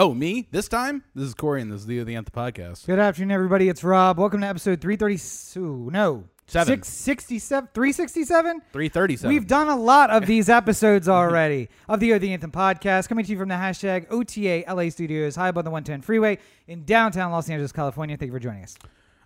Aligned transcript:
Oh, 0.00 0.14
me? 0.14 0.46
This 0.52 0.68
time? 0.68 1.02
This 1.12 1.26
is 1.26 1.34
Corey, 1.34 1.60
and 1.60 1.72
this 1.72 1.80
is 1.80 1.86
the 1.86 2.04
the 2.04 2.14
Anthem 2.14 2.32
podcast. 2.32 2.86
Good 2.86 3.00
afternoon, 3.00 3.32
everybody. 3.32 3.68
It's 3.68 3.82
Rob. 3.82 4.16
Welcome 4.16 4.42
to 4.42 4.46
episode 4.46 4.80
332. 4.80 5.90
No. 5.92 6.22
Seven. 6.46 6.84
667. 6.84 7.70
367? 7.74 8.62
Three 8.72 8.88
thirty-seven. 8.88 9.28
We've 9.28 9.48
done 9.48 9.66
a 9.66 9.74
lot 9.74 10.10
of 10.10 10.26
these 10.26 10.48
episodes 10.48 11.08
already 11.08 11.68
of 11.88 11.98
the 11.98 12.12
O 12.12 12.18
The 12.20 12.32
Anthem 12.32 12.52
podcast, 12.52 13.08
coming 13.08 13.24
to 13.24 13.32
you 13.32 13.36
from 13.36 13.48
the 13.48 13.56
hashtag 13.56 14.06
OTA 14.08 14.72
LA 14.72 14.90
Studios, 14.90 15.34
high 15.34 15.48
above 15.48 15.64
the 15.64 15.70
110 15.70 16.02
freeway 16.02 16.38
in 16.68 16.84
downtown 16.84 17.32
Los 17.32 17.50
Angeles, 17.50 17.72
California. 17.72 18.16
Thank 18.16 18.28
you 18.28 18.34
for 18.34 18.38
joining 18.38 18.62
us. 18.62 18.76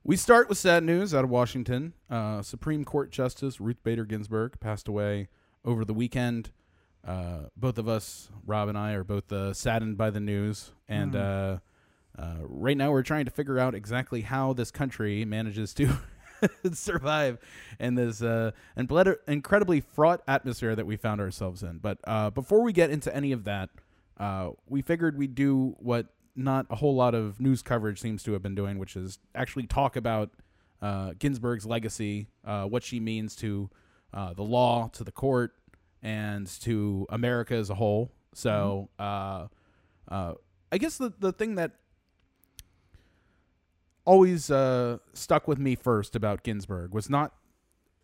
We 0.04 0.16
start 0.16 0.48
with 0.48 0.56
sad 0.56 0.84
news 0.84 1.12
out 1.12 1.24
of 1.24 1.28
Washington. 1.28 1.92
Uh, 2.08 2.40
Supreme 2.40 2.86
Court 2.86 3.10
Justice 3.10 3.60
Ruth 3.60 3.84
Bader 3.84 4.06
Ginsburg 4.06 4.58
passed 4.58 4.88
away 4.88 5.28
over 5.66 5.84
the 5.84 5.92
weekend. 5.92 6.50
Uh, 7.06 7.48
both 7.56 7.78
of 7.78 7.88
us, 7.88 8.30
Rob 8.46 8.68
and 8.68 8.78
I, 8.78 8.92
are 8.92 9.04
both 9.04 9.32
uh, 9.32 9.52
saddened 9.52 9.96
by 9.96 10.10
the 10.10 10.20
news, 10.20 10.72
and 10.88 11.16
uh, 11.16 11.58
uh, 12.18 12.36
right 12.40 12.76
now 12.76 12.92
we're 12.92 13.02
trying 13.02 13.24
to 13.24 13.30
figure 13.30 13.58
out 13.58 13.74
exactly 13.74 14.20
how 14.20 14.52
this 14.52 14.70
country 14.70 15.24
manages 15.24 15.74
to 15.74 15.98
survive 16.72 17.38
in 17.80 17.94
this 17.94 18.22
uh, 18.22 18.52
incredibly 18.76 19.80
fraught 19.80 20.22
atmosphere 20.28 20.76
that 20.76 20.86
we 20.86 20.96
found 20.96 21.20
ourselves 21.20 21.62
in. 21.62 21.78
But 21.78 21.98
uh, 22.04 22.30
before 22.30 22.62
we 22.62 22.72
get 22.72 22.90
into 22.90 23.14
any 23.14 23.32
of 23.32 23.44
that, 23.44 23.70
uh, 24.18 24.50
we 24.68 24.82
figured 24.82 25.16
we'd 25.16 25.34
do 25.34 25.74
what 25.78 26.06
not 26.34 26.66
a 26.70 26.76
whole 26.76 26.94
lot 26.94 27.14
of 27.14 27.40
news 27.40 27.62
coverage 27.62 28.00
seems 28.00 28.22
to 28.22 28.32
have 28.32 28.42
been 28.42 28.54
doing, 28.54 28.78
which 28.78 28.96
is 28.96 29.18
actually 29.34 29.66
talk 29.66 29.96
about 29.96 30.30
uh, 30.80 31.12
Ginsburg's 31.18 31.66
legacy, 31.66 32.28
uh, 32.44 32.64
what 32.64 32.82
she 32.82 33.00
means 33.00 33.36
to 33.36 33.70
uh, 34.12 34.34
the 34.34 34.42
law, 34.42 34.88
to 34.94 35.04
the 35.04 35.12
court, 35.12 35.52
and 36.02 36.46
to 36.62 37.06
America 37.10 37.54
as 37.54 37.70
a 37.70 37.74
whole. 37.74 38.10
So, 38.34 38.88
uh, 38.98 39.46
uh, 40.08 40.34
I 40.70 40.78
guess 40.78 40.98
the 40.98 41.12
the 41.18 41.32
thing 41.32 41.56
that 41.56 41.72
always 44.04 44.50
uh, 44.50 44.98
stuck 45.12 45.46
with 45.46 45.58
me 45.58 45.74
first 45.74 46.16
about 46.16 46.42
Ginsburg 46.42 46.92
was 46.92 47.08
not 47.08 47.34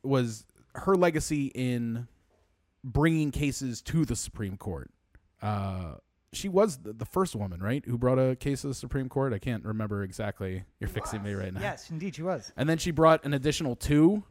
was 0.03 0.45
her 0.75 0.95
legacy 0.95 1.47
in 1.55 2.07
bringing 2.85 3.31
cases 3.31 3.83
to 3.83 4.05
the 4.05 4.17
Supreme 4.17 4.57
Court. 4.57 4.91
Uh, 5.43 5.95
she 6.33 6.49
was 6.49 6.79
the, 6.79 6.93
the 6.93 7.07
first 7.07 7.35
woman, 7.35 7.61
right, 7.61 7.85
who 7.85 7.97
brought 7.97 8.19
a 8.19 8.37
case 8.37 8.61
to 8.63 8.69
the 8.69 8.75
Supreme 8.75 9.09
Court. 9.09 9.33
I 9.33 9.39
can't 9.39 9.65
remember 9.65 10.03
exactly. 10.03 10.65
You're 10.79 10.89
fixing 10.89 11.23
me 11.23 11.33
right 11.33 11.53
now. 11.53 11.61
Yes, 11.61 11.91
indeed, 11.91 12.15
she 12.15 12.23
was. 12.23 12.53
And 12.57 12.69
then 12.69 12.79
she 12.79 12.91
brought 12.91 13.25
an 13.25 13.35
additional 13.35 13.77
two, 13.77 14.23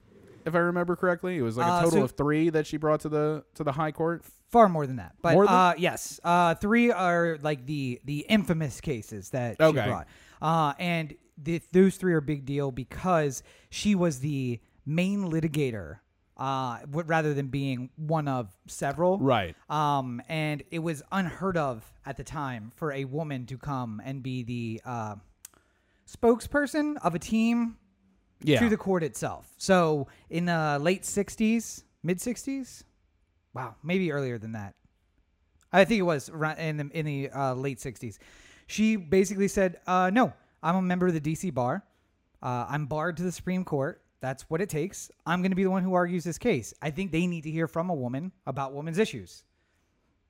if 0.48 0.56
I 0.56 0.60
remember 0.60 0.96
correctly. 0.96 1.38
It 1.38 1.42
was 1.44 1.58
like 1.58 1.68
a 1.68 1.72
Uh, 1.72 1.82
total 1.84 2.00
so- 2.00 2.04
of 2.06 2.12
three 2.12 2.50
that 2.50 2.66
she 2.66 2.78
brought 2.78 3.02
to 3.02 3.10
the 3.10 3.44
to 3.56 3.64
the 3.64 3.74
High 3.74 3.92
Court. 3.92 4.26
Far 4.50 4.70
more 4.70 4.88
than 4.88 4.96
that. 4.96 5.16
But 5.22 5.34
More 5.34 5.46
than- 5.46 5.54
uh, 5.54 5.74
yes, 5.78 6.20
uh, 6.24 6.56
three 6.56 6.90
are 6.92 7.38
like 7.42 7.66
the 7.66 8.00
the 8.06 8.20
infamous 8.30 8.82
cases 8.82 9.30
that 9.32 9.60
Okay. 9.62 9.82
she 9.84 9.88
brought. 9.88 10.08
Uh, 10.42 10.74
and 10.80 11.14
th- 11.44 11.64
those 11.72 11.98
three 11.98 12.14
are 12.14 12.18
a 12.18 12.22
big 12.22 12.46
deal 12.46 12.72
because 12.72 13.44
she 13.70 13.94
was 13.94 14.20
the 14.22 14.60
main 14.86 15.30
litigator 15.30 16.00
uh, 16.38 16.80
w- 16.82 17.04
rather 17.08 17.34
than 17.34 17.48
being 17.48 17.90
one 17.96 18.28
of 18.28 18.56
several. 18.68 19.18
Right. 19.18 19.56
Um, 19.72 20.22
and 20.30 20.62
it 20.70 20.80
was 20.80 21.02
unheard 21.12 21.58
of 21.58 21.92
at 22.06 22.16
the 22.16 22.24
time 22.24 22.72
for 22.76 22.92
a 22.92 23.06
woman 23.06 23.48
to 23.48 23.58
come 23.58 24.00
and 24.06 24.22
be 24.22 24.44
the 24.44 24.82
uh, 24.86 25.16
spokesperson 26.08 26.96
of 27.04 27.16
a 27.16 27.20
team 27.20 27.78
Yeah. 28.42 28.60
to 28.60 28.70
the 28.70 28.78
court 28.78 29.04
itself. 29.04 29.52
So 29.58 30.08
in 30.30 30.46
the 30.46 30.78
late 30.82 31.04
60s, 31.04 31.84
mid 32.04 32.20
60s, 32.20 32.84
wow, 33.54 33.76
maybe 33.84 34.12
earlier 34.12 34.38
than 34.38 34.54
that. 34.54 34.76
I 35.72 35.86
think 35.86 36.00
it 36.00 36.04
was 36.04 36.30
in 36.30 36.78
the 36.78 36.90
in 36.94 37.06
the 37.06 37.30
uh, 37.30 37.54
late 37.54 37.80
60s. 37.80 38.18
She 38.68 38.96
basically 38.96 39.48
said, 39.48 39.78
uh, 39.86 40.10
"No, 40.12 40.34
I'm 40.64 40.76
a 40.76 40.82
member 40.82 41.08
of 41.08 41.14
the 41.14 41.22
DC 41.22 41.54
bar. 41.54 41.84
Uh, 42.42 42.66
I'm 42.70 42.86
barred 42.86 43.18
to 43.18 43.24
the 43.24 43.32
Supreme 43.32 43.66
Court. 43.66 44.02
That's 44.22 44.44
what 44.50 44.62
it 44.62 44.70
takes. 44.70 45.12
I'm 45.26 45.42
going 45.42 45.52
to 45.52 45.56
be 45.56 45.64
the 45.64 45.72
one 45.72 45.84
who 45.84 45.94
argues 45.94 46.24
this 46.24 46.38
case. 46.38 46.74
I 46.82 46.90
think 46.90 47.12
they 47.12 47.28
need 47.28 47.44
to 47.44 47.52
hear 47.52 47.68
from 47.68 47.90
a 47.90 47.94
woman 47.94 48.32
about 48.46 48.74
women's 48.74 48.98
issues." 48.98 49.44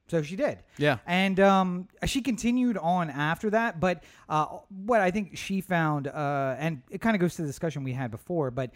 So 0.10 0.22
she 0.22 0.36
did. 0.36 0.60
Yeah. 0.78 1.00
And 1.06 1.40
um, 1.40 1.88
she 2.06 2.22
continued 2.22 2.78
on 2.78 3.10
after 3.10 3.50
that. 3.50 3.80
But 3.80 4.04
uh, 4.30 4.46
what 4.86 5.02
I 5.02 5.12
think 5.12 5.38
she 5.38 5.62
found, 5.62 6.08
uh, 6.08 6.56
and 6.58 6.82
it 6.90 7.02
kind 7.02 7.16
of 7.16 7.20
goes 7.20 7.36
to 7.36 7.42
the 7.42 7.48
discussion 7.48 7.84
we 7.84 7.94
had 7.94 8.10
before, 8.12 8.50
but 8.52 8.72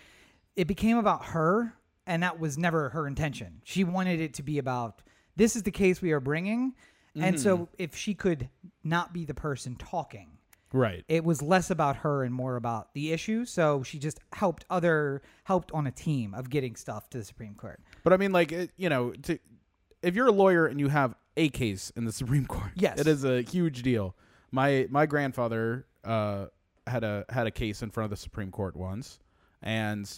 it 0.56 0.68
became 0.68 0.98
about 0.98 1.26
her, 1.28 1.74
and 2.06 2.24
that 2.24 2.40
was 2.40 2.58
never 2.58 2.90
her 2.90 3.08
intention. 3.08 3.62
She 3.64 3.84
wanted 3.84 4.20
it 4.20 4.34
to 4.36 4.44
be 4.44 4.58
about 4.58 5.02
this 5.38 5.56
is 5.56 5.64
the 5.64 5.72
case 5.72 6.02
we 6.02 6.12
are 6.12 6.20
bringing. 6.20 6.74
And 7.16 7.40
so 7.40 7.68
if 7.78 7.96
she 7.96 8.14
could 8.14 8.50
not 8.84 9.12
be 9.14 9.26
the 9.26 9.34
person 9.34 9.76
talking, 9.76 10.30
Right. 10.74 11.04
it 11.10 11.26
was 11.26 11.42
less 11.42 11.70
about 11.70 11.98
her 11.98 12.24
and 12.24 12.34
more 12.34 12.56
about 12.56 12.94
the 12.94 13.12
issue. 13.12 13.44
So 13.44 13.84
she 13.84 14.00
just 14.00 14.20
helped 14.32 14.64
other, 14.70 15.22
helped 15.44 15.72
on 15.74 15.88
a 15.88 15.92
team 15.92 16.34
of 16.34 16.50
getting 16.50 16.78
stuff 16.78 17.10
to 17.10 17.18
the 17.18 17.26
Supreme 17.26 17.56
Court. 17.56 17.82
But 18.06 18.14
I 18.14 18.18
mean, 18.18 18.32
like, 18.32 18.54
it, 18.54 18.72
you 18.78 18.88
know, 18.88 19.12
to, 19.24 19.38
if 20.02 20.16
you're 20.16 20.28
a 20.28 20.32
lawyer 20.32 20.68
and 20.68 20.80
you 20.80 20.88
have 20.88 21.14
a 21.38 21.50
case 21.50 21.92
in 21.96 22.06
the 22.06 22.12
Supreme 22.22 22.46
Court, 22.46 22.72
Yes. 22.76 23.00
it 23.00 23.08
is 23.08 23.24
a 23.24 23.42
huge 23.42 23.82
deal. 23.84 24.16
My 24.52 24.88
my 24.90 25.06
grandfather 25.06 25.86
uh, 26.04 26.48
had 26.88 27.04
a 27.04 27.26
had 27.30 27.48
a 27.48 27.52
case 27.52 27.82
in 27.82 27.90
front 27.92 28.06
of 28.06 28.10
the 28.12 28.18
Supreme 28.22 28.52
Court 28.52 28.76
once, 28.76 29.20
and 29.62 30.10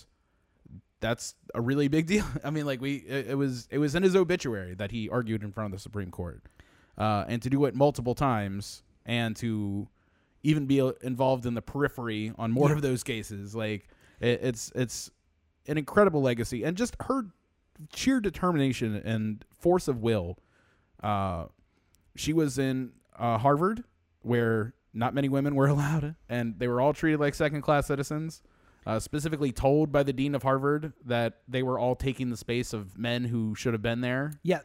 that's 1.00 1.36
a 1.54 1.62
really 1.62 1.88
big 1.88 2.08
deal. 2.14 2.26
I 2.44 2.50
mean, 2.50 2.66
like, 2.66 2.82
we 2.82 2.96
it, 2.96 3.28
it 3.32 3.36
was 3.36 3.68
it 3.72 3.78
was 3.78 3.96
in 3.96 4.04
his 4.04 4.16
obituary 4.16 4.74
that 4.76 4.92
he 4.92 5.10
argued 5.10 5.44
in 5.44 5.52
front 5.52 5.74
of 5.74 5.80
the 5.80 5.82
Supreme 5.82 6.10
Court, 6.12 6.42
uh, 6.98 7.26
and 7.28 7.42
to 7.42 7.50
do 7.50 7.66
it 7.66 7.76
multiple 7.76 8.16
times 8.16 8.84
and 9.06 9.36
to 9.38 9.88
even 10.44 10.66
be 10.66 10.82
uh, 10.82 10.92
involved 11.02 11.46
in 11.46 11.54
the 11.54 11.62
periphery 11.62 12.32
on 12.38 12.52
more 12.52 12.70
Yeah. 12.70 12.76
of 12.76 12.82
those 12.82 13.04
cases, 13.04 13.54
like 13.56 13.88
it, 14.20 14.40
it's 14.44 14.72
it's 14.76 15.12
an 15.68 15.78
incredible 15.78 16.22
legacy 16.22 16.64
and 16.64 16.76
just 16.76 16.96
her 17.02 17.24
sheer 17.96 18.20
determination 18.20 18.96
and 18.96 19.46
force 19.52 19.88
of 19.88 20.02
will. 20.02 20.38
Uh, 21.04 21.46
she 22.16 22.34
was 22.34 22.58
in 22.58 22.92
uh, 23.18 23.38
Harvard, 23.38 23.84
where 24.22 24.74
not 24.94 25.14
many 25.14 25.30
women 25.30 25.56
were 25.56 25.68
allowed, 25.76 26.16
and 26.30 26.56
they 26.58 26.68
were 26.68 26.80
all 26.82 26.94
treated 26.94 27.20
like 27.20 27.36
second 27.36 27.62
class 27.62 27.88
citizens. 27.88 28.42
Uh, 28.86 29.00
specifically 29.00 29.54
told 29.54 29.94
by 29.94 30.04
the 30.04 30.12
dean 30.12 30.36
of 30.36 30.44
Harvard 30.44 30.92
that 31.06 31.38
they 31.48 31.64
were 31.64 31.80
all 31.80 31.96
taking 31.96 32.30
the 32.30 32.36
space 32.36 32.74
of 32.74 32.98
men 32.98 33.24
who 33.24 33.56
should 33.56 33.72
have 33.74 33.82
been 33.82 34.02
there 34.02 34.34
Yeah. 34.44 34.60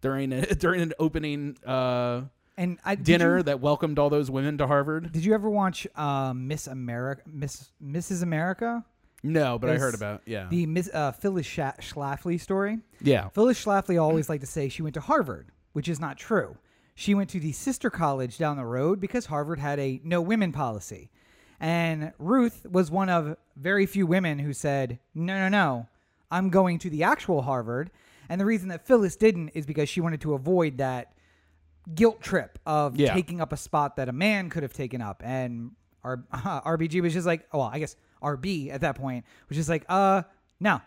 during 0.00 0.32
a, 0.32 0.40
during 0.56 0.80
an 0.80 0.92
opening 0.98 1.56
uh, 1.64 2.22
And 2.58 2.80
I, 2.84 2.96
dinner 2.96 3.36
you- 3.36 3.42
that 3.44 3.60
welcomed 3.60 4.00
all 4.00 4.10
those 4.10 4.28
women 4.28 4.58
to 4.58 4.66
Harvard. 4.66 5.12
Did 5.12 5.24
you 5.24 5.34
ever 5.34 5.48
watch 5.48 5.86
uh, 5.94 6.32
Miss 6.34 6.66
America, 6.66 7.22
Miss 7.32 7.70
Mrs. 7.80 8.24
America? 8.24 8.84
No, 9.22 9.56
but 9.56 9.70
I 9.70 9.76
heard 9.78 9.94
about 9.94 10.22
yeah, 10.26 10.48
The 10.50 10.66
Miss 10.66 10.90
uh, 10.92 11.12
Phyllis 11.12 11.46
Schlafly 11.46 12.40
story. 12.40 12.78
yeah, 13.00 13.28
Phyllis 13.28 13.64
Schlafly 13.64 14.02
always 14.02 14.28
liked 14.28 14.40
to 14.40 14.50
say 14.50 14.68
she 14.68 14.82
went 14.82 14.94
to 14.94 15.00
Harvard, 15.00 15.52
which 15.72 15.88
is 15.88 16.00
not 16.00 16.16
true. 16.18 16.56
She 16.94 17.14
went 17.14 17.30
to 17.30 17.40
the 17.40 17.52
sister 17.52 17.88
college 17.90 18.36
down 18.38 18.56
the 18.56 18.64
road 18.64 19.00
because 19.00 19.26
Harvard 19.26 19.58
had 19.58 19.78
a 19.78 20.00
no 20.04 20.20
women 20.20 20.52
policy. 20.52 21.10
And 21.58 22.12
Ruth 22.18 22.66
was 22.70 22.90
one 22.90 23.08
of 23.08 23.36
very 23.56 23.86
few 23.86 24.06
women 24.06 24.38
who 24.38 24.52
said, 24.52 24.98
no, 25.14 25.36
no, 25.38 25.48
no, 25.48 25.86
I'm 26.30 26.48
going 26.50 26.78
to 26.80 26.90
the 26.90 27.02
actual 27.04 27.42
Harvard. 27.42 27.90
And 28.28 28.40
the 28.40 28.46
reason 28.46 28.68
that 28.68 28.86
Phyllis 28.86 29.16
didn't 29.16 29.50
is 29.50 29.66
because 29.66 29.88
she 29.88 30.00
wanted 30.00 30.20
to 30.22 30.34
avoid 30.34 30.78
that 30.78 31.12
guilt 31.94 32.20
trip 32.20 32.58
of 32.66 32.96
Yeah. 32.96 33.12
taking 33.14 33.40
up 33.40 33.52
a 33.52 33.56
spot 33.56 33.96
that 33.96 34.08
a 34.08 34.12
man 34.12 34.48
could 34.50 34.62
have 34.62 34.72
taken 34.72 35.00
up. 35.02 35.22
And 35.24 35.72
our 36.04 36.18
RBG 36.32 37.00
was 37.02 37.12
just 37.12 37.26
like, 37.26 37.46
oh, 37.52 37.58
well, 37.58 37.70
I 37.72 37.78
guess 37.78 37.96
RB 38.22 38.70
at 38.72 38.82
that 38.82 38.96
point 38.96 39.24
was 39.48 39.56
just 39.56 39.68
like, 39.68 39.84
uh, 39.88 40.22
no. 40.60 40.70
I'm- 40.72 40.82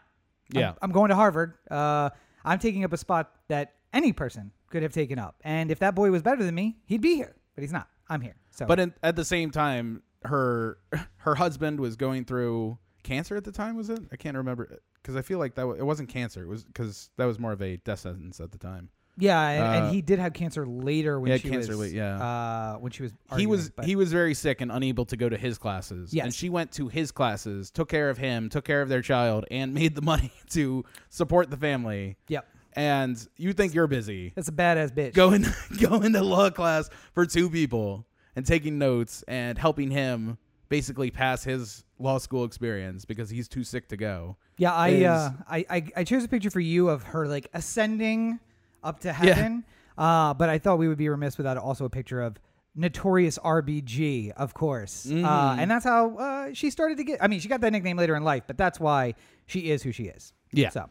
Yeah. 0.51 0.73
I'm, 0.81 0.91
going 0.91 1.09
to 1.09 1.15
Harvard. 1.15 1.55
Uh, 1.69 2.09
I'm 2.45 2.59
taking 2.59 2.83
up 2.83 2.93
a 2.93 2.97
spot 2.97 3.31
that 3.47 3.73
any 3.93 4.11
person 4.13 4.51
could 4.73 4.83
have 4.83 4.91
taken 4.91 5.17
up. 5.19 5.35
And 5.45 5.71
if 5.71 5.79
that 5.79 5.95
boy 5.95 6.11
was 6.11 6.21
better 6.21 6.43
than 6.43 6.55
me, 6.55 6.75
he'd 6.85 6.99
be 7.01 7.15
here. 7.15 7.35
But 7.55 7.61
he's 7.61 7.71
not. 7.71 7.87
I'm 8.09 8.19
here. 8.21 8.35
So, 8.51 8.65
But 8.65 8.79
in, 8.79 8.93
at 9.01 9.15
the 9.15 9.23
same 9.23 9.51
time, 9.51 10.01
her 10.25 10.77
her 11.17 11.35
husband 11.35 11.79
was 11.79 11.95
going 11.95 12.25
through 12.25 12.77
cancer 13.03 13.37
at 13.37 13.43
the 13.45 13.51
time. 13.51 13.75
Was 13.77 13.89
it? 13.89 13.99
I 14.11 14.15
can't 14.17 14.35
remember 14.35 14.79
because 15.01 15.15
I 15.15 15.21
feel 15.21 15.39
like 15.39 15.55
that 15.55 15.67
wa- 15.67 15.73
it 15.73 15.85
wasn't 15.85 16.09
cancer. 16.09 16.43
It 16.43 16.47
was 16.47 16.63
because 16.65 17.09
that 17.17 17.25
was 17.25 17.39
more 17.39 17.51
of 17.53 17.61
a 17.61 17.77
death 17.77 17.99
sentence 17.99 18.39
at 18.39 18.51
the 18.51 18.57
time. 18.57 18.89
yeah, 19.17 19.47
and, 19.49 19.63
uh, 19.63 19.85
and 19.87 19.93
he 19.95 20.01
did 20.01 20.17
have 20.17 20.33
cancer 20.33 20.65
later 20.65 21.19
when 21.19 21.27
he 21.27 21.31
had 21.33 21.41
she 21.41 21.49
cancer 21.49 21.71
was 21.73 21.79
late, 21.81 21.93
yeah. 21.93 22.17
uh, 22.17 22.77
when 22.79 22.91
she 22.91 23.03
was 23.03 23.11
he 23.11 23.17
arguing, 23.29 23.49
was 23.51 23.69
but- 23.69 23.85
he 23.85 23.95
was 23.95 24.11
very 24.11 24.33
sick 24.33 24.59
and 24.61 24.71
unable 24.71 25.05
to 25.05 25.15
go 25.17 25.29
to 25.29 25.37
his 25.37 25.57
classes. 25.59 26.13
Yes. 26.13 26.25
and 26.25 26.33
she 26.33 26.49
went 26.49 26.71
to 26.73 26.87
his 26.87 27.11
classes, 27.11 27.69
took 27.69 27.89
care 27.89 28.09
of 28.09 28.17
him, 28.17 28.49
took 28.49 28.65
care 28.65 28.81
of 28.81 28.89
their 28.89 29.03
child, 29.03 29.45
and 29.51 29.71
made 29.81 29.93
the 29.93 30.01
money 30.01 30.31
to 30.51 30.83
support 31.09 31.51
the 31.51 31.57
family. 31.57 32.17
Yep. 32.27 32.47
And 32.75 33.17
you 33.37 33.53
think 33.53 33.73
you're 33.73 33.87
busy 33.87 34.33
That's 34.35 34.47
a 34.47 34.51
badass 34.53 34.91
bitch. 34.93 35.13
going 35.13 35.45
going 35.81 36.13
to 36.13 36.21
law 36.21 36.49
class 36.49 36.89
for 37.13 37.25
two 37.25 37.49
people 37.49 38.05
and 38.35 38.45
taking 38.45 38.77
notes 38.77 39.23
and 39.27 39.57
helping 39.57 39.91
him 39.91 40.37
basically 40.69 41.11
pass 41.11 41.43
his 41.43 41.83
law 41.99 42.17
school 42.17 42.45
experience 42.45 43.05
because 43.05 43.29
he's 43.29 43.47
too 43.47 43.63
sick 43.63 43.87
to 43.89 43.97
go. 43.97 44.37
Yeah, 44.57 44.73
I, 44.73 44.89
is- 44.89 45.05
uh, 45.05 45.31
I, 45.47 45.65
I 45.69 45.83
I 45.97 46.03
chose 46.03 46.23
a 46.23 46.27
picture 46.27 46.49
for 46.49 46.59
you 46.59 46.89
of 46.89 47.03
her 47.03 47.27
like 47.27 47.47
ascending 47.53 48.39
up 48.83 48.99
to 49.01 49.13
heaven. 49.13 49.63
Uh, 49.97 50.33
but 50.33 50.49
I 50.49 50.57
thought 50.57 50.79
we 50.79 50.87
would 50.87 50.97
be 50.97 51.07
remiss 51.09 51.37
without 51.37 51.57
also 51.57 51.85
a 51.85 51.89
picture 51.89 52.21
of 52.21 52.37
Notorious 52.75 53.37
RBG, 53.37 54.31
of 54.31 54.55
course. 54.55 55.05
Mm-hmm. 55.07 55.23
Uh, 55.23 55.55
and 55.59 55.69
that's 55.69 55.85
how 55.85 56.17
uh, 56.17 56.53
she 56.53 56.71
started 56.71 56.97
to 56.97 57.03
get. 57.03 57.21
I 57.23 57.27
mean, 57.27 57.39
she 57.39 57.47
got 57.47 57.61
that 57.61 57.71
nickname 57.71 57.97
later 57.97 58.15
in 58.15 58.23
life, 58.23 58.43
but 58.47 58.57
that's 58.57 58.79
why 58.79 59.13
she 59.45 59.69
is 59.69 59.83
who 59.83 59.91
she 59.91 60.05
is. 60.05 60.33
Yeah. 60.51 60.69
So, 60.69 60.89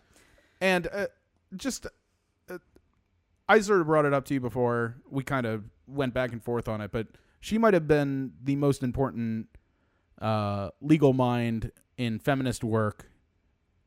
And 0.61 0.87
uh, 0.93 1.06
just, 1.56 1.87
uh, 2.49 2.58
I 3.49 3.60
sort 3.60 3.81
of 3.81 3.87
brought 3.87 4.04
it 4.04 4.12
up 4.14 4.25
to 4.26 4.34
you 4.34 4.40
before. 4.40 4.96
We 5.10 5.22
kind 5.22 5.46
of 5.46 5.64
went 5.87 6.14
back 6.14 6.32
and 6.32 6.43
forth 6.43 6.69
on 6.69 6.81
it, 6.81 6.93
but 6.93 7.08
she 7.40 7.58
might 7.58 7.75
have 7.75 7.87
been 7.88 8.32
the 8.43 8.56
most 8.56 8.82
important 8.82 9.49
uh, 10.20 10.70
legal 10.81 11.12
mind 11.12 11.72
in 11.96 12.19
feminist 12.19 12.62
work, 12.64 13.08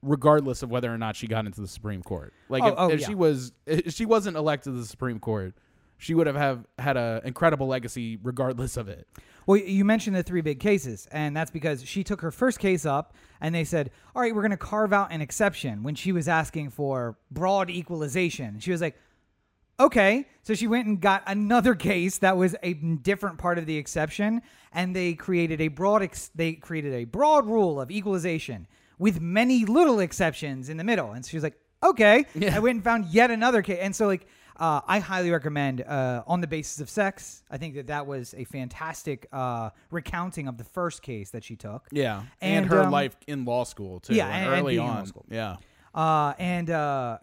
regardless 0.02 0.62
of 0.62 0.70
whether 0.70 0.94
or 0.94 0.98
not 0.98 1.16
she 1.16 1.28
got 1.28 1.46
into 1.46 1.62
the 1.62 1.68
Supreme 1.68 2.04
Court. 2.04 2.34
Like, 2.50 2.64
Oh, 2.64 2.68
if, 2.68 2.74
oh, 2.78 2.90
if 2.90 3.00
yeah. 3.02 3.08
she 3.08 3.16
was, 3.16 3.52
if 3.66 3.94
she 3.94 4.06
wasn't 4.06 4.38
elected 4.38 4.74
to 4.74 4.80
the 4.80 4.86
Supreme 4.86 5.20
Court, 5.20 5.56
she 5.98 6.14
would 6.14 6.28
have 6.28 6.36
have 6.36 6.66
had 6.80 6.98
an 6.98 7.22
incredible 7.24 7.68
legacy, 7.68 8.18
regardless 8.22 8.78
of 8.78 8.88
it. 8.88 9.08
well, 9.46 9.58
you 9.58 9.86
mentioned 9.86 10.16
the 10.16 10.24
three 10.24 10.42
big 10.42 10.60
cases, 10.60 11.08
and 11.12 11.36
that's 11.36 11.52
because 11.52 11.84
she 11.84 12.04
took 12.04 12.22
her 12.22 12.32
first 12.32 12.60
case 12.60 12.86
up, 12.86 13.14
and 13.42 13.54
they 13.54 13.64
said, 13.64 13.92
"All 14.16 14.22
right, 14.22 14.34
we're 14.36 14.42
going 14.42 14.52
to 14.52 14.58
carve 14.58 14.94
out 14.94 15.12
an 15.12 15.22
exception." 15.22 15.84
When 15.84 15.96
she 15.96 16.12
was 16.12 16.28
asking 16.28 16.72
for 16.72 17.18
broad 17.32 17.70
equalization, 17.70 18.60
she 18.60 18.72
was 18.72 18.82
like, 18.82 18.96
Okay, 19.78 20.26
so 20.42 20.54
she 20.54 20.68
went 20.68 20.88
and 20.88 21.02
got 21.02 21.24
another 21.28 21.76
case 21.92 22.20
that 22.20 22.38
was 22.38 22.56
a 22.64 22.74
different 22.74 23.38
part 23.38 23.58
of 23.58 23.66
the 23.66 23.78
exception, 23.78 24.42
and 24.72 24.96
they 24.96 25.14
created 25.14 25.60
a 25.60 25.68
broad 25.68 26.02
ex- 26.02 26.32
they 26.34 26.54
created 26.54 26.94
a 26.94 27.04
broad 27.04 27.46
rule 27.46 27.82
of 27.82 27.92
equalization 27.92 28.68
with 28.98 29.20
many 29.20 29.66
little 29.66 30.00
exceptions 30.00 30.70
in 30.70 30.78
the 30.78 30.84
middle. 30.84 31.12
And 31.12 31.26
she 31.26 31.36
was 31.36 31.44
like, 31.44 31.60
"Okay." 31.84 32.26
Yeah. 32.34 32.56
I 32.56 32.60
went 32.60 32.76
and 32.76 32.84
found 32.84 33.08
yet 33.08 33.32
another 33.32 33.62
case, 33.62 33.80
and 33.82 33.94
so 33.94 34.08
like 34.08 34.28
uh, 34.58 34.82
I 34.88 35.00
highly 35.00 35.32
recommend 35.32 35.82
uh, 35.82 36.24
on 36.28 36.42
the 36.42 36.48
basis 36.48 36.80
of 36.80 36.90
sex. 36.90 37.44
I 37.50 37.58
think 37.58 37.76
that 37.76 37.88
that 37.88 38.08
was 38.08 38.34
a 38.38 38.44
fantastic 38.46 39.28
uh, 39.32 39.70
recounting 39.92 40.48
of 40.48 40.58
the 40.58 40.64
first 40.64 41.02
case 41.02 41.32
that 41.32 41.44
she 41.44 41.56
took. 41.56 41.88
Yeah, 41.92 42.24
and, 42.42 42.64
And, 42.64 42.66
her 42.68 42.84
um, 42.84 42.92
life 42.92 43.16
in 43.28 43.46
law 43.46 43.64
school 43.66 44.00
too. 44.00 44.16
yeah, 44.16 44.28
and 44.28 44.36
and- 44.36 44.54
and 44.54 44.62
early 44.62 44.78
in 44.78 44.84
law 44.84 44.98
on. 44.98 45.12
Yeah, 45.30 45.58
Uh, 45.94 46.34
and 46.40 46.70
uh, 46.70 47.18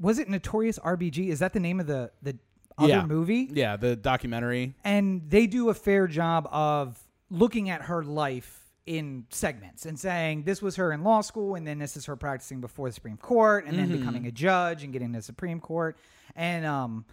was 0.00 0.18
it 0.18 0.28
Notorious 0.28 0.78
RBG? 0.78 1.28
Is 1.28 1.38
that 1.40 1.52
the 1.52 1.60
name 1.60 1.80
of 1.80 1.86
the 1.86 2.10
the 2.22 2.38
other 2.76 2.88
Yeah. 2.88 3.06
movie? 3.06 3.48
yeah. 3.52 3.76
The 3.76 3.94
documentary. 3.96 4.74
and 4.84 5.22
they 5.30 5.46
do 5.46 5.68
a 5.68 5.74
fair 5.74 6.06
job 6.08 6.48
of 6.50 6.98
looking 7.30 7.70
at 7.70 7.82
her 7.82 8.02
life 8.02 8.63
in 8.86 9.24
segments 9.30 9.86
and 9.86 9.98
saying 9.98 10.42
this 10.44 10.60
was 10.60 10.76
her 10.76 10.92
in 10.92 11.02
law 11.02 11.20
school 11.22 11.54
and 11.54 11.66
then 11.66 11.78
this 11.78 11.96
is 11.96 12.04
her 12.06 12.16
practicing 12.16 12.60
before 12.60 12.88
the 12.88 12.92
Supreme 12.92 13.16
Court 13.16 13.64
and 13.66 13.78
then 13.78 13.88
becoming 13.90 14.26
a 14.26 14.30
judge 14.30 14.84
and 14.84 14.92
getting 14.92 15.12
to 15.12 15.18
the 15.18 15.22
Supreme 15.22 15.58
Court 15.58 15.96
and 16.36 16.66
um 16.66 17.04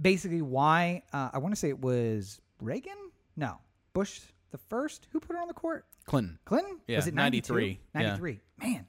basically 0.00 0.42
why 0.42 1.02
uh, 1.12 1.30
I 1.32 1.38
want 1.38 1.54
to 1.54 1.58
say 1.58 1.68
it 1.70 1.80
was 1.80 2.40
Reagan 2.60 2.98
no 3.36 3.56
Bush 3.94 4.20
the 4.50 4.58
first 4.58 5.06
who 5.12 5.20
put 5.20 5.34
her 5.36 5.40
on 5.40 5.48
the 5.48 5.54
court 5.54 5.86
Clinton. 6.06 6.38
Clinton? 6.44 6.80
Yeah, 6.88 6.96
Was 6.96 7.06
it 7.06 7.14
93, 7.14 7.78
93? 7.94 8.40
yeah. 8.62 8.66
Man. 8.66 8.86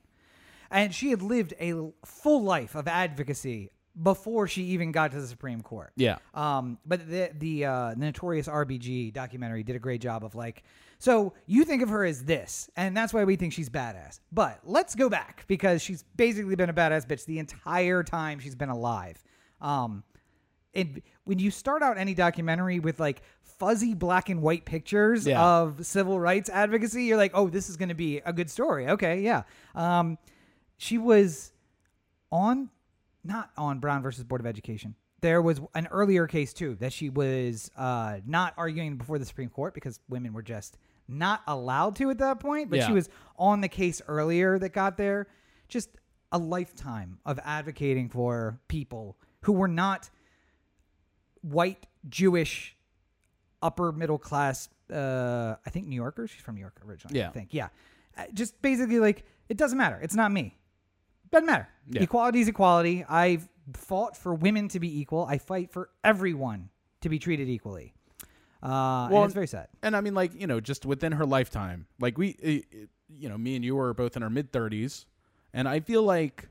And 0.71 0.93
she 0.95 1.11
had 1.11 1.21
lived 1.21 1.53
a 1.59 1.73
full 2.05 2.43
life 2.43 2.75
of 2.75 2.87
advocacy 2.87 3.69
before 4.01 4.47
she 4.47 4.63
even 4.63 4.91
got 4.91 5.11
to 5.11 5.21
the 5.21 5.27
Supreme 5.27 5.61
Court. 5.61 5.91
Yeah. 5.97 6.17
Um, 6.33 6.79
but 6.85 7.07
the 7.09 7.29
the 7.37 7.65
uh, 7.65 7.93
Notorious 7.95 8.47
RBG 8.47 9.13
documentary 9.13 9.63
did 9.63 9.75
a 9.75 9.79
great 9.79 10.01
job 10.01 10.23
of 10.23 10.33
like, 10.33 10.63
so 11.01 11.33
you 11.47 11.63
think 11.65 11.81
of 11.81 11.89
her 11.89 12.05
as 12.05 12.25
this, 12.25 12.69
and 12.75 12.95
that's 12.95 13.11
why 13.11 13.23
we 13.23 13.35
think 13.35 13.53
she's 13.53 13.71
badass. 13.71 14.19
But 14.31 14.59
let's 14.63 14.93
go 14.93 15.09
back 15.09 15.45
because 15.47 15.81
she's 15.81 16.03
basically 16.15 16.55
been 16.55 16.69
a 16.69 16.73
badass 16.75 17.07
bitch 17.07 17.25
the 17.25 17.39
entire 17.39 18.03
time 18.03 18.37
she's 18.37 18.53
been 18.53 18.69
alive. 18.69 19.23
Um, 19.61 20.03
and 20.75 21.01
when 21.23 21.39
you 21.39 21.49
start 21.49 21.81
out 21.81 21.97
any 21.97 22.13
documentary 22.13 22.79
with 22.79 22.99
like 22.99 23.23
fuzzy 23.41 23.95
black 23.95 24.29
and 24.29 24.43
white 24.43 24.63
pictures 24.63 25.25
Yeah. 25.25 25.43
of 25.43 25.83
civil 25.87 26.19
rights 26.19 26.51
advocacy, 26.51 27.05
you're 27.05 27.17
like, 27.17 27.31
oh, 27.33 27.49
this 27.49 27.67
is 27.67 27.77
going 27.77 27.89
to 27.89 27.95
be 27.95 28.19
a 28.19 28.31
good 28.31 28.51
story. 28.51 28.87
Okay, 28.89 29.21
yeah. 29.21 29.41
Um, 29.73 30.19
she 30.77 30.99
was 30.99 31.51
on, 32.31 32.69
not 33.23 33.49
on 33.57 33.79
Brown 33.79 34.03
versus 34.03 34.23
Board 34.23 34.39
of 34.39 34.45
Education. 34.45 34.93
There 35.21 35.41
was 35.41 35.59
an 35.73 35.87
earlier 35.91 36.27
case 36.27 36.53
too 36.53 36.75
that 36.75 36.93
she 36.93 37.09
was 37.09 37.71
uh, 37.75 38.19
not 38.25 38.53
arguing 38.55 38.97
before 38.97 39.17
the 39.17 39.25
Supreme 39.25 39.49
Court 39.49 39.73
because 39.73 39.99
women 40.09 40.31
were 40.33 40.41
just 40.43 40.77
not 41.07 41.41
allowed 41.47 41.95
to 41.97 42.09
at 42.09 42.17
that 42.19 42.39
point. 42.39 42.69
But 42.69 42.79
she 42.87 42.93
was 42.93 43.09
on 43.37 43.61
the 43.61 43.67
case 43.69 44.01
earlier 44.07 44.57
that 44.59 44.69
got 44.69 44.97
there. 44.97 45.27
Just 45.67 45.89
a 46.31 46.37
lifetime 46.37 47.19
of 47.25 47.39
advocating 47.43 48.09
for 48.09 48.59
people 48.67 49.17
who 49.41 49.51
were 49.53 49.67
not 49.67 50.09
white 51.41 51.85
Jewish 52.09 52.75
upper 53.61 53.91
middle 53.91 54.17
class 54.17 54.69
uh 54.91 55.55
I 55.65 55.69
think 55.69 55.87
New 55.87 55.95
Yorkers 55.95 56.29
she's 56.31 56.41
from 56.41 56.55
New 56.55 56.61
York 56.61 56.79
originally 56.85 57.19
Yeah. 57.19 57.29
I 57.29 57.31
think 57.31 57.49
yeah 57.53 57.69
Uh, 58.17 58.23
just 58.33 58.61
basically 58.61 58.99
like 58.99 59.23
it 59.49 59.57
doesn't 59.57 59.77
matter 59.77 59.99
it's 60.01 60.15
not 60.15 60.31
me 60.31 60.57
doesn't 61.31 61.45
matter 61.45 61.67
Yeah. 61.89 62.01
equality 62.03 62.41
is 62.41 62.47
equality 62.47 63.05
I've 63.07 63.47
fought 63.75 64.17
for 64.17 64.33
women 64.33 64.67
to 64.69 64.79
be 64.79 64.99
equal 64.99 65.25
I 65.25 65.37
fight 65.37 65.71
for 65.71 65.89
everyone 66.03 66.69
to 67.01 67.09
be 67.09 67.19
treated 67.19 67.47
equally 67.49 67.93
uh 68.61 69.07
Well, 69.11 69.21
and 69.21 69.25
it's 69.25 69.33
very 69.33 69.47
sad. 69.47 69.67
And 69.81 69.95
I 69.95 70.01
mean, 70.01 70.13
like 70.13 70.39
you 70.39 70.47
know, 70.47 70.59
just 70.59 70.85
within 70.85 71.13
her 71.13 71.25
lifetime, 71.25 71.87
like 71.99 72.17
we, 72.17 72.35
uh, 72.43 72.77
uh, 72.77 72.85
you 73.09 73.29
know, 73.29 73.37
me 73.37 73.55
and 73.55 73.65
you 73.65 73.77
are 73.79 73.93
both 73.93 74.15
in 74.15 74.23
our 74.23 74.29
mid 74.29 74.51
thirties, 74.51 75.05
and 75.53 75.67
I 75.67 75.79
feel 75.79 76.03
like 76.03 76.47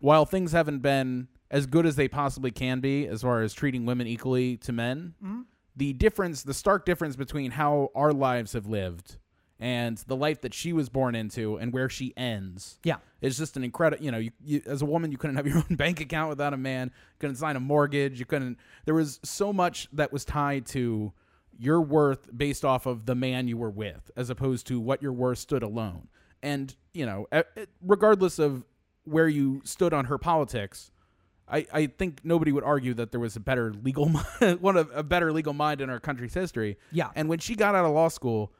while 0.00 0.24
things 0.24 0.52
haven't 0.52 0.80
been 0.80 1.28
as 1.50 1.66
good 1.66 1.84
as 1.86 1.96
they 1.96 2.08
possibly 2.08 2.50
can 2.50 2.80
be 2.80 3.06
as 3.06 3.22
far 3.22 3.42
as 3.42 3.52
treating 3.52 3.84
women 3.84 4.06
equally 4.06 4.56
to 4.58 4.72
men, 4.72 5.14
Mm-hmm. 5.22 5.40
the 5.76 5.92
difference, 5.92 6.42
the 6.42 6.54
stark 6.54 6.86
difference 6.86 7.16
between 7.16 7.50
how 7.50 7.90
our 7.94 8.12
lives 8.12 8.52
have 8.52 8.66
lived 8.66 9.18
and 9.58 9.98
the 10.06 10.16
life 10.16 10.40
that 10.40 10.54
she 10.54 10.72
was 10.72 10.88
born 10.88 11.14
into 11.14 11.56
and 11.58 11.70
where 11.72 11.90
she 11.90 12.14
ends 12.16 12.78
yeah. 12.82 12.96
it's 13.20 13.36
just 13.36 13.58
an 13.58 13.62
incredible 13.64 14.02
you 14.02 14.10
know 14.10 14.16
you, 14.16 14.30
you 14.42 14.62
as 14.64 14.80
a 14.80 14.86
woman 14.86 15.12
you 15.12 15.18
couldn't 15.18 15.36
have 15.36 15.46
your 15.46 15.58
own 15.58 15.64
bank 15.76 16.00
account 16.00 16.30
without 16.30 16.54
a 16.54 16.56
man. 16.56 16.86
You 16.94 17.16
couldn't 17.18 17.36
sign 17.36 17.56
a 17.56 17.60
mortgage. 17.60 18.18
You 18.18 18.24
couldn't 18.24 18.56
there 18.86 18.94
was 18.94 19.20
so 19.22 19.52
much 19.52 19.86
that 19.92 20.12
was 20.12 20.24
tied 20.24 20.64
to 20.68 21.12
your 21.60 21.80
worth 21.80 22.28
based 22.36 22.64
off 22.64 22.86
of 22.86 23.06
the 23.06 23.14
man 23.14 23.46
you 23.46 23.56
were 23.56 23.70
with 23.70 24.10
as 24.16 24.30
opposed 24.30 24.66
to 24.66 24.80
what 24.80 25.02
your 25.02 25.12
worth 25.12 25.38
stood 25.38 25.62
alone 25.62 26.08
and 26.42 26.74
you 26.94 27.04
know 27.04 27.26
regardless 27.82 28.38
of 28.38 28.64
where 29.04 29.28
you 29.28 29.60
stood 29.64 29.92
on 29.92 30.06
her 30.06 30.18
politics 30.18 30.90
I, 31.52 31.66
I 31.72 31.86
think 31.86 32.20
nobody 32.22 32.52
would 32.52 32.64
argue 32.64 32.94
that 32.94 33.10
there 33.10 33.20
was 33.20 33.36
a 33.36 33.40
better 33.40 33.72
legal 33.72 34.08
one 34.60 34.76
of 34.76 34.90
a 34.94 35.02
better 35.02 35.32
legal 35.32 35.52
mind 35.52 35.80
in 35.80 35.90
our 35.90 35.98
country's 35.98 36.32
history. 36.32 36.78
Yeah. 36.92 37.08
And 37.16 37.28
when 37.28 37.40
she 37.40 37.56
got 37.56 37.74
out 37.74 37.84
of 37.84 37.92
law 37.92 38.08
school, 38.08 38.52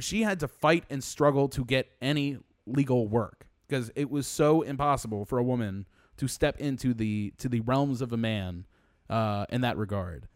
she 0.00 0.22
had 0.22 0.38
to 0.40 0.48
fight 0.48 0.84
and 0.88 1.02
struggle 1.02 1.48
to 1.48 1.64
get 1.64 1.88
any 2.00 2.38
legal 2.66 3.08
work 3.08 3.48
because 3.66 3.90
it 3.96 4.10
was 4.10 4.26
so 4.26 4.62
impossible 4.62 5.24
for 5.24 5.38
a 5.38 5.42
woman 5.42 5.86
to 6.16 6.28
step 6.28 6.58
into 6.58 6.94
the 6.94 7.32
to 7.38 7.48
the 7.48 7.60
realms 7.60 8.00
of 8.00 8.12
a 8.12 8.16
man 8.16 8.66
uh, 9.10 9.46
in 9.50 9.60
that 9.62 9.76
regard, 9.76 10.28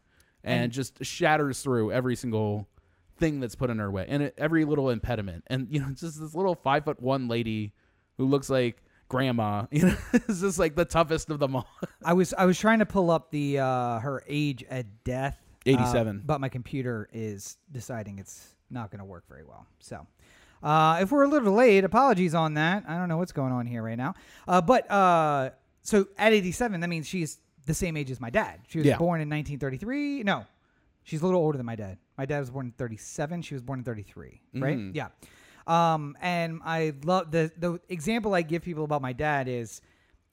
and, 0.45 0.73
just 0.73 1.05
shatters 1.05 1.63
through 1.63 1.93
every 1.93 2.17
single 2.17 2.69
thing 3.19 3.41
that's 3.41 3.55
put 3.55 3.71
in 3.71 3.79
her 3.79 3.91
way 3.91 4.07
and 4.09 4.23
it, 4.25 4.35
every 4.37 4.65
little 4.65 4.91
impediment. 4.91 5.45
And 5.47 5.69
you 5.71 5.81
know, 5.81 5.89
just 5.91 6.21
this 6.21 6.35
little 6.35 6.55
five 6.55 6.85
foot 6.85 7.01
one 7.01 7.29
lady 7.29 7.73
who 8.17 8.27
looks 8.27 8.51
like 8.51 8.83
grandma. 9.09 9.67
You 9.73 9.87
know, 9.87 9.97
is 10.29 10.41
just 10.41 10.59
like 10.59 10.75
the 10.75 10.85
toughest 10.85 11.31
of 11.31 11.39
them 11.39 11.57
all. 11.57 11.67
I 12.05 12.15
was 12.15 12.35
I 12.35 12.47
was 12.47 12.59
trying 12.59 12.81
to 12.81 12.87
pull 12.87 13.11
up 13.11 13.31
the 13.31 13.59
uh 13.59 13.99
her 14.01 14.25
age 14.27 14.65
at 14.69 15.05
death 15.05 15.39
uh, 15.67 15.71
87. 15.71 16.23
but 16.25 16.41
my 16.41 16.49
computer 16.49 17.09
is 17.13 17.57
deciding 17.71 18.19
it's 18.19 18.55
not 18.71 18.91
going 18.91 18.99
to 18.99 19.05
work 19.05 19.25
very 19.29 19.45
well. 19.45 19.67
So, 19.81 20.07
uh, 20.63 20.99
if 21.01 21.13
we're 21.13 21.25
a 21.25 21.29
little 21.29 21.53
late, 21.53 21.85
apologies 21.85 22.35
on 22.35 22.55
that. 22.55 22.85
I 22.89 22.97
don't 22.97 23.09
know 23.09 23.19
what's 23.19 23.33
going 23.33 23.53
on 23.53 23.67
here 23.67 23.83
right 23.83 23.99
now. 23.99 24.15
Uh, 24.49 24.61
but 24.61 24.91
uh, 24.91 25.51
so 25.83 26.07
at 26.17 26.33
87, 26.33 26.81
that 26.81 26.89
means 26.89 27.07
she's 27.07 27.39
the 27.67 27.75
same 27.75 27.97
age 27.97 28.11
as 28.11 28.21
my 28.21 28.31
dad. 28.31 28.61
She 28.69 28.79
was 28.79 28.87
Yeah. 28.87 28.99
born 28.99 29.21
in 29.21 29.29
1933. 29.29 30.23
No, 30.23 30.47
she's 31.05 31.23
a 31.23 31.25
little 31.25 31.41
older 31.41 31.57
than 31.57 31.67
my 31.67 31.77
dad. 31.77 31.99
My 32.19 32.27
dad 32.27 32.41
was 32.41 32.51
born 32.51 32.67
in 32.67 32.73
37. 32.73 33.43
She 33.43 33.55
was 33.55 33.63
born 33.63 33.81
in 33.81 33.85
33. 33.85 34.41
Right? 34.55 34.77
Mhm. 34.77 34.95
Yeah. 34.95 35.09
Um, 35.67 36.17
and 36.21 36.61
I 36.65 36.93
love 37.05 37.31
the 37.31 37.53
the 37.57 37.81
example 37.89 38.35
I 38.35 38.43
give 38.43 38.63
people 38.63 38.85
about 38.85 39.01
my 39.03 39.13
dad 39.13 39.47
is 39.49 39.81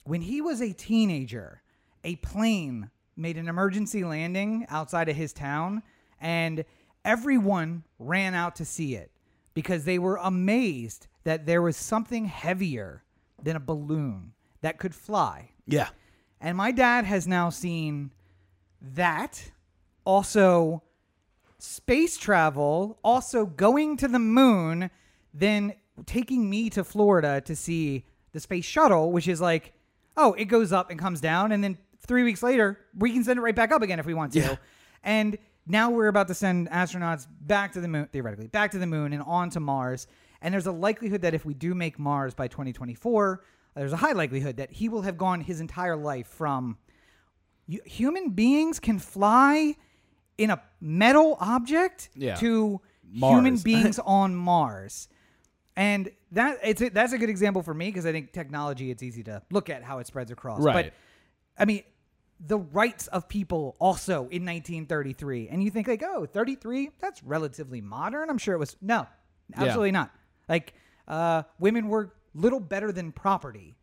when 0.05 0.21
he 0.21 0.41
was 0.41 0.61
a 0.61 0.73
teenager, 0.73 1.61
a 2.03 2.15
plane 2.17 2.89
made 3.15 3.37
an 3.37 3.47
emergency 3.47 4.03
landing 4.03 4.65
outside 4.69 5.07
of 5.09 5.15
his 5.15 5.33
town, 5.33 5.83
and 6.19 6.65
everyone 7.05 7.83
ran 7.99 8.33
out 8.33 8.55
to 8.55 8.65
see 8.65 8.95
it 8.95 9.11
because 9.53 9.85
they 9.85 9.99
were 9.99 10.15
amazed 10.17 11.07
that 11.25 11.45
there 11.45 11.61
was 11.61 11.75
something 11.77 12.25
heavier 12.25 13.03
than 13.41 13.55
a 13.55 13.59
balloon 13.59 14.33
that 14.61 14.79
could 14.79 14.95
fly. 14.95 15.51
Yeah. 15.67 15.89
And 16.41 16.57
my 16.57 16.71
dad 16.71 17.05
has 17.05 17.27
now 17.27 17.49
seen 17.49 18.11
that, 18.81 19.51
also 20.05 20.83
space 21.57 22.17
travel, 22.17 22.97
also 23.03 23.45
going 23.45 23.97
to 23.97 24.07
the 24.07 24.19
moon, 24.19 24.89
then 25.33 25.73
taking 26.05 26.49
me 26.49 26.69
to 26.69 26.83
Florida 26.83 27.41
to 27.41 27.55
see 27.55 28.05
the 28.31 28.39
space 28.39 28.65
shuttle, 28.65 29.11
which 29.11 29.27
is 29.27 29.41
like, 29.41 29.73
oh, 30.15 30.33
it 30.33 30.45
goes 30.45 30.71
up 30.71 30.89
and 30.89 30.99
comes 30.99 31.19
down, 31.19 31.51
and 31.51 31.63
then 31.63 31.77
three 31.99 32.23
weeks 32.23 32.41
later 32.41 32.79
we 32.97 33.11
can 33.11 33.23
send 33.23 33.37
it 33.37 33.41
right 33.41 33.55
back 33.55 33.71
up 33.71 33.81
again 33.81 33.99
if 33.99 34.05
we 34.05 34.13
want 34.13 34.33
to. 34.33 34.39
Yeah. 34.39 34.55
And 35.03 35.37
now 35.67 35.91
we're 35.91 36.07
about 36.07 36.27
to 36.29 36.33
send 36.33 36.69
astronauts 36.69 37.27
back 37.41 37.73
to 37.73 37.81
the 37.81 37.87
moon, 37.87 38.07
theoretically, 38.11 38.47
back 38.47 38.71
to 38.71 38.79
the 38.79 38.87
moon 38.87 39.13
and 39.13 39.21
on 39.23 39.49
to 39.51 39.59
Mars. 39.59 40.07
And 40.41 40.53
there's 40.53 40.67
a 40.67 40.71
likelihood 40.71 41.21
that 41.21 41.33
if 41.33 41.45
we 41.45 41.53
do 41.53 41.75
make 41.75 41.99
Mars 41.99 42.33
by 42.33 42.47
2024, 42.47 43.43
there's 43.75 43.93
a 43.93 43.97
high 43.97 44.11
likelihood 44.13 44.57
that 44.57 44.71
he 44.71 44.89
will 44.89 45.03
have 45.03 45.17
gone 45.17 45.41
his 45.41 45.61
entire 45.61 45.95
life 45.95 46.27
from 46.27 46.77
you, 47.67 47.81
human 47.85 48.31
beings 48.31 48.79
can 48.79 48.99
fly 48.99 49.75
in 50.37 50.49
a 50.49 50.61
metal 50.81 51.37
object 51.39 52.09
Yeah. 52.15 52.35
to 52.35 52.81
human 53.11 53.57
beings 53.63 53.99
on 53.99 54.35
Mars. 54.35 55.07
And 55.75 56.09
that 56.31 56.59
it's 56.63 56.81
a, 56.81 56.89
that's 56.89 57.13
a 57.13 57.17
good 57.17 57.29
example 57.29 57.61
for 57.63 57.73
me 57.73 57.87
because 57.87 58.05
I 58.05 58.11
think 58.11 58.33
technology 58.33 58.91
it's 58.91 59.01
easy 59.03 59.23
to 59.23 59.41
look 59.51 59.69
at 59.69 59.83
how 59.83 59.99
it 59.99 60.07
spreads 60.07 60.31
across. 60.31 60.61
But 60.73 60.93
I 61.57 61.65
mean, 61.65 61.83
the 62.39 62.57
rights 62.57 63.07
of 63.07 63.27
people 63.29 63.75
also 63.79 64.21
in 64.29 64.45
1933, 64.45 65.49
and 65.49 65.63
you 65.63 65.69
think 65.71 65.87
like, 65.87 66.03
oh, 66.03 66.25
33, 66.25 66.89
that's 66.99 67.21
relatively 67.23 67.81
modern. 67.81 68.29
I'm 68.29 68.37
sure 68.37 68.55
it 68.55 68.59
was 68.59 68.75
no, 68.81 69.07
absolutely 69.55 69.91
not. 69.91 70.11
Like, 70.47 70.73
uh, 71.07 71.43
women 71.59 71.87
were 71.89 72.13
little 72.39 72.59
better 72.59 72.91
than 72.91 73.11
property 73.11 73.75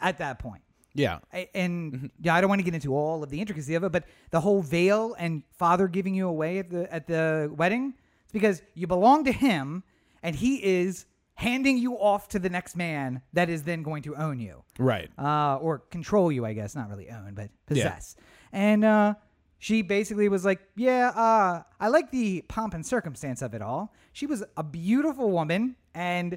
at 0.00 0.18
that 0.18 0.38
point. 0.38 0.62
Yeah. 0.94 1.20
I- 1.32 1.48
and 1.54 1.92
Mm-hmm. 1.92 2.06
yeah, 2.20 2.34
I 2.34 2.40
don't 2.40 2.48
want 2.50 2.58
to 2.60 2.64
get 2.64 2.74
into 2.74 2.94
all 2.94 3.22
of 3.22 3.30
the 3.30 3.40
intricacy 3.40 3.74
of 3.74 3.84
it, 3.84 3.92
but 3.92 4.04
the 4.30 4.40
whole 4.40 4.60
veil 4.62 5.14
and 5.18 5.42
father 5.58 5.88
giving 5.88 6.14
you 6.14 6.28
away 6.28 6.58
at 6.58 6.68
the 6.70 6.92
at 6.92 7.06
the 7.06 7.50
wedding, 7.56 7.94
it's 8.24 8.32
because 8.32 8.62
you 8.74 8.86
belong 8.86 9.24
to 9.24 9.32
him, 9.32 9.84
and 10.22 10.36
he 10.36 10.62
is 10.62 11.06
handing 11.34 11.78
you 11.78 11.94
off 11.94 12.28
to 12.28 12.38
the 12.38 12.50
next 12.50 12.76
man 12.76 13.22
that 13.32 13.48
is 13.48 13.62
then 13.62 13.82
going 13.82 14.02
to 14.02 14.14
own 14.16 14.38
you 14.38 14.62
Right. 14.78 15.10
uh, 15.18 15.56
or 15.56 15.78
control 15.78 16.30
you, 16.30 16.44
I 16.44 16.52
guess. 16.52 16.74
Not 16.76 16.90
really 16.90 17.08
own, 17.10 17.32
but 17.34 17.48
possess. 17.66 18.14
And 18.52 18.84
uh, 18.84 19.14
she 19.58 19.80
basically 19.80 20.28
was 20.28 20.44
like, 20.44 20.60
"Yeah, 20.76 21.08
uh, 21.16 21.62
I 21.80 21.88
like 21.88 22.10
the 22.10 22.42
pomp 22.48 22.74
and 22.74 22.84
circumstance 22.84 23.40
of 23.40 23.54
it 23.54 23.62
all. 23.62 23.94
She 24.12 24.26
was 24.26 24.44
a 24.58 24.62
beautiful 24.62 25.30
woman 25.30 25.76
and 25.94 26.36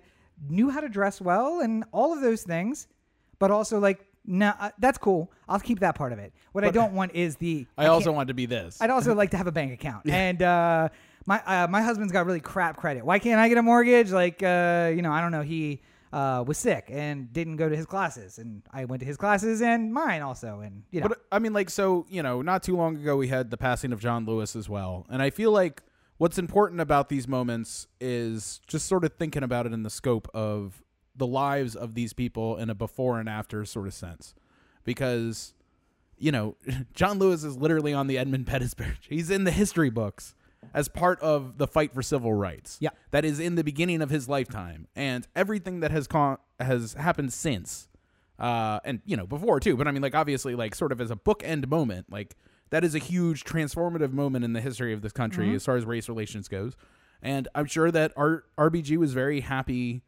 knew 0.49 0.69
how 0.69 0.81
to 0.81 0.89
dress 0.89 1.21
well 1.21 1.59
and 1.61 1.83
all 1.91 2.13
of 2.13 2.21
those 2.21 2.43
things, 2.43 2.87
but 3.39 3.51
also 3.51 3.79
like, 3.79 4.05
no, 4.25 4.53
uh, 4.59 4.71
that's 4.79 4.97
cool. 4.97 5.31
I'll 5.47 5.59
keep 5.59 5.79
that 5.79 5.95
part 5.95 6.11
of 6.11 6.19
it. 6.19 6.33
What 6.51 6.63
I 6.63 6.71
don't 6.71 6.93
want 6.93 7.13
is 7.13 7.35
the. 7.35 7.67
I 7.77 7.87
also 7.87 8.11
want 8.11 8.27
to 8.29 8.33
be 8.33 8.45
this. 8.45 8.81
I'd 8.81 8.89
also 8.89 9.13
like 9.13 9.31
to 9.31 9.37
have 9.37 9.47
a 9.47 9.51
bank 9.51 9.71
account. 9.71 10.09
And 10.09 10.41
uh, 10.41 10.89
my 11.25 11.41
uh, 11.45 11.67
my 11.67 11.81
husband's 11.81 12.11
got 12.11 12.25
really 12.25 12.39
crap 12.39 12.77
credit. 12.77 13.05
Why 13.05 13.19
can't 13.19 13.39
I 13.39 13.49
get 13.49 13.57
a 13.57 13.63
mortgage? 13.63 14.11
Like, 14.11 14.41
uh, 14.41 14.91
you 14.95 15.01
know, 15.01 15.11
I 15.11 15.21
don't 15.21 15.31
know. 15.31 15.43
He 15.43 15.81
uh, 16.11 16.43
was 16.47 16.57
sick 16.57 16.85
and 16.89 17.31
didn't 17.33 17.57
go 17.57 17.67
to 17.69 17.75
his 17.75 17.85
classes, 17.85 18.37
and 18.39 18.63
I 18.71 18.85
went 18.85 19.01
to 19.01 19.05
his 19.05 19.17
classes 19.17 19.61
and 19.61 19.93
mine 19.93 20.21
also. 20.21 20.61
And 20.61 20.83
you 20.89 21.01
know, 21.01 21.09
But 21.09 21.21
I 21.31 21.39
mean, 21.39 21.53
like, 21.53 21.69
so 21.69 22.05
you 22.09 22.23
know, 22.23 22.41
not 22.41 22.63
too 22.63 22.75
long 22.75 22.95
ago 22.95 23.17
we 23.17 23.27
had 23.27 23.51
the 23.51 23.57
passing 23.57 23.91
of 23.91 23.99
John 23.99 24.25
Lewis 24.25 24.55
as 24.55 24.69
well, 24.69 25.05
and 25.09 25.21
I 25.21 25.29
feel 25.29 25.51
like 25.51 25.83
what's 26.17 26.37
important 26.37 26.81
about 26.81 27.09
these 27.09 27.27
moments 27.27 27.87
is 27.99 28.61
just 28.67 28.87
sort 28.87 29.03
of 29.03 29.13
thinking 29.13 29.43
about 29.43 29.65
it 29.65 29.73
in 29.73 29.83
the 29.83 29.89
scope 29.89 30.27
of 30.33 30.83
the 31.15 31.27
lives 31.27 31.75
of 31.75 31.93
these 31.93 32.13
people 32.13 32.57
in 32.57 32.69
a 32.69 32.75
before 32.75 33.19
and 33.19 33.29
after 33.29 33.63
sort 33.65 33.87
of 33.87 33.93
sense, 33.93 34.33
because 34.83 35.53
you 36.17 36.31
know, 36.31 36.55
John 36.93 37.19
Lewis 37.19 37.43
is 37.43 37.57
literally 37.57 37.93
on 37.93 38.07
the 38.07 38.17
Edmund 38.17 38.47
Pettus 38.47 38.73
Bridge. 38.75 39.07
He's 39.09 39.29
in 39.29 39.43
the 39.43 39.51
history 39.51 39.89
books 39.89 40.35
as 40.73 40.87
part 40.87 41.19
of 41.19 41.57
the 41.57 41.67
fight 41.67 41.93
for 41.93 42.01
civil 42.01 42.33
rights. 42.33 42.77
Yeah. 42.79 42.89
that 43.11 43.23
is 43.23 43.39
in 43.39 43.55
the 43.55 43.63
beginning 43.63 44.01
of 44.01 44.09
his 44.09 44.27
lifetime, 44.27 44.87
and 44.95 45.27
everything 45.35 45.81
that 45.81 45.91
has 45.91 46.07
con- 46.07 46.37
has 46.59 46.93
happened 46.93 47.33
since 47.33 47.87
uh, 48.39 48.79
and 48.83 49.01
you 49.05 49.15
know 49.15 49.25
before 49.25 49.59
too. 49.59 49.75
But 49.77 49.87
I 49.87 49.91
mean, 49.91 50.01
like 50.01 50.15
obviously, 50.15 50.55
like 50.55 50.75
sort 50.75 50.91
of 50.91 51.01
as 51.01 51.11
a 51.11 51.15
bookend 51.15 51.67
moment, 51.67 52.11
like 52.11 52.35
that 52.69 52.83
is 52.83 52.95
a 52.95 52.99
huge 52.99 53.43
transformative 53.43 54.11
moment 54.11 54.43
in 54.45 54.53
the 54.53 54.61
history 54.61 54.93
of 54.93 55.01
this 55.01 55.11
country 55.11 55.47
mm-hmm. 55.47 55.55
as 55.55 55.65
far 55.65 55.75
as 55.75 55.85
race 55.85 56.09
relations 56.09 56.47
goes. 56.47 56.75
And 57.21 57.47
I'm 57.55 57.65
sure 57.65 57.91
that 57.91 58.11
our 58.17 58.43
RBG 58.57 58.97
was 58.97 59.13
very 59.13 59.41
happy 59.41 60.03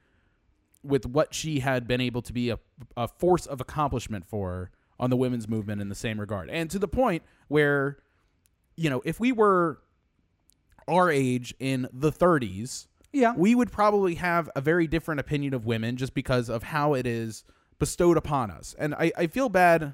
with 0.84 1.06
what 1.06 1.34
she 1.34 1.60
had 1.60 1.88
been 1.88 2.02
able 2.02 2.22
to 2.22 2.34
be 2.34 2.50
a, 2.50 2.60
a 2.96 3.08
force 3.08 3.46
of 3.46 3.60
accomplishment 3.60 4.26
for 4.26 4.72
on 5.00 5.10
the 5.10 5.18
women's 5.18 5.48
movement 5.48 5.82
in 5.82 5.90
the 5.90 5.96
same 5.96 6.20
regard, 6.20 6.50
and 6.50 6.72
to 6.72 6.80
the 6.80 6.88
point 6.88 7.22
where, 7.50 7.98
you 8.76 8.90
know, 8.90 9.02
if 9.06 9.20
we 9.20 9.32
were 9.32 9.80
our 10.88 11.12
age 11.12 11.54
in 11.60 11.88
the 11.94 12.12
30s, 12.12 12.88
yeah, 13.14 13.34
we 13.36 13.54
would 13.54 13.72
probably 13.72 14.16
have 14.16 14.50
a 14.56 14.62
very 14.62 14.88
different 14.88 15.20
opinion 15.20 15.54
of 15.54 15.66
women 15.66 15.98
just 15.98 16.14
because 16.14 16.50
of 16.50 16.64
how 16.64 16.94
it 16.94 17.06
is 17.06 17.44
bestowed 17.80 18.18
upon 18.18 18.50
us. 18.50 18.76
And 18.80 18.96
I, 18.96 19.12
I 19.16 19.28
feel 19.28 19.50
bad 19.50 19.94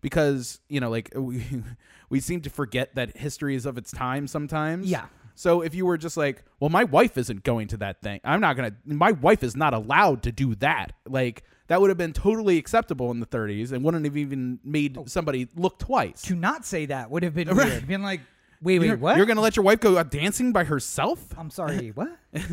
because, 0.00 0.60
you 0.68 0.80
know, 0.80 0.90
like 0.90 1.10
we, 1.14 1.44
we 2.10 2.20
seem 2.20 2.40
to 2.42 2.50
forget 2.50 2.94
that 2.94 3.16
history 3.16 3.54
is 3.54 3.66
of 3.66 3.78
its 3.78 3.90
time 3.90 4.26
sometimes. 4.26 4.90
Yeah. 4.90 5.06
So 5.34 5.62
if 5.62 5.74
you 5.74 5.86
were 5.86 5.96
just 5.96 6.16
like, 6.16 6.44
well, 6.58 6.70
my 6.70 6.84
wife 6.84 7.16
isn't 7.16 7.44
going 7.44 7.68
to 7.68 7.78
that 7.78 8.02
thing. 8.02 8.20
I'm 8.24 8.40
not 8.40 8.56
going 8.56 8.70
to, 8.70 8.76
my 8.84 9.12
wife 9.12 9.42
is 9.42 9.56
not 9.56 9.72
allowed 9.72 10.22
to 10.24 10.32
do 10.32 10.54
that. 10.56 10.92
Like, 11.08 11.44
that 11.68 11.80
would 11.80 11.88
have 11.88 11.96
been 11.96 12.12
totally 12.12 12.58
acceptable 12.58 13.10
in 13.12 13.20
the 13.20 13.26
30s 13.26 13.72
and 13.72 13.84
wouldn't 13.84 14.04
have 14.04 14.16
even 14.16 14.58
made 14.64 15.08
somebody 15.08 15.48
look 15.54 15.78
twice. 15.78 16.20
to 16.22 16.34
not 16.34 16.66
say 16.66 16.86
that 16.86 17.10
would 17.10 17.22
have 17.22 17.34
been 17.34 17.54
weird. 17.56 17.86
Being 17.86 18.02
like, 18.02 18.20
wait, 18.60 18.80
wait, 18.80 18.88
you're, 18.88 18.96
what? 18.96 19.16
You're 19.16 19.24
going 19.24 19.36
to 19.36 19.42
let 19.42 19.56
your 19.56 19.64
wife 19.64 19.80
go 19.80 19.96
out 19.96 20.10
dancing 20.10 20.52
by 20.52 20.64
herself? 20.64 21.24
I'm 21.38 21.48
sorry, 21.48 21.90
what? 21.94 22.10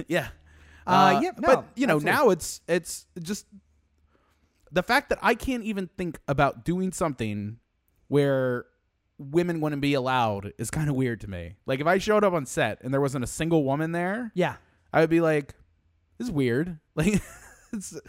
yeah. 0.07 0.27
Uh, 0.85 1.19
yeah, 1.21 1.31
no, 1.37 1.47
but 1.47 1.65
you 1.75 1.87
know, 1.87 1.95
absolutely. 1.95 2.11
now 2.11 2.29
it's 2.29 2.61
it's 2.65 3.07
just 3.21 3.45
the 4.71 4.83
fact 4.83 5.09
that 5.09 5.19
I 5.21 5.35
can't 5.35 5.63
even 5.63 5.89
think 5.97 6.19
about 6.27 6.65
doing 6.65 6.91
something 6.91 7.57
where 8.07 8.65
women 9.17 9.61
wouldn't 9.61 9.81
be 9.81 9.93
allowed 9.93 10.53
is 10.57 10.69
kind 10.69 10.89
of 10.89 10.95
weird 10.95 11.21
to 11.21 11.29
me. 11.29 11.55
Like 11.65 11.79
if 11.79 11.87
I 11.87 11.97
showed 11.97 12.23
up 12.23 12.33
on 12.33 12.45
set 12.45 12.81
and 12.83 12.93
there 12.93 13.01
wasn't 13.01 13.23
a 13.23 13.27
single 13.27 13.63
woman 13.63 13.91
there, 13.91 14.31
Yeah, 14.35 14.55
I 14.93 15.01
would 15.01 15.09
be 15.09 15.21
like, 15.21 15.55
"This 16.17 16.27
is 16.27 16.31
weird." 16.31 16.79
Like 16.95 17.21
it's 17.73 17.99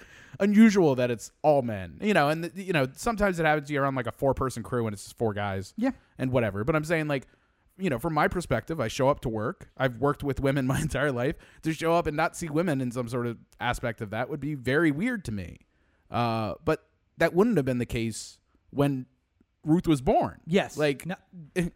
unusual 0.40 0.94
that 0.94 1.10
it's 1.10 1.32
all 1.42 1.62
men, 1.62 1.98
you 2.00 2.14
know. 2.14 2.28
And 2.28 2.50
you 2.54 2.72
know, 2.72 2.86
sometimes 2.94 3.38
it 3.40 3.44
happens 3.44 3.70
you're 3.70 3.84
on 3.84 3.94
like 3.94 4.06
a 4.06 4.12
four 4.12 4.34
person 4.34 4.62
crew 4.62 4.86
and 4.86 4.94
it's 4.94 5.02
just 5.02 5.18
four 5.18 5.34
guys, 5.34 5.74
yeah, 5.76 5.90
and 6.16 6.30
whatever. 6.30 6.62
But 6.64 6.76
I'm 6.76 6.84
saying 6.84 7.08
like, 7.08 7.26
you 7.76 7.90
know, 7.90 7.98
from 7.98 8.14
my 8.14 8.28
perspective, 8.28 8.80
I 8.80 8.88
show 8.88 9.08
up 9.08 9.20
to 9.20 9.28
work. 9.28 9.70
I've 9.76 9.96
worked 9.96 10.22
with 10.22 10.40
women 10.40 10.66
my 10.68 10.80
entire 10.80 11.12
life. 11.12 11.36
To 11.62 11.72
show 11.72 11.92
up 11.94 12.06
and 12.06 12.16
not 12.16 12.36
see 12.36 12.48
women 12.48 12.80
in 12.80 12.90
some 12.92 13.08
sort 13.08 13.26
of 13.26 13.36
aspect 13.60 14.00
of 14.00 14.10
that 14.10 14.28
would 14.30 14.40
be 14.40 14.54
very 14.54 14.90
weird 14.90 15.24
to 15.26 15.32
me. 15.32 15.58
Uh, 16.10 16.54
but 16.64 16.84
that 17.18 17.34
wouldn't 17.34 17.56
have 17.56 17.66
been 17.66 17.78
the 17.78 17.86
case 17.86 18.38
when 18.70 19.06
Ruth 19.64 19.86
was 19.86 20.00
born. 20.00 20.40
yes. 20.46 20.76
Like, 20.76 21.04
no, 21.06 21.16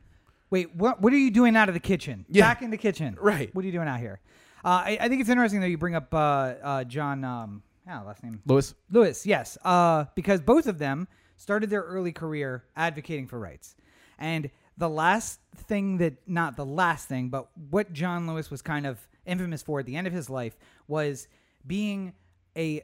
wait, 0.50 0.74
what? 0.74 1.00
What 1.00 1.12
are 1.12 1.16
you 1.18 1.30
doing 1.30 1.56
out 1.56 1.68
of 1.68 1.74
the 1.74 1.80
kitchen? 1.80 2.24
Yeah. 2.28 2.42
Back 2.48 2.62
in 2.62 2.70
the 2.70 2.76
kitchen, 2.76 3.16
Right. 3.20 3.54
What 3.54 3.62
are 3.62 3.66
you 3.66 3.72
doing 3.72 3.88
out 3.88 4.00
here? 4.00 4.20
Uh, 4.64 4.68
I, 4.68 4.98
I 5.00 5.08
think 5.08 5.20
it's 5.20 5.30
interesting 5.30 5.60
that 5.60 5.70
you 5.70 5.78
bring 5.78 5.94
up 5.94 6.12
uh, 6.14 6.16
uh, 6.16 6.84
John. 6.84 7.24
Um, 7.24 7.62
ah, 7.88 8.02
last 8.06 8.22
name 8.22 8.40
Lewis. 8.46 8.74
Lewis, 8.90 9.26
yes, 9.26 9.58
uh, 9.64 10.04
because 10.14 10.40
both 10.40 10.66
of 10.66 10.78
them 10.78 11.08
started 11.36 11.68
their 11.68 11.82
early 11.82 12.12
career 12.12 12.64
advocating 12.76 13.26
for 13.26 13.38
rights. 13.40 13.74
And 14.18 14.50
the 14.78 14.88
last 14.88 15.40
thing 15.56 15.98
that, 15.98 16.14
not 16.28 16.56
the 16.56 16.64
last 16.64 17.08
thing, 17.08 17.28
but 17.28 17.48
what 17.70 17.92
John 17.92 18.28
Lewis 18.28 18.50
was 18.50 18.62
kind 18.62 18.86
of 18.86 19.06
infamous 19.26 19.62
for 19.62 19.80
at 19.80 19.86
the 19.86 19.96
end 19.96 20.06
of 20.06 20.12
his 20.12 20.30
life 20.30 20.56
was 20.86 21.26
being 21.66 22.12
a 22.56 22.82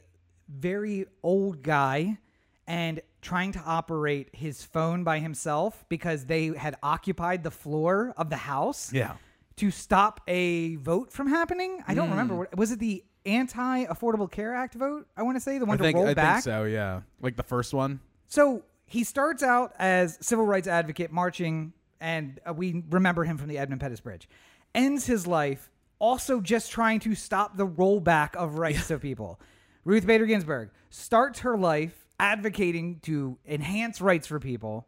very 0.49 1.07
old 1.23 1.63
guy 1.63 2.19
and 2.67 3.01
trying 3.23 3.53
to 3.53 3.61
operate 3.61 4.29
his 4.33 4.63
phone 4.63 5.05
by 5.05 5.19
himself 5.19 5.85
because 5.89 6.27
they 6.27 6.47
had 6.49 6.77
occupied 6.83 7.43
the 7.43 7.51
floor 7.51 8.15
of 8.17 8.31
the 8.31 8.37
house 8.37 8.93
Yeah. 8.93 9.15
to 9.57 9.71
stop 9.71 10.21
a 10.29 10.77
vote 10.77 11.13
from 11.13 11.29
happening. 11.29 11.83
I 11.89 11.95
don't 11.95 12.11
remember 12.11 12.37
what 12.37 12.57
was 12.57 12.71
it 12.73 12.79
the 12.79 13.05
anti 13.27 13.85
Affordable 13.87 14.31
Care 14.31 14.55
Act 14.55 14.75
vote? 14.75 15.07
I 15.17 15.23
want 15.23 15.37
to 15.37 15.41
say 15.41 15.59
the 15.59 15.67
one 15.67 15.79
I 15.81 15.83
think 15.85 15.97
to 15.97 16.01
roll 16.01 16.11
I 16.11 16.15
back. 16.15 16.35
think 16.37 16.45
so. 16.45 16.65
Yeah, 16.65 17.01
like 17.21 17.37
the 17.37 17.43
first 17.43 17.75
one. 17.75 18.01
So 18.29 18.63
he 18.87 19.05
starts 19.05 19.43
out 19.43 19.73
as 19.79 20.17
civil 20.21 20.47
rights 20.47 20.69
advocate 20.69 21.11
marching, 21.11 21.73
and 22.01 22.39
uh, 22.49 22.53
we 22.55 22.85
remember 22.91 23.25
him 23.25 23.37
from 23.37 23.49
the 23.49 23.59
Edmund 23.59 23.81
Pettus 23.81 24.01
Bridge. 24.01 24.29
Ends 24.75 25.07
his 25.07 25.27
life 25.27 25.71
also 25.99 26.41
just 26.41 26.71
trying 26.71 27.01
to 27.01 27.15
stop 27.15 27.57
the 27.57 27.67
rollback 27.67 28.37
of 28.37 28.59
rights 28.59 28.91
of 28.93 29.03
people. 29.03 29.41
Ruth 29.89 30.07
Bader 30.07 30.27
Ginsburg 30.27 30.69
starts 30.91 31.39
her 31.39 31.57
life 31.57 32.05
advocating 32.21 33.01
to 33.05 33.39
enhance 33.49 34.03
rights 34.03 34.27
for 34.27 34.39
people, 34.39 34.87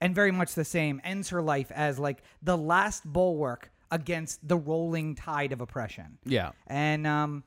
and 0.00 0.14
very 0.14 0.32
much 0.32 0.54
the 0.54 0.64
same 0.64 1.02
ends 1.04 1.28
her 1.28 1.42
life 1.42 1.70
as 1.70 1.98
like 1.98 2.22
the 2.42 2.56
last 2.56 3.04
bulwark 3.04 3.70
against 3.90 4.48
the 4.48 4.56
rolling 4.56 5.14
tide 5.14 5.52
of 5.52 5.60
oppression. 5.60 6.16
Yeah. 6.24 6.52
And 6.66 7.06
um, 7.06 7.44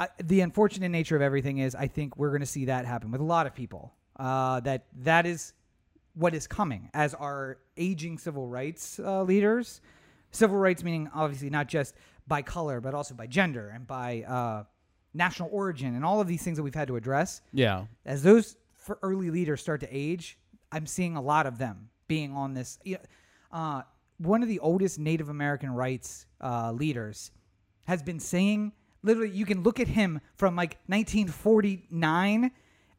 I, 0.00 0.08
the 0.20 0.40
unfortunate 0.40 0.88
nature 0.88 1.14
of 1.14 1.22
everything 1.22 1.58
is, 1.58 1.76
I 1.76 1.86
think 1.86 2.16
we're 2.16 2.30
going 2.30 2.40
to 2.40 2.46
see 2.46 2.64
that 2.64 2.86
happen 2.86 3.12
with 3.12 3.20
a 3.20 3.24
lot 3.24 3.46
of 3.46 3.54
people. 3.54 3.94
Uh, 4.16 4.58
that 4.60 4.86
that 5.02 5.26
is 5.26 5.52
what 6.14 6.34
is 6.34 6.48
coming 6.48 6.90
as 6.92 7.14
our 7.14 7.58
aging 7.76 8.18
civil 8.18 8.48
rights 8.48 8.98
uh, 8.98 9.22
leaders. 9.22 9.80
Civil 10.32 10.56
rights 10.56 10.82
meaning 10.82 11.08
obviously 11.14 11.50
not 11.50 11.68
just 11.68 11.94
by 12.26 12.42
color, 12.42 12.80
but 12.80 12.94
also 12.94 13.14
by 13.14 13.28
gender 13.28 13.68
and 13.68 13.86
by 13.86 14.24
uh, 14.26 14.64
national 15.16 15.48
origin 15.52 15.94
and 15.96 16.04
all 16.04 16.20
of 16.20 16.28
these 16.28 16.42
things 16.42 16.56
that 16.58 16.62
we've 16.62 16.74
had 16.74 16.88
to 16.88 16.96
address. 16.96 17.40
Yeah. 17.52 17.86
As 18.04 18.22
those 18.22 18.56
early 19.02 19.30
leaders 19.30 19.60
start 19.60 19.80
to 19.80 19.88
age, 19.90 20.38
I'm 20.70 20.86
seeing 20.86 21.16
a 21.16 21.20
lot 21.22 21.46
of 21.46 21.58
them 21.58 21.88
being 22.08 22.32
on 22.32 22.54
this. 22.54 22.78
you 22.84 22.94
know, 22.96 23.00
Uh, 23.50 23.82
one 24.18 24.42
of 24.42 24.48
the 24.48 24.58
oldest 24.60 24.98
Native 24.98 25.28
American 25.28 25.70
rights 25.70 26.26
uh, 26.40 26.72
leaders, 26.72 27.30
has 27.86 28.02
been 28.02 28.20
saying 28.20 28.72
literally. 29.02 29.30
You 29.30 29.46
can 29.46 29.62
look 29.62 29.78
at 29.80 29.88
him 29.88 30.20
from 30.36 30.56
like 30.56 30.78
1949, 30.86 32.50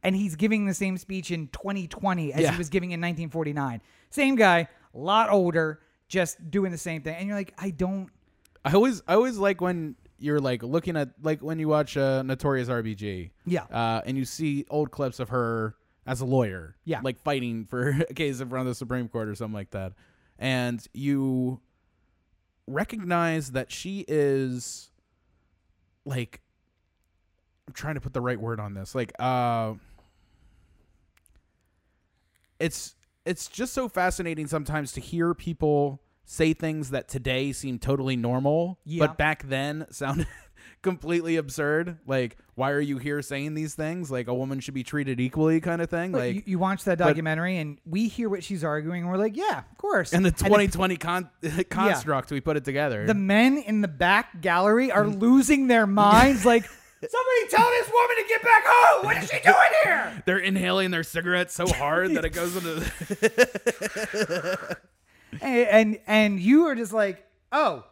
and 0.04 0.16
he's 0.16 0.36
giving 0.36 0.66
the 0.66 0.74
same 0.74 0.98
speech 0.98 1.32
in 1.32 1.48
2020 1.50 2.34
as 2.34 2.42
Yeah. 2.42 2.52
he 2.52 2.58
was 2.58 2.70
giving 2.70 2.92
in 2.92 3.00
1949. 3.02 3.82
Same 4.10 4.36
guy, 4.36 4.68
a 4.94 4.98
lot 4.98 5.30
older, 5.30 5.82
just 6.08 6.50
doing 6.50 6.72
the 6.72 6.78
same 6.78 7.02
thing. 7.02 7.16
And 7.16 7.28
you're 7.28 7.36
like, 7.38 7.54
I 7.58 7.72
don't. 7.72 8.10
I 8.64 8.74
always 8.74 9.02
I 9.08 9.14
always 9.16 9.38
like 9.38 9.62
when 9.62 9.96
you're 10.20 10.40
like 10.40 10.64
looking 10.64 10.98
at 10.98 11.10
like 11.22 11.42
when 11.42 11.60
you 11.60 11.68
watch 11.68 11.98
uh, 11.98 12.24
Notorious 12.24 12.70
RBG. 12.70 13.32
Yeah. 13.46 13.64
Uh, 13.64 14.02
and 14.06 14.18
you 14.18 14.26
see 14.26 14.66
old 14.70 14.92
clips 14.92 15.20
of 15.20 15.30
her 15.30 15.76
as 16.06 16.22
a 16.22 16.26
lawyer. 16.26 16.76
Yeah. 16.86 17.02
Like 17.04 17.20
fighting 17.20 17.66
for 17.66 17.90
a 18.10 18.14
case 18.14 18.40
in 18.40 18.50
front 18.50 18.68
of 18.68 18.72
the 18.72 18.76
Supreme 18.76 19.08
Court 19.08 19.28
or 19.28 19.36
something 19.36 19.54
like 19.54 19.72
that. 19.72 19.94
And 20.40 20.86
you 20.94 21.60
recognize 22.68 23.52
that 23.52 23.72
she 23.72 24.06
is 24.08 24.90
like 26.06 26.42
I'm 27.68 27.74
trying 27.74 27.96
to 27.96 28.02
put 28.02 28.14
the 28.14 28.22
right 28.22 28.40
word 28.40 28.60
on 28.60 28.74
this. 28.74 28.96
Like 28.96 29.14
uh 29.20 29.74
it's 32.60 32.96
it's 33.26 33.48
just 33.48 33.74
so 33.74 33.90
fascinating 33.90 34.48
sometimes 34.48 34.94
to 34.94 35.02
hear 35.02 35.34
people 35.34 36.02
say 36.30 36.54
things 36.54 36.90
that 36.90 37.08
today 37.08 37.54
seem 37.54 37.80
totally 37.80 38.18
normal, 38.18 38.78
Yeah. 38.86 39.08
but 39.08 39.18
back 39.18 39.48
then 39.48 39.86
sounded 39.92 40.28
completely 40.82 41.38
absurd. 41.38 42.00
Like, 42.06 42.38
why 42.56 42.72
are 42.72 42.82
you 42.82 42.98
here 42.98 43.22
saying 43.22 43.54
these 43.54 43.76
things? 43.76 44.12
Like, 44.12 44.28
a 44.28 44.34
woman 44.34 44.60
should 44.60 44.74
be 44.74 44.84
treated 44.84 45.22
equally, 45.22 45.62
kind 45.62 45.82
of 45.82 45.90
thing. 45.90 46.12
But 46.12 46.20
Like, 46.20 46.36
you, 46.36 46.44
you 46.46 46.60
watch 46.60 46.84
that 46.84 46.98
but- 46.98 47.08
documentary, 47.08 47.56
and 47.58 47.78
we 47.86 48.10
hear 48.10 48.28
what 48.28 48.44
she's 48.44 48.66
arguing, 48.66 49.04
and 49.04 49.10
we're 49.12 49.18
like, 49.18 49.38
yeah, 49.38 49.60
of 49.72 49.78
course. 49.78 50.12
and 50.12 50.26
the 50.26 50.30
it's- 50.30 50.44
2020 50.44 50.98
con- 50.98 51.30
construct, 51.70 52.30
we 52.32 52.42
put 52.42 52.58
it 52.58 52.66
together. 52.66 53.06
the 53.06 53.14
men 53.14 53.58
in 53.58 53.80
the 53.80 53.88
back 53.88 54.42
gallery 54.42 54.92
are 54.92 55.08
losing 55.08 55.68
their 55.68 55.88
minds. 55.88 56.46
like, 56.46 56.64
somebody 57.10 57.48
tell 57.50 57.70
this 57.70 57.88
woman 57.94 58.16
to 58.18 58.26
get 58.28 58.44
back 58.44 58.64
home. 58.66 59.06
What 59.06 59.18
is 59.18 59.30
she 59.30 59.40
doing 59.40 59.56
here? 59.86 60.24
They're 60.26 60.40
inhaling 60.40 60.92
their 60.92 61.04
cigarettes 61.04 61.54
so 61.54 61.68
hard 61.68 62.16
that 62.16 62.26
it 62.26 62.32
goes 62.34 62.56
into. 62.58 62.84
And, 65.42 65.68
and 65.68 66.00
and 66.08 66.40
you 66.40 66.66
are 66.68 66.76
just 66.76 66.94
like, 66.94 67.26
oh, 67.52 67.84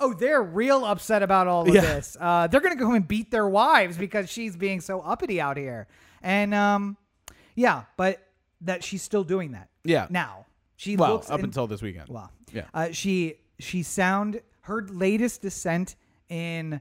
oh, 0.00 0.12
they're 0.14 0.42
real 0.42 0.84
upset 0.84 1.22
about 1.22 1.46
all 1.46 1.62
of 1.68 1.74
Yeah. 1.74 1.80
this. 1.80 2.16
Uh, 2.20 2.46
they're 2.46 2.60
gonna 2.60 2.76
go 2.76 2.86
home 2.86 2.96
and 2.96 3.08
beat 3.08 3.30
their 3.30 3.48
wives 3.48 3.96
because 3.96 4.28
she's 4.30 4.56
being 4.56 4.80
so 4.80 5.00
uppity 5.00 5.40
out 5.40 5.56
here. 5.56 5.88
And 6.22 6.52
um, 6.54 6.96
yeah, 7.54 7.84
but 7.96 8.26
that 8.62 8.84
she's 8.84 9.02
still 9.02 9.24
doing 9.24 9.52
that. 9.52 9.68
Yeah. 9.84 10.06
Now 10.10 10.46
she 10.76 10.96
well, 10.96 11.12
looks 11.14 11.30
up 11.30 11.36
and- 11.36 11.44
until 11.44 11.66
this 11.66 11.82
weekend. 11.82 12.08
Well, 12.08 12.30
Yeah. 12.52 12.64
Uh, 12.74 12.90
she 12.92 13.36
she 13.58 13.82
sound 13.82 14.40
her 14.62 14.82
latest 14.82 15.42
dissent 15.42 15.96
in 16.28 16.80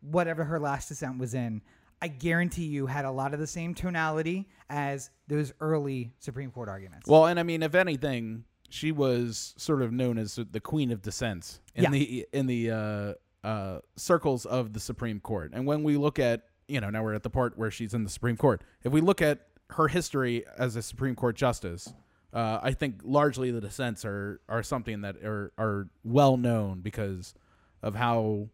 whatever 0.00 0.44
her 0.44 0.60
last 0.60 0.88
dissent 0.88 1.18
was 1.18 1.34
in. 1.34 1.62
I 2.02 2.08
guarantee 2.08 2.66
you 2.66 2.86
had 2.86 3.04
a 3.04 3.10
lot 3.10 3.32
of 3.32 3.40
the 3.40 3.46
same 3.46 3.74
tonality 3.74 4.48
as 4.68 5.10
those 5.28 5.52
early 5.60 6.12
Supreme 6.18 6.50
Court 6.50 6.68
arguments. 6.68 7.08
Well, 7.08 7.26
and 7.26 7.40
I 7.40 7.42
mean, 7.42 7.62
if 7.62 7.74
anything, 7.74 8.44
she 8.70 8.92
was 8.92 9.54
sort 9.56 9.82
of 9.82 9.92
known 9.92 10.18
as 10.18 10.38
the 10.50 10.60
queen 10.60 10.90
of 10.90 11.02
dissents 11.02 11.60
in 11.74 11.84
Yeah. 11.84 11.90
the 11.90 12.26
in 12.32 12.46
the 12.46 12.70
uh, 12.70 13.14
uh, 13.46 13.80
circles 13.96 14.46
of 14.46 14.72
the 14.72 14.80
Supreme 14.80 15.20
Court. 15.20 15.52
And 15.54 15.66
when 15.66 15.82
we 15.82 15.96
look 15.96 16.18
at, 16.18 16.42
you 16.68 16.80
know, 16.80 16.90
now 16.90 17.02
we're 17.04 17.14
at 17.14 17.22
the 17.22 17.30
part 17.30 17.56
where 17.56 17.70
she's 17.70 17.94
in 17.94 18.02
the 18.04 18.10
Supreme 18.10 18.36
Court. 18.36 18.62
If 18.82 18.92
we 18.92 19.00
look 19.00 19.22
at 19.22 19.46
her 19.70 19.88
history 19.88 20.44
as 20.58 20.76
a 20.76 20.82
Supreme 20.82 21.14
Court 21.14 21.36
justice, 21.36 21.92
uh, 22.32 22.58
I 22.62 22.72
think 22.72 23.00
largely 23.04 23.50
the 23.50 23.60
dissents 23.60 24.04
are 24.04 24.40
are 24.48 24.62
something 24.62 25.02
that 25.02 25.16
are 25.24 25.52
are 25.58 25.88
well 26.04 26.36
known 26.36 26.80
because 26.80 27.34
of 27.82 27.94
how 27.94 28.48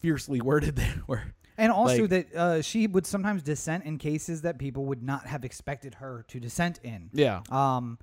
fiercely 0.00 0.40
worded 0.40 0.76
they 0.76 0.90
were. 1.06 1.22
and 1.58 1.72
also 1.72 2.02
like- 2.02 2.10
that 2.10 2.34
uh, 2.34 2.62
she 2.62 2.86
would 2.86 3.06
sometimes 3.06 3.42
dissent 3.42 3.84
in 3.84 3.98
cases 3.98 4.42
that 4.42 4.58
people 4.58 4.84
would 4.86 5.02
not 5.02 5.26
have 5.26 5.44
expected 5.44 5.94
her 5.96 6.24
to 6.28 6.40
dissent 6.40 6.78
in. 6.82 7.10
Yeah. 7.12 7.42
Um, 7.50 7.98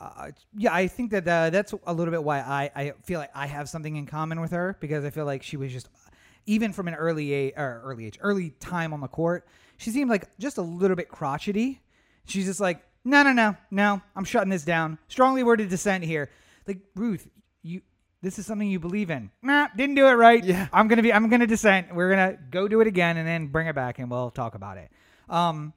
uh, 0.00 0.30
yeah, 0.56 0.72
I 0.72 0.86
think 0.86 1.10
that 1.10 1.28
uh, 1.28 1.50
that's 1.50 1.74
a 1.86 1.92
little 1.92 2.10
bit 2.10 2.24
why 2.24 2.40
I, 2.40 2.70
I 2.74 2.92
feel 3.02 3.20
like 3.20 3.30
I 3.34 3.46
have 3.46 3.68
something 3.68 3.96
in 3.96 4.06
common 4.06 4.40
with 4.40 4.52
her 4.52 4.76
because 4.80 5.04
I 5.04 5.10
feel 5.10 5.26
like 5.26 5.42
she 5.42 5.58
was 5.58 5.72
just 5.72 5.88
even 6.46 6.72
from 6.72 6.88
an 6.88 6.94
early 6.94 7.32
age 7.34 7.52
or 7.56 7.82
early 7.84 8.06
age, 8.06 8.18
early 8.22 8.50
time 8.60 8.94
on 8.94 9.00
the 9.00 9.08
court, 9.08 9.46
she 9.76 9.90
seemed 9.90 10.08
like 10.08 10.24
just 10.38 10.56
a 10.56 10.62
little 10.62 10.96
bit 10.96 11.08
crotchety. 11.08 11.82
She's 12.24 12.46
just 12.46 12.60
like, 12.60 12.82
no, 13.04 13.22
no, 13.22 13.32
no, 13.32 13.56
no, 13.70 14.00
I'm 14.16 14.24
shutting 14.24 14.48
this 14.48 14.64
down. 14.64 14.98
Strongly 15.08 15.42
worded 15.42 15.68
dissent 15.68 16.02
here. 16.02 16.30
Like 16.66 16.78
Ruth, 16.94 17.28
you. 17.62 17.82
This 18.22 18.38
is 18.38 18.44
something 18.44 18.68
you 18.68 18.78
believe 18.78 19.10
in. 19.10 19.30
Nah, 19.42 19.68
didn't 19.74 19.94
do 19.94 20.06
it 20.06 20.12
right. 20.12 20.44
Yeah. 20.44 20.68
I'm 20.74 20.88
gonna 20.88 21.02
be. 21.02 21.12
I'm 21.12 21.30
gonna 21.30 21.46
dissent. 21.46 21.94
We're 21.94 22.10
gonna 22.10 22.38
go 22.50 22.68
do 22.68 22.80
it 22.82 22.86
again 22.86 23.16
and 23.16 23.26
then 23.26 23.46
bring 23.46 23.66
it 23.66 23.74
back 23.74 23.98
and 23.98 24.10
we'll 24.10 24.30
talk 24.30 24.54
about 24.54 24.76
it. 24.76 24.90
Um, 25.28 25.72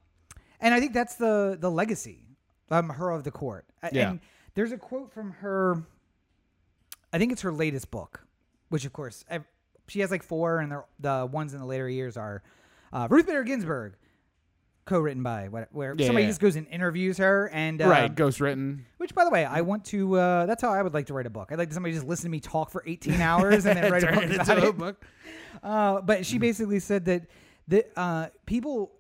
and 0.59 0.73
I 0.73 0.81
think 0.81 0.93
that's 0.93 1.15
the 1.15 1.57
the 1.59 1.71
legacy 1.71 2.23
um 2.71 2.89
her 2.89 3.09
of 3.11 3.23
the 3.23 3.31
court. 3.31 3.65
Yeah. 3.91 4.11
And 4.11 4.19
there's 4.55 4.71
a 4.71 4.77
quote 4.77 5.11
from 5.11 5.31
her. 5.31 5.83
I 7.11 7.17
think 7.19 7.31
it's 7.31 7.41
her 7.41 7.51
latest 7.51 7.91
book, 7.91 8.25
which 8.69 8.85
of 8.85 8.93
course 8.93 9.23
she 9.87 9.99
has 9.99 10.11
like 10.11 10.23
four, 10.23 10.59
and 10.59 10.71
the 10.71 10.83
the 10.99 11.29
ones 11.31 11.53
in 11.53 11.59
the 11.59 11.65
later 11.65 11.89
years 11.89 12.17
are 12.17 12.43
uh, 12.91 13.07
Ruth 13.09 13.27
Bader 13.27 13.43
Ginsburg, 13.43 13.95
co-written 14.85 15.23
by 15.23 15.47
what 15.47 15.67
where 15.71 15.95
Yeah, 15.97 16.05
somebody 16.05 16.23
yeah. 16.25 16.29
just 16.29 16.41
goes 16.41 16.55
and 16.55 16.67
interviews 16.67 17.17
her 17.17 17.49
and 17.49 17.81
uh, 17.81 17.87
right. 17.87 18.15
Ghost 18.15 18.39
written. 18.39 18.85
Which, 18.97 19.13
by 19.13 19.25
the 19.25 19.29
way, 19.29 19.45
I 19.45 19.61
want 19.61 19.85
to. 19.85 20.15
Uh, 20.17 20.45
that's 20.45 20.61
how 20.61 20.71
I 20.71 20.81
would 20.81 20.93
like 20.93 21.07
to 21.07 21.13
write 21.13 21.25
a 21.25 21.29
book. 21.31 21.51
I'd 21.51 21.57
like 21.57 21.73
somebody 21.73 21.93
just 21.93 22.07
listen 22.07 22.25
to 22.25 22.29
me 22.29 22.39
talk 22.39 22.69
for 22.69 22.83
18 22.85 23.13
hours 23.21 23.65
and 23.65 23.77
then 23.77 23.91
write 23.91 24.03
a 24.03 24.11
book 24.13 24.23
it 24.23 24.31
into 24.31 24.67
a 24.69 24.73
book. 24.73 25.03
Uh, 25.61 26.01
but 26.01 26.25
she 26.25 26.37
basically 26.37 26.79
said 26.79 27.05
that 27.05 27.27
that 27.67 27.91
uh, 27.95 28.27
people 28.45 28.91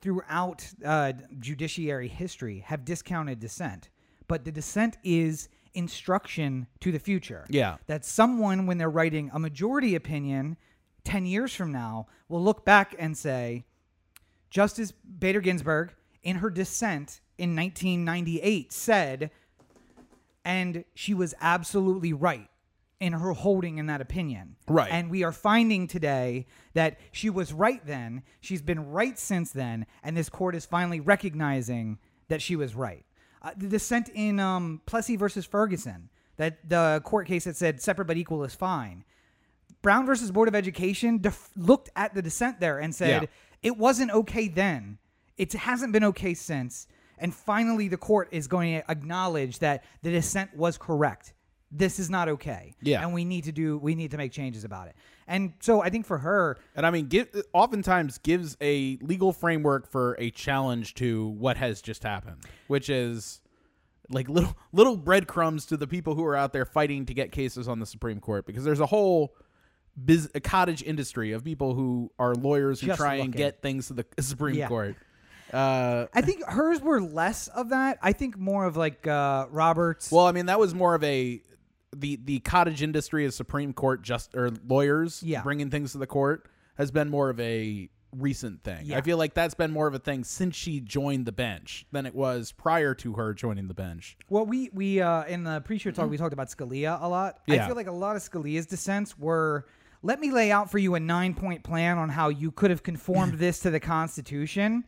throughout 0.00 0.66
uh, 0.84 1.12
judiciary 1.38 2.08
history 2.08 2.60
have 2.60 2.84
discounted 2.84 3.40
dissent, 3.40 3.90
but 4.28 4.44
the 4.44 4.52
dissent 4.52 4.96
is 5.04 5.48
instruction 5.74 6.66
to 6.80 6.90
the 6.90 6.98
future. 6.98 7.46
Yeah. 7.48 7.76
That 7.86 8.04
someone, 8.04 8.66
when 8.66 8.78
they're 8.78 8.90
writing 8.90 9.30
a 9.32 9.38
majority 9.38 9.94
opinion 9.94 10.56
10 11.04 11.26
years 11.26 11.54
from 11.54 11.72
now, 11.72 12.06
will 12.28 12.42
look 12.42 12.64
back 12.64 12.94
and 12.98 13.16
say, 13.16 13.64
Justice 14.50 14.92
Bader 14.92 15.40
Ginsburg, 15.40 15.94
in 16.22 16.36
her 16.36 16.50
dissent 16.50 17.20
in 17.38 17.56
1998, 17.56 18.72
said, 18.72 19.30
and 20.44 20.84
she 20.94 21.14
was 21.14 21.34
absolutely 21.40 22.12
right 22.12 22.48
in 23.00 23.14
her 23.14 23.32
holding 23.32 23.78
in 23.78 23.86
that 23.86 24.00
opinion. 24.00 24.56
Right. 24.68 24.92
And 24.92 25.10
we 25.10 25.24
are 25.24 25.32
finding 25.32 25.88
today 25.88 26.46
that 26.74 26.98
she 27.12 27.30
was 27.30 27.52
right 27.52 27.84
then, 27.84 28.22
she's 28.40 28.62
been 28.62 28.90
right 28.90 29.18
since 29.18 29.50
then, 29.52 29.86
and 30.04 30.16
this 30.16 30.28
court 30.28 30.54
is 30.54 30.66
finally 30.66 31.00
recognizing 31.00 31.98
that 32.28 32.42
she 32.42 32.54
was 32.56 32.74
right. 32.74 33.04
Uh, 33.42 33.52
the 33.56 33.66
dissent 33.68 34.10
in 34.14 34.38
um, 34.38 34.82
Plessy 34.84 35.16
versus 35.16 35.46
Ferguson, 35.46 36.10
that 36.36 36.68
the 36.68 37.00
court 37.04 37.26
case 37.26 37.44
that 37.44 37.56
said 37.56 37.80
separate 37.80 38.04
but 38.04 38.18
equal 38.18 38.44
is 38.44 38.54
fine. 38.54 39.02
Brown 39.82 40.04
versus 40.04 40.30
Board 40.30 40.46
of 40.48 40.54
Education 40.54 41.18
def- 41.18 41.50
looked 41.56 41.88
at 41.96 42.14
the 42.14 42.20
dissent 42.20 42.60
there 42.60 42.78
and 42.78 42.94
said 42.94 43.22
Yeah. 43.22 43.28
it 43.62 43.78
wasn't 43.78 44.10
okay 44.10 44.46
then. 44.46 44.98
It 45.38 45.54
hasn't 45.54 45.94
been 45.94 46.04
okay 46.04 46.34
since. 46.34 46.86
And 47.16 47.34
finally, 47.34 47.88
the 47.88 47.96
court 47.96 48.28
is 48.30 48.46
going 48.46 48.74
to 48.80 48.90
acknowledge 48.90 49.58
that 49.60 49.84
the 50.02 50.10
dissent 50.10 50.54
was 50.54 50.76
correct. 50.76 51.32
This 51.72 51.98
is 52.00 52.10
not 52.10 52.28
okay. 52.28 52.74
Yeah. 52.82 53.02
And 53.02 53.14
we 53.14 53.24
need 53.24 53.44
to 53.44 53.52
do, 53.52 53.78
we 53.78 53.94
need 53.94 54.10
to 54.10 54.16
make 54.16 54.32
changes 54.32 54.64
about 54.64 54.88
it. 54.88 54.96
And 55.28 55.52
so 55.60 55.80
I 55.80 55.88
think 55.90 56.04
for 56.06 56.18
her, 56.18 56.58
And 56.74 56.84
I 56.84 56.90
mean, 56.90 57.06
give, 57.06 57.28
oftentimes 57.52 58.18
gives 58.18 58.56
a 58.60 58.98
legal 59.02 59.32
framework 59.32 59.88
for 59.88 60.16
a 60.18 60.30
challenge 60.32 60.94
to 60.94 61.28
what 61.28 61.56
has 61.56 61.80
just 61.80 62.02
happened, 62.02 62.38
which 62.66 62.90
is 62.90 63.40
like 64.12 64.28
little 64.28 64.56
little 64.72 64.96
breadcrumbs 64.96 65.66
to 65.66 65.76
the 65.76 65.86
people 65.86 66.16
who 66.16 66.24
are 66.24 66.34
out 66.34 66.52
there 66.52 66.64
fighting 66.64 67.06
to 67.06 67.14
get 67.14 67.30
cases 67.30 67.68
on 67.68 67.78
the 67.78 67.86
Supreme 67.86 68.18
Court, 68.18 68.44
because 68.44 68.64
there's 68.64 68.80
a 68.80 68.86
whole 68.86 69.32
biz, 70.04 70.28
a 70.34 70.40
cottage 70.40 70.82
industry 70.82 71.30
of 71.30 71.44
people 71.44 71.74
who 71.74 72.10
are 72.18 72.34
lawyers 72.34 72.80
who 72.80 72.88
Just 72.88 72.98
try 72.98 73.14
and 73.16 73.32
get 73.32 73.62
things 73.62 73.86
to 73.86 73.92
the 73.94 74.04
Supreme 74.20 74.56
Yeah. 74.56 74.66
Court. 74.66 74.96
Uh, 75.52 76.06
I 76.12 76.22
think 76.22 76.44
hers 76.44 76.80
were 76.80 77.00
less 77.00 77.46
of 77.48 77.68
that. 77.70 77.98
I 78.02 78.12
think 78.12 78.36
more 78.36 78.64
of 78.64 78.76
like 78.76 79.06
uh, 79.06 79.46
Roberts. 79.50 80.10
well, 80.10 80.26
I 80.26 80.32
mean, 80.32 80.46
that 80.46 80.58
was 80.58 80.74
more 80.74 80.94
of 80.96 81.04
a 81.04 81.40
the 81.94 82.16
the 82.24 82.38
cottage 82.40 82.82
industry 82.82 83.24
of 83.24 83.34
Supreme 83.34 83.72
Court 83.72 84.02
just 84.02 84.34
or 84.34 84.50
lawyers 84.66 85.22
Yeah. 85.22 85.42
bringing 85.42 85.70
things 85.70 85.92
to 85.92 85.98
the 85.98 86.06
court 86.06 86.46
has 86.76 86.90
been 86.90 87.08
more 87.10 87.30
of 87.30 87.38
a 87.40 87.88
recent 88.16 88.62
thing. 88.64 88.86
Yeah. 88.86 88.98
I 88.98 89.02
feel 89.02 89.18
like 89.18 89.34
that's 89.34 89.54
been 89.54 89.70
more 89.70 89.86
of 89.86 89.94
a 89.94 89.98
thing 89.98 90.24
since 90.24 90.56
she 90.56 90.80
joined 90.80 91.26
the 91.26 91.32
bench 91.32 91.86
than 91.92 92.06
it 92.06 92.14
was 92.14 92.50
prior 92.52 92.94
to 92.96 93.12
her 93.14 93.34
joining 93.34 93.68
the 93.68 93.74
bench. 93.74 94.16
Well, 94.28 94.46
we 94.46 94.70
we 94.72 95.00
uh, 95.00 95.24
in 95.24 95.44
the 95.44 95.60
pre-show 95.60 95.90
talk 95.90 96.10
we 96.10 96.16
talked 96.16 96.32
about 96.32 96.48
Scalia 96.48 97.00
a 97.02 97.08
lot. 97.08 97.40
I 97.48 97.52
Mm-hmm. 97.52 97.66
Feel 97.66 97.76
like 97.76 97.86
a 97.88 97.92
lot 97.92 98.16
of 98.16 98.22
Scalia's 98.22 98.66
dissents 98.66 99.18
were 99.18 99.66
let 100.02 100.18
me 100.18 100.30
lay 100.30 100.50
out 100.50 100.70
for 100.70 100.78
you 100.78 100.94
a 100.94 101.00
nine-point 101.00 101.62
plan 101.62 101.98
on 101.98 102.08
how 102.08 102.30
you 102.30 102.50
could 102.50 102.70
have 102.70 102.82
conformed 102.82 103.34
this 103.38 103.58
to 103.60 103.70
the 103.70 103.80
Constitution. 103.80 104.84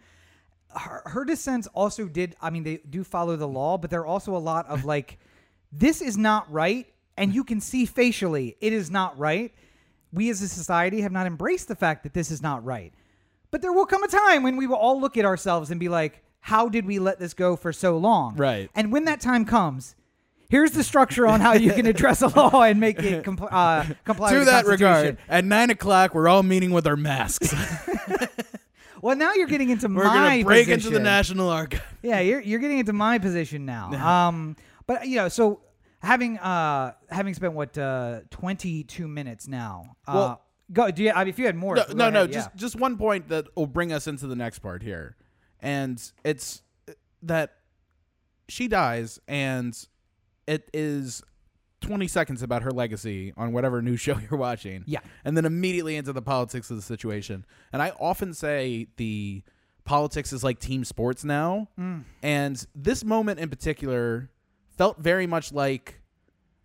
Her, 0.74 1.02
her 1.04 1.24
dissents 1.26 1.66
also 1.74 2.06
did. 2.06 2.34
I 2.40 2.48
mean, 2.50 2.62
they 2.62 2.78
do 2.78 3.04
follow 3.04 3.36
the 3.36 3.46
law, 3.48 3.76
but 3.76 3.90
they're 3.90 4.06
also 4.06 4.34
a 4.34 4.38
lot 4.38 4.66
of 4.68 4.84
like, 4.86 5.18
this 5.70 6.00
is 6.00 6.16
not 6.16 6.50
right. 6.50 6.86
And 7.16 7.34
you 7.34 7.44
can 7.44 7.60
see 7.60 7.86
facially 7.86 8.56
it 8.60 8.72
is 8.72 8.90
not 8.90 9.18
right. 9.18 9.52
We 10.12 10.30
as 10.30 10.42
a 10.42 10.48
society 10.48 11.00
have 11.00 11.12
not 11.12 11.26
embraced 11.26 11.68
the 11.68 11.74
fact 11.74 12.02
that 12.02 12.14
this 12.14 12.30
is 12.30 12.42
not 12.42 12.64
right. 12.64 12.92
But 13.50 13.62
there 13.62 13.72
will 13.72 13.86
come 13.86 14.02
a 14.02 14.08
time 14.08 14.42
when 14.42 14.56
we 14.56 14.66
will 14.66 14.76
all 14.76 15.00
look 15.00 15.16
at 15.16 15.24
ourselves 15.24 15.70
and 15.70 15.78
be 15.78 15.88
like, 15.88 16.22
how 16.40 16.68
did 16.68 16.86
we 16.86 16.98
let 16.98 17.18
this 17.18 17.34
go 17.34 17.56
for 17.56 17.72
so 17.72 17.96
long? 17.96 18.36
Right. 18.36 18.70
And 18.74 18.92
when 18.92 19.04
that 19.04 19.20
time 19.20 19.44
comes, 19.44 19.94
here's 20.48 20.72
the 20.72 20.82
structure 20.82 21.26
on 21.26 21.40
how 21.40 21.52
you 21.52 21.72
can 21.72 21.86
address 21.86 22.22
a 22.22 22.28
law 22.28 22.62
and 22.62 22.80
make 22.80 22.98
it 22.98 23.24
compl- 23.24 23.48
uh, 23.50 23.94
comply 24.04 24.32
to 24.32 24.38
with 24.38 24.46
the 24.46 24.50
that 24.52 24.66
regard, 24.66 25.18
at 25.28 25.44
nine 25.44 25.70
o'clock, 25.70 26.14
we're 26.14 26.28
all 26.28 26.42
meeting 26.42 26.72
with 26.72 26.86
our 26.86 26.96
masks. 26.96 27.54
Well, 29.02 29.16
now 29.16 29.34
you're 29.34 29.48
getting 29.48 29.70
into 29.70 29.88
we're 29.88 30.04
my 30.04 30.44
break 30.44 30.68
into 30.68 30.88
the 30.88 31.00
National 31.00 31.48
Archive. 31.48 31.82
Yeah, 32.02 32.20
you're 32.20 32.40
you're 32.40 32.60
getting 32.60 32.78
into 32.78 32.92
my 32.92 33.18
position 33.18 33.66
now. 33.66 33.92
Um, 33.92 34.56
but 34.86 35.08
you 35.08 35.16
know, 35.16 35.28
so 35.28 35.58
having 36.02 36.38
uh 36.38 36.92
having 37.08 37.32
spent 37.34 37.54
what 37.54 37.76
uh 37.78 38.20
22 38.30 39.06
minutes 39.08 39.48
now. 39.48 39.96
Uh, 40.06 40.12
Well- 40.14 40.42
go. 40.72 40.90
Do 40.90 41.02
you? 41.02 41.10
I 41.12 41.20
mean, 41.20 41.28
if 41.28 41.38
you 41.38 41.46
had 41.46 41.56
more, 41.56 41.76
No, 41.76 41.84
no, 41.94 42.10
no. 42.10 42.18
ahead, 42.20 42.32
Just 42.32 42.50
yeah. 42.52 42.56
just 42.60 42.76
one 42.76 42.96
point 42.96 43.28
that 43.28 43.46
will 43.56 43.66
bring 43.66 43.92
us 43.92 44.06
into 44.06 44.26
the 44.26 44.36
next 44.36 44.58
part 44.60 44.82
here, 44.82 45.16
and 45.60 46.02
it's 46.24 46.62
that 47.22 47.54
she 48.48 48.68
dies, 48.68 49.20
and 49.28 49.76
it 50.46 50.68
is 50.74 51.22
twenty 51.80 52.06
seconds 52.08 52.42
about 52.42 52.62
her 52.62 52.70
legacy 52.70 53.32
on 53.36 53.52
whatever 53.52 53.80
new 53.82 53.96
show 54.04 54.18
you're 54.18 54.38
watching. 54.38 54.84
Yeah. 54.86 55.00
and 55.24 55.36
then 55.36 55.44
immediately 55.44 55.96
into 55.96 56.12
the 56.12 56.22
politics 56.22 56.70
of 56.70 56.76
the 56.76 56.82
situation. 56.82 57.44
And 57.72 57.80
I 57.82 57.90
often 58.00 58.34
say 58.34 58.88
the 58.96 59.42
politics 59.84 60.32
is 60.32 60.44
like 60.44 60.58
team 60.60 60.84
sports 60.84 61.24
now, 61.24 61.68
Mm. 61.78 62.04
and 62.22 62.66
this 62.74 63.04
moment 63.04 63.40
in 63.40 63.48
particular 63.50 64.30
felt 64.76 64.98
very 64.98 65.26
much 65.26 65.52
like. 65.52 65.98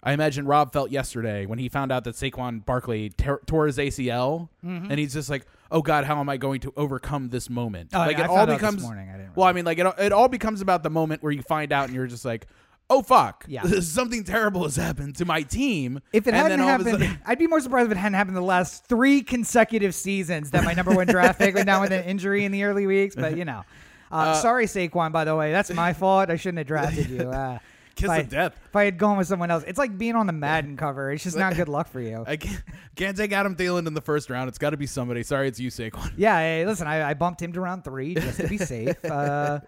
I 0.04 0.14
imagine 0.14 0.46
Rob 0.46 0.72
felt 0.72 0.92
yesterday 0.92 1.46
when 1.48 1.58
he 1.60 1.70
found 1.70 1.92
out 1.92 2.04
that 2.04 2.16
Saquon 2.16 2.64
Barkley 2.64 3.10
ter- 3.10 3.42
tore 3.46 3.66
his 3.66 3.78
ACL, 3.78 4.48
Mm-hmm. 4.64 4.92
and 4.92 5.00
he's 5.00 5.14
just 5.14 5.30
like, 5.30 5.46
"Oh 5.72 5.82
God, 5.82 6.06
how 6.06 6.20
am 6.20 6.30
I 6.30 6.38
going 6.38 6.62
to 6.62 6.74
overcome 6.78 7.30
this 7.30 7.50
moment?" 7.50 7.90
Oh, 7.94 8.00
like 8.00 8.18
yeah, 8.18 8.26
it 8.26 8.30
all 8.30 8.46
becomes. 8.46 8.76
this 8.76 8.84
morning. 8.84 9.10
I 9.10 9.18
didn't. 9.18 9.36
Well, 9.36 9.48
I 9.48 9.54
mean, 9.54 9.66
like 9.66 9.80
it, 9.80 9.88
it 9.98 10.14
all 10.14 10.28
becomes 10.30 10.62
about 10.62 10.84
the 10.84 10.90
moment 10.92 11.24
where 11.24 11.32
you 11.32 11.42
find 11.42 11.74
out, 11.74 11.86
and 11.88 11.96
you're 11.96 12.06
just 12.08 12.24
like, 12.26 12.46
"Oh 12.92 13.02
fuck, 13.02 13.44
Yeah. 13.48 13.64
something 13.82 14.24
terrible 14.24 14.64
has 14.64 14.76
happened 14.76 15.16
to 15.18 15.26
my 15.26 15.42
team." 15.42 16.00
if 16.14 16.26
it 16.28 16.30
and 16.30 16.36
hadn't 16.38 16.60
then 16.60 16.62
all 16.62 16.76
of 16.76 16.82
a 16.82 16.90
happened, 16.92 17.04
sudden- 17.04 17.22
I'd 17.26 17.40
be 17.40 17.48
more 17.48 17.60
surprised 17.60 17.88
if 17.92 17.98
it 17.98 18.00
hadn't 18.00 18.14
happened 18.18 18.38
the 18.38 18.42
last 18.42 18.86
three 18.86 19.24
consecutive 19.24 19.96
seasons 19.96 20.52
that 20.52 20.64
my 20.64 20.74
number 20.74 20.94
one 20.94 21.08
draft 21.08 21.40
pick 21.40 21.56
went 21.56 21.66
down 21.66 21.82
with 21.82 21.92
an 21.92 22.04
injury 22.06 22.46
in 22.46 22.52
the 22.52 22.64
early 22.64 22.86
weeks. 22.86 23.16
But 23.16 23.36
you 23.36 23.46
know, 23.46 23.64
uh, 24.12 24.36
sorry 24.36 24.68
Saquon. 24.68 25.12
By 25.12 25.26
the 25.26 25.36
way, 25.36 25.52
that's 25.52 25.74
my 25.74 25.92
fault. 25.94 26.30
I 26.30 26.36
shouldn't 26.38 26.60
have 26.60 26.68
drafted 26.68 27.10
you. 27.10 27.32
Uh, 27.32 27.58
kiss 27.98 28.10
I- 28.10 28.20
of 28.20 28.30
death. 28.30 28.58
If 28.66 28.76
I 28.76 28.86
had 28.86 28.98
gone 28.98 29.18
with 29.18 29.28
someone 29.28 29.52
else, 29.52 29.64
it's 29.68 29.78
like 29.78 29.98
being 29.98 30.16
on 30.16 30.28
the 30.28 30.34
Madden 30.34 30.78
cover. 30.78 31.12
It's 31.12 31.24
just 31.24 31.38
not 31.38 31.56
good 31.56 31.68
luck 31.68 31.90
for 31.90 32.00
you. 32.00 32.24
I 32.26 32.38
can't, 32.38 32.64
can't 32.96 33.18
take 33.18 33.32
Adam 33.34 33.56
Thielen 33.56 33.88
in 33.88 33.94
the 33.94 34.02
first 34.02 34.30
round. 34.30 34.48
It's 34.50 34.58
got 34.58 34.70
to 34.70 34.78
be 34.78 34.88
somebody. 34.88 35.24
Sorry, 35.24 35.48
it's 35.48 35.60
you, 35.60 35.70
Saquon. 35.70 36.14
Yeah, 36.16 36.38
hey, 36.40 36.66
listen, 36.66 36.88
I, 36.88 37.10
I 37.10 37.14
bumped 37.14 37.42
him 37.42 37.52
to 37.54 37.62
round 37.62 37.84
three 37.84 38.16
just 38.16 38.40
to 38.40 38.48
be 38.48 38.58
safe. 38.58 38.96
Uh, 39.04 39.60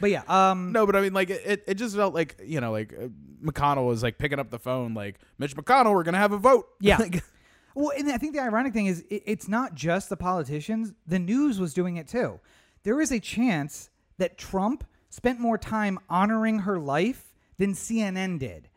but 0.00 0.10
yeah, 0.10 0.22
um, 0.28 0.72
No, 0.72 0.84
but 0.84 0.96
I 0.96 1.00
mean, 1.00 1.14
like 1.14 1.30
it, 1.30 1.62
it 1.66 1.74
just 1.74 1.94
felt 1.94 2.12
like 2.12 2.40
you 2.44 2.60
know, 2.60 2.72
like 2.72 2.92
uh, 2.92 3.06
McConnell 3.44 3.86
was 3.86 4.02
like 4.02 4.18
picking 4.18 4.38
up 4.38 4.50
the 4.50 4.58
phone, 4.58 4.94
like 4.94 5.16
Mitch 5.38 5.54
McConnell, 5.56 5.92
we're 5.92 6.02
gonna 6.02 6.18
have 6.18 6.32
a 6.32 6.38
vote. 6.38 6.66
Yeah. 6.80 6.98
Like, 6.98 7.22
Well, 7.74 7.92
and 7.96 8.10
I 8.10 8.16
think 8.18 8.34
the 8.34 8.40
ironic 8.40 8.72
thing 8.72 8.86
is 8.86 9.04
it, 9.10 9.22
it's 9.26 9.48
not 9.48 9.74
just 9.74 10.08
the 10.08 10.16
politicians. 10.16 10.92
The 11.06 11.18
news 11.18 11.60
was 11.60 11.72
doing 11.72 11.96
it 11.98 12.08
too. 12.08 12.40
There 12.82 13.00
is 13.00 13.12
a 13.12 13.20
chance 13.20 13.90
that 14.18 14.38
Trump 14.38 14.84
spent 15.10 15.38
more 15.40 15.56
time 15.58 15.98
honoring 16.10 16.60
her 16.60 16.78
life 16.78 17.32
than 17.58 17.72
CNN 17.74 18.38
did. 18.38 18.68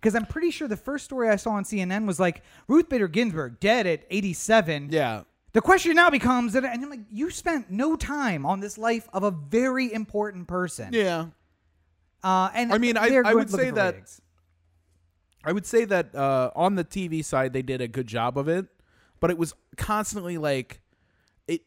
Because 0.00 0.14
I'm 0.14 0.26
pretty 0.26 0.50
sure 0.50 0.66
the 0.66 0.76
first 0.76 1.04
story 1.04 1.28
I 1.28 1.36
saw 1.36 1.50
on 1.50 1.64
CNN 1.64 2.06
was 2.06 2.18
like 2.18 2.42
Ruth 2.66 2.88
Bader 2.88 3.06
Ginsburg 3.08 3.60
dead 3.60 3.86
at 3.86 4.04
87. 4.10 4.88
yeah, 4.90 5.22
The 5.52 5.60
question 5.60 5.94
now 5.94 6.10
becomes 6.10 6.54
that, 6.54 6.64
and 6.64 6.82
I'm 6.82 6.90
like, 6.90 7.00
you 7.10 7.30
spent 7.30 7.70
no 7.70 7.94
time 7.94 8.44
on 8.44 8.58
this 8.60 8.76
life 8.78 9.08
of 9.12 9.22
a 9.22 9.30
very 9.30 9.92
important 9.92 10.48
person. 10.48 10.88
yeah. 10.92 11.26
Uh, 12.24 12.50
and 12.54 12.72
I 12.72 12.78
mean, 12.78 12.96
I- 12.96 13.20
I 13.24 13.34
would 13.34 13.50
say 13.50 13.70
that- 13.70 13.94
ratings. 13.94 14.20
I 15.44 15.50
would 15.52 15.66
say 15.66 15.84
that 15.86 16.14
uh, 16.14 16.50
on 16.54 16.76
the 16.76 16.84
TV 16.84 17.24
side 17.24 17.52
they 17.52 17.62
did 17.62 17.80
a 17.80 17.88
good 17.88 18.06
job 18.06 18.38
of 18.38 18.46
it, 18.48 18.66
but 19.18 19.28
it 19.30 19.36
was 19.38 19.54
constantly 19.76 20.38
like 20.38 20.80
it. 21.48 21.62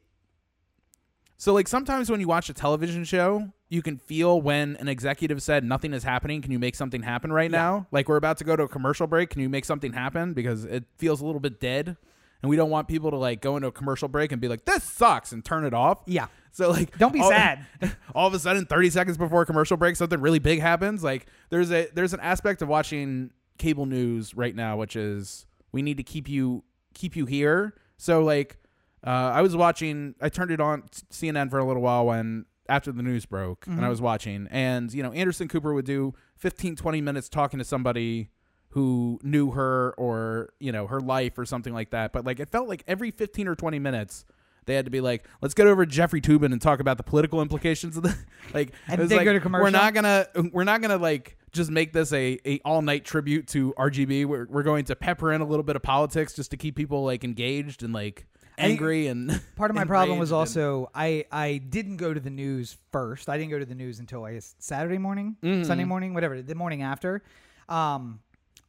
So 1.37 1.53
like 1.53 1.67
sometimes 1.67 2.09
when 2.09 2.21
you 2.21 2.27
watch 2.27 2.49
a 2.49 2.53
television 2.53 3.03
show, 3.03 3.51
you 3.75 3.81
can 3.81 3.97
feel 3.97 4.41
when 4.41 4.75
an 4.77 4.87
executive 4.87 5.43
said 5.43 5.63
nothing 5.63 5.93
is 5.93 6.03
happening. 6.03 6.41
Can 6.41 6.51
you 6.51 6.59
make 6.59 6.73
something 6.75 7.03
happen 7.03 7.31
right 7.31 7.51
now? 7.51 7.85
Like 7.91 8.07
we're 8.09 8.15
about 8.17 8.37
to 8.39 8.43
go 8.43 8.55
to 8.55 8.63
a 8.63 8.67
commercial 8.67 9.05
break. 9.05 9.29
Can 9.29 9.41
you 9.41 9.49
make 9.49 9.65
something 9.65 9.93
happen 9.93 10.33
because 10.33 10.65
it 10.65 10.85
feels 10.97 11.21
a 11.21 11.25
little 11.25 11.41
bit 11.41 11.59
dead, 11.59 11.97
and 12.41 12.49
we 12.49 12.55
don't 12.55 12.69
want 12.69 12.87
people 12.87 13.11
to 13.11 13.17
like 13.17 13.41
go 13.41 13.55
into 13.57 13.67
a 13.67 13.71
commercial 13.71 14.07
break 14.07 14.31
and 14.31 14.41
be 14.41 14.47
like 14.47 14.65
this 14.65 14.83
sucks 14.83 15.31
and 15.31 15.43
turn 15.45 15.65
it 15.65 15.73
off. 15.73 15.99
Yeah. 16.07 16.27
So 16.51 16.71
like, 16.71 16.97
Don't 16.97 17.11
be 17.11 17.19
all- 17.19 17.29
sad. 17.29 17.65
all 18.15 18.27
of 18.27 18.33
a 18.33 18.39
sudden 18.39 18.65
30 18.65 18.89
seconds 18.89 19.17
before 19.17 19.41
a 19.41 19.45
commercial 19.45 19.75
break 19.75 19.97
something 19.97 20.21
really 20.21 20.39
big 20.39 20.61
happens 20.61 21.03
like 21.03 21.27
there's 21.49 21.69
a 21.71 21.89
there's 21.93 22.13
an 22.13 22.21
aspect 22.21 22.61
of 22.61 22.69
watching 22.69 23.31
cable 23.57 23.85
news 23.85 24.33
right 24.35 24.55
now 24.55 24.77
which 24.77 24.95
is 24.95 25.45
we 25.73 25.81
need 25.81 25.97
to 25.97 26.03
keep 26.03 26.29
you 26.29 26.63
keep 26.93 27.15
you 27.17 27.25
here 27.25 27.73
so 27.97 28.23
like 28.23 28.57
uh, 29.05 29.09
i 29.09 29.41
was 29.41 29.53
watching 29.53 30.15
i 30.21 30.29
turned 30.29 30.49
it 30.51 30.61
on 30.61 30.81
cnn 31.11 31.49
for 31.49 31.59
a 31.59 31.65
little 31.65 31.81
while 31.81 32.05
when 32.05 32.45
after 32.67 32.91
the 32.91 33.03
news 33.03 33.25
broke 33.25 33.65
and 33.67 33.75
i 33.75 33.81
mm-hmm. 33.81 33.89
was 33.89 34.01
watching 34.01 34.47
and 34.51 34.93
you 34.93 35.03
know 35.03 35.11
anderson 35.11 35.47
cooper 35.47 35.73
would 35.73 35.85
do 35.85 36.13
15 36.37 36.75
20 36.75 37.01
minutes 37.01 37.29
talking 37.29 37.59
to 37.59 37.65
somebody 37.65 38.29
who 38.69 39.19
knew 39.23 39.51
her 39.51 39.93
or 39.97 40.49
you 40.59 40.71
know 40.71 40.87
her 40.87 40.99
life 40.99 41.37
or 41.37 41.45
something 41.45 41.73
like 41.73 41.91
that 41.91 42.11
but 42.11 42.25
like 42.25 42.39
it 42.39 42.49
felt 42.49 42.67
like 42.67 42.83
every 42.87 43.11
15 43.11 43.47
or 43.47 43.55
20 43.55 43.79
minutes 43.79 44.25
they 44.65 44.73
had 44.73 44.85
to 44.85 44.91
be 44.91 45.01
like, 45.01 45.25
let's 45.41 45.53
get 45.53 45.67
over 45.67 45.85
to 45.85 45.91
Jeffrey 45.91 46.21
Toobin 46.21 46.51
and 46.51 46.61
talk 46.61 46.79
about 46.79 46.97
the 46.97 47.03
political 47.03 47.41
implications 47.41 47.97
of 47.97 48.03
the 48.03 48.17
like. 48.53 48.73
And 48.87 48.99
they 49.07 49.17
like, 49.17 49.25
go 49.25 49.33
to 49.33 49.39
commercial? 49.39 49.63
We're 49.63 49.69
not 49.69 49.93
gonna, 49.93 50.27
we're 50.51 50.63
not 50.63 50.81
gonna 50.81 50.97
like 50.97 51.37
just 51.51 51.69
make 51.69 51.93
this 51.93 52.11
a, 52.11 52.39
a 52.45 52.59
all 52.65 52.81
night 52.81 53.05
tribute 53.05 53.47
to 53.49 53.73
RGB. 53.77 54.25
We're 54.25 54.47
we're 54.49 54.63
going 54.63 54.85
to 54.85 54.95
pepper 54.95 55.31
in 55.31 55.41
a 55.41 55.45
little 55.45 55.63
bit 55.63 55.75
of 55.75 55.83
politics 55.83 56.33
just 56.33 56.51
to 56.51 56.57
keep 56.57 56.75
people 56.75 57.03
like 57.03 57.23
engaged 57.23 57.83
and 57.83 57.93
like 57.93 58.25
angry 58.57 59.07
and 59.07 59.41
Part 59.55 59.71
of 59.71 59.75
my 59.75 59.85
problem 59.85 60.17
was 60.19 60.31
also 60.31 60.89
I 60.93 61.25
I 61.31 61.57
didn't 61.57 61.97
go 61.97 62.13
to 62.13 62.19
the 62.19 62.29
news 62.29 62.77
first. 62.91 63.29
I 63.29 63.37
didn't 63.37 63.51
go 63.51 63.59
to 63.59 63.65
the 63.65 63.75
news 63.75 63.99
until 63.99 64.23
I 64.25 64.33
guess 64.33 64.55
Saturday 64.59 64.97
morning, 64.97 65.35
Sunday 65.63 65.83
morning, 65.85 66.13
whatever, 66.13 66.41
the 66.41 66.55
morning 66.55 66.81
after. 66.81 67.23
Um, 67.69 68.19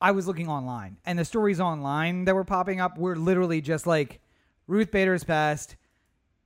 I 0.00 0.10
was 0.10 0.26
looking 0.26 0.48
online, 0.48 0.98
and 1.06 1.18
the 1.18 1.24
stories 1.24 1.60
online 1.60 2.24
that 2.26 2.34
were 2.34 2.44
popping 2.44 2.80
up 2.80 2.98
were 2.98 3.16
literally 3.16 3.60
just 3.60 3.86
like 3.86 4.20
Ruth 4.66 4.90
Bader's 4.90 5.24
passed. 5.24 5.76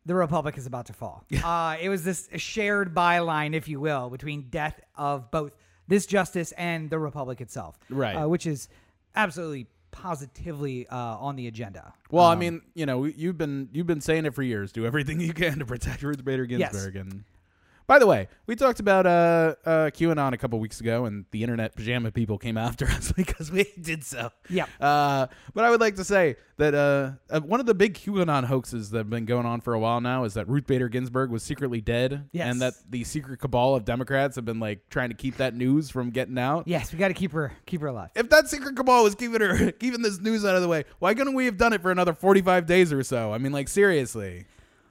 The 0.06 0.14
Republic 0.14 0.56
is 0.56 0.66
about 0.66 0.86
to 0.86 0.92
fall. 0.92 1.24
Uh, 1.44 1.76
it 1.80 1.88
was 1.88 2.04
this 2.04 2.28
shared 2.36 2.94
byline, 2.94 3.54
if 3.54 3.68
you 3.68 3.78
will, 3.80 4.08
between 4.08 4.48
death 4.50 4.80
of 4.96 5.30
both 5.30 5.52
this 5.88 6.06
justice 6.06 6.52
and 6.52 6.88
the 6.90 6.98
Republic 6.98 7.40
itself, 7.40 7.78
Right. 7.90 8.14
Uh, 8.14 8.28
which 8.28 8.46
is 8.46 8.68
absolutely 9.14 9.66
positively 9.90 10.86
uh, 10.88 10.96
on 10.96 11.36
the 11.36 11.46
agenda. 11.46 11.92
Well, 12.10 12.24
I 12.26 12.32
Um, 12.34 12.38
mean, 12.38 12.62
you 12.74 12.86
know, 12.86 13.04
you've 13.04 13.38
been 13.38 13.68
you've 13.72 13.86
been 13.86 14.00
saying 14.00 14.26
it 14.26 14.34
for 14.34 14.42
years. 14.42 14.72
Do 14.72 14.86
everything 14.86 15.20
you 15.28 15.32
can 15.32 15.58
to 15.58 15.66
protect 15.66 16.02
Ruth 16.02 16.24
Bader 16.24 16.44
Yes. 16.44 16.72
Ginsburg. 16.72 16.96
And 16.96 17.24
by 17.90 17.98
the 17.98 18.06
way, 18.06 18.28
we 18.46 18.54
talked 18.54 18.78
about 18.78 19.04
uh, 19.04 19.56
uh, 19.66 19.90
QAnon 19.90 20.32
a 20.32 20.36
couple 20.36 20.60
weeks 20.60 20.80
ago, 20.80 21.06
and 21.06 21.24
the 21.32 21.42
internet 21.42 21.74
pajama 21.74 22.12
people 22.12 22.38
came 22.38 22.56
after 22.56 22.86
us 22.88 23.10
because 23.10 23.50
we 23.50 23.64
did 23.80 24.04
so. 24.04 24.30
Yeah. 24.48 24.66
Uh, 24.80 25.26
but 25.54 25.64
I 25.64 25.70
would 25.70 25.80
like 25.80 25.96
to 25.96 26.04
say 26.04 26.36
that 26.58 26.72
uh, 26.72 27.10
uh, 27.28 27.40
one 27.40 27.58
of 27.58 27.66
the 27.66 27.74
big 27.74 27.94
QAnon 27.94 28.44
hoaxes 28.44 28.90
that 28.90 28.98
have 28.98 29.10
been 29.10 29.24
going 29.24 29.44
on 29.44 29.60
for 29.60 29.74
a 29.74 29.80
while 29.80 30.00
now 30.00 30.22
is 30.22 30.34
that 30.34 30.48
Ruth 30.48 30.68
Bader 30.68 30.88
Ginsburg 30.88 31.32
was 31.32 31.42
secretly 31.42 31.80
dead, 31.80 32.28
Yes. 32.30 32.46
and 32.52 32.62
that 32.62 32.74
the 32.88 33.02
secret 33.02 33.40
cabal 33.40 33.74
of 33.74 33.84
Democrats 33.84 34.36
have 34.36 34.44
been 34.44 34.60
like 34.60 34.88
trying 34.88 35.08
to 35.08 35.16
keep 35.16 35.38
that 35.38 35.56
news 35.56 35.90
from 35.90 36.10
getting 36.10 36.38
out. 36.38 36.68
Yes, 36.68 36.92
we 36.92 36.98
got 37.00 37.08
to 37.08 37.14
keep 37.14 37.32
her 37.32 37.52
keep 37.66 37.80
her 37.80 37.88
alive. 37.88 38.10
If 38.14 38.30
that 38.30 38.48
secret 38.48 38.76
cabal 38.76 39.02
was 39.02 39.16
keeping 39.16 39.40
her 39.40 39.72
keeping 39.80 40.02
this 40.02 40.20
news 40.20 40.44
out 40.44 40.54
of 40.54 40.62
the 40.62 40.68
way, 40.68 40.84
why 41.00 41.12
couldn't 41.14 41.34
we 41.34 41.46
have 41.46 41.56
done 41.56 41.72
it 41.72 41.82
for 41.82 41.90
another 41.90 42.14
forty 42.14 42.40
five 42.40 42.66
days 42.66 42.92
or 42.92 43.02
so? 43.02 43.32
I 43.34 43.38
mean, 43.38 43.50
like 43.50 43.66
seriously, 43.66 44.44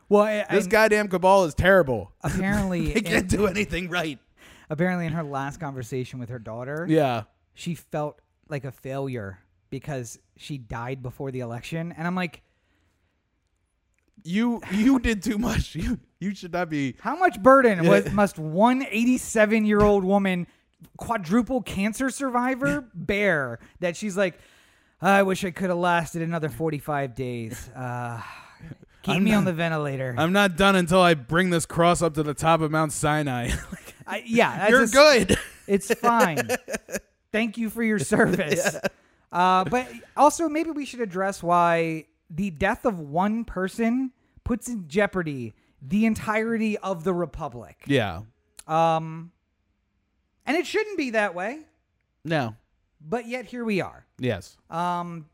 Well, 0.09 0.23
I, 0.23 0.45
this 0.49 0.65
I- 0.65 0.69
goddamn 0.69 1.07
cabal 1.07 1.45
is 1.45 1.53
terrible. 1.53 2.11
apparently, 2.21 2.93
They 2.93 3.01
can't 3.01 3.27
do 3.29 3.47
anything 3.47 3.89
right. 3.89 4.19
apparently, 4.69 5.05
in 5.05 5.13
her 5.13 5.23
last 5.23 5.59
conversation 5.59 6.19
with 6.19 6.29
her 6.29 6.39
daughter, 6.39 6.85
Yeah, 6.89 7.23
she 7.53 7.75
felt 7.75 8.19
like 8.49 8.65
a 8.65 8.71
failure 8.71 9.39
because 9.69 10.17
she 10.35 10.57
died 10.57 11.03
before 11.03 11.29
the 11.31 11.41
election, 11.41 11.93
and 11.95 12.07
I'm 12.07 12.15
like, 12.15 12.41
you 14.23 14.61
you 14.71 14.99
did 14.99 15.23
too 15.23 15.37
much. 15.37 15.75
You 15.79 15.99
you 16.19 16.35
should 16.35 16.51
not 16.51 16.69
be. 16.69 16.95
how 16.99 17.15
much 17.15 17.41
burden 17.41 17.87
was 17.87 18.11
must 18.11 18.37
one 18.37 18.85
87 18.89 19.63
year 19.63 19.79
old 19.81 20.03
woman, 20.03 20.47
quadruple 20.97 21.61
cancer 21.61 22.09
survivor, 22.09 22.85
bear 22.93 23.59
that 23.79 23.95
she's 23.95 24.17
like, 24.17 24.37
I 25.01 25.23
wish 25.23 25.45
I 25.45 25.51
could 25.51 25.69
have 25.69 25.77
lasted 25.77 26.21
another 26.21 26.49
45 26.49 27.15
days. 27.15 27.69
Uh, 27.69 28.21
keep 29.03 29.15
I'm 29.15 29.23
me 29.23 29.33
on 29.33 29.45
the 29.45 29.53
ventilator. 29.53 30.13
I'm 30.17 30.33
not 30.33 30.55
done 30.57 30.75
until 30.75 31.01
I 31.01 31.13
bring 31.13 31.49
this 31.49 31.65
cross 31.65 32.01
up 32.01 32.13
to 32.15 32.23
the 32.23 32.33
top 32.33 32.61
of 32.61 32.71
Mount 32.71 32.91
Sinai. 32.91 33.51
I, 34.07 34.23
yeah, 34.25 34.57
that's 34.57 34.69
You're 34.71 34.81
just- 34.81 34.93
good. 34.93 35.37
It's 35.67 35.93
fine. 35.93 36.47
Thank 37.31 37.59
you 37.59 37.69
for 37.69 37.83
your 37.83 37.99
service. 37.99 38.75
Uh, 39.31 39.63
but 39.65 39.87
also, 40.17 40.49
maybe 40.49 40.71
we 40.71 40.83
should 40.83 40.99
address 40.99 41.43
why 41.43 42.05
the 42.27 42.49
death 42.49 42.85
of 42.85 42.99
one 42.99 43.45
person 43.45 44.11
puts 44.43 44.67
in 44.67 44.87
jeopardy 44.87 45.53
the 45.79 46.07
entirety 46.07 46.75
of 46.79 47.03
the 47.03 47.13
republic. 47.13 47.83
Yeah. 47.85 48.21
Um, 48.67 49.31
and 50.47 50.57
it 50.57 50.65
shouldn't 50.65 50.97
be 50.97 51.11
that 51.11 51.35
way, 51.35 51.59
No. 52.25 52.55
but 52.99 53.27
yet 53.27 53.45
here 53.45 53.63
we 53.63 53.79
are. 53.79 54.07
Yes. 54.17 54.57
Um, 54.71 55.27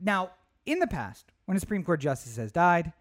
now, 0.00 0.30
in 0.66 0.80
the 0.80 0.88
past, 0.88 1.26
when 1.48 1.56
a 1.56 1.60
Supreme 1.60 1.82
Court 1.82 1.98
justice 1.98 2.36
has 2.36 2.52
died, 2.52 2.92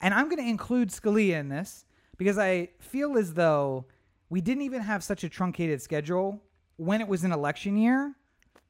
and 0.00 0.12
I'm 0.12 0.24
going 0.28 0.42
to 0.42 0.48
include 0.48 0.88
Scalia 0.88 1.34
in 1.38 1.48
this 1.48 1.84
because 2.16 2.36
I 2.36 2.70
feel 2.80 3.16
as 3.16 3.34
though 3.34 3.84
we 4.28 4.40
didn't 4.40 4.64
even 4.64 4.82
have 4.82 5.04
such 5.04 5.22
a 5.22 5.28
truncated 5.28 5.80
schedule 5.80 6.42
when 6.78 7.00
it 7.00 7.06
was 7.06 7.22
an 7.22 7.30
election 7.30 7.76
year 7.76 8.16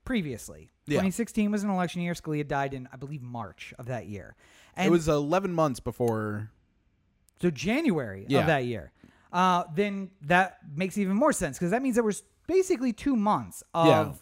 previously. 0.05 0.69
Yeah. 0.85 0.97
2016 0.99 1.51
was 1.51 1.65
an 1.65 1.71
election 1.71 2.03
year. 2.03 2.13
Scalia 2.13 2.47
died 2.47 2.75
in, 2.75 2.91
I 2.93 2.97
believe, 2.97 3.23
March 3.23 3.73
of 3.79 3.87
that 3.87 4.07
year. 4.07 4.37
And 4.75 4.87
it 4.87 4.91
was 4.91 5.09
11 5.09 5.51
months 5.51 5.81
before. 5.81 6.51
so 7.41 7.51
January 7.51 8.27
Yeah. 8.29 8.41
of 8.41 8.47
that 8.49 8.67
year. 8.67 8.93
Uh, 9.33 9.65
then 9.75 10.11
that 10.23 10.59
makes 10.75 10.99
even 10.99 11.17
more 11.17 11.33
sense 11.33 11.57
because 11.59 11.71
that 11.71 11.81
means 11.81 11.95
there 11.95 12.05
was 12.05 12.23
basically 12.47 12.93
two 12.93 13.17
months 13.17 13.63
of 13.73 13.87
Yeah. 13.87 14.13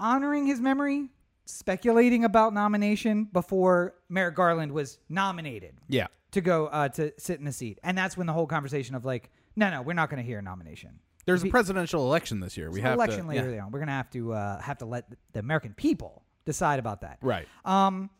honoring 0.00 0.46
his 0.46 0.60
memory, 0.60 1.10
speculating 1.44 2.24
about 2.24 2.54
nomination 2.54 3.24
before 3.24 3.94
Merrick 4.08 4.34
Garland 4.36 4.72
was 4.72 4.98
nominated 5.08 5.74
Yeah. 5.88 6.06
to 6.32 6.40
go 6.40 6.66
uh, 6.66 6.88
to 6.90 7.12
sit 7.18 7.38
in 7.38 7.44
the 7.44 7.52
seat, 7.52 7.78
and 7.82 7.96
that's 7.96 8.16
when 8.16 8.26
the 8.26 8.32
whole 8.32 8.46
conversation 8.46 8.94
of 8.94 9.04
like, 9.04 9.30
no, 9.56 9.70
no, 9.70 9.82
we're 9.82 9.92
not 9.92 10.08
going 10.10 10.22
to 10.22 10.26
hear 10.26 10.38
a 10.38 10.42
nomination. 10.42 10.98
There's 11.24 11.44
a 11.44 11.48
presidential 11.48 12.04
election 12.04 12.40
this 12.40 12.56
year. 12.56 12.70
We 12.70 12.80
have 12.80 12.94
election 12.94 13.22
to. 13.22 13.28
later 13.28 13.50
yeah. 13.54 13.64
on. 13.64 13.70
We're 13.70 13.78
gonna 13.78 13.92
have 13.92 14.10
to 14.10 14.32
uh, 14.32 14.60
have 14.60 14.78
to 14.78 14.86
let 14.86 15.06
the 15.32 15.38
American 15.38 15.72
people 15.74 16.24
decide 16.44 16.80
about 16.80 17.02
that. 17.02 17.18
Right. 17.22 17.46
Um, 17.64 18.10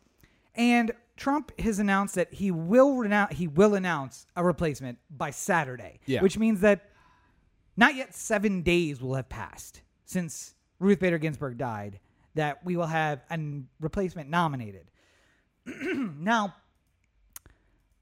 and 0.55 0.93
Trump 1.17 1.51
has 1.59 1.79
announced 1.79 2.15
that 2.15 2.33
he 2.33 2.49
will 2.51 2.95
renounce 2.95 3.35
he 3.35 3.47
will 3.49 3.75
announce 3.75 4.25
a 4.37 4.43
replacement 4.45 4.99
by 5.09 5.31
Saturday. 5.31 5.99
Yeah. 6.05 6.21
Which 6.21 6.37
means 6.37 6.61
that 6.61 6.91
not 7.75 7.95
yet 7.95 8.15
seven 8.15 8.61
days 8.61 9.01
will 9.01 9.15
have 9.15 9.27
passed 9.27 9.81
since 10.05 10.55
Ruth 10.79 10.99
Bader 10.99 11.17
Ginsburg 11.17 11.57
died 11.57 11.99
that 12.35 12.63
we 12.65 12.75
will 12.75 12.87
have 12.87 13.21
a 13.29 13.39
replacement 13.79 14.29
nominated. 14.29 14.89
now, 15.65 16.55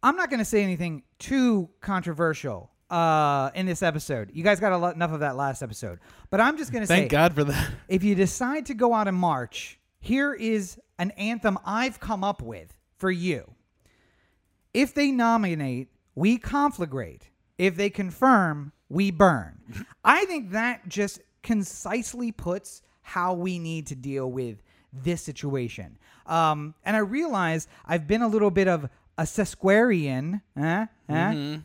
I'm 0.04 0.16
not 0.16 0.30
going 0.30 0.40
to 0.40 0.46
say 0.46 0.64
anything 0.64 1.04
too 1.20 1.70
controversial 1.80 2.72
uh, 2.90 3.52
in 3.56 3.66
this 3.66 3.84
episode. 3.84 4.32
You 4.34 4.44
guys 4.44 4.60
got 4.60 4.72
a 4.72 4.78
lot, 4.78 4.96
enough 4.96 5.12
of 5.12 5.22
that 5.22 5.36
last 5.36 5.62
episode, 5.62 6.00
but 6.30 6.42
I'm 6.42 6.58
just 6.58 6.72
going 6.72 6.82
to 6.82 6.88
say, 6.88 7.00
Thank 7.00 7.12
God 7.12 7.34
for 7.34 7.44
that. 7.44 7.72
if 7.88 8.04
you 8.04 8.16
decide 8.16 8.66
to 8.68 8.74
go 8.74 8.94
out 8.94 9.08
in 9.08 9.16
March, 9.16 9.80
here 10.00 10.34
is 10.34 10.80
an 11.00 11.12
anthem 11.12 11.58
I've 11.66 12.00
come 12.00 12.24
up 12.24 12.42
with 12.42 12.76
for 12.98 13.12
you. 13.12 13.54
If 14.74 14.94
they 14.94 15.12
nominate, 15.12 15.90
we 16.16 16.38
conflagrate. 16.38 17.24
If 17.58 17.76
they 17.76 17.90
confirm, 17.90 18.72
we 18.90 19.12
burn. 19.12 19.60
I 20.04 20.26
think 20.26 20.52
that 20.52 20.88
just 20.88 21.22
concisely 21.44 22.32
puts 22.32 22.82
how 23.02 23.34
we 23.34 23.60
need 23.60 23.88
to 23.88 23.96
deal 23.96 24.32
with 24.32 24.62
this 24.94 25.22
situation. 25.22 25.98
Um, 26.26 26.76
and 26.86 26.96
I 26.96 27.00
realize 27.00 27.68
I've 27.86 28.08
been 28.08 28.22
a 28.22 28.28
little 28.28 28.52
bit 28.52 28.68
of 28.68 28.90
a 29.18 29.26
sesquarian, 29.26 30.42
huh? 30.58 30.88
Huh? 31.10 31.58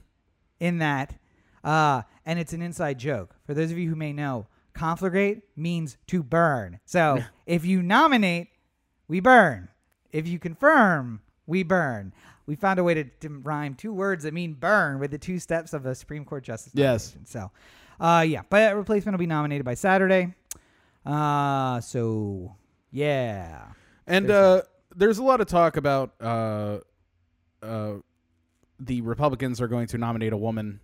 in 0.60 0.78
that. 0.78 1.14
Uh, 1.62 2.02
and 2.24 2.38
it's 2.38 2.52
an 2.52 2.62
inside 2.62 2.98
joke. 2.98 3.34
For 3.44 3.54
those 3.54 3.70
of 3.70 3.78
you 3.78 3.88
who 3.88 3.96
may 3.96 4.12
know, 4.12 4.46
conflagrate 4.74 5.42
means 5.56 5.96
to 6.08 6.22
burn. 6.22 6.80
So 6.84 7.22
if 7.46 7.64
you 7.64 7.82
nominate, 7.82 8.48
we 9.08 9.20
burn. 9.20 9.68
If 10.12 10.26
you 10.26 10.38
confirm, 10.38 11.20
we 11.46 11.62
burn. 11.62 12.12
We 12.46 12.54
found 12.54 12.78
a 12.78 12.84
way 12.84 12.94
to, 12.94 13.04
to 13.04 13.28
rhyme 13.28 13.74
two 13.74 13.92
words 13.92 14.24
that 14.24 14.32
mean 14.32 14.54
burn 14.54 14.98
with 15.00 15.10
the 15.10 15.18
two 15.18 15.38
steps 15.38 15.72
of 15.72 15.84
a 15.86 15.94
Supreme 15.94 16.24
Court 16.24 16.44
justice. 16.44 16.72
Yes. 16.74 17.14
nomination. 17.14 17.26
So, 17.26 17.50
uh, 17.98 18.20
yeah, 18.26 18.42
but 18.48 18.76
replacement 18.76 19.14
will 19.14 19.18
be 19.18 19.26
nominated 19.26 19.64
by 19.64 19.74
Saturday. 19.74 20.34
Uh, 21.06 21.80
so 21.80 22.56
yeah. 22.90 23.68
And 24.06 24.28
There's 24.28 24.62
uh, 24.62 24.66
there's 24.94 25.18
a 25.18 25.22
lot 25.22 25.40
of 25.40 25.46
talk 25.46 25.76
about 25.76 26.14
uh, 26.20 26.78
uh, 27.62 27.92
the 28.80 29.00
Republicans 29.02 29.60
are 29.60 29.68
going 29.68 29.86
to 29.88 29.98
nominate 29.98 30.32
a 30.32 30.36
woman 30.36 30.80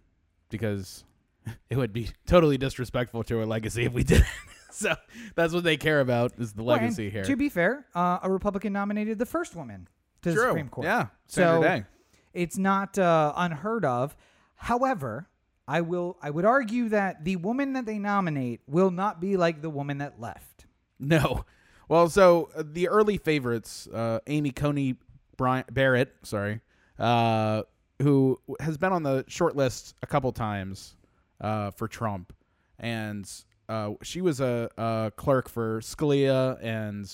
because 0.49 1.05
it 1.71 1.77
would 1.77 1.93
be 1.93 2.09
totally 2.27 2.59
disrespectful 2.59 3.23
to 3.25 3.39
her 3.39 3.47
legacy 3.47 3.85
if 3.85 3.93
we 3.93 4.05
did. 4.05 4.25
so 4.71 4.95
that's 5.35 5.53
what 5.53 5.65
they 5.65 5.77
care 5.77 6.01
about 6.01 6.33
is 6.39 6.53
the 6.53 6.63
Well, 6.63 6.77
legacy 6.77 7.11
here. 7.11 7.25
To 7.25 7.37
be 7.37 7.49
fair, 7.49 7.87
uh, 7.95 8.19
a 8.23 8.31
Republican 8.31 8.73
nominated 8.73 9.19
the 9.19 9.27
first 9.27 9.55
woman 9.57 9.89
to 10.23 10.33
the 10.33 10.41
Supreme 10.41 10.69
Court. 10.69 10.85
Yeah. 10.87 11.07
Sandra 11.27 11.57
So 11.57 11.63
Day. 11.63 11.85
it's 12.33 12.59
not 12.59 12.99
uh, 12.99 13.33
unheard 13.37 13.85
of. 13.85 14.17
However, 14.57 15.29
I 15.67 15.81
will 15.81 16.17
I 16.23 16.31
would 16.31 16.45
argue 16.45 16.89
that 16.91 17.25
the 17.25 17.37
woman 17.37 17.75
that 17.75 17.87
they 17.87 17.99
nominate 17.99 18.61
will 18.67 18.91
not 18.91 19.21
be 19.21 19.37
like 19.37 19.63
the 19.63 19.71
woman 19.71 19.99
that 19.99 20.21
left. 20.21 20.67
No. 20.99 21.45
Well, 21.89 22.09
so 22.09 22.49
uh, 22.57 22.63
the 22.65 22.89
early 22.89 23.19
favorites, 23.19 23.87
uh, 23.89 24.21
Amy 24.27 24.51
Coney 24.51 24.97
Bryant, 25.37 25.73
Barrett, 25.73 26.15
sorry, 26.23 26.61
uh, 26.99 27.63
who 28.01 28.41
has 28.61 28.79
been 28.79 28.93
on 28.93 29.03
the 29.03 29.25
short 29.29 29.57
list 29.57 29.95
a 30.03 30.07
couple 30.07 30.33
times 30.33 30.97
uh, 31.41 31.71
for 31.73 31.89
Trump, 31.89 32.33
and 32.79 33.31
uh, 33.69 33.91
she 34.03 34.21
was 34.21 34.41
a, 34.41 34.71
a 34.79 35.13
clerk 35.17 35.49
for 35.49 35.81
Scalia 35.81 36.59
and 36.63 37.13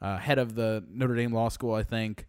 uh, 0.00 0.18
head 0.18 0.38
of 0.38 0.54
the 0.54 0.84
Notre 0.90 1.14
Dame 1.14 1.32
Law 1.32 1.48
School, 1.48 1.74
I 1.74 1.82
think. 1.82 2.26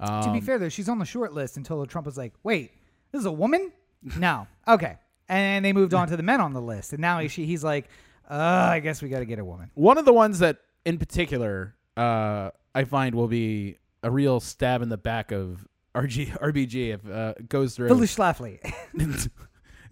Um, 0.00 0.22
to 0.22 0.32
be 0.32 0.40
fair 0.40 0.58
though, 0.58 0.68
she's 0.68 0.88
on 0.88 0.98
the 0.98 1.04
short 1.04 1.32
list 1.32 1.56
until 1.56 1.84
Trump 1.86 2.06
was 2.06 2.16
like, 2.18 2.32
"Wait, 2.42 2.72
this 3.12 3.20
is 3.20 3.26
a 3.26 3.32
woman?" 3.32 3.72
no. 4.18 4.46
Okay. 4.68 4.96
And 5.28 5.64
they 5.64 5.72
moved 5.72 5.92
on 5.94 6.08
to 6.08 6.16
the 6.16 6.22
men 6.22 6.40
on 6.40 6.52
the 6.52 6.62
list, 6.62 6.92
and 6.92 7.00
now 7.00 7.26
she, 7.26 7.46
he's 7.46 7.64
like, 7.64 7.88
uh, 8.30 8.34
"I 8.34 8.80
guess 8.80 9.02
we 9.02 9.08
got 9.08 9.18
to 9.20 9.24
get 9.26 9.38
a 9.38 9.44
woman." 9.44 9.70
one 9.74 9.98
of 9.98 10.04
the 10.04 10.12
ones 10.12 10.38
that, 10.38 10.58
in 10.84 10.98
particular, 10.98 11.74
uh, 11.96 12.50
I 12.74 12.84
find 12.84 13.14
will 13.14 13.26
be 13.28 13.78
a 14.04 14.10
real 14.10 14.38
stab 14.38 14.82
in 14.82 14.88
the 14.88 14.96
back 14.96 15.32
of 15.32 15.66
RG, 15.96 16.38
RBG 16.38 16.94
if 16.94 17.06
uh, 17.10 17.34
it 17.36 17.48
goes 17.48 17.74
through. 17.74 17.88
Phyllis 17.88 18.14
Schlafly. 18.14 18.60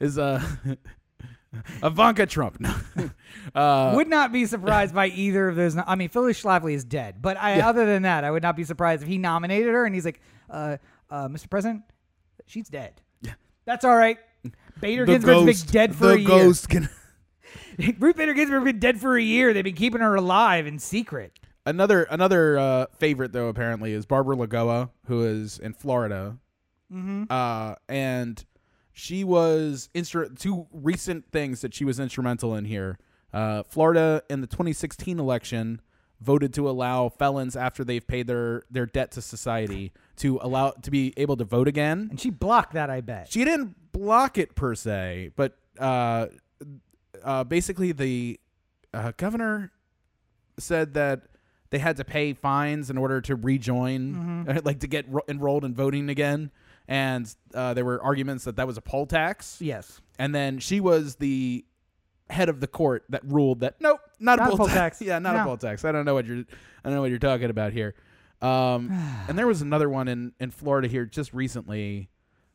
is 0.01 0.19
uh 0.19 0.41
Ivanka 1.83 2.27
Trump. 2.27 2.65
Uh, 3.55 3.93
would 3.95 4.09
not 4.09 4.33
be 4.33 4.47
surprised 4.47 4.95
by 4.95 5.07
either 5.09 5.49
of 5.49 5.55
those. 5.57 5.75
no- 5.75 5.85
I 5.87 5.97
mean, 5.97 6.09
Phyllis 6.09 6.43
Schlafly 6.43 6.73
is 6.73 6.85
dead, 6.85 7.21
but 7.21 7.37
I, 7.37 7.57
Yeah. 7.57 7.69
other 7.69 7.85
than 7.85 8.03
that, 8.03 8.25
I 8.25 8.31
would 8.31 8.43
not 8.43 8.57
be 8.57 8.65
surprised 8.65 9.03
if 9.03 9.09
he 9.09 9.19
nominated 9.19 9.69
her 9.73 9.85
and 9.85 9.95
he's 9.95 10.05
like, 10.05 10.21
uh, 10.49 10.79
uh, 11.11 11.29
"Mr. 11.29 11.49
President, 11.51 11.83
she's 12.47 12.69
dead. 12.69 13.03
Yeah. 13.21 13.33
That's 13.67 13.85
all 13.85 13.95
right." 13.97 14.19
Bader 14.81 15.07
Ginsburg's 15.07 15.45
ghost, 15.63 15.67
been 15.67 15.73
dead 15.73 15.95
for 15.97 16.07
the 16.09 16.13
a 16.15 16.19
year. 16.19 16.29
ghost 16.29 16.69
can. 16.69 16.89
Ruth 17.99 18.17
Bader 18.17 18.35
Ginsburg's 18.35 18.65
been 18.65 18.79
dead 18.79 19.01
for 19.01 19.17
a 19.17 19.23
year. 19.23 19.53
They've 19.53 19.65
been 19.65 19.75
keeping 19.75 20.01
her 20.01 20.15
alive 20.15 20.67
in 20.67 20.79
secret. 20.79 21.33
Another 21.67 22.03
another 22.05 22.59
uh, 22.59 22.87
favorite 22.99 23.33
though 23.33 23.49
apparently 23.49 23.93
is 23.93 24.05
Barbara 24.07 24.37
Lagoa, 24.37 24.91
who 25.07 25.25
is 25.25 25.59
in 25.59 25.73
Florida, 25.75 26.39
Mm-hmm. 26.93 27.25
uh, 27.31 27.75
and 27.89 28.45
she 28.93 29.25
was 29.25 29.89
instru- 29.95 30.39
two 30.39 30.67
recent 30.71 31.25
things 31.33 31.63
that 31.63 31.75
she 31.75 31.85
was 31.85 31.99
instrumental 31.99 32.55
in 32.55 32.67
here. 32.67 32.99
Uh, 33.33 33.63
Florida 33.65 34.23
in 34.31 34.43
the 34.43 34.47
2016 34.47 35.19
election 35.19 35.81
voted 36.21 36.53
to 36.55 36.69
allow 36.69 37.09
felons 37.09 37.57
after 37.57 37.83
they've 37.83 38.07
paid 38.07 38.27
their 38.27 38.63
their 38.71 38.87
debt 38.87 39.11
to 39.13 39.23
society 39.23 39.93
to 40.17 40.39
allow 40.43 40.71
to 40.83 40.91
be 40.91 41.13
able 41.17 41.37
to 41.39 41.45
vote 41.45 41.67
again. 41.67 42.07
And 42.11 42.21
she 42.21 42.31
blocked 42.31 42.75
that, 42.75 42.91
I 42.91 43.01
bet. 43.01 43.33
She 43.33 43.45
didn't 43.45 43.75
block 43.95 44.37
it 44.37 44.55
per 44.55 44.75
se, 44.75 45.31
but 45.37 45.57
uh, 45.79 46.27
uh, 47.23 47.45
basically 47.45 47.93
the 47.93 48.39
uh, 48.93 49.13
governor 49.17 49.73
said 50.59 50.95
that 50.95 51.23
they 51.71 51.79
had 51.79 51.97
to 51.97 52.05
pay 52.05 52.33
fines 52.35 52.91
in 52.91 52.99
order 52.99 53.21
to 53.23 53.35
rejoin, 53.37 54.47
uh, 54.49 54.61
like 54.65 54.81
to 54.81 54.87
get 54.87 55.09
ro- 55.09 55.23
enrolled 55.29 55.65
in 55.65 55.75
voting 55.75 56.11
again. 56.11 56.51
And 56.87 57.33
uh, 57.55 57.73
there 57.75 57.85
were 57.85 58.03
arguments 58.03 58.45
that 58.45 58.57
that 58.57 58.67
was 58.67 58.77
a 58.77 58.83
poll 58.83 59.07
tax. 59.07 59.57
yes. 59.61 60.01
And 60.19 60.35
then 60.35 60.59
she 60.59 60.81
was 60.81 61.17
the 61.17 61.65
head 62.31 62.49
of 62.49 62.61
the 62.61 62.67
court 62.69 63.05
that 63.09 63.23
ruled 63.25 63.61
that 63.61 63.81
nope, 63.81 64.01
not, 64.21 64.39
Not 64.39 64.41
a 64.41 64.43
a 64.45 64.49
poll 64.51 64.59
poll 64.59 64.67
tax. 64.69 64.99
tax. 64.99 65.03
yeah, 65.09 65.19
not 65.19 65.35
a 65.35 65.45
poll 65.45 65.57
tax. 65.57 65.85
I 65.85 65.91
don't 65.93 66.05
know 66.05 66.15
what 66.15 66.27
you're. 66.27 66.39
I 66.39 66.89
don't 66.89 66.95
know 66.95 67.01
what 67.01 67.11
you're 67.11 67.19
talking 67.19 67.51
about 67.51 67.73
here. 67.73 67.95
Um, 68.43 68.91
and 69.29 69.37
there 69.39 69.47
was 69.47 69.61
another 69.63 69.89
one 69.89 70.07
in 70.09 70.33
in 70.39 70.51
Florida 70.53 70.87
here 70.89 71.05
just 71.07 71.33
recently. 71.35 72.11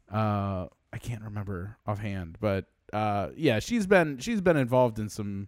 Uh, 0.10 0.68
I 0.92 0.98
can't 0.98 1.22
remember 1.24 1.78
offhand, 1.86 2.38
but 2.40 2.66
uh, 2.92 3.30
yeah, 3.36 3.60
she's 3.60 3.86
been 3.86 4.18
she's 4.18 4.42
been 4.42 4.58
involved 4.58 5.00
in 5.00 5.10
some 5.10 5.48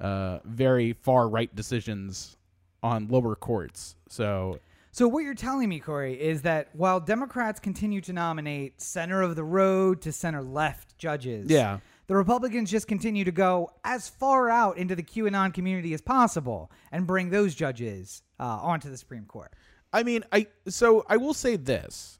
uh 0.00 0.40
very 0.44 0.92
far 0.92 1.28
right 1.28 1.54
decisions 1.54 2.36
on 2.82 3.06
lower 3.08 3.36
courts. 3.36 3.96
So 4.08 4.58
So 4.90 5.08
what 5.08 5.20
you're 5.20 5.34
telling 5.34 5.68
me, 5.68 5.78
Corey, 5.80 6.20
is 6.20 6.42
that 6.42 6.68
while 6.72 7.00
Democrats 7.00 7.60
continue 7.60 8.00
to 8.02 8.12
nominate 8.12 8.80
center 8.80 9.22
of 9.22 9.36
the 9.36 9.44
road 9.44 10.02
to 10.02 10.12
center 10.12 10.42
left 10.42 10.98
judges, 10.98 11.48
yeah, 11.48 11.78
the 12.06 12.16
Republicans 12.16 12.70
just 12.70 12.86
continue 12.86 13.24
to 13.24 13.32
go 13.32 13.70
as 13.84 14.08
far 14.08 14.50
out 14.50 14.76
into 14.76 14.94
the 14.94 15.02
QAnon 15.02 15.54
community 15.54 15.94
as 15.94 16.00
possible 16.00 16.70
and 16.92 17.06
bring 17.06 17.30
those 17.30 17.54
judges 17.54 18.22
uh, 18.38 18.44
onto 18.44 18.90
the 18.90 18.96
Supreme 18.96 19.24
Court. 19.24 19.52
I 19.92 20.02
mean, 20.02 20.24
I 20.32 20.48
so 20.68 21.04
I 21.08 21.16
will 21.16 21.34
say 21.34 21.56
this. 21.56 22.18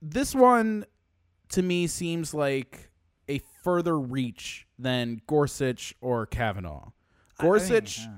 This 0.00 0.34
one 0.34 0.84
to 1.52 1.62
me 1.62 1.86
seems 1.86 2.34
like 2.34 2.90
a 3.28 3.40
further 3.62 3.98
reach 3.98 4.66
than 4.78 5.20
Gorsuch 5.26 5.94
or 6.00 6.26
Kavanaugh. 6.26 6.90
I 7.38 7.42
mean, 7.44 7.50
Gorsuch. 7.52 8.00
uh, 8.00 8.10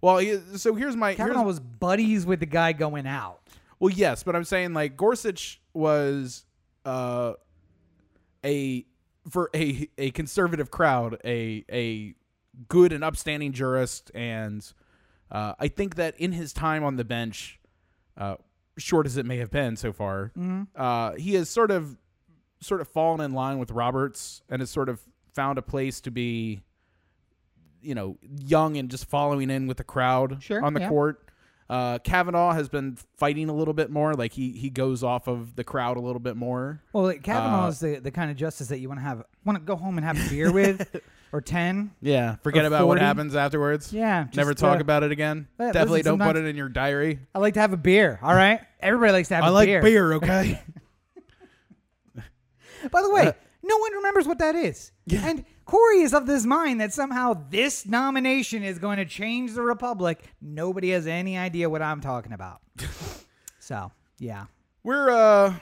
well, 0.00 0.18
he- 0.18 0.40
so 0.56 0.74
here's 0.74 0.96
my 0.96 1.08
here's, 1.12 1.18
Kavanaugh 1.28 1.42
was 1.44 1.60
buddies 1.60 2.24
with 2.26 2.40
the 2.40 2.46
guy 2.46 2.72
going 2.72 3.06
out. 3.06 3.40
well, 3.78 3.92
yes, 3.92 4.22
but 4.22 4.34
I'm 4.34 4.44
saying 4.44 4.72
like 4.74 4.96
Gorsuch 4.96 5.60
was 5.74 6.44
uh 6.84 7.34
a 8.44 8.86
for 9.30 9.50
a 9.54 9.88
a 9.98 10.10
conservative 10.12 10.70
crowd, 10.70 11.18
a 11.24 11.64
a 11.70 12.14
good 12.68 12.92
and 12.92 13.02
upstanding 13.04 13.52
jurist, 13.52 14.10
and 14.14 14.66
uh, 15.30 15.54
I 15.58 15.68
think 15.68 15.96
that 15.96 16.18
in 16.18 16.32
his 16.32 16.52
time 16.52 16.84
on 16.84 16.96
the 16.96 17.04
bench, 17.04 17.58
uh, 18.16 18.36
short 18.78 19.04
as 19.06 19.16
it 19.16 19.26
may 19.26 19.38
have 19.38 19.50
been 19.50 19.76
so 19.76 19.92
far, 19.92 20.32
uh, 20.76 21.12
he 21.14 21.34
has 21.34 21.50
sort 21.50 21.70
of 21.70 21.98
sort 22.66 22.80
of 22.80 22.88
fallen 22.88 23.20
in 23.20 23.32
line 23.32 23.58
with 23.58 23.70
Roberts 23.70 24.42
and 24.48 24.60
has 24.60 24.70
sort 24.70 24.88
of 24.88 25.00
found 25.32 25.58
a 25.58 25.62
place 25.62 26.00
to 26.02 26.10
be, 26.10 26.60
you 27.82 27.94
know, 27.94 28.16
young 28.38 28.76
and 28.76 28.90
just 28.90 29.06
following 29.06 29.50
in 29.50 29.66
with 29.66 29.76
the 29.76 29.84
crowd 29.84 30.42
Sure, 30.42 30.64
on 30.64 30.74
the 30.74 30.80
yeah. 30.80 30.88
court. 30.88 31.22
Uh, 31.68 31.98
Kavanaugh 31.98 32.52
has 32.52 32.68
been 32.68 32.96
fighting 33.16 33.48
a 33.48 33.52
little 33.52 33.74
bit 33.74 33.90
more, 33.90 34.14
like 34.14 34.32
he 34.32 34.52
he 34.52 34.70
goes 34.70 35.02
off 35.02 35.26
of 35.26 35.56
the 35.56 35.64
crowd 35.64 35.96
a 35.96 36.00
little 36.00 36.20
bit 36.20 36.36
more. 36.36 36.80
Well, 36.92 37.02
like, 37.04 37.24
Kavanaugh 37.24 37.64
Uh, 37.64 37.68
is 37.68 37.80
the, 37.80 37.96
the 37.96 38.12
kind 38.12 38.30
of 38.30 38.36
justice 38.36 38.68
that 38.68 38.78
you 38.78 38.86
want 38.88 39.00
to 39.00 39.04
have 39.04 39.24
want 39.44 39.58
to 39.58 39.64
go 39.64 39.74
home 39.74 39.98
and 39.98 40.04
have 40.04 40.16
a 40.16 40.30
beer 40.30 40.52
with, 40.52 41.00
or 41.32 41.40
ten. 41.40 41.90
Yeah, 42.00 42.36
forget 42.36 42.62
Or 42.62 42.68
about 42.68 42.86
what 42.86 43.00
happens 43.00 43.34
afterwards. 43.34 43.92
Yeah, 43.92 44.28
Never 44.36 44.54
talk 44.54 44.78
uh, 44.78 44.80
about 44.80 45.02
it 45.02 45.10
again. 45.10 45.48
uh, 45.58 45.72
Definitely 45.72 46.02
don't 46.02 46.20
put 46.20 46.36
it 46.36 46.44
in 46.44 46.54
your 46.54 46.68
diary. 46.68 47.18
I 47.34 47.40
like 47.40 47.54
to 47.54 47.60
have 47.60 47.72
a 47.72 47.76
beer. 47.76 48.20
All 48.22 48.34
right, 48.34 48.60
everybody 48.78 49.10
likes 49.12 49.28
to 49.28 49.34
have 49.34 49.42
a 49.44 49.64
beer. 49.64 49.78
I 49.80 49.80
like 49.80 49.82
beer, 49.82 50.12
okay? 50.14 50.62
By 52.90 53.02
the 53.02 53.10
way, 53.10 53.32
no 53.62 53.76
one 53.78 53.92
remembers 53.92 54.26
what 54.26 54.38
that 54.38 54.54
is. 54.54 54.92
Yeah. 55.06 55.26
And 55.26 55.44
Corey 55.64 56.00
is 56.00 56.14
of 56.14 56.26
this 56.26 56.44
mind 56.44 56.80
that 56.80 56.92
somehow 56.92 57.46
this 57.50 57.86
nomination 57.86 58.62
is 58.62 58.78
going 58.78 58.98
to 58.98 59.04
change 59.04 59.54
the 59.54 59.62
Republic. 59.62 60.22
Nobody 60.40 60.90
has 60.90 61.06
any 61.06 61.36
idea 61.36 61.68
what 61.68 61.82
I'm 61.82 62.00
talking 62.00 62.32
about. 62.32 62.60
so, 63.58 63.90
yeah. 64.18 64.46
we're 64.84 65.10
uh 65.10 65.54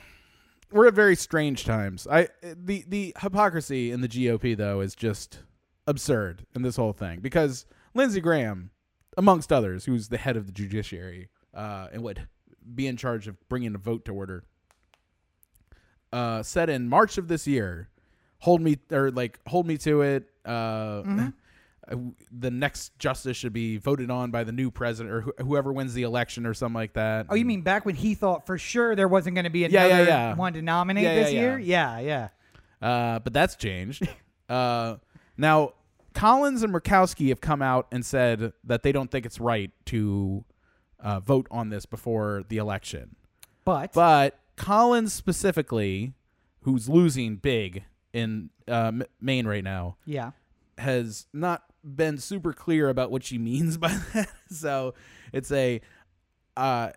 we're 0.71 0.89
at 0.89 0.95
very 0.95 1.17
strange 1.17 1.65
times. 1.65 2.07
I 2.11 2.29
the 2.43 2.85
the 2.89 3.15
hypocrisy 3.21 3.91
in 3.91 4.01
the 4.01 4.09
GOP 4.09 4.57
though 4.57 4.81
is 4.81 4.95
just 4.95 5.41
absurd 5.87 6.47
in 6.55 6.63
this 6.63 6.77
whole 6.77 6.93
thing 6.93 7.21
because 7.21 7.67
Lindsey 7.95 8.21
Graham, 8.21 8.71
amongst 9.17 9.53
others, 9.53 9.85
who's 9.85 10.09
the 10.09 10.19
head 10.19 10.37
of 10.37 10.47
the 10.47 10.53
judiciary 10.53 11.29
uh, 11.55 11.89
and 11.93 12.03
would 12.03 12.27
be 12.75 12.87
in 12.87 12.97
charge 12.97 13.29
of 13.29 13.37
bringing 13.49 13.75
a 13.75 13.79
vote 13.79 14.05
to 14.07 14.13
order, 14.13 14.45
uh, 16.15 16.43
said 16.43 16.71
in 16.71 16.89
March 16.89 17.19
of 17.19 17.29
this 17.29 17.47
year, 17.47 17.89
hold 18.39 18.61
me 18.61 18.79
or 18.93 19.11
like 19.11 19.39
hold 19.47 19.67
me 19.67 19.77
to 19.79 20.03
it. 20.03 20.29
Uh, 20.45 21.03
Mm-hmm. 21.03 21.27
uh, 21.91 21.97
The 22.33 22.51
next 22.51 22.99
justice 22.99 23.37
should 23.37 23.53
be 23.53 23.77
voted 23.79 24.11
on 24.11 24.31
by 24.31 24.45
the 24.45 24.53
new 24.53 24.71
president 24.71 25.15
or 25.15 25.21
wh- 25.23 25.43
whoever 25.43 25.73
wins 25.73 25.93
the 25.95 26.03
election 26.03 26.47
or 26.47 26.55
something 26.55 26.75
like 26.75 26.93
that. 26.95 27.27
Oh, 27.29 27.35
you 27.35 27.45
mean 27.45 27.61
back 27.63 27.85
when 27.85 27.95
he 27.95 28.15
thought 28.15 28.47
for 28.47 28.57
sure 28.59 28.95
there 28.97 29.09
wasn't 29.09 29.35
going 29.35 29.45
to 29.45 29.51
be 29.51 29.61
Yeah, 29.61 29.85
another 29.87 30.05
yeah, 30.05 30.29
yeah. 30.31 30.35
one 30.35 30.53
to 30.55 30.63
nominate 30.63 31.05
Yeah, 31.05 31.15
yeah, 31.15 31.23
this 31.23 31.33
yeah. 31.33 31.41
year? 31.41 31.59
Yeah, 31.59 31.99
yeah. 32.01 32.29
Uh, 32.81 33.19
but 33.21 33.33
that's 33.33 33.57
changed. 33.57 34.07
uh, 34.49 34.97
now, 35.37 35.73
Collins 36.15 36.63
and 36.63 36.73
Murkowski 36.73 37.29
have 37.31 37.41
come 37.41 37.61
out 37.63 37.87
and 37.91 38.05
said 38.05 38.53
that 38.65 38.83
they 38.83 38.93
don't 38.93 39.11
think 39.11 39.27
it's 39.27 39.41
right 39.41 39.71
to 39.87 40.45
uh, 41.01 41.19
vote 41.21 41.47
on 41.51 41.71
this 41.71 41.87
before 41.87 42.45
the 42.49 42.59
election. 42.59 43.17
But, 43.65 43.93
But 43.95 44.39
Collins 44.57 45.13
specifically, 45.13 46.15
who's 46.63 46.89
losing 46.89 47.37
big 47.37 47.85
in 48.13 48.51
uh, 48.69 48.87
M- 48.89 49.03
Maine 49.21 49.47
right 49.47 49.65
now, 49.65 49.97
yeah. 50.07 50.31
has 50.79 51.27
not 51.33 51.65
been 51.85 52.19
super 52.19 52.53
clear 52.53 52.89
about 52.89 53.11
what 53.11 53.25
she 53.25 53.39
means 53.51 53.77
by 53.77 53.99
that. 54.15 54.29
so 54.51 54.95
it's 55.33 55.51
a, 55.53 55.81
uh, 56.57 56.91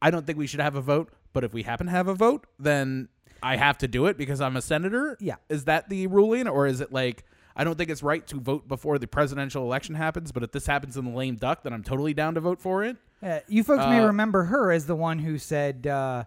I 0.00 0.10
don't 0.10 0.26
think 0.26 0.38
we 0.38 0.46
should 0.46 0.60
have 0.60 0.74
a 0.74 0.80
vote, 0.80 1.10
but 1.32 1.44
if 1.44 1.52
we 1.52 1.62
happen 1.62 1.86
to 1.86 1.92
have 1.92 2.08
a 2.08 2.14
vote, 2.14 2.46
then 2.58 3.08
I 3.42 3.56
have 3.56 3.78
to 3.78 3.88
do 3.88 4.06
it 4.06 4.16
because 4.16 4.40
I'm 4.40 4.56
a 4.56 4.62
senator. 4.62 5.16
Yeah. 5.20 5.36
Is 5.48 5.64
that 5.66 5.88
the 5.88 6.06
ruling, 6.06 6.48
or 6.48 6.66
is 6.66 6.80
it 6.80 6.92
like 6.92 7.24
I 7.54 7.64
don't 7.64 7.76
think 7.76 7.90
it's 7.90 8.02
right 8.02 8.26
to 8.28 8.40
vote 8.40 8.66
before 8.66 8.98
the 8.98 9.06
presidential 9.06 9.62
election 9.64 9.94
happens, 9.94 10.32
but 10.32 10.42
if 10.42 10.52
this 10.52 10.64
happens 10.66 10.96
in 10.96 11.04
the 11.04 11.10
lame 11.10 11.36
duck, 11.36 11.62
then 11.62 11.74
I'm 11.74 11.82
totally 11.82 12.14
down 12.14 12.34
to 12.34 12.40
vote 12.40 12.58
for 12.60 12.82
it. 12.82 12.96
Uh, 13.22 13.40
you 13.46 13.62
folks 13.62 13.84
may 13.84 14.00
Uh, 14.00 14.06
remember 14.06 14.44
her 14.44 14.72
as 14.72 14.86
the 14.86 14.96
one 14.96 15.18
who 15.18 15.36
said, 15.38 15.86
uh, 15.86 16.24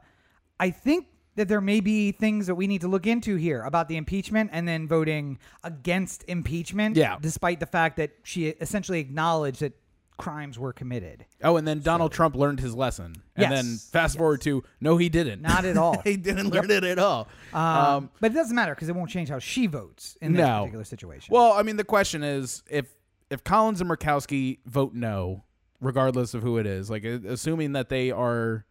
I 0.59 0.69
think 0.69 1.07
that 1.35 1.47
there 1.49 1.61
may 1.61 1.81
be 1.81 2.11
things 2.11 2.47
that 2.47 2.55
we 2.55 2.65
need 2.67 2.81
to 2.81 2.87
look 2.87 3.05
into 3.05 3.35
here 3.35 3.61
about 3.63 3.89
the 3.89 3.97
impeachment 3.97 4.49
and 4.53 4.67
then 4.67 4.87
voting 4.87 5.37
against 5.63 6.23
impeachment. 6.27 6.95
Yeah. 6.95 7.17
Despite 7.19 7.59
the 7.59 7.65
fact 7.65 7.97
that 7.97 8.11
she 8.23 8.47
essentially 8.47 8.99
acknowledged 9.01 9.59
that 9.59 9.73
crimes 10.17 10.57
were 10.57 10.71
committed. 10.71 11.25
Oh, 11.43 11.57
and 11.57 11.67
then 11.67 11.81
Donald 11.81 12.13
Trump 12.13 12.35
learned 12.37 12.61
his 12.61 12.73
lesson, 12.73 13.15
and 13.35 13.41
Yes. 13.41 13.51
then 13.51 13.77
fast 13.91 14.17
forward 14.17 14.39
to 14.43 14.63
no, 14.79 14.95
he 14.95 15.09
didn't. 15.09 15.41
Not 15.41 15.65
at 15.65 15.75
all. 15.75 15.99
he 16.05 16.15
didn't 16.15 16.51
learn 16.51 16.71
it 16.71 16.85
at 16.85 16.97
all. 16.99 17.27
Um, 17.53 17.61
Um, 17.61 18.09
but 18.21 18.31
it 18.31 18.33
doesn't 18.33 18.55
matter 18.55 18.73
because 18.73 18.87
it 18.87 18.95
won't 18.95 19.09
change 19.09 19.27
how 19.27 19.39
she 19.39 19.67
votes 19.67 20.17
in 20.21 20.31
this 20.31 20.39
No. 20.39 20.59
particular 20.59 20.85
situation. 20.85 21.33
Well, 21.33 21.51
I 21.51 21.63
mean, 21.63 21.75
the 21.75 21.83
question 21.83 22.23
is 22.23 22.63
if 22.69 22.85
if 23.29 23.43
Collins 23.43 23.81
and 23.81 23.89
Murkowski 23.89 24.59
vote 24.65 24.93
no, 24.93 25.43
regardless 25.81 26.33
of 26.33 26.43
who 26.43 26.59
it 26.59 26.65
is, 26.65 26.89
like 26.89 27.03
assuming 27.03 27.73
that 27.73 27.89
they 27.89 28.09
are 28.09 28.63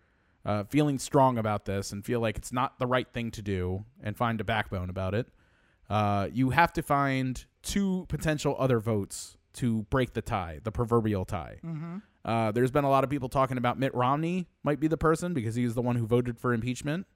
uh, 0.45 0.65
feeling 0.65 0.99
strong 0.99 1.39
about 1.39 1.65
this 1.65 1.93
and 1.93 2.05
feel 2.05 2.21
like 2.21 2.37
it's 2.37 2.53
not 2.53 2.79
the 2.79 2.87
right 2.87 3.09
thing 3.13 3.31
to 3.33 3.43
do 3.43 3.85
and 4.03 4.17
find 4.17 4.41
a 4.41 4.45
backbone 4.45 4.91
about 4.91 5.15
it, 5.15 5.27
uh, 5.91 6.29
you 6.33 6.51
have 6.51 6.73
to 6.73 6.83
find 6.83 7.45
two 7.63 8.07
potential 8.09 8.55
other 8.59 8.79
votes 8.79 9.37
to 9.55 9.83
break 9.91 10.13
the 10.15 10.23
tie, 10.23 10.61
the 10.65 10.73
proverbial 10.73 11.25
tie. 11.25 11.59
Mm-hmm. 11.65 11.97
Uh, 12.25 12.51
there's 12.53 12.71
been 12.71 12.85
a 12.85 12.91
lot 12.91 13.05
of 13.05 13.11
people 13.11 13.29
talking 13.29 13.59
about 13.59 13.79
Mitt 13.79 13.95
Romney 13.95 14.47
might 14.63 14.81
be 14.81 14.89
the 14.89 14.97
person 14.97 15.35
because 15.35 15.55
he's 15.55 15.75
the 15.75 15.83
one 15.83 15.97
who 15.97 16.07
voted 16.07 16.39
for 16.39 16.53
impeachment, 16.55 17.07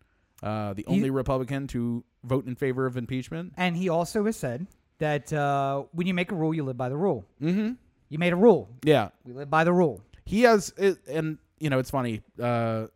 uh, 0.43 0.75
the 0.75 0.85
He- 0.87 0.95
only 0.95 1.11
Republican 1.11 1.67
to 1.69 2.05
vote 2.25 2.47
in 2.47 2.55
favor 2.55 2.87
of 2.87 2.97
impeachment. 2.97 3.55
and 3.57 3.77
he 3.77 3.89
also 3.89 4.25
has 4.27 4.37
said 4.37 4.67
that 4.99 5.33
uh, 5.33 5.85
when 5.93 6.07
you 6.07 6.15
make 6.15 6.31
a 6.31 6.35
rule, 6.35 6.53
you 6.55 6.63
live 6.65 6.77
by 6.77 6.89
the 6.89 6.97
rule. 6.97 7.25
Mm-hmm. 7.43 7.73
You 8.11 8.19
made 8.19 8.33
a 8.33 8.37
rule. 8.37 8.69
Yeah, 8.85 9.09
We 9.25 9.33
live 9.33 9.51
by 9.51 9.65
the 9.65 9.73
rule. 9.73 10.03
he 10.25 10.43
has 10.43 10.73
it, 10.77 10.99
and 11.09 11.39
you 11.59 11.71
know 11.71 11.79
it's 11.79 11.91
funny 11.91 12.23
uh 12.41 12.87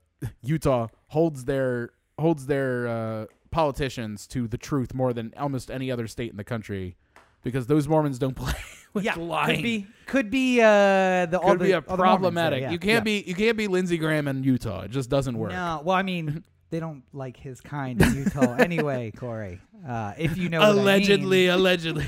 utah 0.42 0.88
holds 1.08 1.44
their 1.44 1.90
holds 2.18 2.46
their 2.46 2.88
uh 2.88 3.26
politicians 3.50 4.26
to 4.26 4.48
the 4.48 4.58
truth 4.58 4.94
more 4.94 5.12
than 5.12 5.32
almost 5.36 5.70
any 5.70 5.90
other 5.90 6.06
state 6.06 6.30
in 6.30 6.36
the 6.36 6.44
country 6.44 6.96
because 7.42 7.66
those 7.66 7.86
mormons 7.86 8.18
don't 8.18 8.34
play 8.36 8.54
with 8.94 9.04
yeah, 9.04 9.14
lying 9.16 9.56
could 9.56 9.62
be 9.62 9.86
could 10.06 10.30
be 10.30 10.60
uh, 10.60 11.26
the 11.26 11.38
all 11.40 11.52
Could 11.52 11.60
the 11.60 11.72
a 11.72 11.76
all 11.76 11.80
the 11.82 11.86
there, 11.88 11.96
problematic 11.96 12.62
yeah, 12.62 12.70
you 12.70 12.78
can't 12.78 13.06
yeah. 13.06 13.20
be 13.20 13.24
you 13.26 13.34
can't 13.34 13.56
be 13.56 13.68
lindsey 13.68 13.98
graham 13.98 14.28
in 14.28 14.42
utah 14.42 14.82
it 14.82 14.90
just 14.90 15.10
doesn't 15.10 15.36
work 15.36 15.50
No, 15.50 15.82
well, 15.84 15.96
I 15.96 16.02
mean, 16.02 16.44
they 16.70 16.80
don't 16.80 17.02
like 17.12 17.36
his 17.36 17.60
kind 17.60 18.00
in 18.00 18.14
Utah 18.14 18.54
anyway, 18.58 19.12
Corey. 19.14 19.60
Uh, 19.86 20.14
if 20.16 20.38
you 20.38 20.48
know, 20.48 20.60
what 20.60 20.68
I 20.68 20.72
mean. 20.72 20.80
allegedly 20.80 21.46
allegedly 21.48 22.06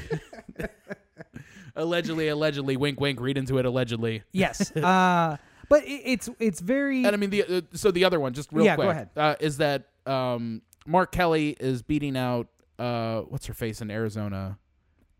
allegedly 1.76 2.28
allegedly 2.28 2.76
wink 2.76 2.98
wink 3.00 3.20
read 3.20 3.36
into 3.36 3.58
it 3.58 3.66
allegedly 3.66 4.22
yes. 4.32 4.74
Uh, 4.76 5.36
but 5.68 5.84
it, 5.84 6.02
it's 6.04 6.30
it's 6.38 6.60
very 6.60 7.04
And 7.04 7.14
I 7.14 7.16
mean, 7.16 7.30
the 7.30 7.42
uh, 7.44 7.60
so 7.72 7.90
the 7.90 8.04
other 8.04 8.20
one, 8.20 8.32
just 8.32 8.52
real 8.52 8.64
Yeah, 8.64 8.76
go 8.76 8.82
quick, 8.82 8.90
ahead. 8.92 9.10
Uh, 9.16 9.34
is 9.40 9.56
that 9.58 9.88
um, 10.06 10.62
Mark 10.86 11.12
Kelly 11.12 11.56
is 11.60 11.82
beating 11.82 12.16
out 12.16 12.48
uh, 12.78 13.20
what's 13.22 13.46
her 13.46 13.54
face 13.54 13.80
in 13.80 13.90
Arizona, 13.90 14.58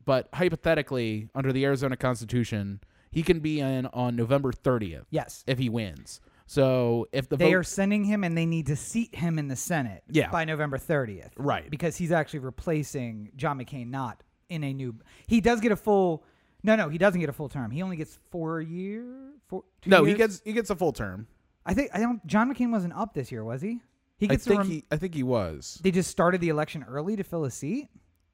but 0.05 0.29
hypothetically, 0.35 1.29
under 1.35 1.53
the 1.53 1.65
Arizona 1.65 1.97
Constitution, 1.97 2.81
he 3.11 3.23
can 3.23 3.41
be 3.41 3.61
in 3.61 3.87
on 3.87 4.17
November 4.17 4.53
30th 4.53 5.05
yes. 5.11 5.45
if 5.47 5.59
he 5.59 5.69
wins. 5.69 6.21
So 6.47 7.07
if 7.13 7.29
the 7.29 7.37
They 7.37 7.53
vote, 7.53 7.55
are 7.59 7.63
sending 7.63 8.05
him, 8.05 8.23
and 8.25 8.37
they 8.37 8.45
need 8.45 8.67
to 8.67 8.77
seat 8.77 9.15
him 9.15 9.39
in 9.39 9.49
the 9.49 9.57
Senate 9.57 10.03
Yeah. 10.11 10.31
by 10.31 10.45
November 10.45 10.77
30th, 10.79 11.31
right, 11.37 11.71
because 11.71 11.97
he's 11.97 12.13
actually 12.13 12.41
replacing 12.41 13.31
John 13.37 13.59
McCain, 13.59 13.89
not 13.89 14.23
in 14.51 14.63
a 14.63 14.75
new. 14.75 14.95
He 15.27 15.41
does 15.41 15.61
get 15.61 15.73
a 15.73 15.77
full. 15.77 16.25
No, 16.65 16.75
no, 16.75 16.89
he 16.89 16.99
doesn't 16.99 17.21
get 17.21 17.29
a 17.29 17.33
full 17.33 17.49
term. 17.49 17.71
He 17.71 17.83
only 17.83 17.97
gets 17.97 18.19
four 18.31 18.61
year. 18.61 19.05
Four. 19.47 19.63
Two 19.83 19.91
no, 19.91 20.05
he 20.05 20.15
gets 20.15 20.43
he 20.45 20.53
gets 20.53 20.71
a 20.71 20.77
full 20.77 20.93
term. 20.93 21.29
I 21.65 21.75
think 21.75 21.91
I 21.95 22.01
don't. 22.01 22.27
John 22.27 22.53
McCain 22.53 22.73
wasn't 22.73 22.95
up 22.95 23.15
this 23.15 23.31
year, 23.31 23.45
was 23.45 23.63
he? 23.63 23.81
He 24.17 24.27
gets 24.27 24.45
to 24.45 24.51
think 24.51 24.59
rem- 24.59 24.71
he 24.71 24.85
I 24.91 24.97
think 24.97 25.15
he 25.15 25.23
was 25.23 25.79
They 25.83 25.91
just 25.91 26.11
started 26.11 26.41
the 26.41 26.49
election 26.49 26.85
early 26.89 27.15
to 27.17 27.23
fill 27.23 27.45
a 27.45 27.51
seat. 27.51 27.89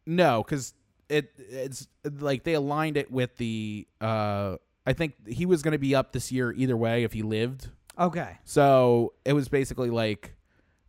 no 0.07 0.43
because 0.43 0.72
it 1.09 1.33
it's 1.39 1.89
like 2.05 2.45
they 2.45 2.55
aligned 2.55 2.97
it 2.97 3.11
with 3.11 3.37
the 3.37 3.87
uh, 4.01 4.57
I 4.87 4.93
think 4.93 5.14
he 5.26 5.45
was 5.47 5.62
going 5.62 5.72
to 5.72 5.78
be 5.78 5.95
up 5.95 6.12
this 6.12 6.31
year 6.31 6.53
either 6.53 6.76
way 6.76 7.03
if 7.03 7.12
he 7.12 7.22
lived 7.22 7.68
Okay. 8.01 8.39
So 8.45 9.12
it 9.26 9.35
was 9.35 9.49
basically 9.49 9.91
like, 9.91 10.35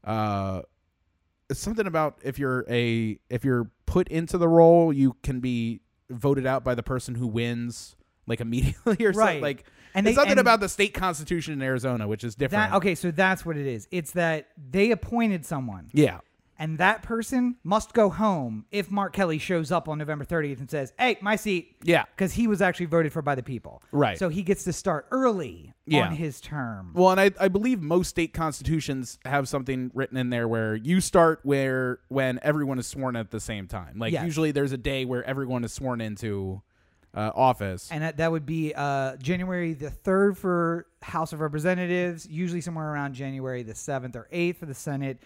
uh, 0.05 0.61
something 1.51 1.85
about 1.85 2.19
if 2.23 2.39
you're 2.39 2.65
a 2.69 3.19
if 3.29 3.43
you're 3.43 3.69
put 3.85 4.07
into 4.07 4.37
the 4.37 4.47
role, 4.47 4.93
you 4.93 5.17
can 5.21 5.41
be 5.41 5.81
voted 6.11 6.45
out 6.45 6.63
by 6.63 6.75
the 6.75 6.83
person 6.83 7.15
who 7.15 7.27
wins 7.27 7.95
like 8.27 8.39
immediately 8.41 8.93
or 9.05 9.13
something. 9.13 9.17
Right. 9.17 9.41
Like 9.41 9.65
And 9.93 10.05
it's 10.07 10.11
they- 10.15 10.19
something 10.19 10.31
and- 10.31 10.39
about 10.39 10.59
the 10.59 10.69
state 10.69 10.93
constitution 10.93 11.53
in 11.53 11.61
Arizona, 11.61 12.07
which 12.07 12.23
is 12.23 12.35
different. 12.35 12.71
That 12.71 12.77
okay, 12.77 12.95
so 12.95 13.11
that's 13.11 13.45
what 13.45 13.57
it 13.57 13.65
is. 13.67 13.87
It's 13.91 14.11
that 14.11 14.47
they 14.69 14.91
appointed 14.91 15.45
someone, 15.45 15.89
Yeah. 15.93 16.19
And 16.61 16.77
that 16.77 17.01
person 17.01 17.55
must 17.63 17.93
go 17.93 18.09
home 18.09 18.65
if 18.71 18.91
Mark 18.91 19.13
Kelly 19.13 19.39
shows 19.39 19.71
up 19.71 19.89
on 19.89 19.97
November 19.97 20.23
30th 20.23 20.59
and 20.59 20.69
says, 20.69 20.93
"Hey, 20.99 21.17
my 21.21 21.35
seat." 21.35 21.75
Yeah. 21.83 22.05
because 22.15 22.33
he 22.33 22.45
was 22.47 22.61
actually 22.61 22.85
voted 22.85 23.11
for 23.11 23.21
by 23.23 23.33
the 23.35 23.41
people. 23.43 23.81
Right. 23.91 24.17
So 24.19 24.29
he 24.29 24.43
gets 24.43 24.63
to 24.65 24.73
start 24.73 25.07
early 25.11 25.73
Yeah. 25.87 26.05
on 26.07 26.11
his 26.15 26.39
term. 26.39 26.91
Well, 26.93 27.09
and 27.09 27.19
I, 27.19 27.31
I 27.39 27.47
believe 27.47 27.81
most 27.81 28.09
state 28.09 28.33
constitutions 28.33 29.17
have 29.25 29.49
something 29.49 29.89
written 29.95 30.15
in 30.17 30.29
there 30.29 30.47
where 30.47 30.75
you 30.75 31.01
start 31.01 31.39
where 31.43 31.99
when 32.09 32.39
everyone 32.43 32.77
is 32.77 32.85
sworn 32.85 33.15
at 33.15 33.31
the 33.31 33.39
same 33.39 33.65
time. 33.67 33.97
Like 33.97 34.13
Yes. 34.13 34.23
usually 34.25 34.51
there's 34.51 34.71
a 34.71 34.77
day 34.77 35.03
where 35.05 35.23
everyone 35.23 35.63
is 35.63 35.73
sworn 35.73 35.99
into 35.99 36.61
uh, 37.13 37.31
office. 37.35 37.89
and 37.91 38.03
that, 38.03 38.17
that 38.17 38.31
would 38.31 38.45
be 38.45 38.73
uh, 38.73 39.17
January 39.17 39.73
the 39.73 39.89
3rd 39.89 40.37
for 40.37 40.85
House 41.01 41.33
of 41.33 41.41
Representatives, 41.41 42.25
usually 42.29 42.61
somewhere 42.61 42.89
around 42.89 43.15
January 43.15 43.63
the 43.63 43.73
7th 43.73 44.15
or 44.15 44.29
8th 44.31 44.55
for 44.57 44.65
the 44.65 44.73
Senate, 44.73 45.21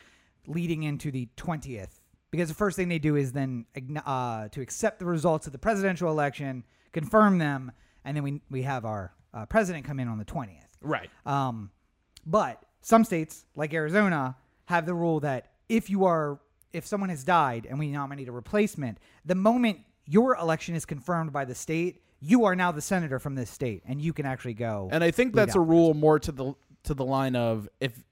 leading 0.47 0.83
into 0.83 1.11
the 1.11 1.27
20th. 1.37 1.99
Because 2.31 2.49
the 2.49 2.55
first 2.55 2.75
thing 2.75 2.89
they 2.89 2.99
do 2.99 3.15
is 3.15 3.31
then 3.31 3.65
uh, 4.05 4.49
to 4.49 4.61
accept 4.61 4.99
the 4.99 5.05
results 5.05 5.47
of 5.47 5.53
the 5.53 5.59
presidential 5.59 6.09
election, 6.09 6.63
confirm 6.91 7.37
them, 7.37 7.71
and 8.03 8.15
then 8.15 8.23
we, 8.23 8.41
we 8.49 8.63
have 8.63 8.83
our 8.83 9.13
uh, 9.33 9.45
president 9.45 9.85
come 9.85 9.99
in 9.99 10.07
on 10.07 10.17
the 10.17 10.25
20th. 10.25 10.59
right. 10.81 11.09
Um, 11.25 11.71
but 12.25 12.63
some 12.81 13.03
states, 13.03 13.45
like 13.55 13.73
Arizona, 13.73 14.35
have 14.65 14.85
the 14.85 14.93
rule 14.93 15.19
that 15.21 15.51
if 15.69 15.89
you 15.89 16.05
are, 16.05 16.39
if 16.73 16.85
someone 16.85 17.09
has 17.09 17.23
died 17.23 17.67
and 17.69 17.79
we 17.79 17.89
nominate 17.89 18.27
a 18.27 18.31
replacement, 18.31 18.97
the 19.23 19.35
moment 19.35 19.79
your 20.05 20.35
election 20.35 20.75
is 20.75 20.85
confirmed 20.85 21.31
by 21.31 21.45
the 21.45 21.55
state, 21.55 22.01
you 22.19 22.45
are 22.45 22.55
now 22.55 22.71
the 22.71 22.81
senator 22.81 23.19
from 23.19 23.35
this 23.35 23.49
state, 23.49 23.83
and 23.85 24.01
you 24.01 24.13
can 24.13 24.25
actually 24.25 24.53
go. 24.53 24.89
And 24.91 25.03
I 25.03 25.11
think 25.11 25.33
that's 25.33 25.55
a 25.55 25.59
rule 25.59 25.93
more 25.93 26.19
to 26.19 26.31
the 26.31 26.53
to 26.83 26.93
the 26.93 27.05
line 27.05 27.35
of 27.35 27.67
if 27.79 28.03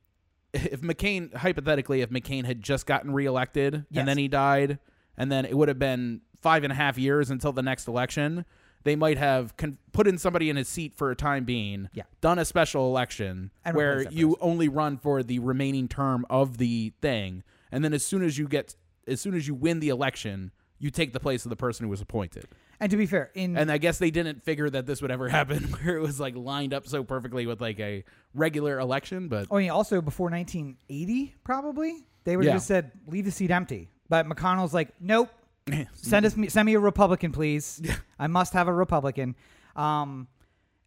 if 0.54 0.82
McCain 0.82 1.34
hypothetically 1.36 2.02
if 2.02 2.10
McCain 2.10 2.46
had 2.46 2.62
just 2.62 2.86
gotten 2.86 3.12
reelected 3.12 3.86
Yes. 3.90 4.00
and 4.00 4.08
then 4.08 4.18
he 4.18 4.28
died 4.28 4.80
and 5.18 5.32
then 5.32 5.46
it 5.46 5.58
would 5.58 5.68
have 5.68 5.80
been 5.80 6.22
five 6.42 6.64
and 6.64 6.72
a 6.72 6.76
half 6.76 6.98
years 6.98 7.30
until 7.30 7.52
the 7.52 7.62
next 7.62 7.88
election, 7.88 8.46
they 8.84 8.96
might 8.96 9.18
have 9.18 9.56
con- 9.58 9.78
put 9.94 10.08
in 10.08 10.18
somebody 10.18 10.50
in 10.50 10.56
his 10.58 10.68
seat 10.68 10.94
for 10.94 11.10
a 11.10 11.16
time 11.16 11.46
being, 11.46 11.90
Yeah. 11.94 12.04
done 12.22 12.38
a 12.38 12.46
special 12.46 12.88
election 12.88 13.52
And 13.64 13.76
where 13.76 14.10
you 14.12 14.36
only 14.42 14.68
run 14.68 14.98
for 14.98 15.24
the 15.24 15.40
remaining 15.40 15.88
term 15.88 16.26
of 16.30 16.58
the 16.58 16.94
thing, 17.02 17.44
and 17.72 17.84
then 17.84 17.94
as 17.94 18.06
soon 18.06 18.24
as 18.24 18.38
you 18.38 18.48
get 18.48 18.76
as 19.08 19.20
soon 19.20 19.34
as 19.36 19.48
you 19.48 19.54
win 19.54 19.80
the 19.82 19.90
election, 19.90 20.52
you 20.80 20.90
take 20.90 21.12
the 21.14 21.20
place 21.20 21.46
of 21.46 21.50
the 21.50 21.56
person 21.58 21.86
who 21.86 21.90
was 21.90 22.00
appointed. 22.02 22.46
And 22.80 22.90
to 22.92 22.98
be 22.98 23.06
fair, 23.06 23.32
in 23.36 23.56
And 23.58 23.72
I 23.72 23.78
guess 23.78 23.98
they 23.98 24.12
didn't 24.12 24.44
figure 24.44 24.70
that 24.70 24.86
this 24.86 25.02
would 25.02 25.12
ever 25.12 25.30
happen 25.40 25.64
where 25.64 25.96
it 25.98 26.02
was 26.02 26.20
like 26.20 26.36
lined 26.36 26.74
up 26.74 26.88
so 26.88 27.04
perfectly 27.04 27.46
with 27.46 27.62
like 27.62 27.80
a 27.80 28.04
regular 28.34 28.80
election, 28.80 29.28
but 29.28 29.48
oh, 29.52 29.58
yeah, 29.58 29.70
also 29.70 30.02
before 30.02 30.30
1980, 30.30 31.36
probably 31.44 32.06
they 32.24 32.36
would 32.36 32.46
Yeah. 32.46 32.52
have 32.52 32.58
just 32.58 32.68
said 32.68 32.92
leave 33.08 33.26
the 33.26 33.32
seat 33.32 33.52
empty. 33.52 33.90
But 34.10 34.28
McConnell's 34.28 34.74
like, 34.74 34.90
nope, 35.00 35.30
send 35.94 36.26
us 36.26 36.36
send 36.50 36.66
me 36.66 36.74
a 36.74 36.80
Republican, 36.80 37.32
please. 37.32 37.82
I 38.20 38.28
must 38.28 38.54
have 38.54 38.68
a 38.68 38.74
Republican. 38.74 39.36
Um, 39.76 40.28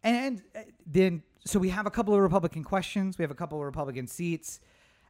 and 0.03 0.43
uh, 0.55 0.61
then 0.87 1.23
so 1.45 1.59
we 1.59 1.69
have 1.71 1.87
a 1.87 1.91
couple 1.91 2.15
of 2.15 2.21
Republican 2.21 2.63
questions. 2.65 3.19
We 3.19 3.23
have 3.23 3.31
a 3.31 3.35
couple 3.35 3.59
of 3.59 3.65
Republican 3.65 4.07
seats. 4.07 4.61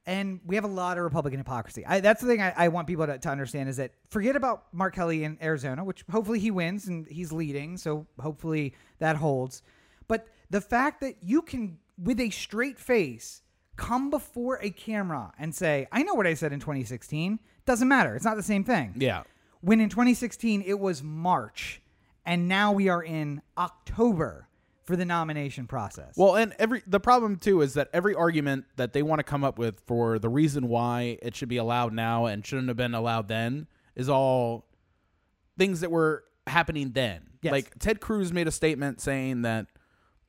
And 0.07 0.41
we 0.47 0.55
have 0.55 0.65
a 0.65 0.69
lot 0.69 0.99
of 0.99 1.05
Republican 1.05 1.39
hypocrisy. 1.39 1.85
I, 1.85 1.99
that's 1.99 2.21
the 2.21 2.29
thing 2.29 2.41
I, 2.41 2.55
I 2.57 2.69
want 2.69 2.87
people 2.87 3.07
to, 3.07 3.19
to 3.19 3.29
understand 3.29 3.69
is 3.69 3.77
that 3.79 3.91
forget 4.09 4.37
about 4.37 4.65
Mark 4.73 4.95
Kelly 4.95 5.25
in 5.25 5.37
Arizona, 5.43 5.85
which 5.85 6.05
hopefully 6.11 6.39
he 6.39 6.53
wins 6.53 6.87
and 6.87 7.07
he's 7.09 7.33
leading. 7.33 7.77
So 7.77 8.07
hopefully 8.21 8.75
that 9.01 9.17
holds. 9.17 9.63
But 10.07 10.29
the 10.49 10.61
fact 10.61 11.01
that 11.01 11.17
you 11.23 11.43
can, 11.43 11.79
with 12.01 12.21
a 12.21 12.31
straight 12.31 12.79
face, 12.79 13.43
come 13.75 14.11
before 14.11 14.59
a 14.63 14.71
camera 14.71 15.33
and 15.39 15.55
say, 15.55 15.87
I 15.91 16.03
know 16.03 16.15
what 16.15 16.27
I 16.27 16.35
said 16.35 16.53
in 16.53 16.61
2016. 16.61 17.39
Doesn't 17.65 17.89
matter. 17.89 18.15
It's 18.15 18.25
not 18.25 18.37
the 18.37 18.43
same 18.43 18.65
thing. 18.65 18.95
yeah. 18.97 19.25
When 19.61 19.81
in 19.81 19.89
2016 19.89 20.63
it 20.63 20.79
was 20.79 21.03
March, 21.03 21.83
and 22.25 22.47
now 22.47 22.71
we 22.73 22.89
are 22.89 23.03
in 23.03 23.43
October 23.59 24.49
for 24.87 24.97
the 24.97 25.05
nomination 25.05 25.67
process. 25.67 26.15
Well, 26.17 26.37
and 26.37 26.55
every 26.59 26.83
the 26.87 27.01
problem 27.01 27.37
too 27.37 27.61
is 27.61 27.75
that 27.75 27.91
every 27.93 28.15
argument 28.15 28.67
that 28.77 28.93
they 28.93 29.03
want 29.03 29.19
to 29.19 29.25
come 29.25 29.45
up 29.45 29.59
with 29.59 29.81
for 29.87 30.19
the 30.19 30.29
reason 30.29 30.69
why 30.69 31.19
it 31.21 31.35
should 31.35 31.49
be 31.49 31.57
allowed 31.57 31.93
now 31.93 32.27
and 32.27 32.47
shouldn't 32.47 32.69
have 32.69 32.77
been 32.77 32.95
allowed 32.95 33.29
then 33.29 33.67
is 33.97 34.09
all 34.09 34.67
things 35.59 35.81
that 35.81 35.91
were 35.91 36.25
happening 36.47 36.93
then. 36.93 37.23
Yes. 37.43 37.53
Like 37.53 37.79
Ted 37.79 38.01
Cruz 38.01 38.33
made 38.33 38.47
a 38.47 38.53
statement 38.53 39.01
saying 39.01 39.43
that 39.43 39.67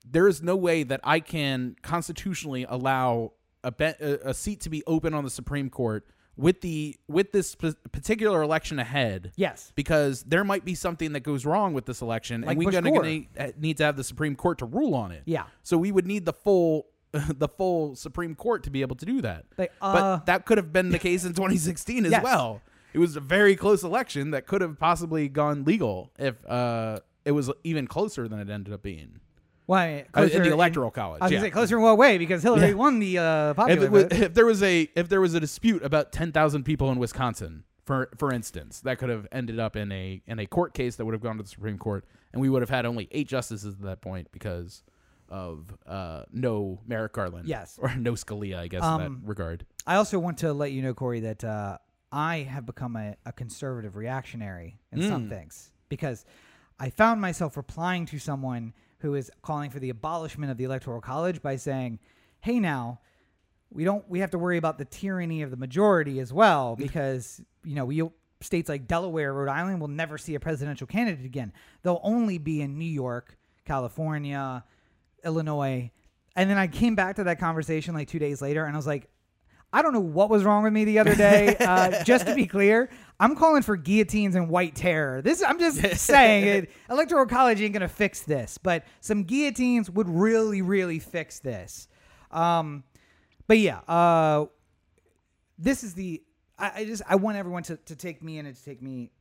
there 0.03 0.27
is 0.27 0.41
no 0.41 0.55
way 0.55 0.83
that 0.83 1.01
I 1.03 1.19
can 1.19 1.75
constitutionally 1.81 2.65
allow 2.67 3.33
a, 3.63 3.71
be- 3.71 3.85
a 3.85 4.29
a 4.29 4.33
seat 4.33 4.61
to 4.61 4.69
be 4.69 4.83
open 4.87 5.13
on 5.13 5.23
the 5.23 5.29
Supreme 5.29 5.69
Court 5.69 6.05
with 6.37 6.61
the 6.61 6.95
with 7.07 7.31
this 7.31 7.55
p- 7.55 7.73
particular 7.91 8.41
election 8.43 8.79
ahead. 8.79 9.31
yes. 9.35 9.71
Because 9.75 10.23
there 10.23 10.43
might 10.43 10.63
be 10.65 10.75
something 10.75 11.13
that 11.13 11.21
goes 11.21 11.45
wrong 11.45 11.73
with 11.73 11.85
this 11.85 12.01
election, 12.01 12.41
Like 12.41 12.51
and 12.57 12.65
we're 12.65 12.71
gonna, 12.71 12.91
gonna 12.91 13.53
need 13.59 13.77
to 13.77 13.83
have 13.83 13.97
the 13.97 14.03
Supreme 14.03 14.35
Court 14.35 14.59
to 14.59 14.65
rule 14.65 14.93
on 14.93 15.11
it. 15.11 15.23
Yeah. 15.25 15.43
So 15.63 15.77
we 15.77 15.91
would 15.91 16.05
need 16.05 16.25
the 16.25 16.33
full 16.33 16.87
the 17.11 17.47
full 17.47 17.95
Supreme 17.95 18.35
Court 18.35 18.63
to 18.63 18.69
be 18.69 18.81
able 18.81 18.95
to 18.97 19.05
do 19.05 19.21
that. 19.21 19.45
Like, 19.57 19.71
uh, 19.81 19.93
but 20.17 20.25
that 20.27 20.45
could 20.45 20.57
have 20.57 20.71
been 20.71 20.89
the 20.89 20.99
case 20.99 21.23
in 21.25 21.33
2016 21.33 22.05
as 22.05 22.11
Yes. 22.11 22.23
well. 22.23 22.61
It 22.93 22.99
was 22.99 23.15
a 23.15 23.19
very 23.21 23.55
close 23.55 23.83
election 23.83 24.31
that 24.31 24.47
could 24.47 24.61
have 24.61 24.77
possibly 24.79 25.27
gone 25.29 25.63
legal 25.65 26.11
if 26.17 26.35
uh, 26.49 26.99
it 27.25 27.31
was 27.31 27.51
even 27.63 27.85
closer 27.87 28.27
than 28.27 28.39
it 28.39 28.49
ended 28.49 28.73
up 28.73 28.81
being. 28.81 29.19
Why? 29.67 30.05
Uh, 30.15 30.23
in 30.23 30.41
the 30.43 30.51
electoral 30.53 30.89
college, 30.91 31.21
I 31.21 31.25
was 31.25 31.31
yeah. 31.31 31.37
gonna 31.39 31.47
say 31.47 31.51
closer 31.51 31.77
in 31.77 31.83
what 31.83 31.97
way? 31.97 32.17
Because 32.17 32.41
Hillary 32.41 32.69
Yeah. 32.69 32.73
won 32.73 32.99
the 32.99 33.17
uh, 33.19 33.49
If, 33.51 33.55
popular 33.57 33.89
was, 33.91 34.03
vote. 34.03 34.13
if 34.13 34.33
there 34.33 34.45
was 34.45 34.63
a 34.63 34.89
if 34.95 35.09
there 35.09 35.21
was 35.21 35.33
a 35.35 35.39
dispute 35.39 35.83
about 35.83 36.11
10,000 36.11 36.63
people 36.63 36.89
in 36.91 36.97
Wisconsin, 36.99 37.63
for 37.85 38.09
for 38.17 38.31
instance, 38.33 38.79
that 38.81 38.97
could 38.97 39.09
have 39.09 39.27
ended 39.31 39.59
up 39.59 39.75
in 39.75 39.91
a 39.91 40.21
in 40.25 40.39
a 40.39 40.45
court 40.47 40.73
case 40.73 40.95
that 40.95 41.05
would 41.05 41.13
have 41.13 41.21
gone 41.21 41.37
to 41.37 41.43
the 41.43 41.49
Supreme 41.49 41.77
Court, 41.77 42.05
and 42.33 42.41
we 42.41 42.49
would 42.49 42.61
have 42.61 42.69
had 42.69 42.85
only 42.85 43.07
eight 43.11 43.27
justices 43.27 43.75
at 43.75 43.81
that 43.81 44.01
point 44.01 44.29
because 44.31 44.83
of 45.29 45.75
uh, 45.85 46.23
no 46.31 46.79
Merrick 46.87 47.11
Garland, 47.11 47.47
Yes. 47.49 47.77
or 47.81 47.93
no 47.95 48.13
Scalia, 48.13 48.59
I 48.59 48.67
guess 48.69 48.81
in 48.83 48.87
Um, 48.87 49.01
that 49.21 49.27
regard. 49.27 49.65
I 49.85 49.95
also 49.95 50.17
want 50.17 50.37
to 50.39 50.53
let 50.53 50.71
you 50.71 50.81
know, 50.81 50.93
Corey, 50.93 51.19
that 51.19 51.43
uh, 51.43 51.77
I 52.09 52.37
have 52.49 52.65
become 52.65 52.95
a, 52.95 53.17
a 53.25 53.33
conservative 53.33 53.97
reactionary 53.97 54.79
in 54.93 55.01
some 55.01 55.25
Mm. 55.25 55.29
things 55.29 55.71
because 55.89 56.23
I 56.79 56.89
found 56.89 57.19
myself 57.19 57.57
replying 57.57 58.05
to 58.05 58.19
someone 58.19 58.71
who 58.99 59.15
is 59.15 59.31
calling 59.41 59.69
for 59.69 59.79
the 59.79 59.89
abolishment 59.89 60.51
of 60.51 60.57
the 60.57 60.63
electoral 60.63 61.01
college 61.01 61.41
by 61.41 61.55
saying, 61.55 61.99
"Hey, 62.41 62.59
now." 62.59 63.01
We 63.69 63.83
don't. 63.83 64.07
We 64.07 64.21
have 64.21 64.31
to 64.31 64.37
worry 64.37 64.57
about 64.57 64.77
the 64.77 64.85
tyranny 64.85 65.41
of 65.41 65.51
the 65.51 65.57
majority 65.57 66.21
as 66.21 66.31
well, 66.31 66.75
because 66.77 67.41
you 67.65 67.75
know 67.75 67.83
we 67.83 68.01
states 68.41 68.69
like 68.69 68.87
Delaware, 68.87 69.33
Rhode 69.33 69.49
Island 69.49 69.81
will 69.81 69.87
never 69.87 70.17
see 70.17 70.35
a 70.35 70.39
presidential 70.39 70.87
candidate 70.87 71.25
again. 71.25 71.53
They'll 71.83 72.01
only 72.03 72.37
be 72.37 72.61
in 72.61 72.77
New 72.77 72.85
York, 72.85 73.37
California, 73.65 74.63
Illinois. 75.23 75.91
And 76.35 76.49
then 76.49 76.57
I 76.57 76.67
came 76.67 76.95
back 76.95 77.15
to 77.15 77.23
that 77.25 77.39
conversation 77.39 77.95
like 77.95 78.07
two 78.07 78.19
days 78.19 78.41
later, 78.41 78.65
and 78.65 78.75
I 78.75 78.77
was 78.77 78.87
like, 78.87 79.09
I 79.73 79.81
don't 79.81 79.93
know 79.93 79.99
what 79.99 80.29
was 80.29 80.43
wrong 80.43 80.63
with 80.63 80.73
me 80.73 80.85
the 80.85 80.99
other 80.99 81.15
day. 81.15 81.55
Uh, 81.67 82.03
just 82.03 82.25
to 82.25 82.33
be 82.33 82.47
clear, 82.47 82.89
I'm 83.19 83.35
calling 83.35 83.61
for 83.61 83.75
guillotines 83.75 84.35
and 84.35 84.47
white 84.47 84.73
terror. 84.73 85.21
This, 85.21 85.43
I'm 85.43 85.59
just 85.59 85.81
saying, 86.05 86.45
it, 86.45 86.71
electoral 86.89 87.25
college 87.25 87.61
ain't 87.61 87.73
gonna 87.73 87.89
fix 87.89 88.21
this, 88.21 88.57
but 88.57 88.85
some 89.01 89.23
guillotines 89.23 89.89
would 89.89 90.07
really, 90.07 90.61
really 90.61 90.99
fix 90.99 91.39
this. 91.39 91.89
Um, 92.31 92.83
but 93.47 93.57
yeah, 93.57 93.79
uh, 93.79 94.45
this 95.57 95.83
is 95.83 95.93
the. 95.93 96.23
I, 96.57 96.71
I 96.75 96.85
just 96.85 97.03
I 97.07 97.15
want 97.15 97.37
everyone 97.37 97.63
to, 97.63 97.75
to 97.77 97.95
take 97.95 98.23
me 98.23 98.37
in 98.37 98.45
and 98.45 98.55
to 98.55 98.63
take 98.63 98.81
me 98.81 99.11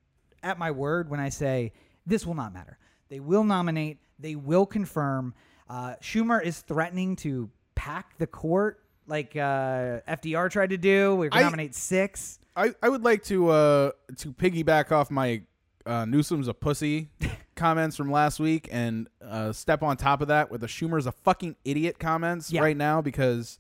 at 0.43 0.59
my 0.59 0.71
word 0.71 1.11
when 1.11 1.19
I 1.19 1.31
say 1.31 1.73
this 2.07 2.25
will 2.25 2.35
not 2.35 2.55
matter. 2.55 2.79
They 3.09 3.21
will 3.21 3.45
nominate. 3.45 3.99
They 4.19 4.37
will 4.37 4.67
confirm. 4.67 5.35
Uh, 5.69 5.95
Schumer 6.01 6.43
is 6.43 6.61
threatening 6.61 7.17
to 7.17 7.51
pack 7.75 8.17
the 8.19 8.27
court 8.27 8.86
like 9.07 9.37
uh, 9.37 10.01
FDR 10.09 10.51
tried 10.51 10.71
to 10.71 10.77
do. 10.79 11.17
Gonna 11.31 11.31
I- 11.33 11.43
nominate 11.43 11.75
six. 11.75 12.39
I, 12.59 12.73
I 12.83 12.89
would 12.89 13.05
like 13.05 13.23
to 13.25 13.51
uh 13.51 13.91
to 14.17 14.33
piggyback 14.33 14.91
off 14.91 15.11
my 15.11 15.43
uh, 15.85 16.05
Newsom's 16.07 16.49
a 16.49 16.55
pussy 16.55 17.11
comments 17.55 17.97
from 17.97 18.11
last 18.11 18.41
week 18.41 18.69
and 18.73 19.09
uh, 19.23 19.53
step 19.53 19.83
on 19.83 19.97
top 19.99 20.21
of 20.23 20.29
that 20.29 20.51
with 20.51 20.63
the 20.63 20.67
Schumer's 20.67 21.07
a 21.07 21.13
fucking 21.13 21.55
idiot 21.65 21.99
comments 21.99 22.51
Yeah. 22.51 22.63
right 22.63 22.77
now 22.77 23.01
because, 23.03 23.59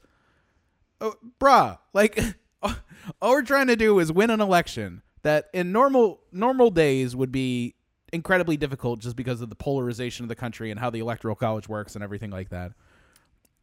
oh, 1.01 1.14
bruh, 1.38 1.78
like 1.92 2.18
all 2.62 2.72
we're 3.22 3.42
trying 3.42 3.66
to 3.68 3.76
do 3.76 3.99
is 4.01 4.11
win 4.11 4.30
an 4.30 4.40
election 4.40 5.03
that 5.22 5.51
in 5.53 5.72
normal 5.72 6.20
normal 6.32 6.70
days 6.70 7.14
would 7.14 7.30
be 7.30 7.74
incredibly 8.12 8.57
difficult 8.57 8.99
just 9.01 9.14
because 9.14 9.40
of 9.42 9.51
the 9.51 9.57
polarization 9.57 10.24
of 10.24 10.28
the 10.28 10.34
country 10.36 10.70
and 10.70 10.80
how 10.80 10.88
the 10.90 11.01
electoral 11.01 11.36
college 11.36 11.68
works 11.68 11.94
and 11.94 12.03
everything 12.03 12.30
like 12.30 12.49
that. 12.49 12.72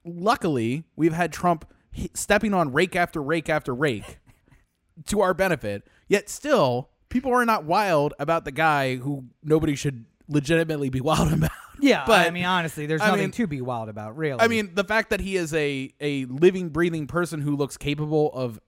Luckily, 0.05 0.83
we've 0.95 1.13
had 1.13 1.31
Trump 1.31 1.65
stepping 2.13 2.53
on 2.53 2.73
rake 2.73 2.95
after 2.95 3.21
rake 3.21 3.49
after 3.49 3.73
rake 3.73 4.19
to 5.07 5.21
our 5.21 5.33
benefit. 5.33 5.83
Yet 6.07 6.29
still, 6.29 6.89
people 7.09 7.31
are 7.33 7.45
not 7.45 7.65
wild 7.65 8.13
about 8.19 8.45
the 8.45 8.51
guy 8.51 8.95
who 8.97 9.25
nobody 9.43 9.75
should 9.75 10.05
legitimately 10.27 10.89
be 10.89 11.01
wild 11.01 11.31
about. 11.31 11.51
Yeah, 11.79 12.03
but 12.05 12.27
I 12.27 12.29
mean, 12.31 12.45
honestly, 12.45 12.85
there's 12.85 13.01
I 13.01 13.07
nothing 13.07 13.21
mean- 13.23 13.31
to 13.31 13.47
be 13.47 13.61
wild 13.61 13.89
about, 13.89 14.15
really. 14.15 14.39
I 14.39 14.47
mean, 14.47 14.73
the 14.73 14.83
fact 14.83 15.09
that 15.09 15.19
he 15.19 15.35
is 15.35 15.53
a 15.53 15.91
a 15.99 16.25
living, 16.25 16.69
breathing 16.69 17.07
person 17.07 17.41
who 17.41 17.55
looks 17.55 17.77
capable 17.77 18.31
of 18.33 18.59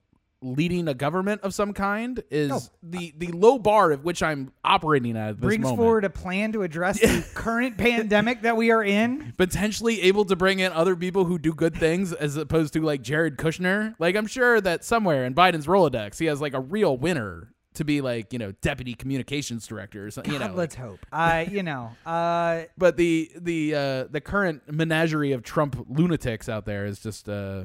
leading 0.42 0.86
a 0.86 0.94
government 0.94 1.40
of 1.42 1.54
some 1.54 1.72
kind 1.72 2.22
is 2.30 2.50
No. 2.50 2.60
the 2.82 3.12
the 3.16 3.28
low 3.28 3.58
bar 3.58 3.92
at 3.92 4.04
which 4.04 4.22
I'm 4.22 4.52
operating 4.62 5.16
at, 5.16 5.40
brings 5.40 5.62
moment. 5.62 5.78
forward 5.78 6.04
a 6.04 6.10
plan 6.10 6.52
to 6.52 6.62
address 6.62 7.00
the 7.00 7.24
current 7.34 7.78
pandemic 7.78 8.42
that 8.42 8.56
we 8.56 8.70
are 8.70 8.84
in. 8.84 9.32
potentially 9.38 10.02
able 10.02 10.24
to 10.26 10.36
bring 10.36 10.58
in 10.60 10.72
other 10.72 10.94
people 10.94 11.24
who 11.24 11.38
do 11.38 11.52
good 11.54 11.74
things 11.74 12.12
as 12.12 12.36
opposed 12.36 12.74
to 12.74 12.82
like 12.82 13.02
Jared 13.02 13.38
Kushner. 13.38 13.94
Like 13.98 14.14
I'm 14.14 14.26
sure 14.26 14.60
that 14.60 14.84
somewhere 14.84 15.24
in 15.24 15.34
Biden's 15.34 15.66
Rolodex, 15.66 16.18
he 16.18 16.26
has 16.26 16.40
like 16.40 16.52
a 16.54 16.60
real 16.60 16.96
winner 16.96 17.52
to 17.74 17.84
be 17.84 18.00
like, 18.00 18.32
you 18.32 18.38
know, 18.38 18.52
deputy 18.62 18.94
communications 18.94 19.66
director 19.66 20.06
or 20.06 20.10
something, 20.10 20.32
you 20.32 20.38
know. 20.38 20.52
Let's 20.54 20.74
hope. 20.74 20.98
Uh, 21.12 21.44
you 21.50 21.62
know, 21.62 21.90
uh, 22.06 22.62
but 22.78 22.96
the 22.96 23.30
the 23.36 23.74
uh 23.74 24.04
the 24.10 24.20
current 24.20 24.62
menagerie 24.72 25.32
of 25.32 25.42
Trump 25.42 25.86
lunatics 25.88 26.48
out 26.48 26.64
there 26.66 26.86
is 26.86 27.00
just 27.00 27.28
uh 27.28 27.64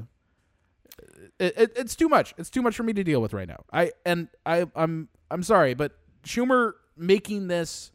it, 1.42 1.54
it, 1.58 1.72
it's 1.76 1.96
too 1.96 2.08
much. 2.08 2.34
It's 2.38 2.50
too 2.50 2.62
much 2.62 2.76
for 2.76 2.84
me 2.84 2.94
to 2.94 3.04
deal 3.04 3.22
with 3.22 3.34
right 3.34 3.48
now. 3.48 3.64
I 3.74 3.92
and 4.06 4.28
I 4.46 4.68
I'm 4.76 5.10
I'm 5.30 5.44
sorry, 5.44 5.74
but 5.74 5.98
Schumer 6.24 6.74
making 6.96 7.48
this 7.48 7.92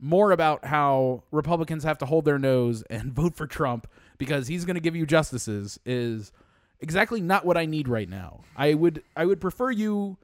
more 0.00 0.32
about 0.32 0.64
how 0.64 1.22
Republicans 1.30 1.84
have 1.84 1.98
to 1.98 2.06
hold 2.06 2.24
their 2.24 2.38
nose 2.38 2.82
and 2.90 3.12
vote 3.14 3.36
for 3.36 3.46
Trump 3.46 3.86
because 4.18 4.48
he's 4.48 4.64
going 4.64 4.74
to 4.74 4.80
give 4.80 4.96
you 4.96 5.06
justices 5.06 5.78
is 5.86 6.32
exactly 6.80 7.20
not 7.20 7.44
what 7.44 7.56
I 7.56 7.66
need 7.66 7.88
right 7.88 8.08
now. 8.08 8.40
I 8.56 8.74
would 8.74 9.02
I 9.16 9.24
would 9.26 9.40
prefer 9.40 9.70
you 9.70 10.18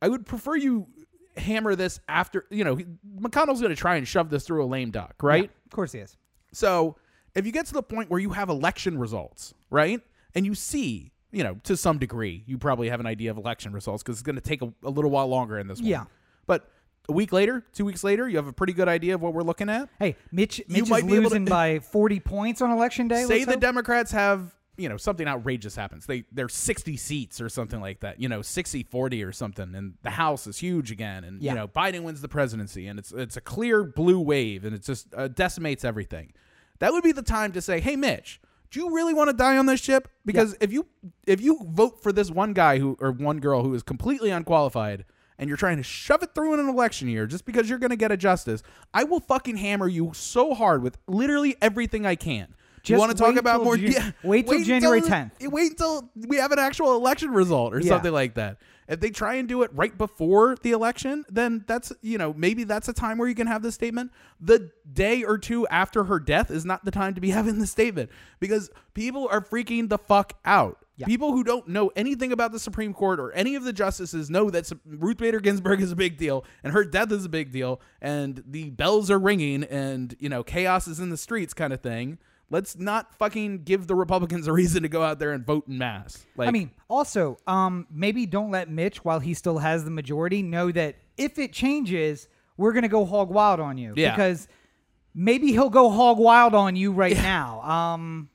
I 0.00 0.08
would 0.08 0.26
prefer 0.26 0.56
you 0.56 0.86
hammer 1.36 1.74
this 1.74 2.00
after, 2.08 2.46
you 2.50 2.64
know, 2.64 2.76
McConnell's 3.18 3.60
going 3.60 3.74
to 3.74 3.76
try 3.76 3.96
and 3.96 4.06
shove 4.06 4.30
this 4.30 4.46
through 4.46 4.64
a 4.64 4.66
lame 4.66 4.90
duck, 4.90 5.14
right? 5.22 5.50
of 5.66 5.70
course 5.70 5.92
he 5.92 5.98
is. 5.98 6.16
So 6.52 6.96
if 7.34 7.44
you 7.46 7.52
get 7.52 7.66
to 7.66 7.72
the 7.72 7.82
point 7.82 8.10
where 8.10 8.20
you 8.20 8.30
have 8.30 8.48
election 8.48 8.98
results, 8.98 9.54
right, 9.70 10.00
and 10.34 10.46
you 10.46 10.54
see, 10.54 11.10
you 11.34 11.44
know, 11.44 11.56
to 11.64 11.76
some 11.76 11.98
degree, 11.98 12.44
you 12.46 12.56
probably 12.58 12.88
have 12.88 13.00
an 13.00 13.06
idea 13.06 13.30
of 13.30 13.36
election 13.36 13.72
results 13.72 14.02
because 14.02 14.16
it's 14.16 14.22
going 14.22 14.36
to 14.36 14.40
take 14.42 14.62
a, 14.62 14.72
a 14.82 14.90
little 14.90 15.10
while 15.10 15.26
longer 15.28 15.58
in 15.58 15.66
this 15.66 15.78
one. 15.80 15.86
Yeah. 15.88 16.04
But 16.46 16.70
a 17.08 17.12
week 17.12 17.32
later, 17.32 17.64
two 17.72 17.84
weeks 17.84 18.02
later, 18.04 18.28
you 18.28 18.36
have 18.36 18.46
a 18.46 18.52
pretty 18.52 18.72
good 18.72 18.88
idea 18.88 19.14
of 19.14 19.20
what 19.22 19.34
we're 19.34 19.42
looking 19.42 19.68
at. 19.68 19.88
Hey, 19.98 20.16
Mitch, 20.32 20.58
You 20.60 20.64
Mitch 20.82 20.88
might 20.88 21.06
be 21.06 21.14
able 21.14 21.24
to- 21.24 21.28
losing 21.30 21.44
by 21.44 21.78
40 21.92 22.20
points 22.20 22.62
on 22.62 22.70
election 22.70 23.08
day. 23.08 23.24
Say 23.24 23.44
the 23.44 23.52
hope. 23.52 23.60
Democrats 23.60 24.10
have, 24.12 24.54
you 24.76 24.88
know, 24.88 24.96
something 24.96 25.26
outrageous 25.28 25.76
happens. 25.76 26.06
They 26.06 26.24
they're 26.32 26.48
60 26.48 26.96
seats 26.96 27.40
or 27.40 27.48
something 27.48 27.80
like 27.80 28.00
that. 28.00 28.20
You 28.20 28.28
know, 28.28 28.40
60-40 28.40 29.26
or 29.26 29.32
something 29.32 29.74
and 29.74 29.94
the 30.02 30.10
House 30.10 30.46
is 30.46 30.58
huge 30.58 30.90
again 30.90 31.24
and 31.24 31.42
Yeah. 31.42 31.52
you 31.52 31.58
know, 31.58 31.68
Biden 31.68 32.02
wins 32.04 32.20
the 32.20 32.28
presidency 32.28 32.86
and 32.86 32.98
it's 32.98 33.12
it's 33.12 33.36
a 33.36 33.40
clear 33.40 33.84
blue 33.84 34.18
wave 34.20 34.64
and 34.64 34.74
it 34.74 34.82
just 34.82 35.12
uh, 35.14 35.28
decimates 35.28 35.84
everything. 35.84 36.32
That 36.80 36.92
would 36.92 37.04
be 37.04 37.12
the 37.12 37.22
time 37.22 37.52
to 37.52 37.60
say, 37.62 37.80
"Hey 37.80 37.94
Mitch, 37.96 38.40
do 38.74 38.80
you 38.80 38.92
really 38.94 39.14
want 39.14 39.30
to 39.30 39.36
die 39.36 39.56
on 39.56 39.66
this 39.66 39.80
ship? 39.80 40.08
Because 40.26 40.56
if 40.60 40.72
you 40.72 40.86
if 41.26 41.40
you 41.40 41.60
vote 41.70 42.02
for 42.02 42.12
this 42.12 42.28
one 42.30 42.52
guy 42.52 42.78
who 42.80 42.96
or 43.00 43.12
one 43.12 43.38
girl 43.38 43.62
who 43.62 43.72
is 43.74 43.82
completely 43.84 44.30
unqualified 44.30 45.04
and 45.38 45.48
you're 45.48 45.56
trying 45.56 45.76
to 45.76 45.82
shove 45.84 46.22
it 46.24 46.34
through 46.34 46.54
in 46.54 46.60
an 46.60 46.68
election 46.68 47.06
year 47.08 47.26
just 47.26 47.44
because 47.44 47.68
you're 47.68 47.78
going 47.78 47.90
to 47.90 47.96
get 47.96 48.10
a 48.10 48.16
justice, 48.16 48.62
I 48.92 49.04
will 49.04 49.20
fucking 49.20 49.56
hammer 49.58 49.86
you 49.86 50.10
so 50.14 50.54
hard 50.54 50.82
with 50.82 50.98
literally 51.06 51.56
everything 51.62 52.04
I 52.04 52.16
can. 52.16 52.54
you 52.84 52.96
want 52.98 53.12
to 53.12 53.16
talk 53.16 53.36
about 53.36 53.62
more? 53.62 53.76
Jan- 53.76 53.92
yeah, 53.92 54.10
wait 54.24 54.46
till 54.48 54.62
January 54.64 54.98
until- 54.98 55.12
10th. 55.14 55.50
Wait 55.52 55.70
until 55.70 56.10
we 56.28 56.36
have 56.38 56.50
an 56.52 56.58
actual 56.58 56.96
election 56.96 57.30
result 57.30 57.74
or 57.74 57.80
Yeah. 57.80 57.90
something 57.90 58.12
like 58.12 58.34
that. 58.34 58.58
If 58.88 59.00
they 59.00 59.10
try 59.10 59.34
and 59.34 59.48
do 59.48 59.62
it 59.62 59.70
right 59.72 59.96
before 59.96 60.56
the 60.56 60.72
election, 60.72 61.24
then 61.28 61.64
that's 61.66 61.92
you 62.02 62.18
know 62.18 62.34
maybe 62.34 62.64
that's 62.64 62.88
a 62.88 62.92
time 62.92 63.18
where 63.18 63.28
you 63.28 63.34
can 63.34 63.46
have 63.46 63.62
this 63.62 63.74
statement. 63.74 64.12
The 64.40 64.70
day 64.90 65.24
or 65.24 65.38
two 65.38 65.66
after 65.68 66.04
her 66.04 66.20
death 66.20 66.50
is 66.50 66.64
not 66.64 66.84
the 66.84 66.90
time 66.90 67.14
to 67.14 67.20
be 67.20 67.30
having 67.38 67.58
the 67.58 67.66
statement 67.66 68.10
because 68.40 68.70
people 68.94 69.28
are 69.30 69.40
freaking 69.40 69.88
the 69.88 69.98
fuck 69.98 70.34
out. 70.44 70.78
Yeah. 70.96 71.06
People 71.06 71.32
who 71.32 71.42
don't 71.42 71.66
know 71.66 71.90
anything 71.96 72.30
about 72.30 72.52
the 72.52 72.60
Supreme 72.60 72.94
Court 72.94 73.18
or 73.18 73.32
any 73.32 73.56
of 73.56 73.64
the 73.64 73.72
justices 73.72 74.30
know 74.30 74.48
that 74.50 74.70
Ruth 74.86 75.16
Bader 75.16 75.40
Ginsburg 75.40 75.80
is 75.80 75.90
a 75.90 75.96
big 75.96 76.16
deal 76.16 76.44
and 76.62 76.72
her 76.72 76.84
death 76.84 77.10
is 77.10 77.24
a 77.24 77.28
big 77.28 77.50
deal 77.50 77.80
and 78.00 78.44
the 78.46 78.70
bells 78.70 79.10
are 79.10 79.18
ringing 79.18 79.64
and 79.64 80.14
you 80.20 80.28
know 80.28 80.44
chaos 80.44 80.86
is 80.86 81.00
in 81.00 81.10
the 81.10 81.16
streets 81.16 81.52
kind 81.52 81.72
of 81.72 81.80
thing. 81.80 82.18
Let's 82.54 82.78
not 82.78 83.12
fucking 83.16 83.64
give 83.64 83.88
the 83.88 83.96
Republicans 83.96 84.46
a 84.46 84.52
reason 84.52 84.84
to 84.84 84.88
go 84.88 85.02
out 85.02 85.18
there 85.18 85.32
and 85.32 85.44
vote 85.44 85.66
in 85.66 85.76
mass. 85.76 86.24
Like 86.36 86.46
I 86.46 86.52
mean, 86.52 86.70
also, 86.88 87.36
um, 87.48 87.88
maybe 87.90 88.26
don't 88.26 88.52
let 88.52 88.70
Mitch, 88.70 89.04
while 89.04 89.18
he 89.18 89.34
still 89.34 89.58
has 89.58 89.84
the 89.84 89.90
majority, 89.90 90.40
know 90.40 90.70
that 90.70 90.94
if 91.16 91.36
it 91.40 91.52
changes, 91.52 92.28
we're 92.56 92.72
gonna 92.72 92.86
go 92.86 93.04
hog 93.04 93.28
wild 93.28 93.58
on 93.58 93.76
you. 93.76 93.94
Yeah. 93.96 94.12
Because 94.12 94.46
maybe 95.16 95.48
he'll 95.48 95.68
go 95.68 95.90
hog 95.90 96.18
wild 96.18 96.54
on 96.54 96.76
you 96.76 96.92
right 96.92 97.16
now. 97.16 97.60
Um, 97.62 98.28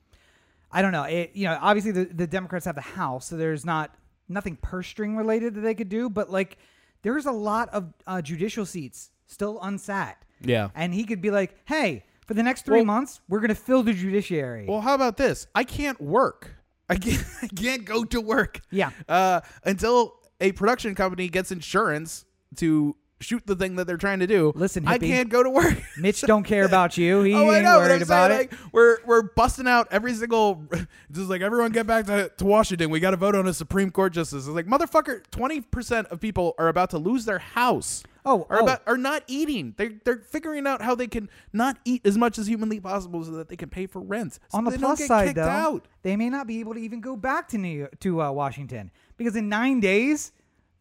I 0.69 0.81
don't 0.81 0.91
know. 0.91 1.03
It, 1.03 1.31
you 1.33 1.45
know, 1.45 1.57
obviously 1.61 1.93
the, 1.93 2.03
the 2.03 2.27
Democrats 2.27 2.65
have 2.65 2.75
the 2.75 2.81
House, 2.81 3.27
so 3.27 3.37
there's 3.37 3.63
not 3.63 3.95
nothing 4.27 4.57
purse 4.57 4.89
string 4.89 5.15
related 5.15 5.55
that 5.55 5.61
they 5.61 5.75
could 5.75 5.87
do. 5.87 6.09
But 6.09 6.29
like, 6.29 6.57
there's 7.03 7.25
a 7.25 7.31
lot 7.31 7.69
of 7.69 7.93
uh, 8.05 8.21
judicial 8.21 8.65
seats 8.65 9.11
still 9.27 9.61
unsat. 9.61 10.15
Yeah. 10.41 10.71
And 10.75 10.93
he 10.93 11.05
could 11.05 11.21
be 11.21 11.31
like, 11.31 11.55
hey. 11.63 12.03
For 12.29 12.35
the 12.35 12.43
next 12.43 12.63
three 12.63 12.81
Well- 12.81 12.85
months, 12.85 13.21
we're 13.27 13.39
gonna 13.39 13.55
fill 13.55 13.81
the 13.81 13.91
judiciary. 13.91 14.67
Well, 14.69 14.81
how 14.81 14.93
about 14.93 15.17
this? 15.17 15.47
I 15.55 15.63
can't 15.63 15.99
work. 15.99 16.51
I 16.87 16.95
can't. 16.95 17.25
I 17.41 17.47
can't 17.47 17.85
go 17.85 18.03
to 18.03 18.21
work. 18.21 18.61
Yeah. 18.69 18.91
Uh, 19.07 19.41
until 19.63 20.13
a 20.39 20.51
production 20.51 20.93
company 20.93 21.27
gets 21.27 21.51
insurance 21.51 22.25
to 22.57 22.95
shoot 23.19 23.47
the 23.47 23.55
thing 23.55 23.77
that 23.77 23.87
they're 23.87 23.97
trying 23.97 24.19
to 24.19 24.27
do. 24.27 24.51
Listen, 24.53 24.87
I 24.87 24.99
can't 24.99 25.29
go 25.29 25.41
to 25.41 25.49
work. 25.49 25.81
Mitch 25.97 26.21
don't 26.21 26.43
care 26.43 26.65
about 26.65 26.99
you. 26.99 27.23
He 27.23 27.33
oh, 27.33 27.49
I 27.49 27.55
ain't 27.55 27.63
know. 27.63 27.79
Worried 27.79 27.95
I'm 27.95 28.01
about 28.03 28.29
saying, 28.29 28.41
it. 28.41 28.51
like, 28.51 28.59
we're 28.73 28.97
we're 29.07 29.23
busting 29.23 29.67
out 29.67 29.87
every 29.89 30.13
single. 30.13 30.63
Just 31.11 31.31
like 31.31 31.41
everyone 31.41 31.71
get 31.71 31.87
back 31.87 32.05
to, 32.05 32.31
to 32.37 32.45
Washington. 32.45 32.91
We 32.91 32.99
got 32.99 33.11
to 33.11 33.17
vote 33.17 33.33
on 33.33 33.47
a 33.47 33.55
Supreme 33.55 33.89
Court 33.89 34.13
justice. 34.13 34.45
It's 34.45 34.53
like 34.53 34.67
motherfucker. 34.67 35.23
Twenty 35.31 35.61
percent 35.61 36.09
of 36.09 36.21
people 36.21 36.53
are 36.59 36.67
about 36.67 36.91
to 36.91 36.99
lose 36.99 37.25
their 37.25 37.39
house. 37.39 38.03
Oh, 38.25 38.45
are 38.49 38.59
oh. 38.59 38.63
about 38.63 38.81
are 38.85 38.97
not 38.97 39.23
eating. 39.27 39.73
They're 39.77 39.93
they're 40.03 40.17
figuring 40.19 40.67
out 40.67 40.81
how 40.81 40.95
they 40.95 41.07
can 41.07 41.29
not 41.53 41.77
eat 41.85 42.01
as 42.05 42.17
much 42.17 42.37
as 42.37 42.47
humanly 42.47 42.79
possible 42.79 43.23
so 43.23 43.31
that 43.31 43.49
they 43.49 43.55
can 43.55 43.69
pay 43.69 43.87
for 43.87 44.01
rent. 44.01 44.33
So 44.49 44.57
On 44.57 44.63
the 44.63 44.77
plus 44.77 45.05
side, 45.05 45.35
though, 45.35 45.43
out. 45.43 45.87
they 46.01 46.15
may 46.15 46.29
not 46.29 46.47
be 46.47 46.59
able 46.59 46.73
to 46.73 46.79
even 46.79 47.01
go 47.01 47.15
back 47.15 47.47
to 47.49 47.57
New 47.57 47.69
York, 47.69 47.99
to 48.01 48.21
uh, 48.21 48.31
Washington 48.31 48.91
because 49.17 49.35
in 49.35 49.49
nine 49.49 49.79
days, 49.79 50.31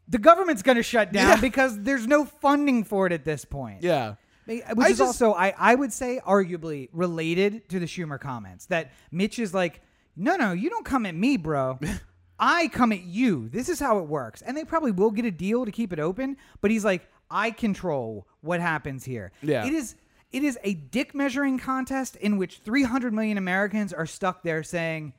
the 0.09 0.19
government's 0.19 0.63
going 0.63 0.77
to 0.77 0.83
shut 0.83 1.13
down 1.13 1.29
Yeah. 1.29 1.41
because 1.41 1.81
there's 1.81 2.07
no 2.07 2.25
funding 2.25 2.85
for 2.85 3.07
it 3.07 3.13
at 3.13 3.25
this 3.25 3.45
point. 3.45 3.83
Yeah. 3.83 4.15
Which 4.47 4.63
I 4.67 4.89
is 4.89 4.99
just- 4.99 5.01
also, 5.03 5.35
I, 5.35 5.55
I 5.59 5.75
would 5.75 5.93
say, 5.93 6.21
arguably 6.27 6.89
related 6.93 7.69
to 7.69 7.79
the 7.79 7.85
Schumer 7.87 8.19
comments 8.19 8.67
that 8.67 8.93
Mitch 9.13 9.39
is 9.39 9.53
like, 9.53 9.83
no, 10.17 10.37
no, 10.37 10.53
you 10.53 10.71
don't 10.71 10.87
come 10.87 11.05
at 11.05 11.15
me, 11.15 11.37
bro. 11.37 11.79
I 12.41 12.69
come 12.69 12.93
at 12.93 13.03
you. 13.03 13.49
This 13.49 13.69
is 13.69 13.79
how 13.81 13.99
it 13.99 14.07
works. 14.07 14.43
And 14.43 14.57
they 14.57 14.65
probably 14.65 14.93
will 14.93 15.11
get 15.11 15.25
a 15.25 15.31
deal 15.31 15.65
to 15.67 15.73
keep 15.73 15.93
it 15.93 15.99
open, 15.99 16.37
but 16.61 16.71
he's 16.71 16.85
like, 16.85 17.09
I 17.31 17.51
control 17.51 18.27
what 18.41 18.61
happens 18.61 19.05
here. 19.05 19.33
Yeah. 19.43 19.67
It 19.67 19.73
is 19.73 19.95
it 20.31 20.45
is 20.45 20.59
a 20.63 20.75
dick 20.75 21.15
measuring 21.15 21.59
contest 21.59 22.17
in 22.17 22.37
which 22.37 22.59
300 22.59 23.13
million 23.13 23.39
Americans 23.39 23.93
are 23.93 24.07
stuck 24.07 24.43
there 24.43 24.63
saying, 24.63 25.15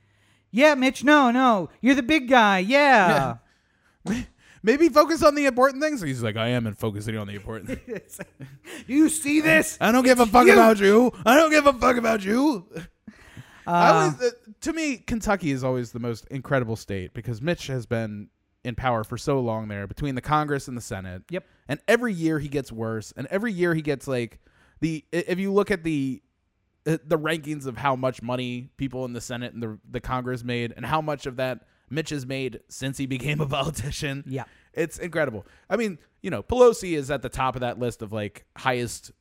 "Yeah, 0.52 0.76
Mitch, 0.76 1.04
no, 1.04 1.32
no, 1.32 1.70
you're 1.82 1.96
the 1.96 2.04
big 2.04 2.30
guy. 2.30 2.60
Yeah." 2.60 3.38
Maybe 4.62 4.90
focus 4.90 5.24
on 5.24 5.36
the 5.36 5.46
important 5.46 5.82
things. 5.82 6.02
He's 6.02 6.22
like, 6.22 6.36
I 6.36 6.50
am 6.50 6.68
and 6.68 6.78
focusing 6.78 7.18
on 7.18 7.28
the 7.28 7.36
important 7.36 7.80
things. 7.86 8.20
Do 8.88 8.94
you 8.94 9.08
see 9.08 9.40
this? 9.40 9.78
I 9.80 9.92
don't 9.92 10.04
give 10.04 10.20
a 10.20 10.26
fuck 10.26 10.48
you. 10.48 10.54
about 10.54 10.80
you. 10.80 11.14
I 11.26 11.38
don't 11.38 11.50
give 11.50 11.66
a 11.66 11.72
fuck 11.74 11.96
about 11.96 12.26
you. 12.26 12.68
Uh, 13.66 13.72
always, 13.72 14.22
uh, 14.22 14.36
to 14.62 14.74
me, 14.74 14.98
Kentucky 14.98 15.52
is 15.52 15.64
always 15.64 15.92
the 15.92 16.00
most 16.00 16.28
incredible 16.28 16.76
state 16.76 17.14
because 17.14 17.42
Mitch 17.42 17.68
has 17.68 17.86
been 17.86 18.30
in 18.64 18.76
power 18.76 19.04
for 19.04 19.18
so 19.18 19.40
long 19.40 19.68
there 19.68 19.88
between 19.88 20.16
the 20.16 20.22
Congress 20.22 20.68
and 20.68 20.76
the 20.76 20.82
Senate. 20.82 21.24
Yep. 21.30 21.46
And 21.68 21.80
every 21.88 22.14
year 22.14 22.40
he 22.40 22.48
gets 22.50 22.72
worse, 22.72 23.14
and 23.16 23.28
every 23.28 23.54
year 23.54 23.74
he 23.74 23.82
gets 23.82 24.08
like 24.08 24.40
the. 24.82 25.06
If 25.12 25.40
you 25.40 25.54
look 25.54 25.72
at 25.72 25.84
the 25.84 26.22
uh, 26.86 26.98
the 27.06 27.18
rankings 27.20 27.66
of 27.66 27.78
how 27.78 27.96
much 27.96 28.22
money 28.22 28.70
people 28.78 29.06
in 29.06 29.14
the 29.14 29.22
Senate 29.22 29.54
and 29.54 29.62
the 29.64 29.80
the 29.90 30.00
Congress 30.02 30.44
made, 30.44 30.74
and 30.76 30.86
how 30.86 31.02
much 31.02 31.26
of 31.26 31.38
that 31.38 31.62
Mitch 31.90 32.10
has 32.10 32.26
made 32.26 32.60
since 32.70 32.98
he 32.98 33.06
became 33.18 33.40
a 33.42 33.48
politician. 33.48 34.24
Yeah. 34.28 34.44
It's 34.74 35.00
incredible. 35.00 35.46
I 35.70 35.76
mean, 35.78 35.98
you 36.22 36.30
know, 36.30 36.44
Pelosi 36.44 36.96
is 36.96 37.10
at 37.12 37.22
the 37.22 37.30
top 37.30 37.56
of 37.56 37.62
that 37.62 37.80
list 37.80 38.02
of 38.02 38.12
like 38.14 38.46
highest 38.58 39.12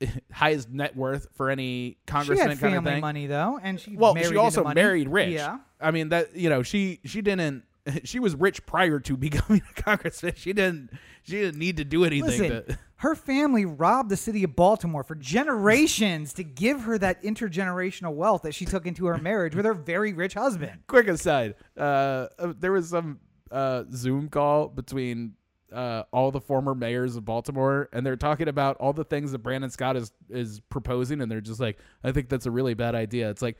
highest 0.32 0.68
net 0.70 0.94
worth 0.96 1.28
for 1.34 1.48
any 1.50 1.96
congressman 2.06 2.36
she 2.36 2.40
had 2.40 2.48
kind 2.48 2.60
family 2.74 2.76
of 2.78 2.84
thing. 2.84 3.00
money 3.00 3.26
though, 3.26 3.58
and 3.62 3.80
she 3.80 3.96
Well, 3.96 4.14
married 4.14 4.28
she 4.28 4.36
also 4.36 4.64
married 4.64 5.08
rich. 5.08 5.30
Yeah. 5.32 5.58
I 5.80 5.90
mean 5.90 6.08
that 6.10 6.34
you 6.36 6.48
know 6.50 6.62
she 6.62 7.00
she 7.04 7.22
didn't 7.22 7.64
she 8.04 8.18
was 8.18 8.34
rich 8.34 8.64
prior 8.66 9.00
to 9.00 9.16
becoming 9.16 9.62
a 9.70 9.82
congressman. 9.82 10.34
She 10.36 10.52
didn't 10.52 10.90
she 11.22 11.32
didn't 11.32 11.58
need 11.58 11.76
to 11.78 11.84
do 11.84 12.04
anything. 12.04 12.40
Listen, 12.40 12.66
to, 12.66 12.78
her 12.96 13.14
family 13.14 13.64
robbed 13.64 14.10
the 14.10 14.16
city 14.16 14.44
of 14.44 14.56
Baltimore 14.56 15.02
for 15.02 15.14
generations 15.14 16.32
to 16.34 16.44
give 16.44 16.82
her 16.82 16.98
that 16.98 17.22
intergenerational 17.22 18.14
wealth 18.14 18.42
that 18.42 18.54
she 18.54 18.64
took 18.64 18.86
into 18.86 19.06
her 19.06 19.18
marriage 19.18 19.54
with 19.54 19.64
her 19.64 19.74
very 19.74 20.12
rich 20.12 20.34
husband. 20.34 20.80
quick 20.86 21.08
aside, 21.08 21.54
uh, 21.76 22.26
uh, 22.38 22.52
there 22.58 22.72
was 22.72 22.88
some 22.88 23.20
uh, 23.50 23.84
Zoom 23.92 24.28
call 24.28 24.68
between 24.68 25.34
uh, 25.72 26.04
all 26.12 26.30
the 26.30 26.40
former 26.40 26.74
mayors 26.74 27.16
of 27.16 27.24
Baltimore, 27.24 27.88
and 27.92 28.06
they're 28.06 28.16
talking 28.16 28.48
about 28.48 28.76
all 28.78 28.92
the 28.92 29.04
things 29.04 29.32
that 29.32 29.38
Brandon 29.38 29.70
Scott 29.70 29.96
is 29.96 30.12
is 30.30 30.60
proposing, 30.60 31.20
and 31.20 31.30
they're 31.30 31.40
just 31.40 31.60
like, 31.60 31.78
I 32.04 32.12
think 32.12 32.28
that's 32.28 32.46
a 32.46 32.50
really 32.50 32.74
bad 32.74 32.94
idea. 32.94 33.30
It's 33.30 33.42
like. 33.42 33.56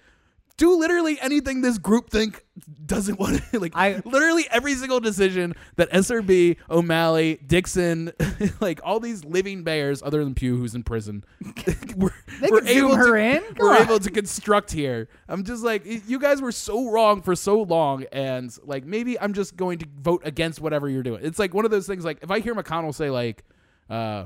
Do 0.59 0.79
literally 0.79 1.21
anything 1.21 1.61
this 1.61 1.77
group 1.77 2.09
think 2.09 2.43
doesn't 2.87 3.19
want 3.21 3.43
to 3.53 3.59
like 3.61 3.73
I- 3.77 4.01
literally 4.07 4.47
every 4.51 4.75
single 4.75 5.01
decision 5.01 5.55
that 5.77 5.91
SRB, 5.91 6.57
O'Malley, 6.71 7.39
Dixon, 7.47 8.11
like 8.61 8.81
all 8.83 8.99
these 8.99 9.23
living 9.25 9.65
bears, 9.65 10.03
other 10.03 10.25
than 10.25 10.35
Pugh, 10.35 10.57
who's 10.57 10.75
in 10.75 10.83
prison, 10.83 11.25
were, 11.97 12.15
They 12.41 12.49
were 12.49 12.61
could 12.61 12.69
zoom 12.69 12.93
able 12.93 12.97
to, 12.97 13.55
We're 13.59 13.77
on. 13.77 13.83
able 13.83 13.99
to 13.99 14.11
construct 14.11 14.73
here. 14.73 15.09
I'm 15.29 15.45
just 15.45 15.63
like, 15.63 15.83
you 15.85 16.19
guys 16.19 16.41
were 16.41 16.53
so 16.53 16.91
wrong 16.91 17.21
for 17.21 17.37
so 17.37 17.61
long, 17.63 18.05
and 18.11 18.51
like 18.65 18.87
maybe 18.87 19.21
I'm 19.21 19.35
just 19.35 19.57
going 19.57 19.79
to 19.81 19.87
vote 20.01 20.23
against 20.25 20.61
whatever 20.63 20.89
you're 20.89 21.03
doing. 21.03 21.21
It's 21.23 21.39
like 21.39 21.53
one 21.53 21.67
of 21.67 21.71
those 21.71 21.87
things. 21.87 22.03
Like 22.05 22.21
if 22.23 22.31
I 22.31 22.41
hear 22.41 22.55
McConnell 22.55 22.95
say 22.95 23.11
like, 23.11 23.45
uh, 23.91 24.25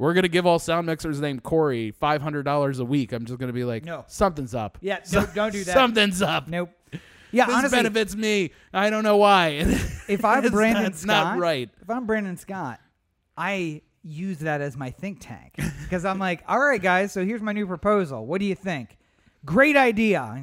"We're 0.00 0.14
gonna 0.14 0.28
give 0.28 0.46
all 0.46 0.58
sound 0.58 0.86
mixers 0.86 1.20
named 1.20 1.42
Corey 1.42 1.90
five 1.90 2.22
hundred 2.22 2.44
dollars 2.44 2.78
a 2.78 2.84
week," 2.84 3.12
I'm 3.12 3.26
just 3.26 3.38
gonna 3.38 3.52
be 3.52 3.64
like, 3.64 3.84
No. 3.84 4.04
something's 4.08 4.54
up. 4.54 4.78
Yeah, 4.80 5.00
no, 5.12 5.26
don't 5.34 5.52
do 5.52 5.62
that. 5.64 5.74
Something's 5.74 6.22
up. 6.22 6.48
Nope. 6.48 6.70
Yeah, 7.32 7.46
This 7.46 7.54
honestly, 7.54 7.78
benefits 7.78 8.16
me. 8.16 8.50
I 8.74 8.90
don't 8.90 9.04
know 9.04 9.16
why. 9.16 9.48
if 10.08 10.24
I'm 10.24 10.50
Brandon 10.50 10.82
that's 10.82 11.02
Scott, 11.02 11.34
not 11.34 11.38
right. 11.38 11.70
If 11.80 11.88
I'm 11.88 12.04
Brandon 12.04 12.36
Scott, 12.36 12.80
I 13.36 13.82
use 14.02 14.40
that 14.40 14.60
as 14.60 14.76
my 14.76 14.90
think 14.90 15.18
tank 15.20 15.54
because 15.84 16.04
I'm 16.04 16.18
like, 16.18 16.42
all 16.48 16.58
right, 16.58 16.82
guys, 16.82 17.12
so 17.12 17.24
here's 17.24 17.40
my 17.40 17.52
new 17.52 17.68
proposal. 17.68 18.26
What 18.26 18.40
do 18.40 18.46
you 18.46 18.56
think? 18.56 18.98
Great 19.44 19.76
idea. 19.76 20.42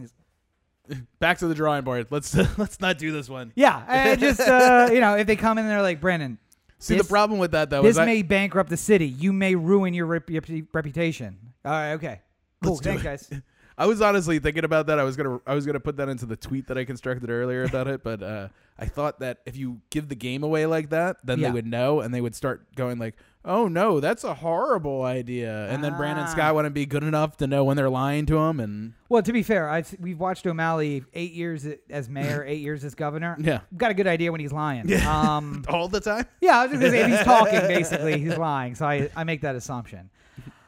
Back 1.20 1.40
to 1.40 1.48
the 1.48 1.56
drawing 1.56 1.84
board. 1.84 2.08
Let's 2.10 2.34
let's 2.58 2.80
not 2.80 2.98
do 2.98 3.12
this 3.12 3.28
one. 3.28 3.52
Yeah, 3.58 3.84
I 3.86 4.16
just 4.16 4.40
uh, 4.40 4.90
you 4.94 5.02
know, 5.02 5.16
if 5.16 5.28
they 5.28 5.36
come 5.36 5.58
in 5.58 5.66
and 5.66 5.72
they're 5.72 5.82
like, 5.82 6.00
Brandon, 6.00 6.38
See 6.80 6.96
This- 6.96 7.08
the 7.08 7.10
problem 7.12 7.40
with 7.40 7.52
that 7.52 7.70
though 7.70 7.82
this 7.82 7.92
is 7.92 7.98
I- 7.98 8.06
may 8.06 8.22
bankrupt 8.22 8.70
the 8.70 8.78
city. 8.78 9.08
You 9.08 9.34
may 9.34 9.56
ruin 9.56 9.94
your 9.94 10.06
rep- 10.06 10.28
repu- 10.28 10.68
reputation. 10.74 11.38
All 11.66 11.72
right, 11.72 11.94
okay, 11.94 12.22
cool. 12.64 12.78
Thanks, 12.78 13.04
guys. 13.04 13.30
I 13.80 13.86
was 13.86 14.02
honestly 14.02 14.40
thinking 14.40 14.64
about 14.64 14.88
that. 14.88 14.98
I 15.00 15.04
was 15.04 15.16
gonna 15.16 15.40
I 15.46 15.54
was 15.54 15.66
gonna 15.66 15.80
put 15.80 15.98
that 15.98 16.10
into 16.10 16.26
the 16.26 16.36
tweet 16.36 16.68
that 16.68 16.78
I 16.78 16.86
constructed 16.86 17.30
earlier 17.30 17.64
about 17.64 17.88
it, 17.88 18.04
but 18.04 18.24
uh, 18.24 18.48
I 18.80 18.86
thought 18.86 19.20
that 19.20 19.40
if 19.46 19.56
you 19.56 19.82
give 19.92 20.08
the 20.10 20.16
game 20.16 20.44
away 20.44 20.66
like 20.66 20.90
that, 20.90 21.18
then 21.24 21.40
Yeah. 21.40 21.48
they 21.50 21.54
would 21.54 21.68
know 21.68 22.00
and 22.02 22.14
they 22.14 22.22
would 22.22 22.34
start 22.36 22.76
going 22.76 22.98
like, 22.98 23.16
"Oh 23.46 23.68
no, 23.68 24.00
that's 24.00 24.24
a 24.24 24.34
horrible 24.36 25.04
idea," 25.04 25.68
and 25.70 25.84
then 25.84 25.96
Brandon 25.96 26.26
Ah. 26.26 26.30
Scott 26.32 26.54
wouldn't 26.56 26.74
be 26.76 26.86
good 26.86 27.04
enough 27.04 27.38
to 27.38 27.48
know 27.48 27.64
when 27.64 27.78
they're 27.78 27.90
lying 27.90 28.26
to 28.28 28.38
him, 28.38 28.60
and 28.60 28.94
Well, 29.10 29.22
to 29.24 29.32
be 29.32 29.44
fair, 29.44 29.70
I've 29.70 29.96
we've 30.00 30.20
watched 30.20 30.46
O'Malley 30.46 31.04
eight 31.14 31.32
years 31.34 31.66
as 31.90 32.10
mayor, 32.10 32.44
eight 32.46 32.62
years 32.62 32.84
as 32.84 32.94
governor. 32.96 33.38
Yeah. 33.42 33.62
got 33.76 33.92
a 33.92 33.94
good 33.94 34.08
idea 34.08 34.32
when 34.32 34.42
he's 34.42 34.52
lying. 34.52 34.92
Um, 35.06 35.64
all 35.70 35.88
the 35.88 36.02
time. 36.02 36.26
Yeah, 36.42 36.60
I 36.60 36.64
was 36.68 36.72
just 36.72 36.82
gonna 36.82 36.92
say 36.92 37.02
if 37.02 37.18
he's 37.18 37.26
talking, 37.26 37.60
basically 37.68 38.20
he's 38.20 38.38
lying. 38.38 38.76
So 38.76 38.86
I, 38.86 39.10
I 39.16 39.24
make 39.24 39.42
that 39.42 39.56
assumption. 39.56 40.10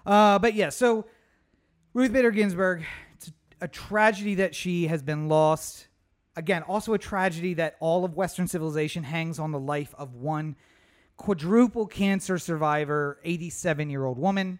Uh, 0.05 0.39
but 0.39 0.53
yeah, 0.53 0.69
so 0.69 1.05
Ruth 1.93 2.13
Bader 2.13 2.31
Ginsburg, 2.31 2.83
it's 3.15 3.31
a 3.61 3.67
tragedy 3.67 4.35
that 4.35 4.55
she 4.55 4.87
has 4.87 5.01
been 5.03 5.27
lost. 5.27 5.87
Again, 6.35 6.61
also 6.63 6.93
a 6.93 6.97
tragedy 6.97 7.55
that 7.55 7.75
all 7.81 8.05
of 8.05 8.15
Western 8.15 8.47
civilization 8.47 9.03
hangs 9.03 9.39
on 9.39 9.51
the 9.51 9.59
life 9.59 9.93
of 9.97 10.13
one 10.15 10.55
quadruple 11.19 11.85
cancer 11.85 12.37
survivor, 12.39 13.19
87 13.23 13.89
year 13.89 14.05
old 14.05 14.17
woman. 14.17 14.57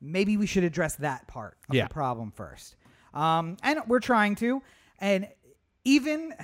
Maybe 0.00 0.36
we 0.36 0.46
should 0.46 0.64
address 0.64 0.96
that 0.96 1.26
part 1.28 1.58
of 1.68 1.74
Yeah. 1.74 1.86
the 1.86 1.94
problem 1.94 2.30
first. 2.32 2.76
Um, 3.14 3.56
and 3.62 3.80
we're 3.86 4.00
trying 4.00 4.34
to. 4.36 4.62
And 5.00 5.28
even 5.84 6.34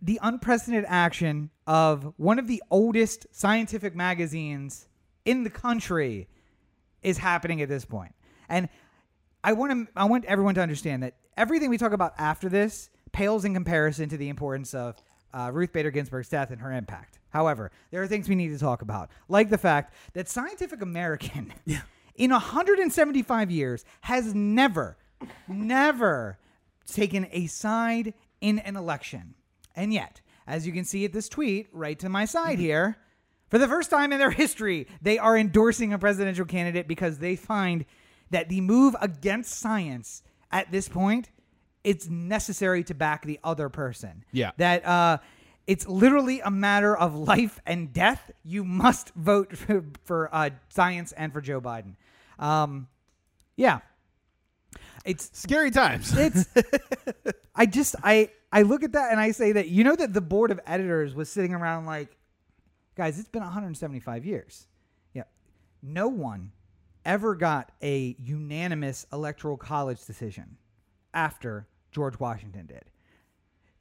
the 0.00 0.20
unprecedented 0.22 0.84
action 0.88 1.50
of 1.66 2.14
one 2.16 2.38
of 2.38 2.46
the 2.46 2.62
oldest 2.70 3.26
scientific 3.32 3.96
magazines 3.96 4.86
in 5.24 5.42
the 5.42 5.50
country 5.50 6.28
is 7.02 7.18
happening 7.18 7.60
at 7.60 7.68
this 7.68 7.84
point. 7.84 8.14
And 8.48 8.68
I 9.42 9.52
want 9.52 9.72
to 9.72 9.92
I 9.96 10.04
want 10.04 10.24
everyone 10.26 10.54
to 10.54 10.62
understand 10.62 11.02
that 11.02 11.14
everything 11.36 11.70
we 11.70 11.78
talk 11.78 11.92
about 11.92 12.14
after 12.18 12.48
this 12.48 12.88
pales 13.10 13.44
in 13.44 13.54
comparison 13.54 14.08
to 14.10 14.16
the 14.16 14.28
importance 14.28 14.74
of 14.74 14.96
uh, 15.32 15.50
Ruth 15.52 15.72
Bader 15.72 15.90
Ginsburg's 15.90 16.28
death 16.28 16.50
and 16.50 16.60
her 16.60 16.72
impact. 16.72 17.18
However, 17.30 17.70
there 17.90 18.02
are 18.02 18.06
things 18.06 18.28
we 18.28 18.34
need 18.34 18.48
to 18.48 18.58
talk 18.58 18.82
about, 18.82 19.10
like 19.28 19.50
the 19.50 19.58
fact 19.58 19.94
that 20.14 20.28
Scientific 20.28 20.82
American, 20.82 21.52
in 22.16 22.30
175 22.30 23.50
years, 23.50 23.84
has 24.02 24.34
never, 24.34 24.96
never 25.46 26.38
taken 26.86 27.26
a 27.30 27.46
side 27.46 28.14
in 28.40 28.58
an 28.60 28.76
election. 28.76 29.34
And 29.76 29.92
yet, 29.92 30.20
as 30.46 30.66
you 30.66 30.72
can 30.72 30.84
see 30.84 31.04
at 31.04 31.12
this 31.12 31.28
tweet 31.28 31.68
right 31.72 31.98
to 31.98 32.08
my 32.08 32.24
side 32.24 32.58
here, 32.58 32.96
for 33.48 33.58
the 33.58 33.68
first 33.68 33.90
time 33.90 34.12
in 34.12 34.18
their 34.18 34.30
history, 34.30 34.86
they 35.00 35.18
are 35.18 35.36
endorsing 35.36 35.92
a 35.92 35.98
presidential 35.98 36.44
candidate 36.44 36.88
because 36.88 37.18
they 37.18 37.36
find 37.36 37.84
that 38.30 38.48
the 38.48 38.60
move 38.60 38.94
against 39.00 39.58
science 39.58 40.22
at 40.50 40.70
this 40.70 40.88
point 40.88 41.30
it's 41.88 42.06
necessary 42.06 42.84
to 42.84 42.92
back 42.92 43.24
the 43.24 43.40
other 43.42 43.70
person. 43.70 44.22
Yeah. 44.30 44.50
That 44.58 44.84
uh 44.84 45.18
it's 45.66 45.88
literally 45.88 46.40
a 46.40 46.50
matter 46.50 46.94
of 46.96 47.14
life 47.14 47.60
and 47.66 47.92
death. 47.92 48.30
You 48.44 48.62
must 48.64 49.14
vote 49.14 49.56
for, 49.56 49.84
for 50.04 50.34
uh, 50.34 50.50
science 50.68 51.12
and 51.12 51.32
for 51.32 51.40
Joe 51.40 51.60
Biden. 51.60 51.96
Um, 52.38 52.88
yeah, 53.56 53.80
it's 55.04 55.30
Scary 55.32 55.70
times. 55.70 56.12
it's 56.16 56.46
I 57.54 57.64
just 57.64 57.96
I 58.02 58.30
I 58.52 58.62
look 58.62 58.82
at 58.82 58.92
that 58.92 59.10
and 59.10 59.18
I 59.18 59.30
say 59.30 59.52
that 59.52 59.68
you 59.68 59.82
know 59.82 59.96
that 59.96 60.12
the 60.12 60.20
board 60.20 60.50
of 60.50 60.60
editors 60.66 61.14
was 61.14 61.30
sitting 61.30 61.54
around 61.54 61.86
like 61.86 62.16
guys 62.96 63.18
it's 63.18 63.28
been 63.28 63.42
175 63.42 64.26
years. 64.26 64.66
Yeah. 65.14 65.24
No 65.82 66.08
one 66.08 66.52
ever 67.06 67.34
got 67.34 67.72
a 67.82 68.14
unanimous 68.18 69.06
electoral 69.10 69.56
college 69.56 70.04
decision 70.04 70.58
after 71.14 71.66
George 71.90 72.18
Washington 72.18 72.66
did. 72.66 72.84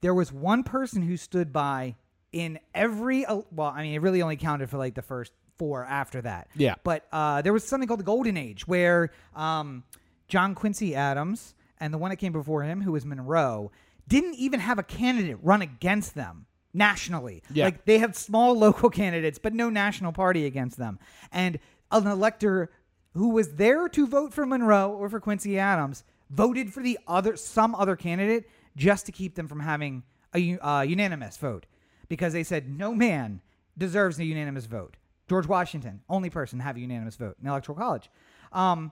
There 0.02 0.14
was 0.14 0.32
one 0.32 0.64
person 0.64 1.02
who 1.02 1.18
stood 1.18 1.52
by 1.52 1.96
in 2.32 2.60
every 2.76 3.26
well 3.26 3.74
I 3.74 3.84
mean 3.84 3.94
it 3.94 4.02
really 4.02 4.22
only 4.22 4.38
counted 4.38 4.70
for 4.70 4.78
like 4.78 4.96
the 4.96 5.02
first 5.02 5.32
four 5.58 5.84
after 5.86 6.22
that. 6.22 6.48
Yeah. 6.56 6.76
But 6.84 7.08
uh, 7.12 7.42
there 7.42 7.54
was 7.54 7.64
something 7.64 7.88
called 7.88 8.00
the 8.00 8.06
Golden 8.06 8.38
Age 8.38 8.68
where 8.68 9.12
um, 9.36 9.84
John 10.28 10.56
Quincy 10.56 10.96
Adams 10.96 11.56
and 11.80 11.94
the 11.94 11.98
one 11.98 12.10
that 12.10 12.18
came 12.18 12.34
before 12.34 12.64
him, 12.64 12.82
who 12.82 12.92
was 12.92 13.06
Monroe, 13.06 13.72
didn't 14.08 14.36
even 14.36 14.60
have 14.60 14.80
a 14.80 14.84
candidate 14.84 15.38
run 15.42 15.62
against 15.62 16.16
them 16.16 16.46
nationally. 16.74 17.44
Yeah. 17.52 17.66
Like 17.66 17.86
they 17.86 17.98
had 17.98 18.16
small 18.16 18.58
local 18.58 18.90
candidates, 18.90 19.40
but 19.40 19.54
no 19.54 19.70
national 19.70 20.12
party 20.12 20.46
against 20.46 20.78
them. 20.78 21.00
And 21.32 21.60
an 21.92 22.08
elector 22.08 22.70
who 23.14 23.30
was 23.30 23.56
there 23.56 23.90
to 23.90 24.08
vote 24.08 24.34
for 24.34 24.46
Monroe 24.46 24.92
or 24.92 25.10
for 25.10 25.20
Quincy 25.20 25.58
Adams 25.58 26.04
voted 26.30 26.74
for 26.74 26.82
the 26.82 27.00
other 27.08 27.36
some 27.36 27.76
other 27.76 27.96
candidate 27.96 28.50
just 28.76 29.06
to 29.06 29.12
keep 29.12 29.36
them 29.36 29.48
from 29.48 29.60
having 29.60 30.04
a 30.36 30.58
uh, 30.60 30.82
unanimous 30.82 31.38
vote 31.38 31.66
because 32.10 32.34
they 32.34 32.44
said 32.44 32.70
no 32.70 32.94
man 32.94 33.42
deserves 33.78 34.20
a 34.20 34.26
unanimous 34.26 34.66
vote. 34.66 34.98
George 35.30 35.48
Washington, 35.48 36.02
only 36.10 36.30
person 36.30 36.60
to 36.60 36.64
have 36.64 36.78
a 36.78 36.80
unanimous 36.80 37.16
vote 37.16 37.36
in 37.42 37.48
electoral 37.48 37.78
college. 37.78 38.10
Um, 38.54 38.92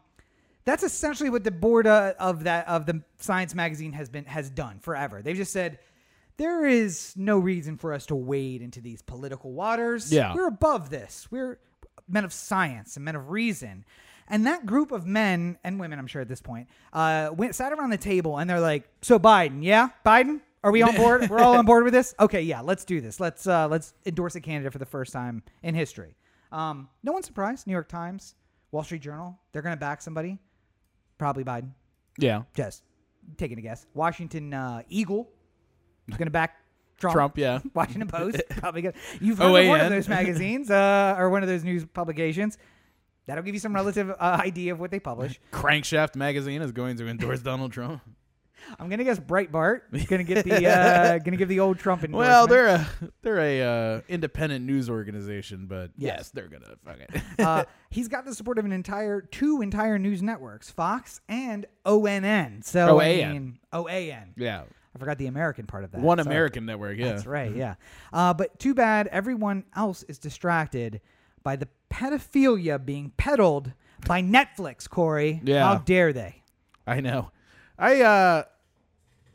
that's 0.66 0.84
essentially 0.84 1.30
what 1.30 1.44
the 1.44 1.52
board 1.52 1.88
uh, 1.88 2.14
of 2.20 2.44
that 2.44 2.68
of 2.68 2.86
the 2.86 3.04
Science 3.18 3.54
magazine 3.54 3.94
has 3.94 4.10
been 4.10 4.26
has 4.26 4.50
done 4.50 4.80
forever. 4.80 5.22
They've 5.22 5.36
just 5.36 5.54
said 5.54 5.80
there 6.38 6.66
is 6.66 7.14
no 7.16 7.38
reason 7.38 7.78
for 7.78 7.94
us 7.94 8.06
to 8.08 8.16
wade 8.16 8.62
into 8.62 8.82
these 8.82 9.02
political 9.02 9.54
waters. 9.54 10.12
Yeah. 10.12 10.34
we're 10.34 10.48
above 10.48 10.90
this. 10.90 11.28
We're 11.32 11.60
men 12.08 12.26
of 12.26 12.34
science 12.34 12.96
and 12.98 13.06
men 13.06 13.16
of 13.16 13.30
reason. 13.30 13.86
And 14.28 14.48
that 14.48 14.66
group 14.66 14.92
of 14.92 15.06
men 15.06 15.58
and 15.64 15.80
women, 15.80 16.00
I'm 16.00 16.08
sure 16.08 16.22
at 16.22 16.28
this 16.28 16.42
point, 16.42 16.68
uh, 16.94 17.30
went 17.34 17.54
sat 17.56 17.72
around 17.74 17.92
the 17.92 17.98
table 17.98 18.38
and 18.38 18.50
they're 18.50 18.60
like, 18.60 18.90
"So 19.02 19.20
Biden, 19.20 19.64
yeah, 19.64 19.90
Biden, 20.06 20.42
are 20.64 20.72
we 20.72 20.82
on 20.82 20.96
board? 20.98 21.30
We're 21.30 21.40
all 21.40 21.58
on 21.58 21.66
board 21.66 21.84
with 21.84 21.94
this? 21.94 22.16
Okay, 22.20 22.42
yeah, 22.42 22.62
let's 22.62 22.86
do 22.86 23.02
this. 23.02 23.20
Let's 23.20 23.46
uh, 23.46 23.68
let's 23.68 23.94
endorse 24.06 24.36
a 24.36 24.42
candidate 24.42 24.74
for 24.74 24.80
the 24.80 24.86
first 24.86 25.14
time 25.14 25.44
in 25.62 25.76
history." 25.76 26.16
Um, 26.52 26.90
no 27.04 27.12
one's 27.12 27.26
surprised. 27.26 27.68
New 27.68 27.74
York 27.74 27.90
Times, 27.90 28.36
Wall 28.72 28.84
Street 28.84 29.02
Journal, 29.02 29.38
they're 29.52 29.62
going 29.62 29.76
to 29.76 29.80
back 29.80 30.02
somebody. 30.02 30.40
Probably 31.18 31.44
Biden. 31.44 31.72
yeah. 32.18 32.44
Just 32.56 32.84
taking 33.38 33.58
a 33.58 33.62
guess. 33.62 33.86
Washington 33.94 34.54
uh, 34.54 34.82
Eagle 34.90 35.30
is 36.08 36.18
going 36.18 36.28
to 36.28 36.32
back 36.32 36.58
Trump. 36.98 37.14
Trump, 37.14 37.38
yeah. 37.38 37.60
Washington 37.74 38.08
Post, 38.08 38.42
probably 38.50 38.82
good. 38.82 38.96
You've 39.20 39.38
heard 39.38 39.64
of 39.64 39.68
one 39.68 39.82
of 39.82 39.90
those 39.90 40.08
magazines 40.08 40.70
uh, 40.72 41.16
or 41.18 41.30
one 41.30 41.44
of 41.44 41.50
those 41.50 41.64
news 41.64 41.86
publications. 41.86 42.58
That'll 43.28 43.44
give 43.44 43.54
you 43.56 43.60
some 43.60 43.74
relative 43.74 44.10
uh, 44.12 44.14
idea 44.42 44.72
of 44.74 44.80
what 44.80 44.92
they 44.92 45.00
publish. 45.00 45.40
Crankshaft 45.52 46.16
magazine 46.16 46.62
is 46.62 46.72
going 46.72 46.98
to 46.98 47.08
endorse 47.08 47.40
Donald 47.44 47.72
Trump. 47.72 48.02
I'm 48.80 48.90
gonna 48.90 49.04
guess 49.04 49.20
Breitbart 49.20 49.82
is 49.92 50.06
gonna 50.08 50.24
get 50.24 50.44
the 50.44 50.68
uh, 50.68 51.20
gonna 51.20 51.38
give 51.38 51.50
the 51.50 51.60
old 51.60 51.78
Trump 51.78 52.04
endorsement. 52.04 52.28
Well, 52.30 52.48
they're 52.48 52.68
a 52.68 52.88
they're 53.22 53.40
a 53.40 53.62
uh, 53.62 54.02
independent 54.08 54.66
news 54.66 54.90
organization, 54.90 55.68
but 55.68 55.92
Yes. 55.98 56.16
yes, 56.18 56.30
they're 56.32 56.48
gonna 56.48 56.74
fuck 56.84 56.98
it. 57.00 57.40
uh, 57.40 57.66
he's 57.92 58.08
got 58.08 58.26
the 58.26 58.34
support 58.34 58.58
of 58.58 58.66
an 58.66 58.72
entire 58.72 59.22
two 59.22 59.62
entire 59.62 60.00
news 60.00 60.24
networks, 60.24 60.72
Fox 60.72 61.22
and 61.30 61.68
ONN. 61.86 62.64
So 62.66 63.00
I 63.00 63.06
OAN. 63.06 63.32
mean, 63.34 63.60
OAN. 63.72 64.30
yeah, 64.36 64.64
I 64.96 64.98
forgot 65.00 65.20
the 65.20 65.28
American 65.28 65.68
part 65.68 65.84
of 65.84 65.92
that. 65.92 66.02
One 66.02 66.18
Sorry. 66.18 66.28
American 66.28 66.66
network. 66.66 66.98
Yeah. 66.98 67.10
That's 67.10 67.28
right. 67.28 67.56
Yeah. 67.56 67.76
Uh, 68.12 68.34
but 68.34 68.58
too 68.58 68.74
bad 68.74 69.06
everyone 69.08 69.66
else 69.76 70.02
is 70.04 70.18
distracted 70.18 71.02
by 71.44 71.56
the 71.56 71.68
pedophilia 71.90 72.84
being 72.84 73.12
peddled 73.18 73.74
by 74.06 74.22
Netflix. 74.22 74.90
Corey. 74.90 75.42
Yeah. 75.44 75.64
How 75.64 75.78
dare 75.80 76.14
they? 76.14 76.44
I 76.86 77.02
know. 77.02 77.32
I 77.78 78.02
uh 78.02 78.44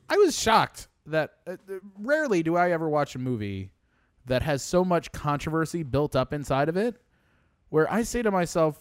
I 0.08 0.16
was 0.16 0.38
shocked 0.38 0.88
that 1.06 1.34
uh, 1.46 1.56
rarely 1.98 2.42
do 2.42 2.56
I 2.56 2.70
ever 2.70 2.88
watch 2.88 3.14
a 3.14 3.18
movie 3.18 3.70
that 4.26 4.42
has 4.42 4.62
so 4.62 4.84
much 4.84 5.12
controversy 5.12 5.82
built 5.82 6.14
up 6.14 6.32
inside 6.32 6.68
of 6.68 6.76
it 6.76 6.96
where 7.68 7.90
I 7.90 8.02
say 8.02 8.22
to 8.22 8.30
myself 8.30 8.78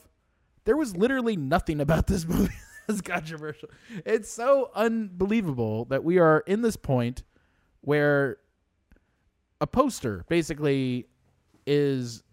there 0.65 0.77
was 0.77 0.95
literally 0.95 1.35
nothing 1.35 1.81
about 1.81 2.07
this 2.07 2.25
movie 2.27 2.53
that's 2.87 3.01
controversial. 3.01 3.69
It's 4.05 4.31
so 4.31 4.71
unbelievable 4.75 5.85
that 5.85 6.03
we 6.03 6.19
are 6.19 6.43
in 6.45 6.61
this 6.61 6.75
point 6.75 7.23
where 7.81 8.37
a 9.61 9.67
poster 9.67 10.25
basically 10.27 11.07
is 11.65 12.23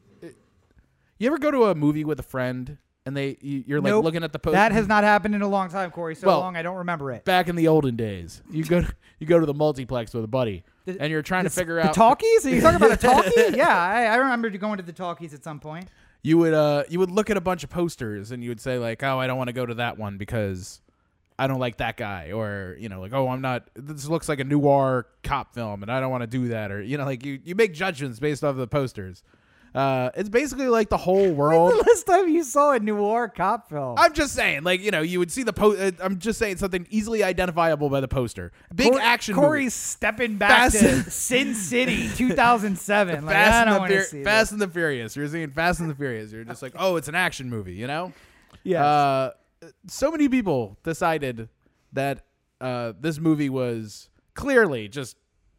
you 1.19 1.27
ever 1.29 1.39
go 1.39 1.51
to 1.51 1.65
a 1.65 1.75
movie 1.75 2.05
with 2.05 2.19
a 2.21 2.23
friend 2.25 2.79
and 3.05 3.17
they 3.17 3.37
you- 3.41 3.65
you're 3.67 3.81
like 3.81 3.91
Nope. 3.91 4.05
looking 4.05 4.25
at 4.25 4.33
the 4.33 4.39
poster 4.39 4.57
That 4.57 4.73
has 4.73 4.89
not 4.89 5.05
happened 5.05 5.35
in 5.35 5.43
a 5.43 5.49
long 5.49 5.69
time, 5.69 5.91
Corey. 5.91 6.15
So 6.15 6.27
Well, 6.27 6.41
long 6.41 6.57
I 6.57 6.63
don't 6.63 6.77
remember 6.77 7.13
it. 7.13 7.25
back 7.25 7.49
in 7.49 7.57
the 7.57 7.69
olden 7.69 7.95
days. 7.97 8.43
You 8.51 8.65
go 8.65 8.81
to, 8.83 8.93
you 9.21 9.27
go 9.27 9.39
to 9.39 9.47
the 9.47 9.55
multiplex 9.55 10.13
with 10.13 10.25
a 10.25 10.29
buddy, 10.29 10.65
The- 10.87 11.01
and 11.01 11.11
you're 11.11 11.23
trying 11.23 11.45
to 11.45 11.51
figure 11.51 11.77
the 11.77 11.89
out. 11.89 11.95
talkies. 11.95 12.45
Are 12.47 12.51
you 12.51 12.61
talking 12.61 12.77
about 12.77 12.93
a 12.93 12.97
talkie? 12.97 13.31
yeah, 13.57 13.69
I, 13.77 14.05
I 14.07 14.17
remember 14.17 14.51
going 14.51 14.79
to 14.79 14.83
the 14.83 14.93
talkies 14.93 15.33
at 15.35 15.45
some 15.45 15.61
point. 15.61 15.89
You 16.23 16.39
would 16.39 16.55
uh 16.55 16.83
you 16.89 16.99
would 16.99 17.11
look 17.13 17.31
at 17.31 17.37
a 17.37 17.41
bunch 17.41 17.63
of 17.63 17.71
posters 17.71 18.33
and 18.33 18.43
you 18.43 18.51
would 18.51 18.61
say 18.61 18.79
like, 18.79 19.03
oh, 19.05 19.21
I 19.21 19.29
don't 19.29 19.37
want 19.39 19.47
to 19.49 19.53
go 19.53 19.65
to 19.65 19.75
that 19.75 19.97
one 19.99 20.19
because 20.19 20.81
I 21.39 21.47
don't 21.47 21.61
like 21.61 21.77
that 21.77 21.97
guy, 21.97 22.33
or 22.33 22.77
you 22.81 22.89
know, 22.89 23.01
like, 23.01 23.13
oh, 23.13 23.29
I'm 23.29 23.43
not. 23.43 23.69
This 23.75 24.09
looks 24.09 24.29
like 24.29 24.41
a 24.41 24.45
noir 24.45 25.07
cop 25.23 25.55
film, 25.55 25.83
and 25.83 25.93
I 25.93 26.01
don't 26.01 26.11
want 26.11 26.23
to 26.23 26.27
do 26.27 26.49
that, 26.49 26.73
or 26.73 26.83
you 26.83 26.97
know, 26.99 27.05
like 27.05 27.25
you 27.25 27.39
you 27.45 27.55
make 27.55 27.75
judgments 27.75 28.19
based 28.19 28.43
off 28.43 28.57
the 28.57 28.67
posters. 28.67 29.23
Uh, 29.77 30.11
it's 30.17 30.31
basically 30.31 30.69
like 30.69 30.89
the 30.89 30.97
whole 30.97 31.31
world. 31.31 31.71
The 31.73 31.77
last 31.87 32.07
time 32.07 32.29
you 32.31 32.43
saw 32.45 32.73
a 32.73 32.81
noir 32.81 33.29
cop 33.29 33.69
film? 33.69 33.97
I'm 33.99 34.15
just 34.15 34.33
saying, 34.35 34.63
like 34.65 34.81
you 34.81 34.91
know, 34.91 35.03
you 35.03 35.19
would 35.19 35.31
see 35.31 35.43
the 35.43 35.53
post. 35.53 35.79
Uh, 35.79 35.93
I'm 36.03 36.19
just 36.19 36.39
saying 36.39 36.57
something 36.57 36.87
easily 36.89 37.23
identifiable 37.23 37.91
by 37.91 38.01
the 38.01 38.09
poster. 38.09 38.53
Big 38.75 38.93
Cor- 38.93 39.01
action. 39.03 39.35
movie. 39.37 39.47
Corey's 39.47 39.75
stepping 39.75 40.39
back 40.39 40.73
Fast- 40.73 40.81
to 40.81 41.11
Sin 41.11 41.55
City, 41.55 42.09
2007. 42.17 43.27
Like, 43.27 43.37
I 43.37 43.39
Fast, 43.45 43.67
don't 43.67 43.83
and 43.83 43.93
the 43.93 44.03
Fur- 44.05 44.25
Fast 44.25 44.53
and 44.53 44.61
the 44.63 44.69
Furious. 44.69 45.15
You're 45.15 45.29
seeing 45.29 45.51
Fast 45.51 45.81
and 45.81 45.91
the 45.91 45.95
Furious. 45.95 46.33
You're 46.33 46.45
just 46.45 46.63
like, 46.63 46.73
oh, 46.79 46.97
it's 46.97 47.09
an 47.09 47.15
action 47.15 47.51
movie, 47.51 47.75
you 47.75 47.87
know? 47.87 48.15
Yes. 48.65 48.81
Uh, 48.83 49.31
so 49.89 50.11
many 50.11 50.29
people 50.29 50.79
decided 50.85 51.51
that 51.93 52.25
uh, 52.63 52.95
this 52.99 53.19
movie 53.19 53.51
was 53.51 54.09
clearly 54.35 54.89
just 54.89 55.17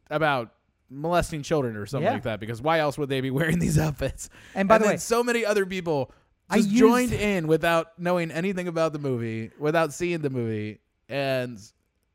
about 0.10 0.52
molesting 0.90 1.42
children 1.44 1.76
or 1.76 1.86
something 1.86 2.06
Yeah. 2.06 2.14
like 2.14 2.24
that. 2.24 2.40
Because 2.40 2.62
why 2.62 2.80
else 2.80 2.98
would 2.98 3.10
they 3.10 3.22
be 3.22 3.32
wearing 3.32 3.60
these 3.66 3.78
outfits? 3.78 4.30
And 4.56 4.68
by 4.68 4.78
the 4.78 4.84
then 4.86 4.94
way- 4.94 4.98
so 4.98 5.24
many 5.24 5.46
other 5.46 5.66
people 5.66 6.12
just 6.54 6.70
used- 6.70 6.80
joined 6.80 7.14
in 7.14 7.48
without 7.48 8.00
knowing 8.00 8.32
anything 8.32 8.68
about 8.68 8.94
the 8.94 9.00
movie, 9.00 9.52
without 9.60 9.94
seeing 9.94 10.20
the 10.22 10.30
movie, 10.30 10.80
and 11.10 11.60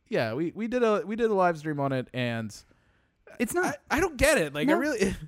yeah, 0.09 0.35
we, 0.35 0.53
we 0.55 0.69
did 0.69 0.83
a 0.83 1.03
we 1.07 1.17
did 1.17 1.31
a 1.31 1.35
live 1.35 1.57
stream 1.59 1.81
on 1.81 1.93
it, 1.93 2.09
and 2.13 2.55
it's 3.39 3.55
not. 3.55 3.77
I, 3.91 3.97
I 3.97 4.01
don't 4.01 4.17
get 4.17 4.39
it. 4.39 4.55
Like 4.55 4.69
I 4.69 4.73
really. 4.73 5.15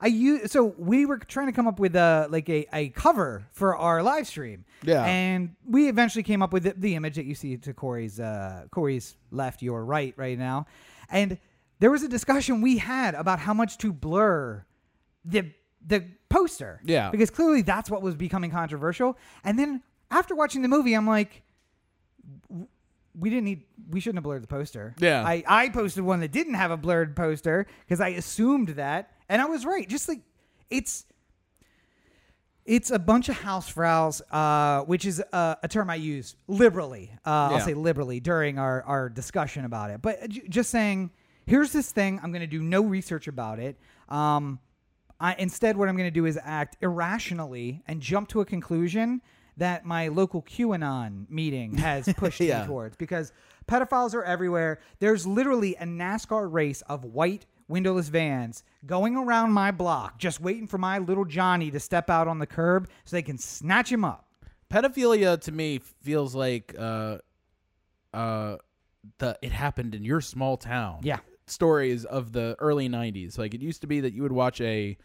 I 0.00 0.06
use 0.08 0.50
so 0.50 0.74
we 0.78 1.06
were 1.06 1.18
trying 1.18 1.46
to 1.46 1.52
come 1.52 1.68
up 1.68 1.78
with 1.78 1.94
a 1.94 2.26
like 2.28 2.48
a, 2.48 2.66
a 2.72 2.88
cover 2.88 3.46
for 3.52 3.76
our 3.76 4.02
live 4.02 4.26
stream. 4.26 4.64
Yeah. 4.82 5.04
And 5.04 5.54
we 5.64 5.88
eventually 5.88 6.24
came 6.24 6.42
up 6.42 6.52
with 6.52 6.64
the, 6.64 6.74
the 6.76 6.96
image 6.96 7.14
that 7.14 7.24
you 7.24 7.36
see 7.36 7.56
to 7.58 7.72
Corey's 7.72 8.18
uh 8.18 8.64
Corey's 8.72 9.14
left, 9.30 9.62
your 9.62 9.84
right 9.84 10.12
right 10.16 10.36
now. 10.36 10.66
And 11.08 11.38
there 11.82 11.90
was 11.90 12.04
a 12.04 12.08
discussion 12.08 12.60
we 12.60 12.78
had 12.78 13.16
about 13.16 13.40
how 13.40 13.52
much 13.52 13.76
to 13.76 13.92
blur 13.92 14.64
the 15.24 15.50
the 15.84 16.04
poster. 16.28 16.80
Yeah. 16.84 17.10
Because 17.10 17.28
clearly 17.28 17.62
that's 17.62 17.90
what 17.90 18.02
was 18.02 18.14
becoming 18.14 18.52
controversial. 18.52 19.18
And 19.42 19.58
then 19.58 19.82
after 20.08 20.36
watching 20.36 20.62
the 20.62 20.68
movie, 20.68 20.94
I'm 20.94 21.08
like 21.08 21.42
we 23.18 23.30
didn't 23.30 23.46
need 23.46 23.64
we 23.90 23.98
shouldn't 23.98 24.18
have 24.18 24.22
blurred 24.22 24.44
the 24.44 24.46
poster. 24.46 24.94
Yeah. 25.00 25.24
I, 25.26 25.42
I 25.44 25.68
posted 25.70 26.04
one 26.04 26.20
that 26.20 26.30
didn't 26.30 26.54
have 26.54 26.70
a 26.70 26.76
blurred 26.76 27.16
poster 27.16 27.66
because 27.80 28.00
I 28.00 28.10
assumed 28.10 28.68
that. 28.68 29.10
And 29.28 29.42
I 29.42 29.46
was 29.46 29.66
right. 29.66 29.88
Just 29.88 30.08
like 30.08 30.20
it's 30.70 31.04
it's 32.64 32.92
a 32.92 32.98
bunch 33.00 33.28
of 33.28 33.34
housefrauds, 33.34 34.22
uh, 34.30 34.84
which 34.84 35.04
is 35.04 35.18
a, 35.18 35.58
a 35.64 35.66
term 35.66 35.90
I 35.90 35.96
use 35.96 36.36
liberally. 36.46 37.10
Uh, 37.26 37.50
I'll 37.50 37.60
say 37.60 37.74
liberally 37.74 38.20
during 38.20 38.60
our, 38.60 38.84
our 38.84 39.08
discussion 39.08 39.64
about 39.64 39.90
it. 39.90 40.00
But 40.00 40.28
j- 40.28 40.46
just 40.48 40.70
saying, 40.70 41.10
here's 41.46 41.72
this 41.72 41.90
thing. 41.92 42.20
I'm 42.22 42.30
going 42.32 42.40
to 42.42 42.46
do 42.46 42.62
no 42.62 42.82
research 42.82 43.28
about 43.28 43.58
it. 43.58 43.76
Um, 44.08 44.58
I, 45.20 45.34
instead, 45.34 45.76
what 45.76 45.88
I'm 45.88 45.96
going 45.96 46.06
to 46.08 46.10
do 46.10 46.26
is 46.26 46.38
act 46.42 46.76
irrationally 46.80 47.82
and 47.86 48.00
jump 48.00 48.28
to 48.30 48.40
a 48.40 48.44
conclusion 48.44 49.22
that 49.56 49.84
my 49.84 50.08
local 50.08 50.42
QAnon 50.42 51.28
meeting 51.30 51.76
has 51.76 52.08
pushed 52.16 52.40
Yeah. 52.40 52.62
me 52.62 52.66
towards 52.66 52.96
because 52.96 53.32
pedophiles 53.68 54.14
are 54.14 54.24
everywhere. 54.24 54.80
There's 54.98 55.26
literally 55.26 55.74
a 55.76 55.84
NASCAR 55.84 56.50
race 56.50 56.80
of 56.82 57.04
white 57.04 57.46
windowless 57.68 58.08
vans 58.08 58.64
going 58.86 59.16
around 59.16 59.52
my 59.52 59.70
block, 59.70 60.18
just 60.18 60.40
waiting 60.40 60.66
for 60.66 60.78
my 60.78 60.98
little 60.98 61.24
Johnny 61.24 61.70
to 61.70 61.78
step 61.80 62.10
out 62.10 62.26
on 62.28 62.38
the 62.38 62.46
curb 62.46 62.88
so 63.04 63.14
they 63.16 63.22
can 63.22 63.38
snatch 63.38 63.90
him 63.92 64.04
up. 64.04 64.26
pedophilia 64.70 65.40
to 65.42 65.52
me 65.52 65.78
feels 66.02 66.34
like 66.34 66.74
uh 66.78 67.18
uh 68.12 68.56
the 69.18 69.38
it 69.42 69.52
happened 69.52 69.94
in 69.94 70.02
your 70.04 70.20
small 70.20 70.56
town 70.56 70.98
Yeah. 71.02 71.18
Stories 71.46 72.04
of 72.04 72.32
the 72.32 72.56
early 72.58 72.88
90s 72.88 73.36
like 73.38 73.52
it 73.54 73.60
used 73.60 73.80
to 73.80 73.86
be 73.86 74.00
that 74.00 74.12
you 74.14 74.22
would 74.22 74.32
watch 74.32 74.60
a 74.60 74.96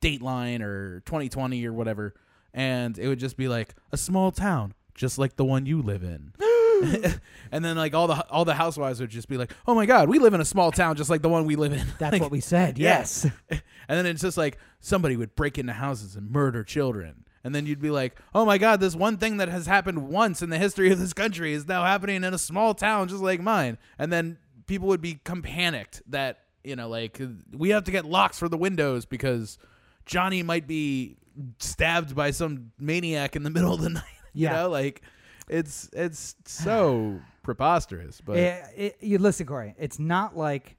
dateline 0.00 0.60
or 0.60 1.00
2020 1.06 1.66
or 1.66 1.72
whatever 1.72 2.14
and 2.54 2.98
it 2.98 3.08
would 3.08 3.18
just 3.18 3.36
be 3.36 3.48
like 3.48 3.74
a 3.92 3.96
small 3.96 4.30
town 4.30 4.74
just 4.94 5.18
like 5.18 5.36
the 5.36 5.44
one 5.44 5.66
you 5.66 5.80
live 5.82 6.02
in 6.02 6.32
and 7.50 7.64
then 7.64 7.76
like 7.76 7.92
all 7.94 8.06
the 8.06 8.24
all 8.30 8.44
the 8.44 8.54
housewives 8.54 9.00
would 9.00 9.10
just 9.10 9.28
be 9.28 9.36
like 9.36 9.52
oh 9.66 9.74
my 9.74 9.84
god 9.86 10.08
we 10.08 10.18
live 10.20 10.34
in 10.34 10.40
a 10.40 10.44
small 10.44 10.70
town 10.70 10.94
just 10.94 11.10
like 11.10 11.22
the 11.22 11.28
one 11.28 11.44
we 11.44 11.56
live 11.56 11.72
in 11.72 11.84
That's 11.98 12.12
Like, 12.12 12.22
what 12.22 12.30
we 12.30 12.40
said. 12.40 12.78
yeah. 12.78 12.98
Yes. 12.98 13.26
and 13.50 13.60
then 13.88 14.06
it's 14.06 14.22
just 14.22 14.36
like 14.38 14.58
somebody 14.80 15.16
would 15.16 15.34
break 15.34 15.58
into 15.58 15.72
houses 15.72 16.14
and 16.14 16.30
murder 16.30 16.62
children. 16.62 17.24
And 17.44 17.54
then 17.54 17.66
you'd 17.66 17.80
be 17.80 17.90
like, 17.90 18.16
oh 18.34 18.44
my 18.44 18.58
God, 18.58 18.80
this 18.80 18.94
one 18.94 19.16
thing 19.16 19.38
that 19.38 19.48
has 19.48 19.66
happened 19.66 20.08
once 20.08 20.42
in 20.42 20.50
the 20.50 20.58
history 20.58 20.90
of 20.92 20.98
this 20.98 21.12
country 21.12 21.52
is 21.52 21.66
now 21.66 21.82
happening 21.84 22.22
in 22.22 22.34
a 22.34 22.38
small 22.38 22.74
town 22.74 23.08
just 23.08 23.22
like 23.22 23.40
mine. 23.40 23.78
And 23.98 24.12
then 24.12 24.38
people 24.68 24.86
would 24.88 25.00
become 25.00 25.42
panicked 25.42 26.02
that, 26.08 26.38
you 26.62 26.76
know, 26.76 26.88
like 26.88 27.20
we 27.52 27.70
have 27.70 27.82
to 27.84 27.90
get 27.90 28.04
locks 28.04 28.38
for 28.38 28.48
the 28.48 28.56
windows 28.56 29.04
because 29.06 29.58
Johnny 30.06 30.44
might 30.44 30.68
be 30.68 31.16
stabbed 31.58 32.14
by 32.14 32.30
some 32.30 32.70
maniac 32.78 33.34
in 33.34 33.42
the 33.42 33.50
middle 33.56 33.74
of 33.74 33.80
the 33.80 33.90
night. 33.90 34.04
You 34.34 34.44
Yeah. 34.44 34.52
know, 34.62 34.68
like 34.68 35.02
it's 35.48 35.88
it's 35.92 36.36
so 36.44 37.18
preposterous. 37.42 38.20
But 38.20 38.36
Eh, 38.36 38.62
it- 38.76 38.96
you 39.00 39.18
listen, 39.18 39.46
Corey. 39.46 39.74
It's 39.78 39.98
not 39.98 40.36
like 40.36 40.76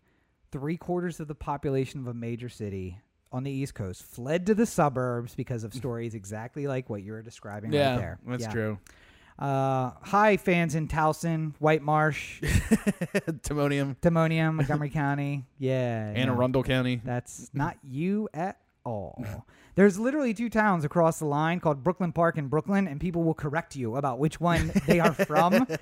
three 0.52 0.78
quarters 0.78 1.20
of 1.20 1.28
the 1.28 1.36
population 1.36 2.00
of 2.00 2.08
a 2.08 2.14
major 2.14 2.48
city 2.48 3.00
on 3.32 3.44
the 3.44 3.52
East 3.52 3.74
Coast 3.76 4.04
fled 4.04 4.46
to 4.46 4.56
the 4.56 4.66
suburbs 4.66 5.36
because 5.36 5.64
of 5.64 5.74
stories 5.82 6.14
exactly 6.16 6.68
like 6.68 6.90
what 6.90 7.02
you 7.04 7.12
were 7.12 7.22
describing 7.24 7.74
yeah, 7.74 7.90
right 7.92 7.98
there. 7.98 8.20
that's 8.28 8.44
Yeah. 8.44 8.52
true. 8.52 8.80
Uh, 9.40 9.92
hi, 10.02 10.36
fans 10.36 10.76
in 10.76 10.90
Towson, 10.90 11.54
White 11.60 11.82
Marsh, 11.82 12.42
Timonium, 12.42 13.96
Timonium, 14.02 14.56
Montgomery 14.56 14.90
County. 14.94 15.46
Yeah, 15.58 16.12
Anne. 16.14 16.28
Arundel 16.30 16.62
County. 16.64 17.02
That's 17.06 17.50
not 17.54 17.78
you 17.82 18.28
at 18.34 18.58
all. 18.84 19.46
There's 19.76 19.98
literally 19.98 20.34
two 20.34 20.50
towns 20.50 20.84
across 20.84 21.20
the 21.20 21.26
line 21.26 21.62
called 21.62 21.86
Brooklyn 21.86 22.12
Park 22.12 22.38
and 22.38 22.50
Brooklyn, 22.50 22.86
and 22.86 23.00
people 23.00 23.24
will 23.24 23.34
correct 23.34 23.78
you 23.78 23.96
about 23.96 24.20
which 24.20 24.42
one 24.42 24.72
they 24.88 25.00
are 25.00 25.14
from. 25.14 25.66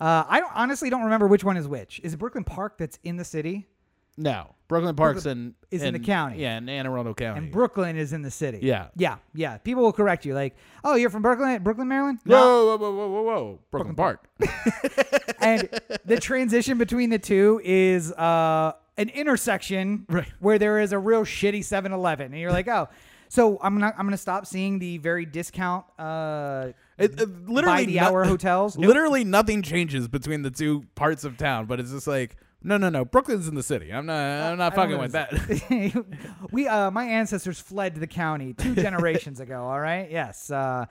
Uh, 0.00 0.24
I 0.28 0.40
don't, 0.40 0.50
honestly 0.56 0.90
don't 0.90 1.04
remember 1.04 1.28
which 1.28 1.44
one 1.44 1.56
is 1.56 1.68
which. 1.68 2.00
Is 2.02 2.12
it 2.12 2.16
Brooklyn 2.16 2.42
Park 2.42 2.76
that's 2.76 2.98
in 3.04 3.18
the 3.18 3.24
city, 3.24 3.68
No, 4.16 4.56
Brooklyn 4.72 4.96
Park's 4.96 5.26
in 5.26 5.54
is 5.70 5.82
in 5.82 5.92
the 5.92 5.98
county. 6.00 6.40
Yeah, 6.40 6.56
in 6.56 6.66
Anne 6.68 6.86
Arundel 6.86 7.12
County. 7.14 7.38
and 7.38 7.52
Brooklyn 7.52 7.96
is 7.96 8.14
in 8.14 8.22
the 8.22 8.30
city? 8.30 8.60
Yeah. 8.62 8.88
yeah, 8.96 9.16
yeah. 9.34 9.58
People 9.58 9.82
will 9.82 9.92
correct 9.92 10.24
you, 10.24 10.32
like, 10.34 10.56
"Oh, 10.82 10.94
you're 10.94 11.10
from 11.10 11.20
Brooklyn, 11.20 11.62
Brooklyn, 11.62 11.88
Maryland." 11.88 12.20
whoa, 12.24 12.66
whoa, 12.66 12.76
whoa, 12.78 12.90
whoa, 12.94 13.08
whoa, 13.08 13.22
whoa, 13.22 13.58
Brooklyn, 13.70 13.94
Park. 13.94 14.26
and 15.40 15.68
the 16.06 16.18
transition 16.18 16.78
between 16.78 17.10
the 17.10 17.18
two 17.18 17.60
is 17.64 18.12
uh, 18.12 18.72
an 18.96 19.08
intersection 19.10 20.06
Right. 20.08 20.26
where 20.40 20.58
there 20.58 20.80
is 20.80 20.92
a 20.92 20.98
real 20.98 21.24
shitty 21.24 21.60
7-Eleven, 21.60 22.32
and 22.32 22.40
you're 22.40 22.50
like, 22.52 22.68
oh. 22.68 22.88
So 23.28 23.58
I'm 23.62 23.78
not. 23.78 23.94
I'm 23.96 24.04
gonna 24.04 24.18
stop 24.18 24.44
seeing 24.46 24.78
the 24.78 24.98
very 24.98 25.24
discount, 25.24 25.86
uh, 25.98 26.72
It, 26.98 27.18
it 27.18 27.48
literally 27.48 27.84
by 27.84 27.84
the 27.86 27.94
no- 27.96 28.02
hour 28.08 28.24
hotels. 28.24 28.76
Nope. 28.78 28.88
Literally 28.88 29.24
nothing 29.24 29.62
changes 29.62 30.06
between 30.06 30.42
the 30.42 30.50
two 30.50 30.84
parts 30.96 31.24
of 31.24 31.38
town, 31.38 31.64
but 31.64 31.80
it's 31.80 31.90
just 31.92 32.06
like 32.06 32.36
no, 32.64 32.76
no, 32.76 32.88
no. 32.88 33.04
Brooklyn's 33.04 33.48
in 33.48 33.54
the 33.54 33.62
city. 33.62 33.92
I'm 33.92 34.06
not. 34.06 34.14
I'm 34.52 34.58
not 34.58 34.72
I 34.72 34.76
fucking 34.76 34.98
with 34.98 35.12
that. 35.12 36.02
we, 36.52 36.68
uh, 36.68 36.90
my 36.90 37.04
ancestors 37.04 37.60
fled 37.60 37.96
the 37.96 38.06
county 38.06 38.52
two 38.52 38.74
generations 38.86 39.40
ago. 39.40 39.64
All 39.64 39.80
right. 39.80 40.10
Yes. 40.10 40.50
Uh, 40.50 40.86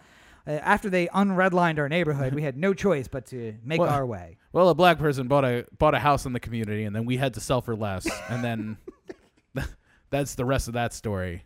uh, 0.47 0.51
after 0.51 0.89
they 0.89 1.07
unredlined 1.09 1.79
our 1.79 1.87
neighborhood, 1.87 2.33
we 2.33 2.41
had 2.41 2.57
no 2.57 2.73
choice 2.73 3.07
but 3.07 3.25
to 3.27 3.55
make 3.63 3.79
Well- 3.79 3.89
our 3.89 4.05
way. 4.05 4.37
Well, 4.53 4.69
a 4.69 4.75
black 4.75 4.99
person 4.99 5.27
bought 5.27 5.45
a 5.45 5.65
bought 5.77 5.93
a 5.93 5.99
house 5.99 6.25
in 6.25 6.33
the 6.33 6.39
community, 6.39 6.83
and 6.83 6.93
then 6.95 7.05
we 7.05 7.15
had 7.15 7.35
to 7.35 7.39
sell 7.39 7.61
for 7.61 7.75
less, 7.75 8.05
and 8.29 8.43
then 8.43 8.77
that's 10.09 10.35
the 10.35 10.43
rest 10.43 10.67
of 10.67 10.73
that 10.73 10.93
story. 10.93 11.43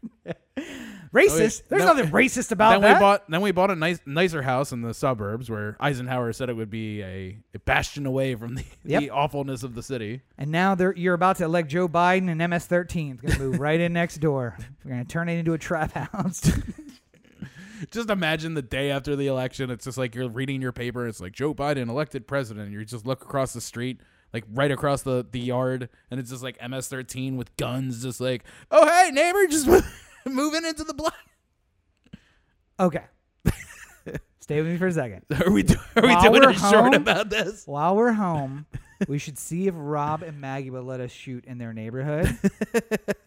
Racist? 1.16 1.64
There's 1.70 1.84
no- 1.84 1.94
nothing 1.94 2.12
racist 2.12 2.52
about 2.52 2.72
then 2.72 2.82
that. 2.82 2.94
we 2.96 3.00
bought 3.00 3.30
then 3.30 3.42
we 3.42 3.52
bought 3.52 3.72
a 3.72 3.76
nice 3.76 4.00
nicer 4.06 4.42
house 4.42 4.72
in 4.74 4.82
the 4.82 4.94
suburbs 4.94 5.50
where 5.50 5.78
Eisenhower 5.80 6.34
said 6.34 6.50
it 6.50 6.54
would 6.58 6.70
be 6.70 7.02
a, 7.02 7.38
a 7.54 7.60
bastion 7.60 8.06
away 8.06 8.36
from 8.36 8.56
the, 8.56 8.66
Yep. 8.84 9.02
the 9.02 9.10
awfulness 9.12 9.64
of 9.64 9.76
the 9.76 9.82
city. 9.84 10.22
and 10.38 10.52
now 10.52 10.76
they're, 10.76 10.94
you're 10.96 11.14
about 11.14 11.38
to 11.38 11.46
elect 11.46 11.70
Joe 11.70 11.88
Biden, 11.88 12.30
and 12.30 12.38
MS-13 12.40 13.16
is 13.16 13.22
going 13.22 13.34
to 13.34 13.40
move 13.40 13.60
right 13.60 13.80
in 13.80 13.94
next 14.02 14.18
door. 14.18 14.58
We're 14.84 14.92
going 14.92 15.04
to 15.06 15.10
turn 15.10 15.30
it 15.30 15.38
into 15.38 15.54
a 15.54 15.58
trap 15.58 15.94
house. 15.94 16.52
Just 17.92 18.10
imagine 18.10 18.54
the 18.54 18.62
day 18.62 18.90
after 18.90 19.16
the 19.16 19.28
election. 19.28 19.70
It's 19.70 19.84
just 19.84 19.98
like 19.98 20.16
you're 20.16 20.30
reading 20.30 20.62
your 20.62 20.72
paper. 20.72 21.08
It's 21.08 21.20
like 21.20 21.34
Joe 21.34 21.54
Biden 21.54 21.90
elected 21.90 22.26
president. 22.26 22.72
You 22.72 22.84
just 22.86 23.06
look 23.06 23.22
across 23.22 23.52
the 23.54 23.60
street, 23.60 24.00
like 24.34 24.46
right 24.54 24.72
across 24.72 25.02
the, 25.02 25.26
the 25.30 25.40
yard, 25.42 25.90
and 26.10 26.20
it's 26.20 26.30
just 26.32 26.42
like 26.42 26.58
MS-13 26.62 27.36
with 27.36 27.56
guns, 27.58 28.02
just 28.02 28.22
like, 28.22 28.44
oh 28.72 28.88
hey 28.88 29.12
neighbor, 29.12 29.46
just 29.48 29.68
moving 30.34 30.66
into 30.66 30.84
the 30.84 30.94
block. 30.94 31.14
okay. 32.80 33.04
Stay 34.40 34.62
with 34.62 34.72
me 34.72 34.78
for 34.78 34.88
a 34.88 34.92
second. 34.92 35.24
Are 35.46 35.52
we 35.52 35.64
do- 35.64 35.76
are 35.96 36.04
we 36.04 36.10
While 36.10 36.22
doing 36.22 36.42
we're 36.44 36.50
a 36.52 36.54
short 36.54 36.94
about 36.94 37.30
this? 37.32 37.66
While 37.66 37.96
we're 37.96 38.12
home, 38.14 38.68
we 39.08 39.18
should 39.18 39.40
see 39.40 39.68
if 39.68 39.74
Rob 39.76 40.22
and 40.22 40.40
Maggie 40.40 40.70
will 40.70 40.84
let 40.84 41.00
us 41.00 41.12
shoot 41.12 41.46
in 41.46 41.58
their 41.58 41.74
neighborhood 41.74 42.38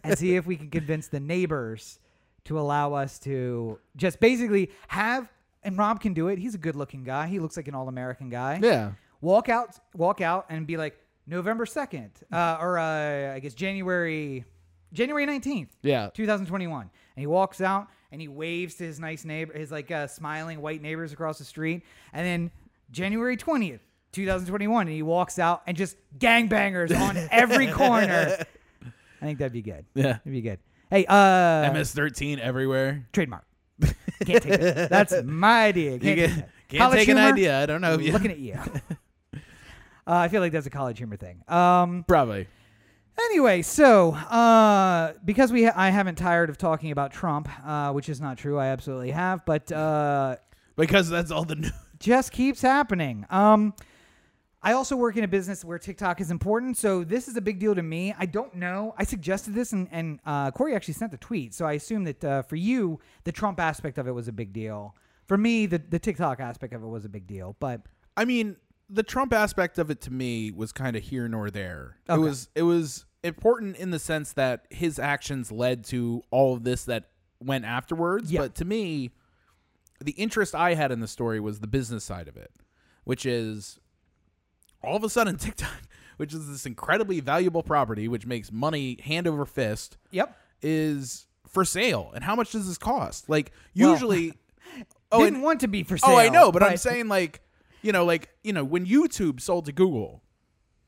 and 0.03 0.17
see 0.17 0.35
if 0.37 0.45
we 0.45 0.55
can 0.55 0.69
convince 0.69 1.07
the 1.09 1.19
neighbors 1.19 1.99
to 2.45 2.57
allow 2.57 2.93
us 2.93 3.19
to 3.19 3.79
just 3.97 4.19
basically 4.21 4.71
have 4.87 5.27
and 5.61 5.77
Rob 5.77 5.99
can 5.99 6.13
do 6.13 6.29
it. 6.29 6.39
He's 6.39 6.55
a 6.55 6.57
good-looking 6.57 7.03
guy. 7.03 7.27
He 7.27 7.39
looks 7.39 7.57
like 7.57 7.67
an 7.67 7.75
all-American 7.75 8.29
guy. 8.29 8.59
Yeah. 8.63 8.91
Walk 9.19 9.49
out, 9.49 9.77
walk 9.93 10.21
out, 10.21 10.45
and 10.49 10.65
be 10.65 10.77
like 10.77 10.97
November 11.27 11.65
second, 11.65 12.11
uh, 12.31 12.57
or 12.61 12.77
uh, 12.79 13.33
I 13.35 13.39
guess 13.39 13.53
January, 13.53 14.45
January 14.93 15.25
nineteenth. 15.25 15.75
Yeah. 15.81 16.09
2021. 16.13 16.81
And 16.81 16.91
he 17.21 17.27
walks 17.27 17.61
out 17.61 17.87
and 18.11 18.21
he 18.21 18.27
waves 18.27 18.75
to 18.75 18.83
his 18.85 18.99
nice 18.99 19.25
neighbor, 19.25 19.57
his 19.57 19.71
like 19.71 19.91
uh, 19.91 20.07
smiling 20.07 20.61
white 20.61 20.81
neighbors 20.81 21.13
across 21.13 21.37
the 21.37 21.45
street. 21.45 21.83
And 22.13 22.25
then 22.25 22.51
January 22.91 23.37
20th, 23.37 23.79
2021, 24.13 24.87
and 24.87 24.95
he 24.95 25.03
walks 25.03 25.37
out 25.37 25.61
and 25.67 25.77
just 25.77 25.95
gangbangers 26.17 26.97
on 26.97 27.17
every 27.31 27.67
corner. 27.67 28.37
I 29.21 29.25
think 29.25 29.39
that'd 29.39 29.53
be 29.53 29.61
good. 29.61 29.85
Yeah. 29.93 30.03
That'd 30.03 30.31
be 30.31 30.41
good. 30.41 30.59
Hey, 30.89 31.05
uh, 31.05 31.71
MS-13 31.71 32.39
everywhere. 32.39 33.07
trademark. 33.13 33.45
Can't 34.25 34.43
take 34.43 34.45
it. 34.45 34.89
That's 34.89 35.13
my 35.23 35.65
idea. 35.65 35.99
Can't, 35.99 36.01
can, 36.01 36.29
take 36.35 36.45
can't 36.79 36.93
take 36.93 37.07
an 37.09 37.17
idea. 37.17 37.61
I 37.61 37.65
don't 37.65 37.81
know 37.81 37.93
if 37.93 38.01
you 38.01 38.11
Looking 38.11 38.31
at 38.31 38.39
you. 38.39 38.53
uh, 39.33 39.37
I 40.05 40.27
feel 40.27 40.41
like 40.41 40.51
that's 40.51 40.67
a 40.67 40.71
college 40.71 40.97
humor 40.97 41.15
thing. 41.15 41.43
Um, 41.47 42.03
probably. 42.07 42.47
Anyway, 43.17 43.61
so 43.61 44.11
uh, 44.13 45.13
because 45.25 45.51
we 45.51 45.65
ha- 45.65 45.73
I 45.75 45.89
haven't 45.89 46.15
tired 46.17 46.49
of 46.49 46.57
talking 46.57 46.91
about 46.91 47.11
Trump, 47.11 47.49
uh, 47.65 47.91
which 47.91 48.09
is 48.09 48.21
not 48.21 48.37
true. 48.37 48.57
I 48.57 48.67
absolutely 48.67 49.11
have, 49.11 49.45
but 49.45 49.71
uh, 49.71 50.37
Because 50.77 51.09
that's 51.09 51.29
all 51.31 51.43
the 51.43 51.55
news. 51.55 51.71
just 51.99 52.31
keeps 52.31 52.61
happening. 52.61 53.25
Um, 53.29 53.73
I 54.61 54.73
also 54.73 54.95
work 54.97 55.15
in 55.15 55.23
a 55.23 55.27
business 55.27 55.63
where 55.63 55.79
TikTok 55.79 56.19
is 56.19 56.31
important, 56.31 56.77
so 56.77 57.03
this 57.05 57.27
is 57.29 57.37
a 57.37 57.41
big 57.41 57.59
deal 57.59 57.75
to 57.75 57.83
me. 57.83 58.13
I 58.17 58.25
don't 58.25 58.55
know. 58.55 58.93
I 58.97 59.05
suggested 59.05 59.53
this, 59.53 59.71
and, 59.71 59.87
and 59.91 60.19
uh, 60.25 60.51
Corey 60.51 60.75
actually 60.75 60.95
sent 60.95 61.11
the 61.11 61.17
tweet, 61.17 61.53
so 61.53 61.65
I 61.65 61.73
assume 61.73 62.03
that 62.05 62.23
uh, 62.23 62.41
for 62.41 62.57
you, 62.57 62.99
the 63.23 63.31
Trump 63.31 63.59
aspect 63.59 63.97
of 63.97 64.07
it 64.07 64.11
was 64.11 64.27
a 64.27 64.33
big 64.33 64.51
deal. 64.51 64.95
For 65.27 65.37
me, 65.37 65.65
the 65.65 65.77
the 65.77 65.99
TikTok 65.99 66.39
aspect 66.39 66.73
of 66.73 66.83
it 66.83 66.87
was 66.87 67.05
a 67.05 67.09
big 67.09 67.27
deal. 67.27 67.55
But 67.59 67.81
I 68.17 68.25
mean, 68.25 68.55
the 68.89 69.03
Trump 69.03 69.33
aspect 69.33 69.77
of 69.77 69.89
it 69.91 70.01
to 70.01 70.11
me 70.11 70.51
was 70.51 70.71
kind 70.71 70.95
of 70.95 71.03
here 71.03 71.27
nor 71.27 71.49
there. 71.49 71.97
It 72.09 72.17
was 72.17 72.49
it 72.55 72.63
was 72.63 73.05
important 73.23 73.75
in 73.77 73.91
the 73.91 73.99
sense 73.99 74.33
that 74.33 74.65
his 74.69 74.97
actions 74.99 75.51
led 75.51 75.83
to 75.85 76.23
all 76.31 76.53
of 76.55 76.63
this 76.63 76.85
that 76.85 77.09
went 77.39 77.65
afterwards. 77.65 78.31
Yeah. 78.31 78.41
But 78.41 78.55
to 78.55 78.65
me, 78.65 79.11
the 80.01 80.11
interest 80.13 80.55
I 80.55 80.73
had 80.73 80.91
in 80.91 80.99
the 81.01 81.07
story 81.07 81.39
was 81.39 81.59
the 81.59 81.67
business 81.67 82.03
side 82.03 82.27
of 82.27 82.37
it, 82.37 82.51
which 83.03 83.25
is 83.25 83.79
all 84.83 84.95
of 84.95 85.03
a 85.03 85.09
sudden 85.09 85.37
TikTok, 85.37 85.81
which 86.17 86.33
is 86.33 86.47
this 86.47 86.65
incredibly 86.65 87.19
valuable 87.19 87.63
property 87.63 88.07
which 88.07 88.25
makes 88.25 88.51
money 88.51 88.97
hand 89.03 89.27
over 89.27 89.45
fist, 89.45 89.97
yep, 90.11 90.37
is 90.61 91.27
for 91.47 91.65
sale. 91.65 92.11
And 92.15 92.23
how 92.23 92.35
much 92.35 92.51
does 92.51 92.67
this 92.67 92.77
cost? 92.77 93.29
Like 93.29 93.51
Well, 93.75 93.91
usually 93.91 94.33
Oh, 95.11 95.19
didn't 95.23 95.35
and- 95.35 95.43
want 95.43 95.59
to 95.61 95.67
be 95.67 95.83
for 95.83 95.97
sale. 95.97 96.11
Oh, 96.11 96.17
I 96.17 96.29
know, 96.29 96.51
but, 96.51 96.61
I'm 96.63 96.77
saying 96.77 97.07
like, 97.07 97.41
you 97.81 97.91
know, 97.91 98.05
like 98.05 98.29
you 98.43 98.53
know, 98.53 98.63
when 98.63 98.85
YouTube 98.85 99.41
sold 99.41 99.65
to 99.65 99.71
Google, 99.71 100.23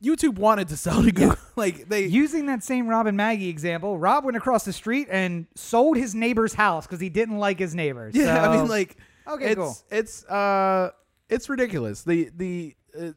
YouTube 0.03 0.35
wanted 0.37 0.67
to 0.69 0.77
sell 0.85 1.03
to 1.03 1.11
Google. 1.11 1.37
like 1.55 1.89
they, 1.89 2.05
Using 2.05 2.47
that 2.47 2.63
same 2.63 2.87
Rob 2.87 3.07
and 3.07 3.17
Maggie 3.17 3.49
example, 3.49 3.97
Rob 3.97 4.25
went 4.25 4.37
across 4.37 4.65
the 4.65 4.73
street 4.73 5.07
and 5.11 5.47
sold 5.55 5.97
his 5.97 6.15
neighbor's 6.15 6.53
house 6.53 6.85
because 6.85 6.99
he 6.99 7.09
didn't 7.09 7.37
like 7.37 7.59
his 7.59 7.75
neighbors. 7.75 8.15
yeah. 8.15 8.49
I 8.49 8.55
mean, 8.55 8.67
like, 8.67 8.97
Okay, 9.27 9.51
it's, 9.51 9.55
cool. 9.55 9.77
It's 9.89 10.25
uh, 10.25 10.91
it's 11.29 11.49
ridiculous. 11.49 12.03
The 12.03 12.29
the 12.35 12.75
uh, 12.99 13.11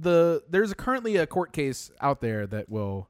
the 0.00 0.42
there's 0.48 0.72
currently 0.74 1.16
a 1.16 1.26
court 1.26 1.52
case 1.52 1.90
out 2.00 2.20
there 2.20 2.46
that 2.46 2.68
will 2.68 3.08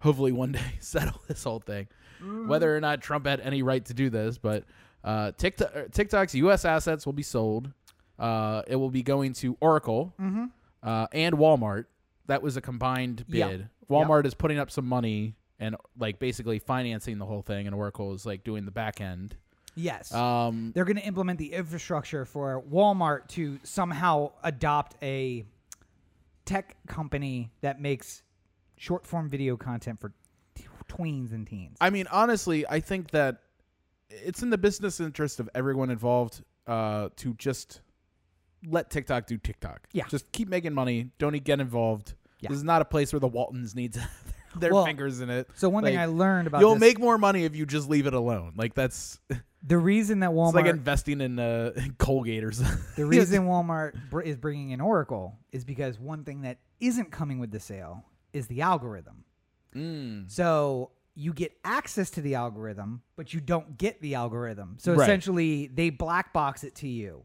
hopefully 0.00 0.32
one 0.32 0.52
day 0.52 0.72
settle 0.80 1.20
this 1.28 1.44
whole 1.44 1.60
thing. 1.60 1.88
Mm-hmm. 2.20 2.48
Whether 2.48 2.74
or 2.74 2.80
not 2.80 3.00
Trump 3.00 3.26
had 3.26 3.40
any 3.40 3.62
right 3.62 3.84
to 3.84 3.94
do 3.94 4.10
this, 4.10 4.38
but 4.38 4.64
uh, 5.04 5.32
TikTok, 5.32 5.70
uh, 5.74 5.82
TikTok's 5.92 6.34
U.S. 6.34 6.64
assets 6.64 7.06
will 7.06 7.12
be 7.12 7.22
sold. 7.22 7.72
Uh, 8.18 8.62
it 8.66 8.76
will 8.76 8.90
be 8.90 9.02
going 9.02 9.32
to 9.34 9.56
Oracle 9.60 10.12
Mm-hmm. 10.20 10.46
uh, 10.82 11.06
and 11.12 11.36
Walmart. 11.36 11.84
That 12.26 12.42
was 12.42 12.56
a 12.56 12.60
combined 12.60 13.24
bid. 13.28 13.68
Walmart 13.88 14.26
is 14.26 14.34
putting 14.34 14.58
up 14.58 14.70
some 14.70 14.86
money 14.86 15.34
and 15.58 15.76
like 15.98 16.18
basically 16.18 16.58
financing 16.58 17.18
the 17.18 17.26
whole 17.26 17.42
thing, 17.42 17.66
and 17.66 17.74
Oracle 17.74 18.12
is 18.14 18.26
like 18.26 18.44
doing 18.44 18.64
the 18.64 18.70
back 18.70 19.00
end. 19.00 19.36
yes, 19.74 20.12
Um, 20.12 20.72
they're 20.74 20.84
going 20.84 20.96
to 20.98 21.06
implement 21.06 21.38
the 21.38 21.52
infrastructure 21.52 22.24
for 22.24 22.62
Walmart 22.70 23.28
to 23.28 23.58
somehow 23.62 24.32
adopt 24.42 24.96
a 25.02 25.44
tech 26.44 26.76
company 26.86 27.50
that 27.60 27.80
makes 27.80 28.22
short 28.76 29.06
form 29.06 29.28
video 29.28 29.56
content 29.56 30.00
for 30.00 30.12
t- 30.54 30.64
tweens 30.88 31.32
and 31.32 31.46
teens. 31.46 31.76
I 31.80 31.90
mean, 31.90 32.06
honestly, 32.10 32.66
I 32.68 32.80
think 32.80 33.10
that 33.12 33.38
it's 34.10 34.42
in 34.42 34.50
the 34.50 34.58
business 34.58 35.00
interest 35.00 35.40
of 35.40 35.48
everyone 35.54 35.90
involved 35.90 36.42
uh, 36.66 37.08
to 37.16 37.34
just 37.34 37.80
let 38.66 38.90
TikTok 38.90 39.26
do 39.26 39.36
TikTok. 39.38 39.88
Yeah. 39.92 40.06
Just 40.08 40.30
keep 40.32 40.48
making 40.48 40.74
money. 40.74 41.10
Don't 41.18 41.32
get 41.44 41.60
involved. 41.60 42.14
Yeah. 42.40 42.48
This 42.50 42.58
is 42.58 42.64
not 42.64 42.82
a 42.82 42.84
place 42.84 43.12
where 43.12 43.20
the 43.20 43.28
Waltons 43.28 43.74
need 43.74 43.94
to 43.94 44.08
their 44.56 44.72
Well, 44.72 44.84
fingers 44.84 45.20
in 45.20 45.30
it. 45.30 45.48
so 45.54 45.68
one 45.68 45.84
thing 45.84 45.98
I 45.98 46.06
learned 46.06 46.46
about 46.48 46.60
You'll 46.60 46.74
this, 46.74 46.80
make 46.80 46.98
more 46.98 47.18
money 47.18 47.44
if 47.44 47.54
you 47.56 47.66
just 47.66 47.88
leave 47.88 48.06
it 48.06 48.14
alone. 48.14 48.52
Like 48.56 48.74
that's 48.74 49.18
the 49.62 49.78
reason 49.78 50.20
that 50.20 50.30
Walmart 50.30 50.48
it's 50.48 50.54
like 50.56 50.66
investing 50.66 51.20
in 51.20 51.38
uh, 51.38 51.72
Colgate 51.98 52.44
or 52.44 52.52
something. 52.52 52.78
The 52.96 53.06
reason 53.06 53.44
Walmart 53.46 53.94
br- 54.10 54.20
is 54.22 54.36
bringing 54.36 54.70
in 54.70 54.80
Oracle 54.80 55.36
is 55.52 55.64
because 55.64 55.98
one 55.98 56.24
thing 56.24 56.42
that 56.42 56.58
isn't 56.80 57.10
coming 57.10 57.38
with 57.38 57.50
the 57.50 57.60
sale 57.60 58.04
is 58.32 58.46
the 58.46 58.62
algorithm. 58.62 59.24
Mm. 59.74 60.30
So 60.30 60.92
you 61.14 61.32
get 61.32 61.52
access 61.64 62.10
to 62.10 62.20
the 62.20 62.36
algorithm, 62.36 63.02
but 63.16 63.34
you 63.34 63.40
don't 63.40 63.76
get 63.76 64.00
the 64.00 64.14
algorithm. 64.14 64.76
So 64.78 64.94
Right. 64.94 65.02
essentially, 65.04 65.66
they 65.66 65.90
black 65.90 66.32
box 66.32 66.62
it 66.62 66.76
to 66.76 66.88
you, 66.88 67.24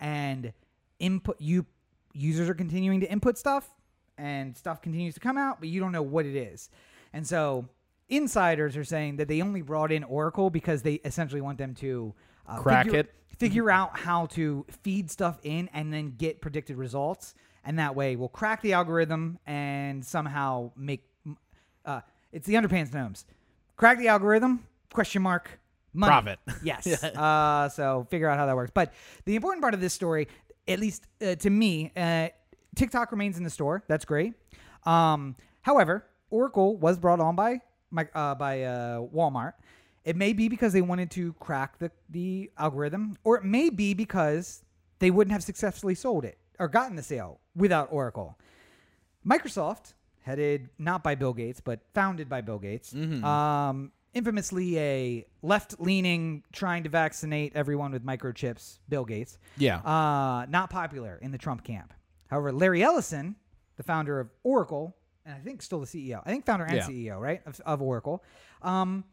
and 0.00 0.52
input 0.98 1.36
you 1.40 1.66
users 2.12 2.48
are 2.48 2.54
continuing 2.54 3.00
to 3.00 3.10
input 3.10 3.36
stuff, 3.38 3.68
and 4.18 4.56
stuff 4.56 4.80
continues 4.82 5.14
to 5.14 5.20
come 5.20 5.36
out, 5.36 5.58
but 5.60 5.68
you 5.68 5.80
don't 5.80 5.92
know 5.92 6.02
what 6.02 6.24
it 6.26 6.36
is. 6.36 6.70
And 7.12 7.26
so 7.26 7.68
insiders 8.08 8.76
are 8.76 8.84
saying 8.84 9.16
that 9.16 9.28
they 9.28 9.40
only 9.42 9.62
brought 9.62 9.90
in 9.90 10.04
Oracle 10.04 10.50
because 10.50 10.82
they 10.82 10.94
essentially 11.04 11.40
want 11.40 11.58
them 11.58 11.74
to 11.76 12.14
uh, 12.46 12.58
Crack 12.58 12.86
figure- 12.86 13.00
it. 13.00 13.14
figure 13.38 13.70
out 13.70 13.98
how 13.98 14.26
to 14.26 14.64
feed 14.82 15.10
stuff 15.10 15.38
in 15.42 15.68
and 15.72 15.92
then 15.92 16.14
get 16.16 16.40
predicted 16.40 16.76
results 16.76 17.34
and 17.64 17.78
that 17.78 17.94
way 17.96 18.14
we'll 18.14 18.28
crack 18.28 18.60
the 18.60 18.74
algorithm 18.74 19.38
and 19.46 20.04
somehow 20.04 20.70
make 20.76 21.08
uh, 21.86 22.00
it's 22.30 22.46
the 22.46 22.54
underpants 22.54 22.92
gnomes 22.92 23.24
crack 23.76 23.96
the 23.98 24.08
algorithm 24.08 24.62
question 24.92 25.22
mark 25.22 25.58
money. 25.94 26.10
Profit. 26.10 26.38
yes 26.62 27.02
uh, 27.04 27.68
so 27.70 28.06
figure 28.10 28.28
out 28.28 28.36
how 28.36 28.44
that 28.44 28.54
works 28.56 28.70
but 28.74 28.92
the 29.24 29.34
important 29.34 29.62
part 29.62 29.72
of 29.72 29.80
this 29.80 29.94
story 29.94 30.28
at 30.66 30.78
least 30.78 31.06
uh, 31.22 31.34
to 31.36 31.50
me 31.50 31.92
uh, 31.96 32.28
tiktok 32.74 33.10
remains 33.12 33.38
in 33.38 33.44
the 33.44 33.50
store. 33.50 33.82
That's 33.88 34.04
great. 34.04 34.34
Um, 34.84 35.36
however 35.62 36.06
oracle 36.30 36.76
was 36.76 36.98
brought 36.98 37.20
on 37.20 37.36
by 37.36 37.60
my, 37.90 38.08
uh, 38.14 38.34
by 38.34 38.62
uh, 38.62 39.00
walmart. 39.14 39.52
It 40.04 40.16
may 40.16 40.32
be 40.34 40.48
because 40.48 40.72
they 40.72 40.82
wanted 40.82 41.10
to 41.12 41.32
crack 41.34 41.78
the, 41.78 41.90
the 42.10 42.50
algorithm, 42.58 43.16
or 43.24 43.38
it 43.38 43.44
may 43.44 43.70
be 43.70 43.94
because 43.94 44.62
they 44.98 45.10
wouldn't 45.10 45.32
have 45.32 45.42
successfully 45.42 45.94
sold 45.94 46.24
it 46.24 46.36
or 46.58 46.68
gotten 46.68 46.96
the 46.96 47.02
sale 47.02 47.40
without 47.56 47.88
Oracle. 47.90 48.38
Microsoft, 49.26 49.94
headed 50.22 50.68
not 50.78 51.02
by 51.02 51.14
Bill 51.14 51.32
Gates, 51.32 51.60
but 51.60 51.80
founded 51.94 52.28
by 52.28 52.42
Bill 52.42 52.58
Gates, 52.58 52.92
um, 53.24 53.92
infamously 54.14 54.78
a 54.78 55.26
left-leaning, 55.42 56.44
trying 56.52 56.84
to 56.84 56.88
vaccinate 56.88 57.52
everyone 57.54 57.92
with 57.92 58.04
microchips, 58.04 58.78
Bill 58.88 59.04
Gates. 59.04 59.38
Yeah. 59.56 59.78
Uh, 59.78 60.46
not 60.48 60.70
popular 60.70 61.18
in 61.20 61.30
the 61.32 61.38
Trump 61.38 61.64
camp. 61.64 61.92
However, 62.28 62.52
Larry 62.52 62.82
Ellison, 62.82 63.36
the 63.76 63.82
founder 63.82 64.20
of 64.20 64.30
Oracle, 64.42 64.96
and 65.26 65.34
I 65.34 65.38
think 65.38 65.62
still 65.62 65.80
the 65.80 65.86
CEO, 65.86 66.22
I 66.24 66.30
think 66.30 66.46
founder 66.46 66.64
and 66.64 66.76
Yeah. 66.76 66.86
CEO, 66.86 67.20
right, 67.20 67.42
of, 67.46 67.60
of 67.66 67.82
Oracle, 67.82 68.22
um, 68.62 69.04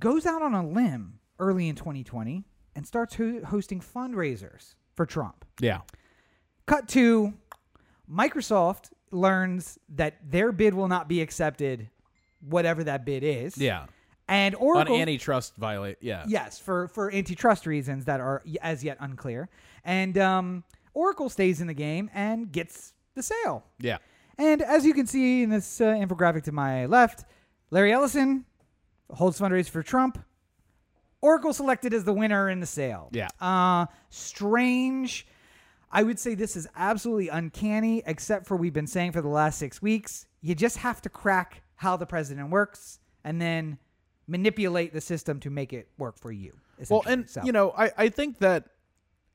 goes 0.00 0.26
out 0.26 0.42
on 0.42 0.54
a 0.54 0.66
limb 0.66 1.18
early 1.38 1.68
in 1.68 1.74
2020 1.76 2.44
and 2.74 2.86
starts 2.86 3.14
ho- 3.16 3.40
hosting 3.44 3.80
fundraisers 3.80 4.74
for 4.94 5.06
Trump. 5.06 5.44
yeah. 5.60 5.80
Cut 6.66 6.88
to 6.88 7.32
Microsoft 8.10 8.90
learns 9.10 9.78
that 9.88 10.16
their 10.30 10.52
bid 10.52 10.74
will 10.74 10.88
not 10.88 11.08
be 11.08 11.20
accepted, 11.20 11.88
whatever 12.40 12.82
that 12.84 13.04
bid 13.04 13.22
is. 13.22 13.56
Yeah. 13.56 13.86
And 14.28 14.54
Oracle 14.56 14.96
On 14.96 15.00
antitrust 15.00 15.56
violate. 15.56 15.98
Yeah. 16.00 16.24
yes, 16.26 16.58
for 16.58 16.88
for 16.88 17.12
antitrust 17.12 17.66
reasons 17.66 18.06
that 18.06 18.20
are 18.20 18.42
as 18.60 18.82
yet 18.82 18.96
unclear. 19.00 19.48
And 19.84 20.18
um, 20.18 20.64
Oracle 20.94 21.28
stays 21.28 21.60
in 21.60 21.68
the 21.68 21.74
game 21.74 22.10
and 22.12 22.50
gets 22.50 22.92
the 23.14 23.22
sale. 23.22 23.64
Yeah. 23.78 23.98
And 24.38 24.62
as 24.62 24.84
you 24.84 24.94
can 24.94 25.06
see 25.06 25.42
in 25.42 25.50
this 25.50 25.80
uh, 25.80 25.84
infographic 25.84 26.42
to 26.44 26.52
my 26.52 26.86
left, 26.86 27.24
Larry 27.70 27.92
Ellison 27.92 28.44
holds 29.10 29.38
fundraiser 29.38 29.70
for 29.70 29.82
Trump. 29.82 30.18
Oracle 31.20 31.52
selected 31.52 31.94
as 31.94 32.04
the 32.04 32.12
winner 32.12 32.48
in 32.50 32.60
the 32.60 32.66
sale. 32.66 33.08
Yeah. 33.12 33.28
Uh, 33.40 33.86
strange. 34.10 35.26
I 35.90 36.02
would 36.02 36.18
say 36.18 36.34
this 36.34 36.56
is 36.56 36.66
absolutely 36.76 37.28
uncanny, 37.28 38.02
except 38.06 38.46
for 38.46 38.56
we've 38.56 38.72
been 38.72 38.86
saying 38.86 39.12
for 39.12 39.22
the 39.22 39.28
last 39.28 39.58
six 39.58 39.80
weeks. 39.80 40.26
You 40.42 40.54
just 40.54 40.78
have 40.78 41.00
to 41.02 41.08
crack 41.08 41.62
how 41.76 41.96
the 41.96 42.06
president 42.06 42.50
works 42.50 42.98
and 43.24 43.40
then 43.40 43.78
manipulate 44.26 44.92
the 44.92 45.00
system 45.00 45.40
to 45.40 45.50
make 45.50 45.72
it 45.72 45.88
work 45.98 46.18
for 46.18 46.32
you. 46.32 46.52
Well, 46.88 47.02
and 47.06 47.28
So- 47.28 47.42
you 47.44 47.52
know, 47.52 47.72
I, 47.76 47.90
I 47.96 48.08
think 48.08 48.38
that 48.38 48.68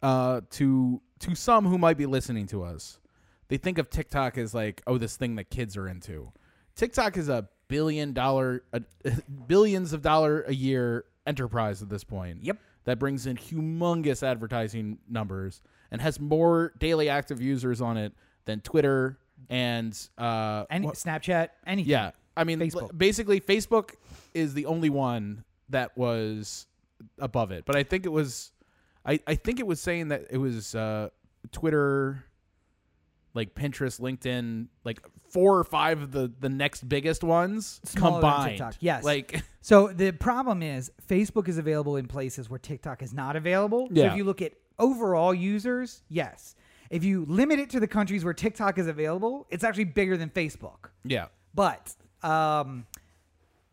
uh, 0.01 0.41
to 0.51 1.01
to 1.19 1.35
some 1.35 1.65
who 1.65 1.77
might 1.77 1.97
be 1.97 2.05
listening 2.07 2.47
to 2.47 2.63
us, 2.63 2.99
they 3.47 3.57
think 3.57 3.77
of 3.77 3.89
TikTok 3.89 4.37
as 4.37 4.53
like, 4.53 4.81
oh, 4.87 4.97
this 4.97 5.15
thing 5.15 5.35
that 5.35 5.49
kids 5.49 5.77
are 5.77 5.87
into. 5.87 6.31
TikTok 6.75 7.15
is 7.17 7.29
a 7.29 7.47
billion 7.67 8.11
dollar, 8.13 8.63
uh, 8.73 8.79
billions 9.47 9.93
of 9.93 10.01
dollar 10.01 10.41
a 10.41 10.53
year 10.53 11.05
enterprise 11.27 11.81
at 11.81 11.89
this 11.89 12.03
point. 12.03 12.43
Yep. 12.43 12.57
That 12.85 12.97
brings 12.97 13.27
in 13.27 13.37
humongous 13.37 14.23
advertising 14.23 14.97
numbers 15.07 15.61
and 15.91 16.01
has 16.01 16.19
more 16.19 16.73
daily 16.79 17.09
active 17.09 17.39
users 17.39 17.79
on 17.79 17.97
it 17.97 18.13
than 18.45 18.59
Twitter 18.61 19.19
and 19.49 19.97
uh, 20.17 20.65
any 20.71 20.87
Snapchat, 20.87 21.49
anything. 21.67 21.91
yeah, 21.91 22.11
I 22.35 22.43
mean, 22.43 22.59
Facebook. 22.59 22.97
basically, 22.97 23.39
Facebook 23.39 23.91
is 24.33 24.53
the 24.53 24.65
only 24.65 24.89
one 24.89 25.43
that 25.69 25.97
was 25.97 26.67
above 27.19 27.51
it. 27.51 27.65
But 27.65 27.75
I 27.75 27.83
think 27.83 28.05
it 28.05 28.11
was, 28.11 28.51
I, 29.05 29.19
I 29.27 29.35
think 29.35 29.59
it 29.59 29.67
was 29.67 29.79
saying 29.81 30.09
that 30.09 30.25
it 30.29 30.37
was 30.37 30.75
uh, 30.75 31.09
Twitter, 31.51 32.25
like 33.33 33.55
Pinterest, 33.55 33.99
LinkedIn, 33.99 34.67
like 34.83 35.01
four 35.29 35.57
or 35.57 35.63
five 35.63 36.01
of 36.01 36.11
the 36.11 36.29
the 36.41 36.49
next 36.49 36.87
biggest 36.89 37.23
ones 37.23 37.79
Smaller 37.85 38.11
than 38.11 38.21
combined. 38.21 38.49
TikTok, 38.57 38.75
yes. 38.81 39.03
like 39.03 39.43
So 39.61 39.87
the 39.87 40.11
problem 40.11 40.61
is 40.61 40.91
Facebook 41.07 41.47
is 41.47 41.57
available 41.57 41.95
in 41.95 42.07
places 42.07 42.49
where 42.49 42.59
TikTok 42.59 43.01
is 43.01 43.13
not 43.13 43.35
available. 43.35 43.87
So 43.87 44.01
Yeah. 44.01 44.11
if 44.11 44.17
you 44.17 44.23
look 44.25 44.41
at 44.41 44.53
overall 44.77 45.33
users, 45.33 46.03
yes. 46.09 46.55
If 46.89 47.05
you 47.05 47.23
limit 47.29 47.59
it 47.59 47.69
to 47.69 47.79
the 47.79 47.87
countries 47.87 48.25
where 48.25 48.33
TikTok 48.33 48.77
is 48.77 48.87
available, 48.87 49.47
it's 49.49 49.63
actually 49.63 49.85
bigger 49.85 50.17
than 50.17 50.29
Facebook. 50.29 50.89
yeah, 51.05 51.27
But 51.55 51.95
um, 52.21 52.85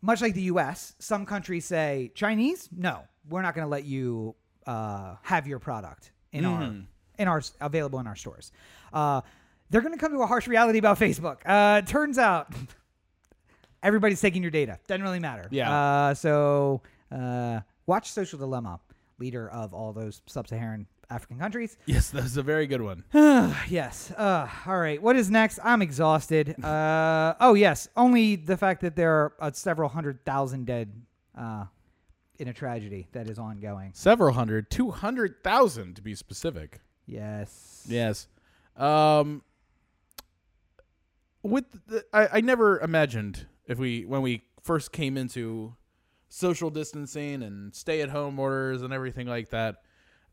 much 0.01 0.21
like 0.21 0.33
the 0.33 0.43
U.S., 0.43 0.93
some 0.99 1.25
countries 1.25 1.65
say 1.65 2.11
Chinese, 2.15 2.69
no, 2.75 3.03
we're 3.29 3.41
not 3.41 3.55
going 3.55 3.65
to 3.65 3.69
let 3.69 3.85
you 3.85 4.35
uh, 4.65 5.15
have 5.21 5.47
your 5.47 5.59
product 5.59 6.11
in 6.31 6.45
our 6.45 6.73
in 7.17 7.27
our 7.27 7.41
available 7.59 7.99
in 7.99 8.07
our 8.07 8.15
stores. 8.15 8.51
Uh, 8.93 9.21
they're 9.69 9.81
going 9.81 9.93
to 9.93 9.99
come 9.99 10.13
to 10.13 10.21
a 10.21 10.27
harsh 10.27 10.47
reality 10.47 10.79
about 10.79 10.99
Facebook. 10.99 11.37
Uh, 11.45 11.81
turns 11.81 12.17
out 12.17 12.53
everybody's 13.83 14.21
taking 14.21 14.41
your 14.41 14.51
data. 14.51 14.79
Doesn't 14.87 15.03
really 15.03 15.19
matter. 15.19 15.47
Yeah. 15.51 15.71
Uh, 15.71 16.13
so 16.13 16.81
uh, 17.11 17.59
watch 17.85 18.11
Social 18.11 18.39
Dilemma, 18.39 18.79
leader 19.19 19.49
of 19.49 19.73
all 19.73 19.93
those 19.93 20.21
sub-Saharan 20.25 20.87
African 21.09 21.39
countries. 21.39 21.77
yes, 21.85 22.09
that's 22.09 22.37
a 22.37 22.43
very 22.43 22.67
good 22.67 22.81
one. 22.81 23.03
Yes. 23.67 24.11
Uh, 24.11 24.47
all 24.65 24.77
right. 24.77 25.01
What 25.01 25.15
is 25.15 25.29
next? 25.29 25.59
I'm 25.63 25.81
exhausted. 25.81 26.55
Uh, 26.69 27.33
oh, 27.39 27.55
yes. 27.55 27.87
Only 27.97 28.35
the 28.35 28.55
fact 28.55 28.81
that 28.81 28.95
there 28.95 29.11
are 29.11 29.33
uh, 29.39 29.51
several 29.51 29.89
hundred 29.89 30.23
thousand 30.23 30.65
dead 30.65 30.91
uh, 31.35 31.65
in 32.37 32.47
a 32.47 32.53
tragedy 32.53 33.07
that 33.11 33.27
is 33.27 33.39
ongoing. 33.39 33.91
Several 33.95 34.33
hundred, 34.33 34.69
two 34.69 34.91
hundred 34.91 35.43
thousand 35.43 35.95
to 35.95 36.01
be 36.01 36.13
specific. 36.15 36.81
Yes. 37.05 37.85
Yes. 37.87 38.27
Um 38.77 39.41
with 41.41 41.65
the, 41.87 42.05
I, 42.13 42.27
I 42.33 42.41
never 42.41 42.79
imagined 42.79 43.47
if 43.65 43.79
we 43.79 44.05
when 44.05 44.21
we 44.21 44.43
first 44.63 44.91
came 44.91 45.17
into 45.17 45.75
social 46.27 46.69
distancing 46.69 47.41
and 47.41 47.73
stay 47.73 48.01
at 48.01 48.09
home 48.09 48.39
orders 48.39 48.81
and 48.81 48.93
everything 48.93 49.27
like 49.27 49.49
that 49.49 49.77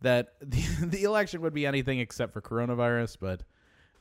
that 0.03 0.35
the, 0.41 0.63
the 0.87 1.03
election 1.05 1.41
would 1.41 1.55
be 1.55 1.67
anything 1.67 1.99
except 2.01 2.33
for 2.33 2.41
coronavirus 2.41 3.17
but 3.21 3.43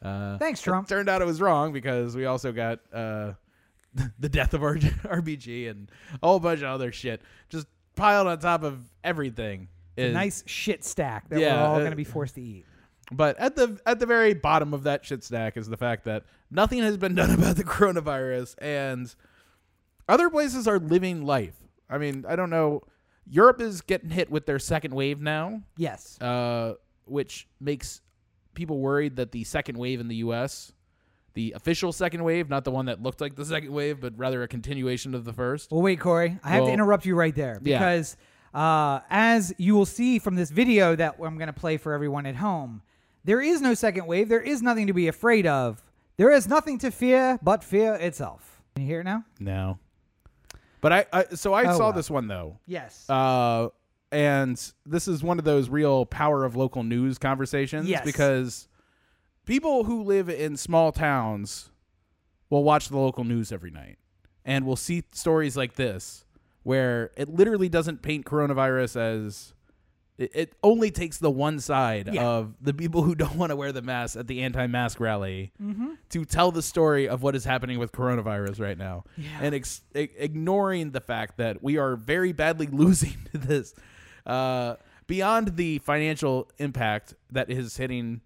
uh 0.01 0.37
Thanks, 0.37 0.61
Trump. 0.61 0.87
turned 0.87 1.07
out 1.09 1.21
it 1.21 1.25
was 1.25 1.39
wrong 1.41 1.71
because 1.73 2.15
we 2.15 2.25
also 2.25 2.51
got 2.51 2.79
uh 2.93 3.33
the 4.19 4.29
death 4.29 4.53
of 4.53 4.61
our 4.61 4.75
RBG 4.77 5.69
and 5.69 5.89
a 6.21 6.27
whole 6.27 6.39
bunch 6.39 6.59
of 6.59 6.65
other 6.67 6.91
shit 6.91 7.21
just 7.49 7.67
piled 7.95 8.27
on 8.27 8.37
top 8.39 8.63
of 8.63 8.79
everything 9.03 9.69
A 9.97 10.11
nice 10.11 10.43
shit 10.45 10.83
stack 10.83 11.29
that 11.29 11.39
Yeah, 11.39 11.55
we're 11.61 11.67
all 11.67 11.75
uh, 11.75 11.79
going 11.79 11.91
to 11.91 11.95
be 11.95 12.03
forced 12.03 12.35
to 12.35 12.41
eat. 12.41 12.65
but 13.11 13.39
at 13.39 13.55
the 13.55 13.79
at 13.85 13.99
the 13.99 14.05
very 14.05 14.33
bottom 14.33 14.73
of 14.73 14.83
that 14.83 15.05
shit 15.05 15.23
stack 15.23 15.55
is 15.55 15.67
the 15.69 15.77
fact 15.77 16.03
that 16.05 16.23
nothing 16.51 16.79
has 16.81 16.97
been 16.97 17.15
done 17.15 17.29
about 17.31 17.55
the 17.55 17.63
coronavirus 17.63 18.55
and 18.57 19.15
other 20.09 20.29
places 20.29 20.67
are 20.67 20.77
living 20.77 21.25
life. 21.25 21.55
I 21.89 21.97
mean, 21.97 22.25
I 22.27 22.35
don't 22.35 22.49
know. 22.49 22.81
Europe 23.29 23.59
is 23.61 23.81
getting 23.81 24.09
hit 24.09 24.29
with 24.29 24.45
their 24.45 24.59
second 24.59 24.93
wave 24.93 25.21
now, 25.21 25.61
Yes. 25.77 26.19
uh, 26.21 26.75
which 27.05 27.47
makes 27.59 28.01
people 28.53 28.79
worried 28.79 29.15
that 29.17 29.31
the 29.31 29.43
second 29.43 29.77
wave 29.77 29.99
in 29.99 30.07
the 30.07 30.17
U.S., 30.17 30.71
the 31.33 31.51
official 31.55 31.91
second 31.91 32.23
wave, 32.23 32.49
not 32.49 32.63
the 32.63 32.71
one 32.71 32.85
that 32.85 33.01
looked 33.03 33.19
like 33.19 33.35
the 33.35 33.43
second 33.43 33.71
wave, 33.73 33.99
but 33.99 34.13
rather 34.17 34.41
a 34.43 34.47
continuation 34.47 35.13
of 35.13 35.25
the 35.25 35.33
first. 35.33 35.71
Well, 35.71 35.81
wait, 35.81 35.99
Corey. 35.99 36.39
I 36.43 36.49
have 36.51 36.59
Well- 36.61 36.67
to 36.67 36.73
interrupt 36.73 37.05
you 37.05 37.15
right 37.15 37.35
there 37.35 37.59
Yeah. 37.63 37.77
because, 37.79 38.15
uh, 38.53 39.01
as 39.09 39.53
you 39.57 39.75
will 39.75 39.85
see 39.85 40.17
from 40.19 40.35
this 40.35 40.49
video 40.51 40.95
that 40.95 41.15
I'm 41.21 41.37
going 41.37 41.47
to 41.47 41.53
play 41.53 41.75
for 41.77 41.91
everyone 41.93 42.25
at 42.25 42.37
home, 42.37 42.81
there 43.25 43.41
is 43.41 43.59
no 43.59 43.73
second 43.73 44.05
wave. 44.07 44.29
There 44.29 44.39
is 44.39 44.61
nothing 44.61 44.87
to 44.87 44.93
be 44.93 45.07
afraid 45.09 45.45
of. 45.45 45.83
There 46.17 46.31
is 46.31 46.47
nothing 46.47 46.77
to 46.79 46.91
fear 46.91 47.37
but 47.41 47.63
fear 47.65 47.95
itself. 47.95 48.61
Can 48.75 48.83
you 48.83 48.87
hear 48.89 49.01
it 49.01 49.03
now? 49.05 49.25
No, 49.39 49.79
but 50.85 50.93
I, 50.93 51.05
I 51.11 51.25
so 51.33 51.51
I 51.51 51.63
Oh, 51.73 51.77
saw 51.77 51.85
wow. 51.87 51.91
this 51.93 52.11
one 52.11 52.27
though. 52.27 52.59
Yes. 52.67 53.09
Uh, 53.09 53.69
and 54.11 54.55
this 54.85 55.07
is 55.07 55.23
one 55.23 55.39
of 55.39 55.45
those 55.45 55.67
real 55.67 56.05
power 56.05 56.45
of 56.45 56.55
local 56.55 56.83
news 56.83 57.17
conversations 57.17 57.89
Yes. 57.89 58.05
because 58.05 58.67
people 59.47 59.85
who 59.85 60.03
live 60.03 60.29
in 60.29 60.55
small 60.57 60.91
towns 60.91 61.71
will 62.51 62.63
watch 62.63 62.89
the 62.89 62.97
local 62.99 63.23
news 63.23 63.51
every 63.51 63.71
night 63.71 63.97
and 64.45 64.63
will 64.63 64.75
see 64.75 65.01
stories 65.11 65.57
like 65.57 65.73
this 65.73 66.23
where 66.61 67.09
it 67.17 67.29
literally 67.29 67.67
doesn't 67.67 68.03
paint 68.03 68.23
coronavirus 68.27 68.95
as 68.95 69.54
it, 70.17 70.31
it 70.33 70.53
only 70.63 70.91
takes 70.91 71.17
the 71.17 71.29
one 71.31 71.59
side 71.59 72.09
Yeah. 72.13 72.23
of 72.25 72.53
the 72.61 72.73
people 72.73 73.01
who 73.01 73.15
don't 73.23 73.35
want 73.35 73.49
to 73.51 73.55
wear 73.55 73.71
the 73.71 73.81
mask 73.81 74.15
at 74.17 74.27
the 74.27 74.41
anti-mask 74.43 74.99
rally 74.99 75.51
Mm-hmm. 75.61 75.93
to 76.09 76.25
tell 76.25 76.51
the 76.51 76.61
story 76.61 77.07
of 77.09 77.21
what 77.23 77.35
is 77.35 77.43
happening 77.45 77.79
with 77.79 77.91
coronavirus 77.91 78.59
right 78.59 78.77
now 78.77 79.03
Yeah. 79.17 79.27
and 79.41 79.55
ex- 79.55 79.81
ignoring 79.93 80.91
the 80.91 81.01
fact 81.01 81.37
that 81.37 81.61
we 81.63 81.77
are 81.77 81.95
very 81.95 82.31
badly 82.31 82.67
losing 82.71 83.15
to 83.31 83.37
this 83.37 83.73
uh, 84.25 84.75
beyond 85.07 85.55
the 85.57 85.79
financial 85.79 86.49
impact 86.57 87.13
that 87.31 87.49
is 87.51 87.77
hitting 87.77 88.21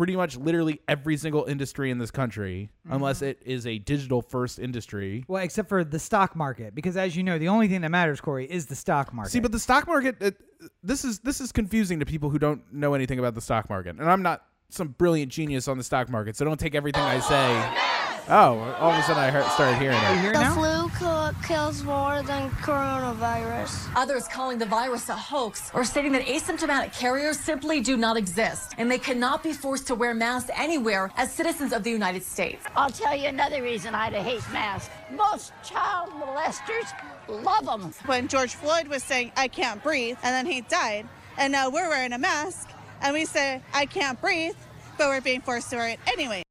pretty 0.00 0.16
much 0.16 0.34
literally 0.38 0.80
every 0.88 1.14
single 1.18 1.44
industry 1.44 1.90
in 1.90 1.98
this 1.98 2.10
country 2.10 2.70
Mm-hmm. 2.86 2.96
unless 2.96 3.20
it 3.20 3.38
is 3.44 3.66
a 3.66 3.78
digital 3.78 4.22
first 4.22 4.58
industry 4.58 5.24
well, 5.28 5.42
except 5.42 5.68
for 5.68 5.84
the 5.84 5.98
stock 5.98 6.34
market, 6.34 6.74
because 6.74 6.96
as 6.96 7.14
you 7.14 7.22
know, 7.22 7.38
the 7.38 7.48
only 7.48 7.68
thing 7.68 7.82
that 7.82 7.90
matters, 7.90 8.18
Corey, 8.20 8.50
is 8.50 8.64
the 8.66 8.74
stock 8.74 9.12
market. 9.12 9.30
See, 9.30 9.40
but 9.40 9.52
the 9.52 9.58
stock 9.58 9.86
market, 9.86 10.16
it, 10.22 10.36
this 10.82 11.04
is 11.04 11.18
this 11.18 11.42
is 11.42 11.52
confusing 11.52 12.00
to 12.00 12.06
people 12.06 12.30
who 12.30 12.38
don't 12.38 12.62
know 12.72 12.94
anything 12.94 13.18
about 13.18 13.34
the 13.34 13.42
stock 13.42 13.68
market. 13.68 13.96
And 13.98 14.10
I'm 14.10 14.22
not 14.22 14.42
some 14.70 14.88
brilliant 14.88 15.30
genius 15.30 15.68
on 15.68 15.76
the 15.76 15.84
stock 15.84 16.08
market, 16.08 16.36
so 16.36 16.46
don't 16.46 16.58
take 16.58 16.74
everything 16.74 17.02
I 17.02 17.20
say. 17.20 17.89
Oh, 18.28 18.58
all 18.78 18.90
of 18.92 18.98
a 18.98 19.02
sudden 19.02 19.22
I 19.22 19.30
heard, 19.30 19.44
started 19.52 19.78
hearing 19.78 19.96
Are 19.98 20.14
it. 20.14 20.20
here 20.20 20.32
The 20.32 20.40
now? 20.40 20.54
flu 20.54 20.90
kill- 20.98 21.32
kills 21.46 21.82
more 21.82 22.22
than 22.22 22.50
coronavirus. 22.62 23.88
Others 23.96 24.28
calling 24.28 24.58
the 24.58 24.66
virus 24.66 25.08
a 25.08 25.14
hoax 25.16 25.70
or 25.74 25.84
stating 25.84 26.12
that 26.12 26.26
asymptomatic 26.26 26.92
carriers 26.92 27.38
simply 27.38 27.80
do 27.80 27.96
not 27.96 28.16
exist 28.16 28.74
and 28.78 28.90
they 28.90 28.98
cannot 28.98 29.42
be 29.42 29.52
forced 29.52 29.86
to 29.88 29.94
wear 29.94 30.14
masks 30.14 30.50
anywhere 30.54 31.10
as 31.16 31.32
citizens 31.32 31.72
of 31.72 31.82
the 31.82 31.90
United 31.90 32.22
States. 32.22 32.64
I'll 32.76 32.90
tell 32.90 33.16
you 33.16 33.26
another 33.28 33.62
reason 33.62 33.94
I 33.94 34.10
hate 34.10 34.42
masks. 34.52 34.90
Most 35.10 35.52
child 35.64 36.10
molesters 36.10 36.92
love 37.28 37.64
them. 37.66 37.92
when 38.06 38.28
George 38.28 38.54
Floyd 38.54 38.88
was 38.88 39.02
saying, 39.02 39.32
I 39.36 39.48
can't 39.48 39.82
breathe, 39.82 40.16
and 40.22 40.32
then 40.34 40.46
he 40.52 40.60
died. 40.62 41.08
And 41.38 41.52
now 41.52 41.70
we're 41.70 41.88
wearing 41.88 42.12
a 42.12 42.18
mask, 42.18 42.68
and 43.02 43.14
we 43.14 43.24
say, 43.24 43.62
I 43.72 43.86
can't 43.86 44.20
breathe, 44.20 44.56
but 44.98 45.08
we're 45.08 45.20
being 45.20 45.40
forced 45.40 45.70
to 45.70 45.76
wear 45.76 45.88
it 45.88 46.00
anyway. 46.06 46.42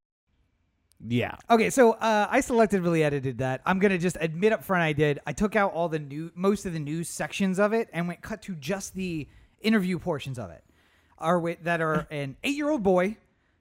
Yeah. 1.08 1.36
Okay, 1.50 1.70
so 1.70 1.92
uh, 1.94 2.28
I 2.30 2.40
selectively 2.42 3.04
edited 3.04 3.38
that. 3.38 3.62
I'm 3.66 3.80
gonna 3.80 3.98
just 3.98 4.18
admit 4.20 4.52
up 4.54 4.64
front 4.64 4.84
I 4.84 4.94
did. 4.94 5.20
I 5.26 5.32
took 5.34 5.56
out 5.56 5.74
all 5.74 5.88
the 5.90 6.00
new, 6.00 6.32
most 6.36 6.66
of 6.66 6.74
the 6.74 6.80
news 6.80 7.08
sections 7.10 7.60
of 7.60 7.72
it, 7.74 7.90
and 7.94 8.08
went 8.08 8.22
cut 8.22 8.42
to 8.44 8.56
just 8.56 8.96
the 8.96 9.28
interview 9.62 9.98
portions 10.00 10.38
of 10.38 10.50
it, 10.52 10.64
are 11.18 11.40
with 11.40 11.64
that 11.64 11.80
are 11.82 12.06
an 12.12 12.36
eight 12.44 12.56
year 12.56 12.70
old 12.70 12.84
boy 12.84 13.16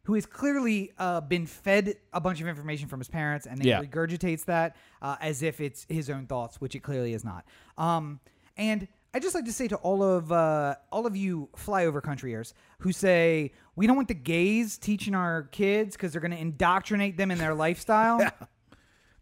who 0.05 0.15
has 0.15 0.25
clearly 0.27 0.91
uh, 0.99 1.21
been 1.21 1.45
fed 1.47 1.95
a 2.15 2.21
bunch 2.21 2.41
of 2.41 2.49
information 2.49 2.89
from 2.89 2.99
his 2.99 3.09
parents, 3.09 3.47
and 3.47 3.59
then 3.59 3.67
Yeah. 3.69 3.83
regurgitates 3.83 4.45
that 4.47 4.75
uh, 5.03 5.17
as 5.21 5.43
if 5.43 5.61
it's 5.61 5.85
his 5.89 6.09
own 6.11 6.27
thoughts, 6.27 6.61
which 6.61 6.75
it 6.75 6.81
clearly 6.81 7.13
is 7.13 7.25
not. 7.25 7.45
Um, 7.77 8.19
and 8.57 8.89
I 9.15 9.21
just 9.21 9.35
like 9.35 9.47
to 9.47 9.53
say 9.53 9.69
to 9.69 9.77
all 9.77 10.03
of 10.03 10.31
uh, 10.31 10.77
all 10.93 11.07
of 11.07 11.17
you 11.17 11.49
flyover 11.57 12.03
countryers 12.03 12.53
who 12.81 12.93
say 12.93 13.53
we 13.75 13.87
don't 13.87 13.97
want 13.97 14.09
the 14.09 14.15
gays 14.15 14.77
teaching 14.77 15.15
our 15.15 15.45
kids 15.45 15.97
because 15.97 16.13
they're 16.13 16.21
going 16.21 16.33
to 16.33 16.39
indoctrinate 16.39 17.17
them 17.17 17.31
in 17.31 17.39
their 17.39 17.55
lifestyle. 17.67 18.21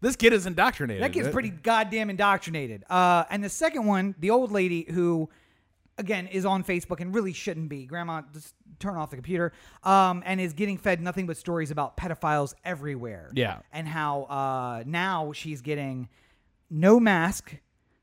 This 0.01 0.15
kid 0.15 0.33
is 0.33 0.45
indoctrinated. 0.45 1.03
That 1.03 1.13
kid's 1.13 1.29
pretty 1.29 1.49
goddamn 1.49 2.09
indoctrinated. 2.09 2.83
Uh, 2.89 3.23
and 3.29 3.43
the 3.43 3.49
second 3.49 3.85
one, 3.85 4.13
the 4.19 4.29
old 4.29 4.51
lady 4.51 4.85
who, 4.91 5.29
again, 5.97 6.27
is 6.27 6.45
on 6.45 6.63
Facebook 6.63 6.99
and 6.99 7.15
really 7.15 7.33
shouldn't 7.33 7.69
be. 7.69 7.85
Grandma, 7.85 8.21
just 8.31 8.53
turn 8.79 8.95
off 8.95 9.09
the 9.09 9.15
computer. 9.15 9.53
Um, 9.83 10.21
and 10.25 10.39
is 10.39 10.53
getting 10.53 10.77
fed 10.77 11.01
nothing 11.01 11.25
but 11.25 11.37
stories 11.37 11.71
about 11.71 11.97
pedophiles 11.97 12.53
everywhere. 12.63 13.31
Yeah. 13.33 13.59
And 13.73 13.87
how 13.87 14.23
uh, 14.23 14.83
now 14.85 15.31
she's 15.31 15.61
getting 15.61 16.09
no 16.69 16.99
mask, 16.99 17.55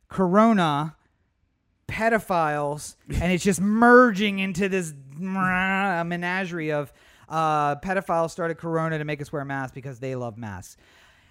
corona, 0.08 0.96
pedophiles, 1.86 2.96
and 3.08 3.32
it's 3.32 3.44
just 3.44 3.60
merging 3.60 4.38
into 4.38 4.68
this 4.68 4.94
menagerie 5.18 6.72
of 6.72 6.92
uh, 7.28 7.76
pedophiles 7.76 8.30
started 8.30 8.58
corona 8.58 8.98
to 8.98 9.04
make 9.04 9.20
us 9.20 9.32
wear 9.32 9.44
masks 9.44 9.74
because 9.74 9.98
they 9.98 10.14
love 10.14 10.36
masks. 10.36 10.76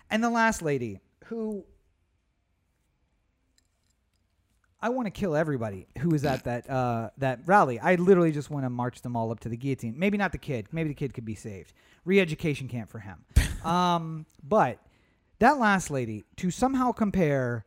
And 0.10 0.24
the 0.24 0.30
last 0.30 0.62
lady 0.62 1.00
who 1.26 1.66
I 4.84 4.90
want 4.90 5.06
to 5.06 5.12
kill 5.12 5.34
everybody 5.34 5.88
who 6.00 6.10
was 6.10 6.26
at 6.26 6.44
that 6.44 6.70
uh, 6.70 7.10
that 7.18 7.40
rally. 7.46 7.80
I 7.80 7.96
literally 7.96 8.34
just 8.34 8.50
want 8.50 8.66
to 8.66 8.70
march 8.70 9.02
them 9.02 9.16
all 9.16 9.32
up 9.32 9.40
to 9.42 9.50
the 9.50 9.56
guillotine. 9.56 9.98
Maybe 9.98 10.18
not 10.18 10.34
the 10.34 10.38
kid. 10.38 10.68
Maybe 10.74 10.90
the 10.90 10.96
kid 10.96 11.14
could 11.14 11.24
be 11.24 11.36
saved. 11.36 11.72
Re-education 12.04 12.68
camp 12.68 12.90
for 12.90 13.00
him. 13.00 13.24
um, 13.66 14.26
but 14.44 14.80
that 15.40 15.58
last 15.58 15.90
lady 15.90 16.26
to 16.36 16.52
somehow 16.52 16.92
compare 16.92 17.66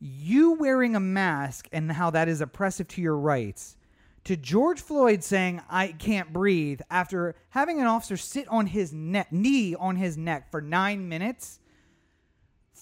you 0.00 0.52
wearing 0.54 0.96
a 0.96 1.00
mask 1.00 1.68
and 1.72 1.92
how 1.92 2.10
that 2.10 2.28
is 2.28 2.40
oppressive 2.40 2.88
to 2.88 3.02
your 3.02 3.16
rights 3.16 3.76
to 4.24 4.36
George 4.36 4.80
Floyd 4.80 5.22
saying 5.22 5.62
I 5.68 5.88
can't 5.88 6.32
breathe 6.32 6.80
after 6.90 7.34
having 7.50 7.80
an 7.80 7.86
officer 7.86 8.16
sit 8.16 8.48
on 8.48 8.66
his 8.66 8.92
neck 8.92 9.32
knee 9.32 9.74
on 9.74 9.96
his 9.96 10.16
neck 10.16 10.50
for 10.50 10.60
9 10.60 11.08
minutes 11.08 11.60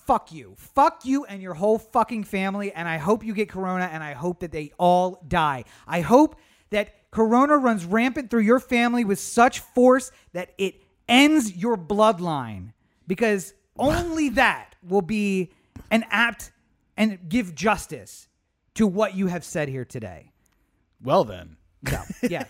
fuck 0.09 0.33
you. 0.33 0.55
Fuck 0.57 1.05
you 1.05 1.27
and 1.27 1.43
your 1.43 1.53
whole 1.53 1.77
fucking 1.77 2.25
family. 2.25 2.73
And 2.73 2.89
I 2.89 2.97
hope 2.97 3.23
you 3.23 3.35
get 3.35 3.51
corona 3.51 3.85
and 3.93 4.03
I 4.03 4.15
hope 4.15 4.41
that 4.41 4.53
they 4.53 4.73
all 4.79 5.23
die. 5.29 5.65
I 5.87 6.01
hope 6.01 6.37
that 6.71 7.11
corona 7.11 7.59
runs 7.59 7.85
rampant 7.85 8.31
through 8.31 8.41
your 8.41 8.59
family 8.59 9.05
with 9.05 9.19
such 9.19 9.61
force 9.61 10.11
that 10.33 10.55
it 10.57 10.77
ends 11.11 11.55
your 11.55 11.77
bloodline 11.77 12.73
because 13.07 13.53
only 13.79 14.31
that 14.31 14.77
will 14.83 15.03
be 15.03 15.51
an 15.91 16.07
apt 16.11 16.53
and 16.99 17.19
give 17.29 17.55
justice 17.55 18.29
to 18.75 18.87
what 18.87 19.15
you 19.15 19.29
have 19.29 19.45
said 19.45 19.69
here 19.69 19.85
today. 19.87 20.31
well 21.03 21.25
then. 21.25 21.57
So, 21.89 22.01
yeah. 22.29 22.45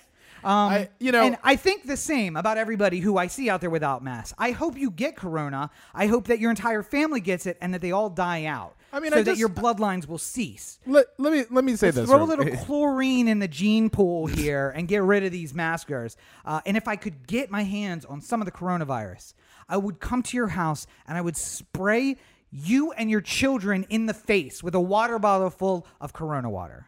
Um, 0.44 0.55
I- 0.72 0.88
you 1.01 1.12
know- 1.12 1.22
and 1.22 1.36
I 1.44 1.57
think 1.57 1.86
the 1.86 1.96
same 1.96 2.36
about 2.36 2.59
everybody 2.59 3.01
who 3.01 3.16
I 3.18 3.26
see 3.28 3.51
out 3.51 3.61
there 3.61 3.70
without 3.70 4.03
masks. 4.03 4.34
I 4.38 4.51
hope 4.53 4.76
you 4.78 4.90
get 4.90 5.16
corona. 5.16 5.70
I 5.94 6.07
hope 6.07 6.26
that 6.28 6.38
your 6.38 6.51
entire 6.51 6.82
family 6.82 7.20
gets 7.20 7.44
it 7.46 7.59
and 7.61 7.74
that 7.74 7.80
they 7.80 7.92
all 7.92 8.09
die 8.11 8.44
out. 8.46 8.74
I 8.92 9.01
mean, 9.01 9.11
so 9.12 9.18
I 9.18 9.22
that 9.22 9.32
just- 9.32 9.38
your 9.40 9.51
bloodlines 9.51 10.07
will 10.09 10.16
cease. 10.18 10.78
Let, 10.86 11.07
let 11.18 11.30
me 11.32 11.44
let 11.51 11.62
me 11.64 11.76
say 11.76 11.90
this. 11.90 12.09
Throw 12.09 12.22
a 12.22 12.24
little 12.24 12.57
chlorine 12.64 13.28
in 13.28 13.38
the 13.38 13.49
gene 13.49 13.90
pool 13.90 14.26
here 14.40 14.70
and 14.74 14.88
get 14.88 15.03
rid 15.03 15.24
of 15.24 15.32
these 15.32 15.53
maskers. 15.53 16.16
Uh, 16.44 16.61
and 16.64 16.74
if 16.76 16.88
I 16.88 16.96
could 16.96 17.26
get 17.26 17.51
my 17.51 17.64
hands 17.64 18.05
on 18.07 18.20
some 18.22 18.40
of 18.40 18.46
the 18.46 18.53
coronavirus, 18.53 19.34
I 19.68 19.76
would 19.76 20.01
come 20.01 20.22
to 20.22 20.36
your 20.38 20.49
house 20.49 20.86
and 21.07 21.18
I 21.18 21.20
would 21.20 21.36
spray 21.36 22.16
you 22.51 22.92
and 22.92 23.11
your 23.11 23.20
children 23.20 23.84
in 23.88 24.07
the 24.07 24.14
face 24.14 24.62
with 24.62 24.74
a 24.74 24.80
water 24.80 25.18
bottle 25.18 25.51
full 25.51 25.86
of 26.01 26.12
Corona 26.12 26.49
water. 26.51 26.86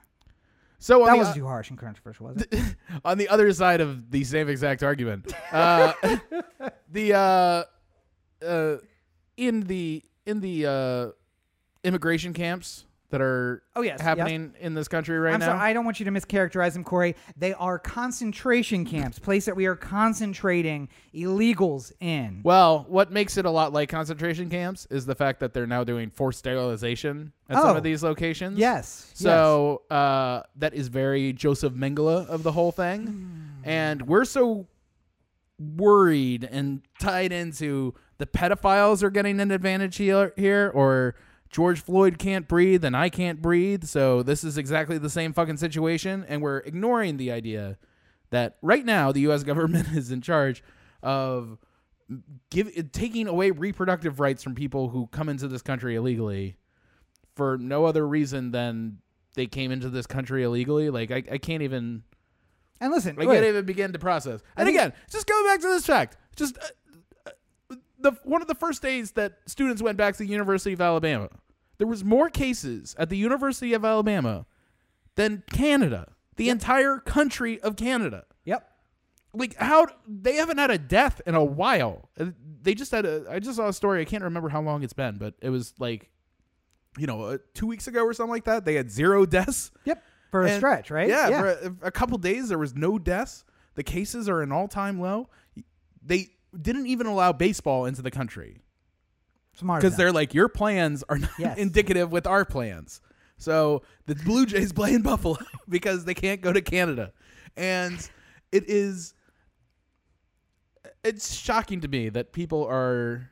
so 0.78 1.04
That 1.04 1.16
wasn't 1.16 1.36
too 1.36 1.46
harsh 1.46 1.70
and 1.70 1.78
controversial, 1.78 2.26
was 2.26 2.42
it? 2.50 2.76
on 3.04 3.18
the 3.18 3.28
other 3.28 3.52
side 3.52 3.80
of 3.80 4.10
the 4.10 4.24
same 4.24 4.48
exact 4.48 4.82
argument, 4.82 5.32
uh, 5.52 5.92
the 6.90 7.14
uh, 7.14 8.44
uh, 8.44 8.76
in 9.36 9.60
the 9.62 10.02
in 10.26 10.40
the 10.40 10.66
uh, 10.66 11.08
immigration 11.84 12.32
camps 12.32 12.84
that 13.10 13.20
are 13.20 13.62
Oh, 13.76 13.82
yes, 13.82 13.96
yes. 13.98 14.00
happening 14.02 14.54
in 14.60 14.74
this 14.74 14.88
country 14.88 15.18
right 15.18 15.34
I'm 15.34 15.40
now. 15.40 15.46
sorry, 15.46 15.58
I 15.60 15.72
don't 15.72 15.84
want 15.84 16.00
you 16.00 16.04
to 16.06 16.10
mischaracterize 16.12 16.72
them, 16.72 16.84
Corey. 16.84 17.14
They 17.36 17.52
are 17.54 17.78
concentration 17.78 18.84
camps, 18.84 19.18
place 19.18 19.44
that 19.44 19.56
we 19.56 19.66
are 19.66 19.76
concentrating 19.76 20.88
illegals 21.14 21.92
in. 22.00 22.40
well, 22.44 22.86
what 22.88 23.10
makes 23.12 23.36
it 23.36 23.44
a 23.44 23.50
lot 23.50 23.72
like 23.72 23.88
concentration 23.88 24.48
camps 24.48 24.86
is 24.90 25.06
the 25.06 25.14
fact 25.14 25.40
that 25.40 25.52
they're 25.52 25.66
now 25.66 25.84
doing 25.84 26.10
forced 26.10 26.38
sterilization 26.40 27.32
at 27.48 27.56
some 27.60 27.74
Oh. 27.74 27.76
of 27.76 27.82
these 27.82 28.02
locations. 28.02 28.58
Yes. 28.58 29.10
So 29.14 29.82
uh, 29.90 30.42
that 30.56 30.72
is 30.74 30.88
very 30.88 31.32
Joseph 31.32 31.72
Mengele 31.74 32.26
of 32.28 32.42
the 32.42 32.52
whole 32.52 32.72
thing, 32.72 33.06
Hmm. 33.06 33.68
and 33.68 34.02
we're 34.02 34.24
so 34.24 34.66
worried 35.58 36.48
and 36.50 36.80
tied 37.00 37.32
into 37.32 37.94
the 38.18 38.26
pedophiles 38.26 39.02
are 39.02 39.10
getting 39.10 39.40
an 39.40 39.50
advantage 39.50 39.96
here, 39.96 40.32
here, 40.36 40.70
or 40.74 41.14
George 41.50 41.82
Floyd 41.82 42.18
can't 42.18 42.46
breathe 42.46 42.84
and 42.84 42.96
I 42.96 43.08
can't 43.08 43.42
breathe. 43.42 43.84
So 43.84 44.22
this 44.22 44.44
is 44.44 44.56
exactly 44.56 44.98
the 44.98 45.10
same 45.10 45.32
fucking 45.32 45.56
situation, 45.56 46.24
and 46.28 46.42
we're 46.42 46.58
ignoring 46.58 47.16
the 47.16 47.32
idea 47.32 47.76
that 48.30 48.56
right 48.62 48.84
now 48.84 49.12
the 49.12 49.20
U.S. 49.22 49.42
government 49.44 49.88
is 49.92 50.10
in 50.10 50.20
charge 50.20 50.62
of 51.02 51.58
give 52.50 52.92
taking 52.92 53.26
away 53.26 53.50
reproductive 53.50 54.20
rights 54.20 54.42
from 54.42 54.54
people 54.54 54.88
who 54.88 55.06
come 55.08 55.28
into 55.28 55.48
this 55.48 55.62
country 55.62 55.94
illegally 55.96 56.56
for 57.36 57.56
no 57.58 57.84
other 57.84 58.06
reason 58.06 58.50
than 58.50 58.98
they 59.34 59.46
came 59.46 59.70
into 59.70 59.88
this 59.88 60.06
country 60.06 60.42
illegally. 60.42 60.90
Like 60.90 61.10
I, 61.10 61.22
I 61.30 61.38
can't 61.38 61.62
even 61.62 62.02
and 62.80 62.92
listen, 62.92 63.16
I 63.20 63.26
wait, 63.26 63.34
can't 63.34 63.46
even 63.46 63.64
begin 63.64 63.92
to 63.92 63.98
process. 63.98 64.40
And 64.56 64.68
again, 64.68 64.92
just 65.10 65.26
go 65.26 65.44
back 65.44 65.60
to 65.60 65.68
this 65.68 65.84
fact. 65.84 66.16
Just 66.34 66.56
uh, 66.58 66.66
the 68.00 68.12
one 68.24 68.42
of 68.42 68.48
the 68.48 68.54
first 68.54 68.82
days 68.82 69.12
that 69.12 69.38
students 69.46 69.82
went 69.82 69.96
back 69.96 70.14
to 70.16 70.18
the 70.24 70.28
University 70.28 70.72
of 70.72 70.80
Alabama, 70.80 71.28
there 71.78 71.86
was 71.86 72.04
more 72.04 72.28
cases 72.30 72.94
at 72.98 73.08
the 73.08 73.16
University 73.16 73.72
of 73.74 73.84
Alabama 73.84 74.46
than 75.16 75.42
Canada, 75.52 76.12
the 76.36 76.48
entire 76.48 76.98
country 76.98 77.60
of 77.60 77.76
Canada. 77.76 78.24
Yep. 78.44 78.66
Like 79.32 79.54
how 79.56 79.86
they 80.08 80.34
haven't 80.34 80.58
had 80.58 80.70
a 80.70 80.78
death 80.78 81.20
in 81.26 81.34
a 81.34 81.44
while. 81.44 82.08
Uh, 82.18 82.26
They 82.62 82.74
just 82.74 82.90
had 82.90 83.06
a. 83.06 83.24
I 83.30 83.38
just 83.38 83.56
saw 83.56 83.68
a 83.68 83.72
story. 83.72 84.00
I 84.00 84.04
can't 84.04 84.24
remember 84.24 84.48
how 84.48 84.60
long 84.60 84.82
it's 84.82 84.92
been, 84.92 85.16
but 85.18 85.34
it 85.40 85.50
was 85.50 85.72
like, 85.78 86.10
you 86.98 87.06
know, 87.06 87.22
uh, 87.22 87.38
two 87.54 87.66
weeks 87.66 87.86
ago 87.86 88.04
or 88.04 88.12
something 88.12 88.32
like 88.32 88.44
that. 88.44 88.64
They 88.64 88.74
had 88.74 88.90
zero 88.90 89.24
deaths. 89.38 89.70
Yep. 89.84 90.02
For 90.30 90.42
a 90.42 90.56
stretch, 90.56 90.90
right? 90.92 91.08
Yeah, 91.08 91.40
for 91.40 91.48
a, 91.48 91.86
a 91.88 91.90
couple 91.90 92.16
days 92.18 92.48
there 92.48 92.58
was 92.58 92.74
no 92.74 92.98
deaths. 92.98 93.44
The 93.74 93.82
cases 93.82 94.28
are 94.28 94.42
an 94.42 94.52
all-time 94.52 95.00
low. 95.00 95.28
They 96.02 96.28
didn't 96.60 96.86
even 96.86 97.06
allow 97.06 97.32
baseball 97.32 97.84
into 97.86 98.02
the 98.02 98.10
country 98.10 98.60
Smart. 99.54 99.82
because 99.82 99.96
they're 99.96 100.12
like 100.12 100.34
your 100.34 100.48
plans 100.48 101.04
are 101.08 101.18
not 101.18 101.30
Yes. 101.38 101.58
indicative 101.58 102.10
with 102.12 102.26
our 102.26 102.44
plans. 102.44 103.00
So 103.36 103.82
the 104.06 104.14
Blue 104.14 104.46
Jays 104.46 104.72
play 104.74 104.94
in 104.94 105.02
Buffalo 105.02 105.38
because 105.68 106.04
they 106.04 106.14
can't 106.14 106.40
go 106.40 106.52
to 106.52 106.60
Canada, 106.60 107.12
and 107.56 107.94
it 108.52 108.64
is 108.68 109.14
it's 111.04 111.34
shocking 111.34 111.80
to 111.80 111.88
me 111.88 112.08
that 112.10 112.32
people 112.32 112.64
are 112.66 113.30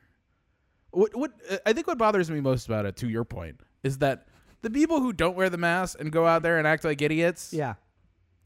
what 0.91 1.15
what 1.15 1.31
I 1.65 1.73
think 1.73 1.87
what 1.87 1.97
bothers 1.97 2.29
me 2.31 2.41
most 2.41 2.65
about 2.65 2.85
it 2.85 2.95
to 2.97 3.07
your 3.09 3.23
point 3.23 3.59
is 3.83 3.99
that 3.99 4.27
the 4.61 4.69
people 4.69 4.99
who 4.99 5.13
don't 5.13 5.35
wear 5.35 5.49
the 5.49 5.57
mask 5.57 5.99
and 5.99 6.11
go 6.11 6.25
out 6.25 6.41
there 6.41 6.57
and 6.57 6.67
act 6.67 6.83
like 6.83 7.01
idiots 7.01 7.53
yeah. 7.53 7.75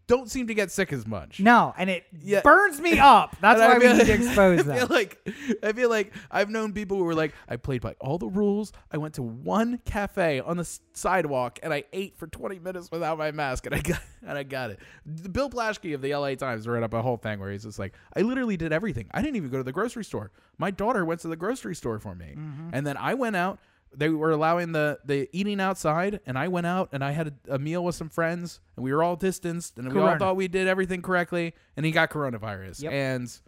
Don't 0.05 0.29
seem 0.29 0.47
to 0.47 0.53
get 0.53 0.69
sick 0.69 0.91
as 0.91 1.07
much. 1.07 1.39
No, 1.39 1.73
and 1.77 1.89
it 1.89 2.03
Yeah. 2.21 2.41
burns 2.41 2.81
me 2.81 2.99
up. 2.99 3.37
That's 3.39 3.59
why 3.59 3.77
we 3.77 3.87
need 3.93 4.05
to 4.05 4.13
expose 4.13 4.67
I 4.67 4.77
feel 4.79 4.87
like 4.89 5.29
I 5.63 5.71
feel 5.71 5.89
like 5.89 6.13
I've 6.29 6.49
known 6.49 6.73
people 6.73 6.97
who 6.97 7.05
were 7.05 7.15
like, 7.15 7.33
I 7.47 7.55
played 7.55 7.81
by 7.81 7.95
all 8.01 8.17
the 8.17 8.27
rules. 8.27 8.73
I 8.91 8.97
went 8.97 9.13
to 9.15 9.23
one 9.23 9.79
cafe 9.85 10.41
on 10.41 10.57
the 10.57 10.69
sidewalk 10.93 11.59
and 11.63 11.73
I 11.73 11.85
ate 11.93 12.17
for 12.17 12.27
20 12.27 12.59
minutes 12.59 12.89
without 12.91 13.17
my 13.17 13.31
mask 13.31 13.65
and 13.65 13.73
I 13.75 13.79
got 13.79 14.01
and 14.27 14.37
I 14.37 14.43
got 14.43 14.71
it. 14.71 14.79
The 15.05 15.29
Bill 15.29 15.49
Plaschke 15.49 15.93
of 15.95 16.01
the 16.01 16.13
LA 16.15 16.35
Times 16.35 16.67
wrote 16.67 16.83
up 16.83 16.93
a 16.93 17.01
whole 17.01 17.17
thing 17.17 17.39
where 17.39 17.51
he's 17.51 17.63
just 17.63 17.79
like, 17.79 17.93
I 18.15 18.21
literally 18.21 18.57
did 18.57 18.73
everything. 18.73 19.07
I 19.13 19.21
didn't 19.21 19.37
even 19.37 19.49
go 19.49 19.57
to 19.57 19.63
the 19.63 19.71
grocery 19.71 20.03
store. 20.03 20.31
My 20.57 20.69
daughter 20.71 21.05
went 21.05 21.21
to 21.21 21.27
the 21.29 21.35
grocery 21.37 21.75
store 21.75 21.99
for 21.99 22.13
me, 22.13 22.35
Mm-hmm. 22.37 22.69
and 22.73 22.85
then 22.85 22.97
I 22.97 23.13
went 23.13 23.35
out. 23.35 23.59
They 23.95 24.09
were 24.09 24.31
allowing 24.31 24.71
the 24.71 24.99
the 25.05 25.29
eating 25.31 25.59
outside, 25.59 26.19
and 26.25 26.37
I 26.37 26.47
went 26.47 26.67
out 26.67 26.89
and 26.91 27.03
I 27.03 27.11
had 27.11 27.35
a, 27.47 27.55
a 27.55 27.59
meal 27.59 27.83
with 27.83 27.95
some 27.95 28.09
friends, 28.09 28.59
and 28.75 28.83
we 28.83 28.93
were 28.93 29.03
all 29.03 29.15
distanced, 29.15 29.77
and 29.77 29.91
we 29.91 29.99
all 29.99 30.17
thought 30.17 30.35
we 30.35 30.47
did 30.47 30.67
everything 30.67 31.01
correctly, 31.01 31.53
and 31.77 31.85
he 31.85 31.91
got 31.91 32.09
coronavirus, 32.09 32.83
Yep. 32.83 32.91
and 32.93 33.39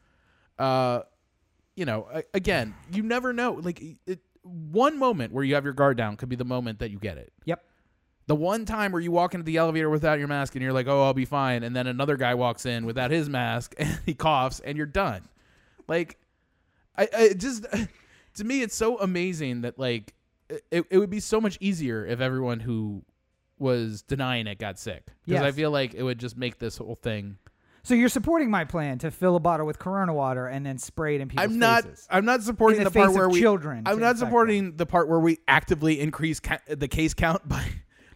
uh, 0.59 1.01
you 1.75 1.85
know, 1.85 2.07
again, 2.33 2.73
you 2.91 3.03
never 3.03 3.33
know. 3.33 3.53
Like 3.53 3.81
it, 4.07 4.19
one 4.43 4.97
moment 4.99 5.33
where 5.33 5.43
you 5.43 5.55
have 5.55 5.63
your 5.63 5.73
guard 5.73 5.97
down 5.97 6.17
could 6.17 6.29
be 6.29 6.35
the 6.35 6.45
moment 6.45 6.79
that 6.79 6.91
you 6.91 6.99
get 6.99 7.17
it. 7.17 7.33
Yep. 7.45 7.63
The 8.27 8.35
one 8.35 8.65
time 8.65 8.91
where 8.91 9.01
you 9.01 9.11
walk 9.11 9.33
into 9.33 9.43
the 9.43 9.57
elevator 9.57 9.89
without 9.89 10.17
your 10.19 10.27
mask 10.27 10.55
and 10.55 10.63
you're 10.63 10.73
like, 10.73 10.87
"Oh, 10.87 11.03
I'll 11.03 11.13
be 11.13 11.25
fine," 11.25 11.63
and 11.63 11.75
then 11.75 11.87
another 11.87 12.17
guy 12.17 12.33
walks 12.35 12.65
in 12.65 12.85
without 12.85 13.11
his 13.11 13.29
mask 13.29 13.75
and 13.79 13.99
he 14.05 14.13
coughs 14.13 14.59
and 14.61 14.77
you're 14.77 14.87
done. 14.87 15.27
Like, 15.87 16.17
I, 16.97 17.07
I 17.15 17.33
just 17.33 17.65
to 18.35 18.43
me, 18.43 18.61
it's 18.61 18.75
so 18.75 18.97
amazing 18.99 19.61
that 19.61 19.77
like 19.77 20.13
it, 20.49 20.85
it 20.89 20.97
would 20.97 21.09
be 21.09 21.19
so 21.19 21.39
much 21.41 21.57
easier 21.59 22.05
if 22.05 22.19
everyone 22.19 22.59
who 22.59 23.03
was 23.57 24.01
denying 24.01 24.47
it 24.47 24.59
got 24.59 24.77
sick 24.77 25.07
because 25.25 25.41
I 25.41 25.51
feel 25.51 25.71
like 25.71 25.93
it 25.93 26.03
would 26.03 26.19
just 26.19 26.37
make 26.37 26.59
this 26.59 26.77
whole 26.77 26.95
thing. 26.95 27.37
So 27.83 27.93
you're 27.93 28.09
supporting 28.09 28.49
my 28.49 28.65
plan 28.65 28.97
to 28.99 29.11
fill 29.11 29.35
a 29.35 29.39
bottle 29.39 29.65
with 29.67 29.77
Corona 29.77 30.11
water 30.13 30.47
and 30.47 30.65
then 30.65 30.79
spray 30.79 31.15
it 31.15 31.21
in 31.21 31.29
people's 31.29 31.45
I'm 31.51 31.59
not. 31.59 31.83
faces. 31.83 32.07
I'm 32.09 32.25
not 32.25 32.41
supporting 32.41 32.79
In 32.79 32.83
the 32.83 32.89
the, 32.89 32.99
part 32.99 33.09
face 33.09 33.15
of 33.15 33.19
where 33.19 33.29
we. 33.29 33.39
children 33.39 33.83
to 33.83 33.91
I'm 33.91 33.99
not 33.99 34.07
infect 34.15 34.19
them. 34.21 34.27
supporting 34.27 34.75
the 34.75 34.85
part 34.87 35.07
where 35.07 35.19
we 35.19 35.37
actively 35.47 35.99
increase 36.01 36.39
ca- 36.39 36.57
the 36.67 36.87
case 36.87 37.13
count 37.13 37.47
by 37.47 37.63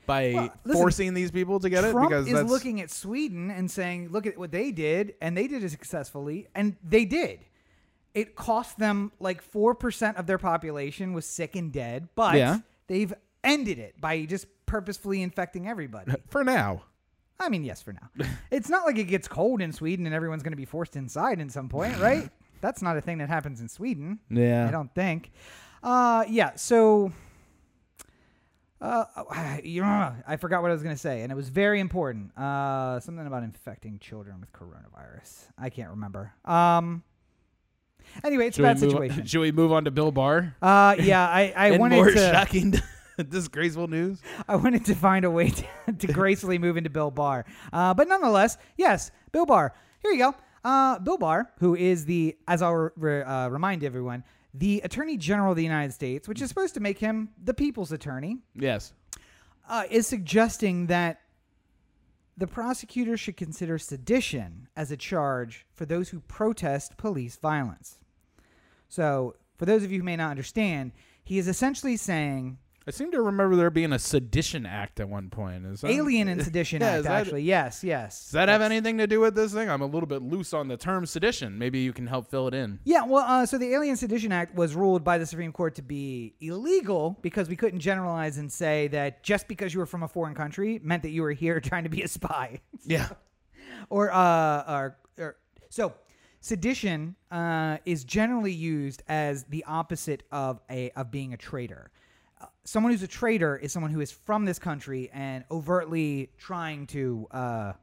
by 0.07 0.31
Well, 0.33 0.43
listen, 0.65 0.81
forcing 0.81 1.13
these 1.13 1.29
people 1.29 1.59
to 1.59 1.69
get 1.69 1.83
it 1.83 1.91
Trump 1.91 2.09
because 2.09 2.25
is 2.27 2.33
that's 2.33 2.49
looking 2.49 2.81
at 2.81 2.89
Sweden 2.89 3.51
and 3.51 3.69
saying, 3.69 4.09
"Look 4.09 4.25
at 4.25 4.39
what 4.39 4.51
they 4.51 4.71
did, 4.71 5.13
and 5.21 5.37
they 5.37 5.47
did 5.47 5.63
it 5.63 5.69
successfully, 5.69 6.47
and 6.55 6.75
they 6.83 7.05
did." 7.05 7.39
It 8.13 8.35
cost 8.35 8.79
them 8.79 9.11
like 9.19 9.41
four 9.41 9.75
percent 9.75 10.17
of 10.17 10.25
their 10.27 10.37
population 10.39 11.13
was 11.13 11.25
sick 11.25 11.55
and 11.55 11.71
dead, 11.71 12.09
but 12.15 12.35
Yeah. 12.35 12.59
they've 12.87 13.13
ended 13.43 13.79
it 13.79 13.99
by 14.01 14.25
just 14.25 14.47
purposefully 14.65 15.21
infecting 15.21 15.67
everybody. 15.67 16.13
for 16.29 16.43
now. 16.43 16.83
I 17.39 17.47
mean, 17.49 17.63
yes, 17.63 17.81
for 17.81 17.93
now. 17.93 18.09
it's 18.51 18.67
not 18.69 18.85
like 18.85 18.97
it 18.97 19.05
gets 19.05 19.27
cold 19.27 19.61
in 19.61 19.71
Sweden 19.71 20.05
and 20.05 20.13
everyone's 20.13 20.43
going 20.43 20.51
to 20.51 20.57
be 20.57 20.65
forced 20.65 20.95
inside 20.95 21.39
at 21.39 21.51
some 21.51 21.69
point, 21.69 21.97
right? 21.99 22.29
That's 22.61 22.81
not 22.81 22.97
a 22.97 23.01
thing 23.01 23.19
that 23.19 23.29
happens 23.29 23.61
in 23.61 23.69
Sweden. 23.69 24.19
Yeah. 24.29 24.67
I 24.67 24.71
don't 24.71 24.93
think. 24.93 25.31
Uh, 25.81 26.25
yeah. 26.27 26.55
So, 26.55 27.13
uh, 28.81 29.05
I 29.31 30.37
forgot 30.39 30.61
what 30.61 30.69
I 30.71 30.73
was 30.73 30.83
going 30.83 30.95
to 30.95 30.99
say, 30.99 31.21
and 31.21 31.31
it 31.31 31.35
was 31.35 31.47
very 31.49 31.79
important. 31.79 32.37
Uh, 32.37 32.99
something 32.99 33.25
about 33.25 33.43
infecting 33.43 33.99
children 33.99 34.39
with 34.41 34.51
coronavirus. 34.51 35.45
I 35.57 35.69
can't 35.69 35.91
remember. 35.91 36.33
Um. 36.43 37.03
Anyway, 38.23 38.47
it's 38.47 38.57
a 38.57 38.61
Should 38.61 38.63
we 38.63 38.69
bad 38.69 38.79
situation. 38.79 39.25
should 39.25 39.41
we 39.41 39.51
move 39.51 39.71
on 39.71 39.85
to 39.85 39.91
Bill 39.91 40.11
Barr? 40.11 40.55
Uh, 40.61 40.95
yeah, 40.99 41.27
I, 41.27 41.53
I 41.55 41.71
wanted 41.77 41.95
more 41.97 42.11
to. 42.11 42.17
shocking, 42.31 42.73
disgraceful 43.29 43.87
news. 43.87 44.19
I 44.47 44.55
wanted 44.55 44.85
to 44.85 44.95
find 44.95 45.25
a 45.25 45.31
way 45.31 45.49
to, 45.49 45.65
to 45.99 46.07
gracefully 46.07 46.57
move 46.57 46.77
into 46.77 46.89
Bill 46.89 47.11
Barr. 47.11 47.45
Uh, 47.73 47.93
but 47.93 48.07
nonetheless, 48.07 48.57
yes, 48.77 49.11
Bill 49.31 49.45
Barr. 49.45 49.73
Here 50.01 50.11
you 50.11 50.17
go. 50.19 50.35
Uh, 50.63 50.99
Bill 50.99 51.17
Barr, 51.17 51.51
who 51.59 51.75
is 51.75 52.05
the, 52.05 52.37
as 52.47 52.61
I'll 52.61 52.91
re- 52.95 53.21
uh, 53.23 53.47
remind 53.49 53.83
everyone, 53.83 54.23
the 54.53 54.81
Attorney 54.83 55.15
General 55.15 55.51
of 55.51 55.57
the 55.57 55.63
United 55.63 55.93
States, 55.93 56.27
which 56.27 56.41
is 56.41 56.49
supposed 56.49 56.73
to 56.73 56.79
make 56.79 56.97
him 56.99 57.29
the 57.43 57.53
people's 57.53 57.91
attorney, 57.91 58.39
Yes. 58.55 58.93
uh, 59.69 59.83
is 59.89 60.07
suggesting 60.07 60.87
that 60.87 61.21
the 62.39 62.47
prosecutor 62.47 63.17
should 63.17 63.35
consider 63.35 63.77
sedition 63.77 64.69
as 64.75 64.91
a 64.91 64.97
charge 64.97 65.65
for 65.73 65.85
those 65.85 66.09
who 66.09 66.21
protest 66.21 66.95
police 66.95 67.35
violence. 67.35 67.99
So, 68.87 69.35
for 69.57 69.65
those 69.65 69.83
of 69.83 69.91
you 69.91 69.99
who 69.99 70.05
may 70.05 70.15
not 70.15 70.31
understand, 70.31 70.93
he 71.21 71.37
is 71.37 71.49
essentially 71.49 71.97
saying 71.97 72.57
I 72.89 72.91
seem 72.91 73.11
to 73.11 73.21
remember 73.21 73.55
there 73.55 73.69
being 73.69 73.93
a 73.93 73.99
sedition 73.99 74.65
act 74.65 74.99
at 74.99 75.07
one 75.07 75.29
point. 75.29 75.63
Is 75.63 75.81
that, 75.81 75.91
Alien 75.91 76.27
and 76.27 76.43
Sedition 76.43 76.81
Yeah, 76.81 76.87
Act, 76.93 77.03
that- 77.03 77.11
actually. 77.21 77.43
Yes, 77.43 77.83
yes. 77.83 78.23
Does 78.23 78.31
that 78.31 78.49
have 78.49 78.63
anything 78.63 78.97
to 78.97 79.05
do 79.05 79.19
with 79.19 79.35
this 79.35 79.53
thing? 79.53 79.69
I'm 79.69 79.83
a 79.83 79.85
little 79.85 80.07
bit 80.07 80.23
loose 80.23 80.55
on 80.55 80.67
the 80.69 80.75
term 80.75 81.05
sedition. 81.05 81.59
Maybe 81.59 81.77
you 81.81 81.93
can 81.93 82.07
help 82.07 82.31
fill 82.31 82.47
it 82.47 82.55
in. 82.55 82.79
Yeah, 82.85 83.03
well, 83.05 83.25
uh, 83.27 83.45
so 83.45 83.59
the 83.59 83.71
Alien 83.75 83.95
Sedition 83.95 84.31
Act 84.31 84.55
was 84.55 84.73
ruled 84.73 85.03
by 85.03 85.19
the 85.19 85.27
Supreme 85.27 85.51
Court 85.51 85.75
to 85.75 85.83
be 85.83 86.33
illegal 86.39 87.19
because 87.21 87.47
we 87.47 87.55
couldn't 87.55 87.79
generalize 87.79 88.39
and 88.39 88.51
say 88.51 88.87
that 88.87 89.21
just 89.21 89.47
because 89.47 89.71
you 89.71 89.79
were 89.79 89.85
from 89.85 90.01
a 90.01 90.07
foreign 90.07 90.33
country 90.33 90.79
meant 90.81 91.03
that 91.03 91.11
you 91.11 91.21
were 91.21 91.33
here 91.33 91.59
trying 91.59 91.83
to 91.83 91.91
be 91.91 92.01
a 92.01 92.07
spy. 92.07 92.59
Yeah. 92.87 93.09
or, 93.91 94.11
uh, 94.11 94.63
or, 94.67 94.97
or 95.19 95.35
so 95.69 95.93
sedition 96.41 97.15
uh, 97.29 97.77
is 97.85 98.03
generally 98.03 98.51
used 98.51 99.03
as 99.07 99.43
the 99.43 99.63
opposite 99.65 100.23
of 100.31 100.59
a 100.71 100.89
of 100.91 101.11
being 101.11 101.33
a 101.33 101.37
traitor. 101.37 101.91
Someone 102.63 102.91
who's 102.91 103.03
a 103.03 103.07
traitor 103.07 103.57
is 103.57 103.71
someone 103.73 103.91
who 103.91 103.99
is 103.99 104.11
from 104.11 104.45
this 104.45 104.59
country 104.59 105.09
and 105.11 105.43
overtly 105.49 106.29
trying 106.37 106.87
to 106.87 107.27
uh, 107.31 107.73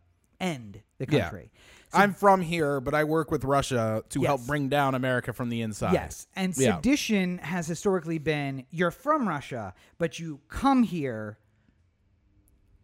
end 0.41 0.81
the 0.99 1.07
Yeah. 1.11 1.23
country. 1.23 1.51
I'm 1.93 2.13
from 2.15 2.41
here, 2.43 2.81
but 2.81 2.95
I 2.95 3.05
work 3.05 3.31
with 3.31 3.45
Russia 3.45 4.05
to 4.11 4.23
help 4.23 4.47
bring 4.47 4.69
down 4.69 4.95
America 4.95 5.33
from 5.33 5.49
the 5.49 5.61
inside. 5.63 5.93
Yes, 5.95 6.27
and 6.37 6.57
Yeah. 6.57 6.77
sedition 6.77 7.39
has 7.39 7.67
historically 7.67 8.19
been 8.19 8.65
you're 8.71 8.91
from 8.91 9.27
Russia, 9.29 9.75
but 9.99 10.19
you 10.19 10.41
come 10.49 10.83
here, 10.83 11.39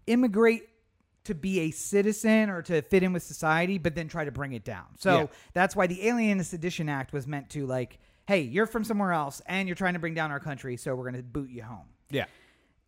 immigrate 0.06 0.68
to 1.24 1.34
be 1.34 1.60
a 1.60 1.70
citizen 1.70 2.50
or 2.50 2.62
to 2.62 2.82
fit 2.82 3.02
in 3.02 3.12
with 3.12 3.22
society, 3.22 3.78
but 3.78 3.94
then 3.94 4.08
try 4.08 4.24
to 4.24 4.32
bring 4.32 4.52
it 4.52 4.64
down. 4.64 4.86
So 4.98 5.18
Yeah. 5.20 5.26
that's 5.52 5.76
why 5.76 5.86
the 5.86 6.06
Alien 6.08 6.38
and 6.38 6.46
Sedition 6.46 6.88
Act 6.88 7.12
was 7.12 7.26
meant 7.26 7.48
to 7.50 7.64
like, 7.66 7.98
hey, 8.26 8.42
you're 8.42 8.66
from 8.66 8.84
somewhere 8.84 9.12
else 9.12 9.42
and 9.46 9.68
you're 9.68 9.74
trying 9.74 9.94
to 9.94 9.98
bring 9.98 10.14
down 10.14 10.30
our 10.30 10.40
country, 10.40 10.76
so 10.76 10.94
we're 10.94 11.10
going 11.10 11.16
to 11.16 11.22
boot 11.22 11.50
you 11.50 11.62
home. 11.62 11.86
Yeah. 12.10 12.26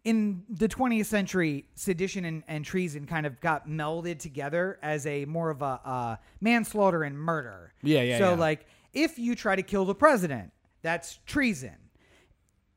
In 0.04 0.42
the 0.50 0.68
20th 0.68 1.06
century, 1.06 1.66
sedition 1.74 2.24
and, 2.26 2.42
and 2.46 2.64
treason 2.64 3.06
kind 3.06 3.24
of 3.24 3.40
got 3.40 3.66
melded 3.68 4.18
together 4.18 4.78
as 4.82 5.06
a 5.06 5.24
more 5.24 5.50
of 5.50 5.62
a 5.62 5.80
uh, 5.84 6.16
manslaughter 6.40 7.02
and 7.04 7.18
murder. 7.18 7.72
Yeah, 7.82 8.02
yeah, 8.02 8.18
So 8.18 8.30
yeah. 8.30 8.36
like, 8.36 8.66
if 8.92 9.18
you 9.18 9.34
try 9.34 9.56
to 9.56 9.62
kill 9.62 9.84
the 9.86 9.94
president, 9.94 10.52
that's 10.82 11.18
treason. 11.26 11.76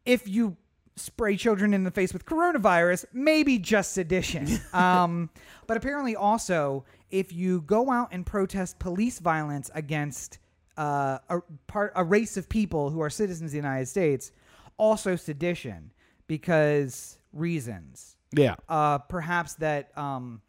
If 0.05 0.27
you 0.27 0.55
spray 0.95 1.37
children 1.37 1.73
in 1.73 1.83
the 1.83 1.91
face 1.91 2.13
with 2.13 2.25
coronavirus, 2.25 3.05
maybe 3.13 3.59
just 3.59 3.93
sedition. 3.93 4.47
um, 4.73 5.29
but 5.67 5.77
apparently, 5.77 6.15
also, 6.15 6.85
if 7.11 7.31
you 7.31 7.61
go 7.61 7.91
out 7.91 8.09
and 8.11 8.25
protest 8.25 8.79
police 8.79 9.19
violence 9.19 9.69
against 9.73 10.39
uh, 10.77 11.19
a 11.29 11.41
part 11.67 11.91
a 11.95 12.03
race 12.03 12.37
of 12.37 12.47
people 12.47 12.89
who 12.89 13.01
are 13.01 13.09
citizens 13.09 13.49
of 13.49 13.51
the 13.51 13.57
United 13.57 13.87
States, 13.87 14.31
also 14.77 15.15
sedition 15.15 15.91
because 16.27 17.17
reasons. 17.33 18.15
Yeah. 18.35 18.55
Uh, 18.67 18.97
perhaps 18.97 19.55
that 19.55 19.97
um, 19.97 20.41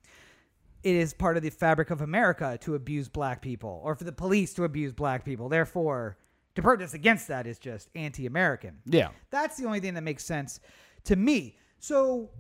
it 0.83 0.95
is 0.95 1.13
part 1.15 1.37
of 1.37 1.43
the 1.43 1.51
fabric 1.51 1.91
of 1.91 2.01
America 2.01 2.59
to 2.63 2.75
abuse 2.75 3.09
black 3.09 3.41
people, 3.43 3.81
or 3.85 3.95
for 3.95 4.05
the 4.05 4.13
police 4.13 4.55
to 4.55 4.65
abuse 4.65 4.93
black 4.93 5.25
people. 5.25 5.49
Therefore, 5.49 6.19
to 6.55 6.63
protest 6.63 6.95
against 6.95 7.29
that 7.29 7.47
is 7.47 7.59
just 7.59 7.89
anti-American. 7.95 8.79
Yeah. 8.85 9.11
That's 9.31 9.57
the 9.57 9.65
only 9.67 9.81
thing 9.81 9.95
that 9.95 10.03
makes 10.03 10.25
sense 10.25 10.61
to 11.05 11.17
me. 11.17 11.57
So, 11.79 12.31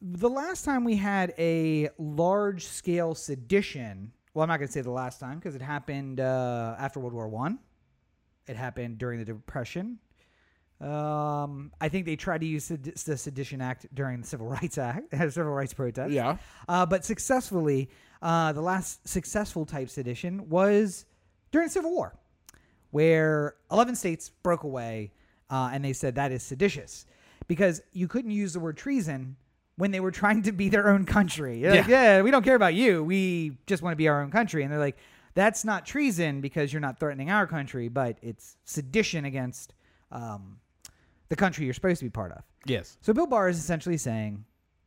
the 0.00 0.30
last 0.30 0.64
time 0.64 0.84
we 0.84 0.96
had 0.96 1.34
a 1.38 1.90
large 1.98 2.66
scale 2.66 3.14
sedition, 3.14 4.12
well, 4.34 4.42
I'm 4.44 4.48
not 4.48 4.58
going 4.58 4.68
to 4.68 4.72
say 4.72 4.80
the 4.80 4.90
last 4.90 5.20
time 5.20 5.38
because 5.38 5.54
it 5.54 5.62
happened 5.62 6.20
uh, 6.20 6.76
after 6.78 7.00
World 7.00 7.14
War 7.14 7.28
One. 7.28 7.58
It 8.46 8.56
happened 8.56 8.98
during 8.98 9.18
the 9.18 9.24
Depression. 9.24 9.98
Um, 10.80 11.72
I 11.80 11.88
think 11.90 12.06
they 12.06 12.16
tried 12.16 12.40
to 12.40 12.46
use 12.46 12.64
sed- 12.64 12.84
the 12.84 13.16
Sedition 13.16 13.60
Act 13.60 13.86
during 13.94 14.22
the 14.22 14.26
Civil 14.26 14.46
Rights 14.60 14.78
Act, 14.78 15.10
the 15.10 15.30
Civil 15.30 15.52
Rights 15.52 15.74
protest. 15.74 16.10
Yeah. 16.10 16.36
Uh, 16.68 16.86
but 16.86 17.04
successfully, 17.04 17.90
uh, 18.22 18.52
the 18.52 18.62
last 18.62 19.06
successful 19.06 19.66
type 19.66 19.90
sedition 19.90 20.48
was 20.48 21.04
during 21.50 21.68
the 21.68 21.72
Civil 21.72 21.90
War, 21.90 22.16
where 22.90 23.56
11 23.70 23.94
states 23.96 24.30
broke 24.42 24.62
away 24.62 25.12
uh, 25.50 25.70
and 25.72 25.84
they 25.84 25.92
said 25.92 26.14
that 26.14 26.32
is 26.32 26.42
seditious 26.42 27.04
because 27.46 27.82
you 27.92 28.08
couldn't 28.08 28.30
use 28.30 28.52
the 28.52 28.60
word 28.60 28.76
treason 28.76 29.36
when 29.80 29.90
they 29.90 30.00
were 30.00 30.10
trying 30.10 30.42
to 30.42 30.52
be 30.52 30.68
their 30.68 30.88
own 30.88 31.06
country. 31.06 31.64
Like, 31.64 31.88
yeah, 31.88 32.20
we 32.22 32.30
don't 32.30 32.44
care 32.44 32.54
about 32.54 32.74
you. 32.74 33.02
We 33.02 33.56
just 33.66 33.82
want 33.82 33.92
to 33.92 33.96
be 33.96 34.08
our 34.08 34.22
own 34.22 34.30
country. 34.30 34.62
And 34.62 34.70
they're 34.70 34.78
like, 34.78 34.98
that's 35.34 35.64
not 35.64 35.86
treason 35.86 36.40
because 36.40 36.72
you're 36.72 36.80
not 36.80 37.00
threatening 37.00 37.30
our 37.30 37.46
country, 37.46 37.88
but 37.88 38.18
it's 38.20 38.56
sedition 38.64 39.24
against 39.24 39.74
um, 40.12 40.58
the 41.30 41.36
country 41.36 41.64
you're 41.64 41.74
supposed 41.74 42.00
to 42.00 42.04
be 42.04 42.10
part 42.10 42.32
of. 42.32 42.42
Yes. 42.66 42.98
So 43.00 43.14
Bill 43.14 43.26
Barr 43.26 43.48
is 43.48 43.58
essentially 43.58 43.96
saying 43.96 44.44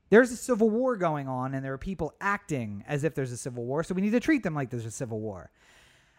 there's 0.10 0.32
a 0.32 0.38
civil 0.38 0.70
war 0.70 0.96
going 0.96 1.28
on 1.28 1.56
and 1.56 1.66
there 1.66 1.74
are 1.74 1.80
people 1.80 2.14
acting 2.22 2.84
as 2.88 3.04
if 3.04 3.16
there's 3.16 3.32
a 3.32 3.38
civil 3.38 3.66
war, 3.66 3.84
so 3.84 3.96
we 3.96 4.02
need 4.02 4.12
to 4.12 4.20
treat 4.20 4.44
them 4.44 4.54
like 4.54 4.70
there's 4.70 4.86
a 4.86 4.92
civil 4.92 5.20
war. 5.20 5.50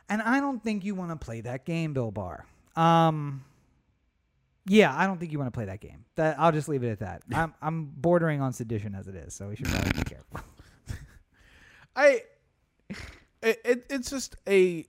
And 0.09 0.21
I 0.21 0.41
don't 0.41 0.63
think 0.63 0.85
you 0.85 0.97
want 0.97 1.11
to 1.11 1.17
play 1.17 1.43
that 1.43 1.65
game, 1.65 1.93
Bill 1.93 2.11
Barr. 2.11 2.45
Um 2.75 3.45
yeah, 4.66 4.97
I 4.97 5.07
don't 5.07 5.19
think 5.19 5.32
you 5.32 5.39
want 5.39 5.53
to 5.53 5.57
play 5.57 5.66
that 5.66 5.81
game. 5.81 6.05
That 6.16 6.39
I'll 6.39 6.53
just 6.53 6.69
leave 6.69 6.82
it 6.82 6.91
at 6.91 7.01
that. 7.01 7.23
I'm 7.32 7.55
I'm 7.62 7.86
bordering 7.97 8.41
on 8.41 8.53
sedition 8.53 8.95
as 8.95 9.09
it 9.09 9.15
is, 9.15 9.35
so 9.35 9.49
we 9.49 9.57
should 9.57 9.66
probably 9.69 9.93
be 9.93 10.05
careful. 10.05 10.41
I 11.97 12.23
it, 13.43 13.61
it 13.65 13.86
it's 13.91 14.11
just 14.11 14.36
a 14.49 14.86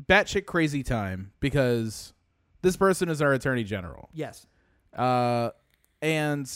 batshit 0.00 0.46
crazy 0.46 0.82
time 0.82 1.32
because 1.40 2.12
This 2.62 2.76
person 2.76 3.08
is 3.08 3.22
our 3.22 3.32
attorney 3.32 3.64
general. 3.64 4.08
Yes. 4.12 4.46
Uh, 4.92 5.50
and 6.02 6.50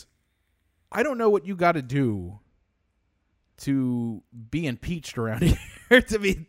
I 0.91 1.03
don't 1.03 1.19
know 1.19 1.31
what 1.31 1.47
you 1.47 1.55
got 1.55 1.73
to 1.73 1.83
do 1.83 2.41
to 3.59 4.23
be 4.51 4.67
impeached 4.67 5.19
around 5.19 5.43
here 5.89 6.01
to 6.01 6.19
be 6.19 6.49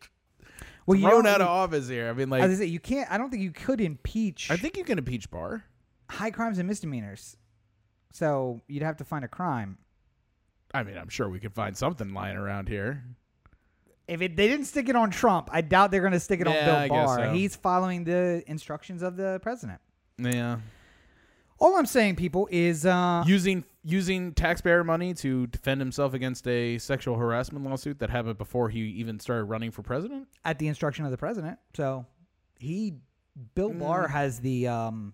Well, 0.85 0.97
you 0.97 1.07
thrown 1.07 1.27
out 1.27 1.41
of 1.41 1.47
office 1.47 1.87
here. 1.87 2.09
I 2.09 2.13
mean, 2.13 2.31
As 2.33 2.41
I 2.43 2.47
like, 2.47 2.57
say, 2.57 2.65
you 2.65 2.79
can't. 2.79 3.09
I 3.11 3.17
don't 3.17 3.29
think 3.29 3.43
you 3.43 3.51
could 3.51 3.79
impeach 3.81 4.49
I 4.49 4.57
think 4.57 4.77
you 4.77 4.83
can 4.83 4.97
impeach 4.97 5.29
Barr. 5.29 5.63
high 6.09 6.31
crimes 6.31 6.57
and 6.57 6.67
misdemeanors. 6.67 7.37
So 8.13 8.61
you'd 8.67 8.83
have 8.83 8.97
to 8.97 9.03
find 9.05 9.23
a 9.23 9.27
crime. 9.27 9.77
I 10.73 10.83
mean, 10.83 10.97
I'm 10.97 11.09
sure 11.09 11.29
we 11.29 11.39
could 11.39 11.53
find 11.53 11.77
something 11.77 12.13
lying 12.13 12.35
around 12.37 12.67
here. 12.69 13.03
If 14.07 14.21
it, 14.21 14.35
they 14.35 14.47
didn't 14.47 14.65
stick 14.65 14.89
it 14.89 14.95
on 14.95 15.09
Trump, 15.11 15.49
I 15.51 15.61
doubt 15.61 15.91
they're 15.91 16.01
going 16.01 16.11
to 16.13 16.19
stick 16.19 16.41
it 16.41 16.47
Yeah, 16.47 16.59
on 16.59 16.65
Bill 16.65 16.97
guess 16.97 17.05
Barr. 17.07 17.17
so. 17.27 17.33
He's 17.33 17.55
following 17.55 18.03
the 18.03 18.43
instructions 18.47 19.01
of 19.03 19.15
the 19.15 19.39
president. 19.41 19.79
Yeah, 20.17 20.57
All 21.59 21.75
I'm 21.77 21.85
saying, 21.85 22.15
people, 22.17 22.47
is 22.51 22.85
uh, 22.85 23.23
using 23.25 23.63
using 23.83 24.33
taxpayer 24.33 24.83
money 24.83 25.13
to 25.15 25.47
defend 25.47 25.81
himself 25.81 26.13
against 26.13 26.47
a 26.47 26.77
sexual 26.77 27.15
harassment 27.17 27.65
lawsuit 27.65 27.99
that 27.99 28.09
happened 28.09 28.37
before 28.37 28.69
he 28.69 28.79
even 28.79 29.19
started 29.19 29.45
running 29.45 29.71
for 29.71 29.81
president. 29.81 30.27
at 30.45 30.59
the 30.59 30.67
instruction 30.67 31.05
of 31.05 31.11
the 31.11 31.17
president. 31.17 31.57
So 31.75 32.05
he, 32.59 32.93
Bill 33.55 33.71
Barr, 33.73 34.07
Mm. 34.07 34.11
has 34.11 34.39
the 34.39 34.67
um, 34.67 35.13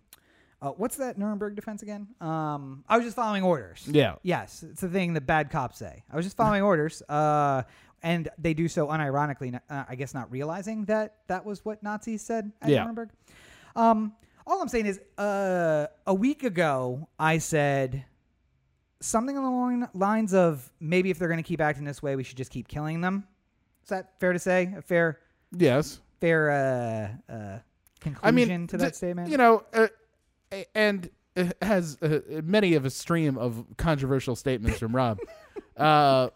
uh, 0.61 0.72
what's 0.72 0.98
that 0.98 1.18
Nuremberg 1.18 1.56
defense 1.56 1.81
again? 1.84 2.07
Um, 2.19 2.84
I 2.89 2.98
was 2.98 3.06
just 3.06 3.15
following 3.15 3.44
orders. 3.44 3.88
Yeah. 3.89 4.15
Yes, 4.23 4.64
it's 4.64 4.81
the 4.81 4.89
thing 4.89 5.14
that 5.14 5.22
bad 5.27 5.49
cops 5.52 5.77
say. 5.77 6.03
I 6.11 6.15
was 6.15 6.26
just 6.26 6.35
following 6.35 6.61
orders. 6.72 7.02
Uh, 7.07 7.61
and 8.03 8.27
they 8.38 8.53
do 8.53 8.68
so 8.68 8.88
unironically. 8.88 9.60
Uh, 9.69 9.84
I 9.88 9.95
guess 9.95 10.14
not 10.14 10.30
realizing 10.31 10.85
that 10.85 11.15
that 11.27 11.45
was 11.45 11.64
what 11.64 11.81
Nazis 11.84 12.22
said 12.22 12.52
at 12.61 12.69
Yeah. 12.69 12.81
Nuremberg. 12.84 13.10
Um, 13.76 14.14
all 14.45 14.61
I'm 14.61 14.68
saying 14.68 14.85
is, 14.88 14.99
uh, 15.18 15.88
a 16.06 16.14
week 16.14 16.44
ago, 16.44 17.07
I 17.19 17.38
said 17.38 18.06
something 18.99 19.38
along 19.38 19.82
the 19.82 19.90
lines 19.94 20.34
of 20.34 20.72
maybe 20.80 21.10
if 21.10 21.19
they're 21.19 21.28
going 21.28 21.44
to 21.44 21.48
keep 21.48 21.61
acting 21.61 21.86
this 21.86 22.02
way, 22.02 22.15
we 22.15 22.24
should 22.24 22.38
just 22.38 22.52
keep 22.52 22.68
killing 22.68 23.02
them. 23.02 23.26
Is 23.84 23.90
that 23.90 24.19
fair 24.19 24.34
to 24.34 24.40
say? 24.40 24.74
A 24.78 24.82
fair, 24.82 25.19
Yes, 25.52 25.99
fair 26.19 26.52
uh, 27.30 27.34
uh, 27.34 27.60
conclusion 27.99 28.28
I 28.28 28.32
mean 28.32 28.68
to 28.68 28.78
th- 28.78 28.82
that 28.88 28.95
statement? 28.95 29.30
You 29.30 29.38
know, 29.38 29.64
uh, 29.74 29.88
and 30.76 31.10
it 31.36 31.56
has 31.61 31.98
uh, 32.02 32.19
many 32.44 32.74
of 32.74 32.86
a 32.86 32.90
stream 32.90 33.38
of 33.38 33.65
controversial 33.78 34.36
statements 34.36 34.80
from 34.80 34.95
Rob. 34.95 35.19
uh, 35.78 36.30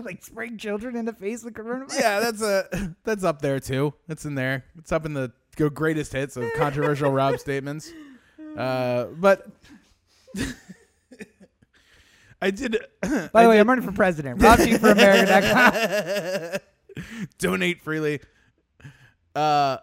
like 0.00 0.24
spraying 0.24 0.58
children 0.58 0.96
in 0.96 1.04
the 1.04 1.12
face 1.12 1.42
with 1.42 1.54
coronavirus. 1.54 2.00
yeah, 2.00 2.20
that's 2.20 2.42
a 2.42 2.94
that's 3.04 3.24
up 3.24 3.40
there 3.42 3.58
too. 3.58 3.94
It's 4.08 4.24
in 4.24 4.34
there. 4.34 4.64
It's 4.76 4.92
up 4.92 5.06
in 5.06 5.14
the 5.14 5.32
greatest 5.56 6.12
hits 6.12 6.36
of 6.36 6.44
controversial 6.56 7.10
Rob 7.10 7.38
statements. 7.38 7.90
Uh, 8.56 9.04
but 9.20 9.46
I 12.40 12.50
did. 12.50 12.78
By 13.32 13.42
the 13.42 13.48
way, 13.48 13.58
I'm 13.58 13.68
running 13.68 13.84
for 13.84 13.92
president. 13.92 14.42
Rob 14.42 14.58
G 14.58 14.76
for 14.78 14.90
America. 14.90 16.60
donate 17.38 17.82
freely. 17.82 18.20
Uh, 19.34 19.78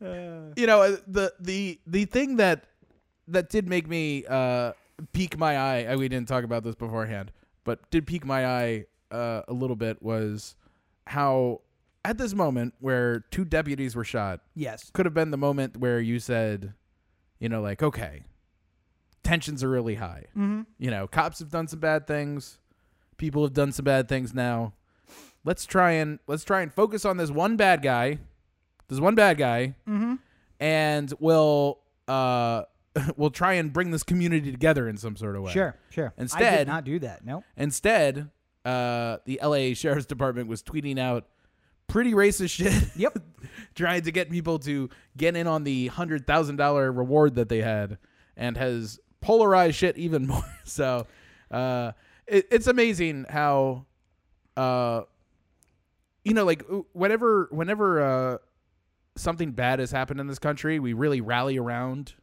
you 0.00 0.66
know 0.66 0.82
uh, 0.82 0.96
the 1.06 1.32
the 1.40 1.80
the 1.86 2.04
thing 2.04 2.36
that 2.36 2.64
that 3.28 3.50
did 3.50 3.68
make 3.68 3.88
me 3.88 4.24
uh 4.28 4.72
pique 5.12 5.38
my 5.38 5.56
eye. 5.56 5.84
uh, 5.84 5.96
We 5.96 6.08
didn't 6.08 6.28
talk 6.28 6.44
about 6.44 6.64
this 6.64 6.74
beforehand, 6.74 7.32
but 7.64 7.90
did 7.90 8.06
pique 8.06 8.24
my 8.24 8.46
eye 8.46 8.86
uh, 9.10 9.42
a 9.48 9.52
little 9.52 9.76
bit 9.76 10.02
was 10.02 10.56
how 11.06 11.60
at 12.04 12.18
this 12.18 12.34
moment 12.34 12.74
where 12.80 13.20
two 13.30 13.44
deputies 13.44 13.96
were 13.96 14.04
shot 14.04 14.40
yes. 14.54 14.90
could 14.92 15.06
have 15.06 15.14
been 15.14 15.30
the 15.30 15.36
moment 15.38 15.76
where 15.76 16.00
you 16.00 16.18
said, 16.20 16.74
you 17.38 17.48
know, 17.48 17.60
like 17.60 17.82
okay, 17.82 18.22
tensions 19.22 19.62
are 19.64 19.68
really 19.68 19.96
high. 19.96 20.24
Mm-hmm. 20.36 20.62
You 20.78 20.90
know, 20.90 21.06
cops 21.06 21.38
have 21.40 21.50
done 21.50 21.68
some 21.68 21.80
bad 21.80 22.06
things. 22.06 22.58
People 23.16 23.42
have 23.42 23.52
done 23.52 23.72
some 23.72 23.84
bad 23.84 24.08
things 24.08 24.32
now. 24.34 24.72
Let's 25.44 25.66
try 25.66 25.92
and 25.92 26.18
let's 26.26 26.44
try 26.44 26.60
and 26.62 26.72
focus 26.72 27.04
on 27.04 27.16
this 27.16 27.30
one 27.30 27.56
bad 27.56 27.82
guy. 27.82 28.18
This 28.88 29.00
one 29.00 29.14
bad 29.14 29.36
guy, 29.38 29.74
Mm-hmm. 29.88 30.14
and 30.60 31.12
we'll 31.20 31.78
uh 32.06 32.62
we'll 33.16 33.30
try 33.30 33.54
and 33.54 33.72
bring 33.72 33.90
this 33.90 34.02
community 34.02 34.50
together 34.50 34.88
in 34.88 34.96
some 34.96 35.16
sort 35.16 35.36
of 35.36 35.42
way. 35.42 35.52
Sure, 35.52 35.74
sure. 35.90 36.12
I 36.18 36.22
Instead- 36.22 36.58
did 36.58 36.68
not 36.68 36.84
do 36.84 36.98
that. 37.00 37.24
Nope. 37.24 37.44
Instead, 37.56 38.30
uh, 38.64 39.18
the 39.24 39.38
LA 39.42 39.74
Sheriff's 39.74 40.06
Department 40.06 40.48
was 40.48 40.62
tweeting 40.62 40.98
out 40.98 41.26
pretty 41.86 42.12
racist 42.12 42.50
shit. 42.56 42.72
Yep. 42.96 43.18
trying 43.74 44.02
to 44.02 44.10
get 44.10 44.30
people 44.30 44.58
to 44.60 44.88
get 45.16 45.36
in 45.36 45.46
on 45.46 45.64
the 45.64 45.88
hundred 45.88 46.26
thousand 46.26 46.56
dollar 46.56 46.90
reward 46.90 47.34
that 47.36 47.48
they 47.48 47.60
had, 47.62 47.98
and 48.36 48.56
has 48.56 48.98
polarized 49.20 49.76
shit 49.76 49.96
even 49.98 50.26
more. 50.26 50.44
So, 50.64 51.06
uh, 51.50 51.92
it, 52.26 52.46
it's 52.50 52.66
amazing 52.66 53.26
how, 53.28 53.86
uh, 54.56 55.02
you 56.24 56.34
know, 56.34 56.44
like 56.44 56.62
whenever 56.92 57.48
whenever 57.50 58.02
uh, 58.02 58.38
something 59.16 59.52
bad 59.52 59.78
has 59.78 59.90
happened 59.90 60.20
in 60.20 60.26
this 60.26 60.38
country, 60.38 60.78
we 60.78 60.92
really 60.92 61.20
rally 61.20 61.56
around 61.58 62.14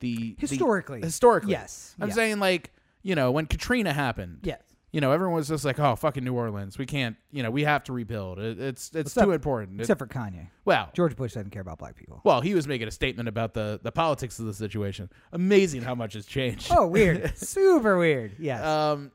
the 0.00 0.34
the- 0.34 0.46
Historically. 0.46 1.00
historically, 1.00 1.52
Yes. 1.52 1.94
I'm 2.00 2.08
yeah. 2.08 2.14
saying 2.14 2.38
like 2.40 2.72
you 3.02 3.14
know 3.14 3.30
when 3.30 3.46
Katrina 3.46 3.92
happened, 3.92 4.40
Yes. 4.42 4.60
You 4.92 5.00
know, 5.02 5.12
everyone 5.12 5.36
was 5.36 5.48
just 5.48 5.64
like, 5.64 5.78
"Oh, 5.78 5.94
fucking 5.96 6.24
New 6.24 6.34
Orleans, 6.34 6.78
we 6.78 6.86
can't, 6.86 7.16
you 7.30 7.42
know, 7.42 7.50
we 7.50 7.64
have 7.64 7.84
to 7.84 7.92
rebuild. 7.92 8.38
It, 8.38 8.58
it's 8.58 8.86
it's 8.88 9.10
Except- 9.10 9.24
too 9.26 9.32
important." 9.32 9.78
It- 9.80 9.82
Except 9.84 9.98
for 9.98 10.06
Kanye. 10.06 10.48
well, 10.64 10.88
George 10.94 11.14
Bush 11.16 11.34
doesn't 11.34 11.50
care 11.50 11.62
about 11.62 11.78
black 11.78 11.94
people. 11.96 12.20
well, 12.24 12.40
he 12.40 12.54
was 12.54 12.66
making 12.66 12.88
a 12.88 12.90
statement 12.90 13.28
about 13.28 13.52
the 13.54 13.78
the 13.82 13.92
politics 13.92 14.38
of 14.38 14.46
the 14.46 14.54
situation. 14.54 15.10
Amazing 15.32 15.82
how 15.82 15.94
much 15.94 16.14
has 16.14 16.24
changed. 16.26 16.68
Oh, 16.74 16.86
weird. 16.86 17.36
Super 17.38 17.98
weird. 17.98 18.32
Yes. 18.38 18.64
Um, 18.64 19.12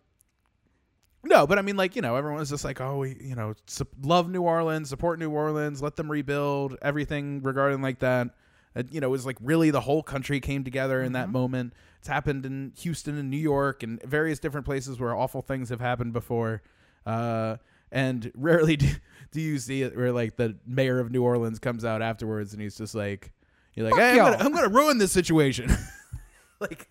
no, 1.26 1.48
but 1.48 1.58
I 1.58 1.62
mean, 1.62 1.78
like 1.78 1.95
you 1.95 2.02
know, 2.02 2.16
everyone 2.18 2.40
was 2.40 2.50
just 2.50 2.66
like, 2.66 2.82
"Oh, 2.82 2.98
we, 2.98 3.16
you 3.22 3.36
know, 3.36 3.54
su- 3.66 3.88
love 4.04 4.30
New 4.30 4.41
Orleans, 4.41 4.90
support 4.90 5.20
New 5.20 5.30
Orleans, 5.32 5.82
let 5.82 5.95
them 5.95 6.12
rebuild 6.12 6.76
everything 6.82 7.41
regarding 7.41 7.82
like 7.82 8.00
that." 8.00 8.28
Uh, 8.76 8.84
you 8.91 9.00
know, 9.00 9.08
it 9.08 9.12
was 9.12 9.26
like 9.26 9.38
really 9.41 9.70
the 9.72 9.80
whole 9.80 10.04
country 10.04 10.40
came 10.40 10.64
together 10.64 11.02
in 11.02 11.14
that 11.14 11.30
moment. 11.30 11.74
It's 12.03 12.09
happened 12.09 12.45
in 12.45 12.73
Houston 12.80 13.17
and 13.17 13.30
New 13.30 13.38
York 13.38 13.81
and 13.81 14.03
various 14.03 14.38
different 14.38 14.65
places 14.65 14.99
where 14.99 15.15
awful 15.15 15.41
things 15.41 15.69
have 15.69 15.80
happened 15.80 16.11
before. 16.11 16.61
Uh, 17.05 17.55
and 17.93 18.30
rarely 18.35 18.75
do, 18.75 18.89
do 19.31 19.39
you 19.39 19.57
see 19.57 19.84
it 19.84 19.95
where 19.95 20.11
like 20.11 20.35
the 20.35 20.57
mayor 20.67 20.99
of 20.99 21.11
New 21.13 21.23
Orleans 21.23 21.59
comes 21.59 21.85
out 21.85 22.01
afterwards 22.01 22.51
and 22.51 22.61
he's 22.61 22.75
just 22.77 22.93
like, 22.93 23.31
"You're 23.73 23.89
like, 23.89 23.95
hey, 23.97 24.19
I'm 24.19 24.34
gonna, 24.34 24.43
I'm 24.43 24.51
gonna 24.53 24.67
ruin 24.67 24.97
this 24.97 25.13
situation." 25.13 25.71
like, 26.59 26.89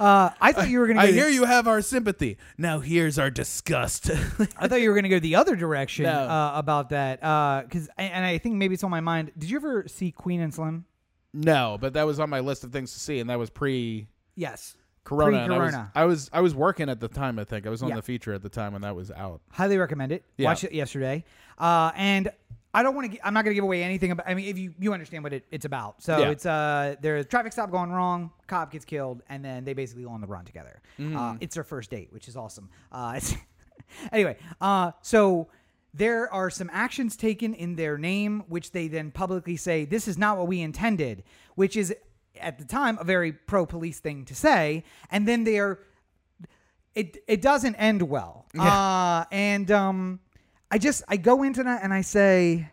Uh, 0.00 0.30
I 0.40 0.50
thought 0.50 0.68
you 0.68 0.80
were 0.80 0.88
gonna. 0.88 0.98
Go 0.98 1.04
I 1.06 1.06
the- 1.06 1.12
hear 1.12 1.28
you 1.28 1.44
have 1.44 1.68
our 1.68 1.80
sympathy. 1.80 2.36
Now 2.58 2.80
here's 2.80 3.20
our 3.20 3.30
disgust. 3.30 4.10
I 4.58 4.66
thought 4.66 4.80
you 4.80 4.88
were 4.88 4.96
gonna 4.96 5.08
go 5.08 5.20
the 5.20 5.36
other 5.36 5.54
direction 5.54 6.06
No. 6.06 6.10
uh, 6.12 6.52
about 6.56 6.88
that. 6.90 7.20
Because 7.68 7.88
and 7.96 8.26
I 8.26 8.38
think 8.38 8.56
maybe 8.56 8.74
it's 8.74 8.82
on 8.82 8.90
my 8.90 8.98
mind. 9.00 9.30
Did 9.38 9.48
you 9.50 9.56
ever 9.58 9.84
see 9.86 10.10
Queen 10.10 10.40
and 10.40 10.52
Slim? 10.52 10.86
No, 11.34 11.76
but 11.80 11.92
that 11.94 12.04
was 12.06 12.18
on 12.20 12.30
my 12.30 12.40
list 12.40 12.64
of 12.64 12.72
things 12.72 12.92
to 12.94 13.00
see, 13.00 13.18
and 13.20 13.28
that 13.28 13.38
was 13.38 13.50
pre 13.50 14.06
Yes. 14.36 14.76
Corona. 15.04 15.36
and 15.36 15.52
I 15.52 15.58
was, 15.58 15.58
Pre-corona. 15.68 15.92
I 15.94 16.04
was 16.06 16.30
I 16.32 16.40
was 16.40 16.54
working 16.54 16.88
at 16.88 16.98
the 17.00 17.08
time. 17.08 17.38
I 17.38 17.44
think 17.44 17.66
I 17.66 17.70
was 17.70 17.82
on 17.82 17.90
Yeah. 17.90 17.96
the 17.96 18.02
feature 18.02 18.32
at 18.32 18.40
the 18.42 18.48
time 18.48 18.72
when 18.72 18.80
that 18.82 18.96
was 18.96 19.10
out. 19.10 19.42
Highly 19.50 19.76
recommend 19.76 20.12
it. 20.12 20.24
Yeah. 20.38 20.46
Watched 20.48 20.64
it 20.64 20.72
yesterday. 20.72 21.24
Uh, 21.58 21.90
and 21.94 22.30
I 22.72 22.82
don't 22.82 22.94
want 22.96 23.12
to. 23.12 23.26
I'm 23.26 23.34
not 23.34 23.44
going 23.44 23.50
to 23.50 23.54
give 23.54 23.64
away 23.64 23.82
anything 23.84 24.12
about. 24.12 24.26
I 24.26 24.32
mean, 24.34 24.46
if 24.46 24.56
you 24.58 24.72
you 24.78 24.94
understand 24.94 25.22
what 25.22 25.34
it, 25.34 25.44
it's 25.50 25.66
about. 25.66 26.02
So 26.02 26.18
Yeah. 26.18 26.30
it's 26.30 26.46
uh, 26.46 26.96
there's 27.02 27.26
a 27.26 27.28
traffic 27.28 27.52
stop 27.52 27.70
going 27.70 27.90
wrong. 27.92 28.30
Cop 28.46 28.70
gets 28.72 28.86
killed, 28.86 29.22
and 29.28 29.44
then 29.44 29.64
they 29.64 29.74
basically 29.74 30.04
go 30.04 30.10
on 30.10 30.22
the 30.22 30.26
run 30.26 30.46
together. 30.46 30.80
Uh, 30.98 31.36
it's 31.40 31.54
their 31.54 31.64
first 31.64 31.90
date, 31.90 32.08
which 32.10 32.26
is 32.26 32.36
awesome. 32.36 32.70
Uh, 32.90 33.12
it's 33.16 33.34
anyway. 34.12 34.36
Uh, 34.60 34.92
so 35.02 35.48
there 35.96 36.30
are 36.32 36.50
some 36.50 36.68
actions 36.72 37.16
taken 37.16 37.54
in 37.54 37.76
their 37.76 37.96
name, 37.96 38.42
which 38.48 38.72
they 38.72 38.88
then 38.88 39.12
publicly 39.12 39.56
say 39.56 39.84
this 39.84 40.08
is 40.08 40.18
not 40.18 40.36
what 40.36 40.48
we 40.48 40.60
intended, 40.60 41.22
which 41.54 41.76
is 41.76 41.94
at 42.40 42.58
the 42.58 42.64
time 42.64 42.98
a 43.00 43.04
very 43.04 43.32
pro 43.32 43.64
police 43.64 44.00
thing 44.00 44.24
to 44.24 44.34
say, 44.34 44.82
and 45.10 45.26
then 45.26 45.44
they 45.44 45.58
are 45.60 45.78
it 46.96 47.18
it 47.28 47.40
doesn't 47.40 47.76
end 47.76 48.02
well. 48.02 48.46
Uh 48.58 49.24
and 49.30 49.70
um 49.70 50.20
I 50.70 50.78
just 50.78 51.04
I 51.08 51.16
go 51.16 51.44
into 51.44 51.62
that 51.62 51.84
and 51.84 51.94
I 51.94 52.00
say 52.00 52.70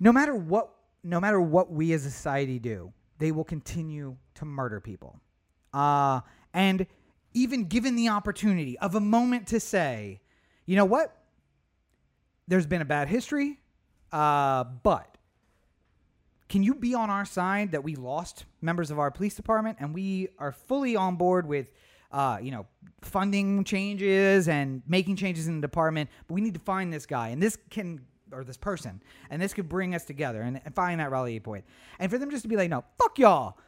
no 0.00 0.12
matter 0.12 0.34
what 0.34 0.70
no 1.04 1.20
matter 1.20 1.40
what 1.40 1.70
we 1.70 1.92
as 1.92 2.04
a 2.04 2.10
society 2.10 2.58
do, 2.58 2.92
they 3.18 3.30
will 3.30 3.44
continue 3.44 4.16
to 4.34 4.44
murder 4.44 4.80
people. 4.80 5.20
Uh 5.72 6.22
and 6.52 6.86
even 7.34 7.66
given 7.66 7.94
the 7.94 8.08
opportunity 8.08 8.76
of 8.80 8.96
a 8.96 9.00
moment 9.00 9.46
to 9.48 9.60
say, 9.60 10.20
you 10.66 10.74
know 10.76 10.84
what? 10.84 11.16
There's 12.48 12.66
been 12.66 12.82
a 12.82 12.86
bad 12.86 13.08
history, 13.08 13.60
uh, 14.10 14.64
but 14.64 15.16
can 16.48 16.62
you 16.62 16.74
be 16.74 16.94
on 16.94 17.08
our 17.08 17.24
side 17.24 17.72
that 17.72 17.82
we 17.82 17.96
lost 17.96 18.44
members 18.60 18.90
of 18.90 18.98
our 18.98 19.10
police 19.10 19.34
department 19.34 19.78
and 19.80 19.94
we 19.94 20.28
are 20.38 20.52
fully 20.52 20.96
on 20.96 21.16
board 21.16 21.46
with 21.46 21.70
uh, 22.10 22.38
you 22.42 22.50
know 22.50 22.66
funding 23.00 23.64
changes 23.64 24.48
and 24.48 24.82
making 24.86 25.16
changes 25.16 25.48
in 25.48 25.56
the 25.56 25.66
department 25.66 26.10
but 26.28 26.34
we 26.34 26.42
need 26.42 26.52
to 26.52 26.60
find 26.60 26.92
this 26.92 27.06
guy 27.06 27.28
and 27.28 27.42
this 27.42 27.56
can 27.70 28.00
or 28.32 28.44
this 28.44 28.56
person, 28.56 29.02
and 29.30 29.40
this 29.40 29.52
could 29.54 29.68
bring 29.68 29.94
us 29.94 30.04
together 30.04 30.42
and, 30.42 30.60
and 30.64 30.74
find 30.74 31.00
that 31.00 31.10
rallying 31.10 31.40
point. 31.40 31.64
And 31.98 32.10
for 32.10 32.18
them 32.18 32.30
just 32.30 32.42
to 32.42 32.48
be 32.48 32.56
like, 32.56 32.70
no, 32.70 32.84
fuck 32.98 33.18
y'all. 33.18 33.58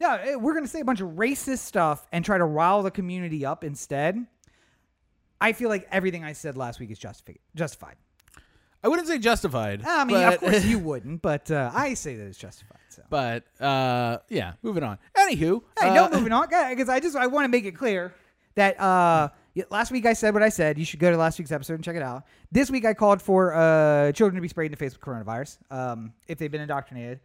Yeah, 0.00 0.18
eh, 0.22 0.34
we're 0.36 0.54
gonna 0.54 0.68
say 0.68 0.80
a 0.80 0.84
bunch 0.84 1.00
of 1.00 1.10
racist 1.10 1.58
stuff 1.58 2.06
and 2.12 2.24
try 2.24 2.38
to 2.38 2.44
rile 2.44 2.82
the 2.82 2.90
community 2.90 3.44
up 3.44 3.64
instead. 3.64 4.26
I 5.40 5.52
feel 5.52 5.68
like 5.68 5.86
everything 5.90 6.24
I 6.24 6.32
said 6.32 6.56
last 6.56 6.80
week 6.80 6.90
is 6.90 6.98
justified. 6.98 7.38
Justified. 7.54 7.96
I 8.84 8.88
wouldn't 8.88 9.08
say 9.08 9.18
justified. 9.18 9.82
I 9.86 10.04
mean, 10.04 10.16
but, 10.16 10.34
of 10.34 10.40
course 10.40 10.64
you 10.66 10.78
wouldn't, 10.90 11.22
but 11.22 11.50
uh, 11.50 11.70
I 11.72 11.94
say 11.94 12.16
that 12.16 12.26
it's 12.26 12.36
justified. 12.38 12.78
So. 12.90 13.02
But 13.08 13.44
uh, 13.60 14.18
yeah, 14.28 14.52
moving 14.62 14.82
on. 14.84 14.98
Anywho, 15.16 15.62
Hey, 15.80 15.88
uh, 15.88 15.94
no, 15.94 16.10
moving 16.18 16.32
on, 16.32 16.46
because 16.48 16.90
I 16.90 17.00
just 17.00 17.16
I 17.16 17.26
want 17.26 17.44
to 17.44 17.48
make 17.48 17.64
it 17.64 17.72
clear 17.72 18.14
that 18.56 18.78
uh, 18.78 19.30
last 19.70 19.90
week 19.90 20.04
I 20.04 20.12
said 20.12 20.34
what 20.34 20.42
I 20.42 20.50
said. 20.50 20.78
You 20.78 20.84
should 20.84 21.00
go 21.00 21.10
to 21.10 21.16
last 21.16 21.38
week's 21.38 21.50
episode 21.50 21.74
and 21.74 21.82
check 21.84 21.96
it 21.96 22.02
out. 22.02 22.24
This 22.52 22.70
week 22.70 22.84
I 22.84 22.92
called 22.92 23.22
for 23.22 23.54
uh, 23.54 24.12
children 24.12 24.36
to 24.36 24.42
be 24.42 24.48
sprayed 24.48 24.66
in 24.66 24.72
the 24.72 24.76
face 24.76 24.92
with 24.92 25.00
coronavirus 25.00 25.56
um, 25.70 26.12
if 26.28 26.36
they've 26.38 26.52
been 26.52 26.60
indoctrinated. 26.60 27.20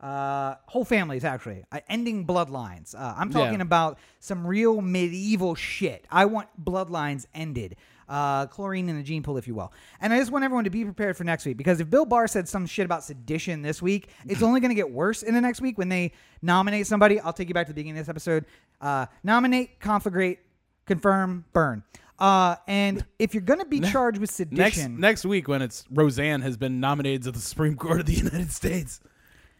Uh, 0.00 0.56
whole 0.66 0.84
families 0.84 1.24
actually 1.24 1.64
uh, 1.72 1.78
ending 1.88 2.26
bloodlines. 2.26 2.94
Uh, 2.94 3.14
I'm 3.16 3.30
talking 3.30 3.60
Yeah. 3.60 3.62
about 3.62 3.98
some 4.20 4.46
real 4.46 4.82
medieval 4.82 5.54
shit. 5.54 6.04
I 6.10 6.26
want 6.26 6.48
bloodlines 6.62 7.24
ended. 7.32 7.76
Uh, 8.08 8.46
chlorine 8.46 8.88
in 8.88 8.96
the 8.96 9.02
gene 9.02 9.22
pool, 9.22 9.36
if 9.36 9.46
you 9.46 9.54
will. 9.54 9.72
And 10.00 10.12
I 10.12 10.18
just 10.18 10.30
want 10.30 10.44
everyone 10.44 10.64
to 10.64 10.70
be 10.70 10.84
prepared 10.84 11.16
for 11.16 11.24
next 11.24 11.46
week 11.46 11.56
because 11.56 11.80
if 11.80 11.88
Bill 11.88 12.04
Barr 12.04 12.26
said 12.28 12.48
some 12.48 12.66
shit 12.66 12.84
about 12.84 13.02
sedition 13.04 13.62
this 13.62 13.80
week, 13.80 14.08
it's 14.26 14.42
only 14.44 14.60
going 14.60 14.70
to 14.70 14.74
get 14.74 14.90
worse 14.90 15.22
in 15.22 15.34
the 15.34 15.40
next 15.40 15.60
week 15.60 15.78
when 15.78 15.88
they 15.88 16.12
nominate 16.42 16.86
somebody. 16.86 17.20
I'll 17.20 17.32
take 17.32 17.48
you 17.48 17.54
back 17.54 17.66
to 17.66 17.72
the 17.72 17.74
beginning 17.74 17.98
of 17.98 18.06
this 18.06 18.10
episode. 18.10 18.44
Uh, 18.80 19.06
nominate, 19.22 19.80
conflagrate, 19.80 20.38
confirm, 20.86 21.44
burn. 21.52 21.82
Uh, 22.18 22.56
and 22.68 23.04
if 23.18 23.34
you're 23.34 23.42
going 23.42 23.58
to 23.58 23.66
be 23.66 23.80
charged 23.80 24.18
with 24.18 24.30
next 24.52 24.76
sedition, 24.76 25.00
next 25.00 25.24
week 25.24 25.48
when 25.48 25.62
it's 25.62 25.84
Roseanne 25.90 26.42
has 26.42 26.56
been 26.56 26.78
nominated 26.78 27.22
to 27.24 27.32
the 27.32 27.40
Supreme 27.40 27.76
Court 27.76 28.00
of 28.00 28.06
the 28.06 28.12
United 28.24 28.52
States, 28.52 29.00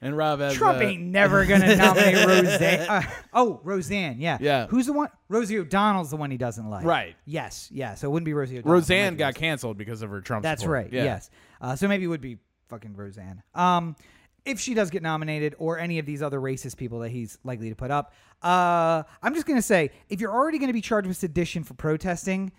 and 0.05 0.17
Rob 0.17 0.41
has 0.41 0.55
Trump 0.55 0.79
uh, 0.79 0.83
ain't 0.83 1.03
never 1.03 1.47
gonna 1.47 1.77
nominate 1.77 2.27
Roseanne. 2.27 2.81
Uh, 2.81 3.03
oh, 3.33 3.61
Roseanne, 3.65 4.21
yeah, 4.21 4.39
Yeah. 4.41 4.67
Who's 4.67 4.87
the 4.87 4.93
one? 4.93 5.09
Rosie 5.29 5.59
O'Donnell's 5.59 6.11
the 6.11 6.17
one 6.17 6.31
he 6.31 6.37
doesn't 6.37 6.69
like. 6.69 6.85
Right. 6.85 7.17
Yes. 7.25 7.69
Yeah. 7.73 7.95
So 7.95 8.09
it 8.09 8.11
wouldn't 8.11 8.27
be 8.27 8.35
Rosie 8.35 8.59
O'Donnell. 8.59 8.75
Roseanne 8.75 9.17
got 9.17 9.35
canceled 9.35 9.79
because 9.79 10.03
of 10.03 10.11
her 10.11 10.21
Trump. 10.21 10.43
That's 10.43 10.61
support. 10.61 10.85
right. 10.85 10.93
Yeah. 10.93 11.05
Yes. 11.05 11.31
Uh, 11.61 11.75
so 11.75 11.89
maybe 11.89 12.05
it 12.05 12.09
would 12.09 12.21
be 12.21 12.39
fucking 12.69 12.95
Roseanne. 12.95 13.43
Um, 13.55 13.97
if 14.45 14.61
she 14.61 14.75
does 14.75 14.91
get 14.91 15.03
nominated, 15.03 15.55
or 15.59 15.79
any 15.79 15.99
of 15.99 16.05
these 16.05 16.23
other 16.23 16.39
racist 16.39 16.77
people 16.77 16.99
that 17.01 17.09
he's 17.09 17.39
likely 17.45 17.71
to 17.71 17.75
put 17.75 17.91
up, 17.91 18.13
uh, 18.43 19.03
I'm 19.23 19.35
just 19.35 19.47
gonna 19.47 19.63
say, 19.63 19.91
if 20.11 20.21
you're 20.21 20.33
already 20.33 20.59
gonna 20.59 20.75
be 20.75 20.83
charged 20.83 21.09
with 21.09 21.17
sedition 21.17 21.65
for 21.65 21.73
protesting, 21.73 22.53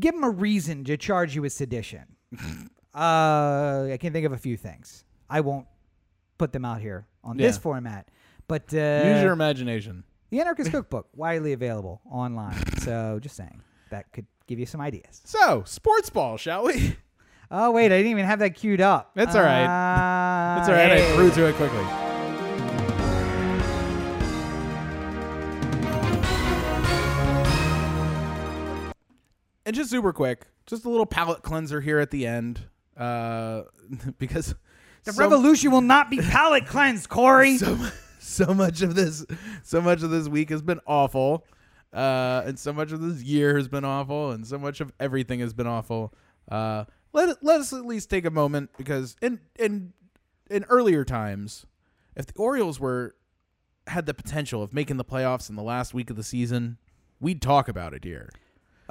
give 0.00 0.16
him 0.16 0.24
a 0.24 0.30
reason 0.30 0.82
to 0.84 0.96
charge 0.96 1.36
you 1.36 1.42
with 1.42 1.52
sedition. 1.52 2.16
uh, 2.94 3.88
I 3.92 3.98
can 4.00 4.12
think 4.12 4.26
of 4.26 4.32
a 4.32 4.38
few 4.38 4.56
things. 4.56 5.04
I 5.30 5.40
won't 5.42 5.66
put 6.42 6.52
them 6.52 6.64
out 6.64 6.80
here 6.80 7.06
on 7.22 7.36
this 7.36 7.54
Yeah. 7.54 7.60
format, 7.60 8.08
but 8.48 8.62
uh, 8.74 9.02
Use 9.06 9.22
your 9.22 9.30
imagination. 9.32 10.02
the 10.30 10.40
Anarchist 10.40 10.72
Cookbook 10.72 11.06
widely 11.14 11.52
available 11.52 12.00
online. 12.10 12.56
So 12.80 13.20
just 13.22 13.36
saying 13.36 13.60
that 13.90 14.10
could 14.12 14.26
give 14.48 14.58
you 14.58 14.66
some 14.66 14.80
ideas. 14.80 15.20
So, 15.24 15.62
sports 15.64 16.10
ball, 16.10 16.36
shall 16.36 16.64
we? 16.64 16.96
Oh 17.54 17.70
wait, 17.70 17.86
I 17.92 17.98
didn't 17.98 18.12
even 18.12 18.24
have 18.24 18.38
that 18.38 18.54
queued 18.54 18.80
up. 18.80 19.10
That's 19.14 19.36
all 19.36 19.42
right. 19.42 19.64
Uh, 19.66 20.56
That's 20.56 20.70
all 20.70 20.74
right. 20.74 20.90
I 20.90 21.14
threw 21.16 21.30
to 21.32 21.48
it 21.48 21.54
quickly. 21.56 21.84
And 29.64 29.76
just 29.76 29.90
super 29.90 30.12
quick, 30.12 30.46
just 30.66 30.84
a 30.84 30.88
little 30.90 31.06
palate 31.06 31.42
cleanser 31.42 31.80
here 31.80 32.00
at 32.00 32.10
the 32.10 32.26
end, 32.26 32.62
uh, 32.96 33.62
because 34.18 34.54
The 35.04 35.12
so- 35.12 35.22
revolution 35.22 35.70
will 35.70 35.80
not 35.80 36.10
be 36.10 36.18
palate 36.18 36.66
cleansed, 36.66 37.08
Corey. 37.08 37.56
so 37.58 37.78
so 38.18 38.54
much 38.54 38.82
of 38.82 38.94
this 38.94 39.26
so 39.62 39.80
much 39.80 40.02
of 40.02 40.10
this 40.10 40.28
week 40.28 40.48
has 40.48 40.62
been 40.62 40.80
awful 40.86 41.44
uh 41.92 42.42
and 42.46 42.58
so 42.58 42.72
much 42.72 42.92
of 42.92 43.00
this 43.00 43.22
year 43.22 43.56
has 43.56 43.68
been 43.68 43.84
awful 43.84 44.30
and 44.30 44.46
so 44.46 44.56
much 44.56 44.80
of 44.80 44.92
everything 44.98 45.40
has 45.40 45.52
been 45.52 45.66
awful 45.66 46.14
uh 46.50 46.84
let 47.12 47.42
let 47.42 47.60
us 47.60 47.72
at 47.72 47.84
least 47.84 48.08
take 48.08 48.24
a 48.24 48.30
moment 48.30 48.70
because 48.78 49.16
in 49.20 49.40
in 49.58 49.92
in 50.48 50.64
earlier 50.70 51.04
times 51.04 51.66
if 52.16 52.26
the 52.26 52.32
Orioles 52.36 52.80
were 52.80 53.16
had 53.88 54.06
the 54.06 54.14
potential 54.14 54.62
of 54.62 54.72
making 54.72 54.96
the 54.96 55.04
playoffs 55.04 55.50
in 55.50 55.56
the 55.56 55.62
last 55.62 55.92
week 55.92 56.08
of 56.08 56.16
the 56.16 56.22
season 56.22 56.78
we'd 57.20 57.42
talk 57.42 57.68
about 57.68 57.92
it 57.92 58.04
here 58.04 58.30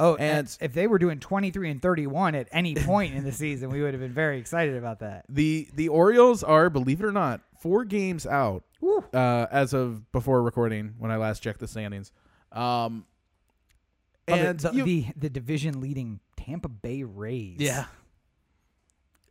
oh, 0.02 0.16
and- 0.16 0.40
and 0.40 0.58
if 0.60 0.74
they 0.74 0.88
were 0.88 0.98
doing 1.00 1.20
23 1.20 1.70
and 1.72 1.82
31 1.82 2.36
at 2.36 2.48
any 2.52 2.76
point 2.76 3.14
in 3.16 3.24
the 3.24 3.32
season, 3.32 3.70
we 3.70 3.82
would 3.82 3.94
have 3.94 4.02
been 4.02 4.14
very 4.14 4.38
excited 4.40 4.76
about 4.76 5.00
that. 5.00 5.26
the 5.30 5.68
the 5.76 5.88
Orioles 5.90 6.44
are 6.44 6.70
believe 6.70 7.00
it 7.02 7.06
or 7.06 7.12
not 7.12 7.42
4 7.60 7.86
games 7.86 8.26
out 8.26 8.64
uh, 9.14 9.46
as 9.52 9.74
of 9.74 10.12
before 10.12 10.42
recording 10.44 10.96
when 10.98 11.12
I 11.12 11.18
last 11.18 11.42
checked 11.44 11.60
the 11.60 11.68
standings. 11.68 12.12
Um, 12.52 13.06
Of 14.28 14.40
the- 14.40 14.48
and 14.50 14.60
the, 14.60 14.72
you- 14.74 14.84
the 14.86 15.06
the 15.16 15.30
division 15.30 15.80
leading 15.80 16.20
Tampa 16.38 16.68
Bay 16.70 17.04
Rays. 17.04 17.58
yeah, 17.60 17.86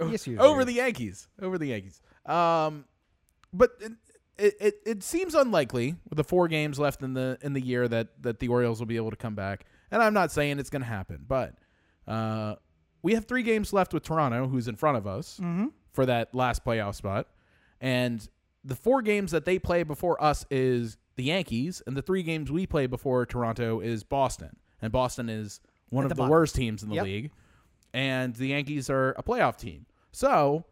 Yes, 0.01 0.27
you 0.27 0.39
over 0.39 0.65
the 0.65 0.73
Yankees, 0.75 1.29
over 1.43 1.59
the 1.59 1.67
Yankees. 1.67 2.01
Um, 2.25 2.85
but 3.53 3.73
it, 3.81 3.93
it 4.39 4.55
it 4.61 4.75
it 4.87 5.03
seems 5.03 5.35
unlikely 5.35 5.97
with 6.09 6.17
the 6.17 6.25
four 6.25 6.49
games 6.49 6.79
left 6.79 7.03
in 7.03 7.13
the 7.15 7.37
in 7.43 7.53
the 7.53 7.61
year 7.61 7.87
that 7.89 8.23
that 8.23 8.39
the 8.39 8.49
Orioles 8.49 8.79
will 8.79 8.87
be 8.87 8.97
able 8.97 9.11
to 9.11 9.17
come 9.17 9.35
back. 9.35 9.67
And 9.91 10.03
I'm 10.03 10.15
not 10.15 10.31
saying 10.33 10.59
it's 10.59 10.71
going 10.71 10.83
to 10.83 10.89
happen, 10.89 11.25
but 11.27 11.55
uh, 12.07 12.57
we 13.03 13.15
have 13.15 13.25
three 13.27 13.43
games 13.43 13.73
left 13.73 13.93
with 13.95 14.03
Toronto, 14.03 14.47
who's 14.49 14.69
in 14.69 14.77
front 14.77 14.97
of 14.99 15.07
us 15.07 15.41
for 15.93 16.07
that 16.07 16.35
last 16.35 16.65
playoff 16.65 16.95
spot, 16.95 17.27
and 17.81 18.29
the 18.65 18.77
four 18.77 19.03
games 19.03 19.31
that 19.33 19.45
they 19.45 19.59
play 19.59 19.83
before 19.83 20.23
us 20.23 20.45
is 20.51 20.97
the 21.17 21.25
Yankees, 21.25 21.83
and 21.87 21.97
the 21.97 22.03
three 22.03 22.23
games 22.23 22.51
we 22.51 22.67
play 22.67 22.87
before 22.87 23.25
Toronto 23.27 23.81
is 23.81 24.05
Boston, 24.05 24.57
and 24.81 24.93
Boston 24.93 25.29
is 25.29 25.61
one 25.89 26.05
At 26.05 26.11
of 26.13 26.17
the 26.17 26.25
the 26.25 26.31
worst 26.31 26.55
teams 26.55 26.83
in 26.83 26.89
the 26.91 26.97
Yep. 26.97 27.05
league, 27.05 27.31
and 27.93 28.35
the 28.37 28.49
Yankees 28.49 28.89
are 28.91 29.11
a 29.19 29.23
playoff 29.23 29.57
team. 29.57 29.87
So, 30.13 30.65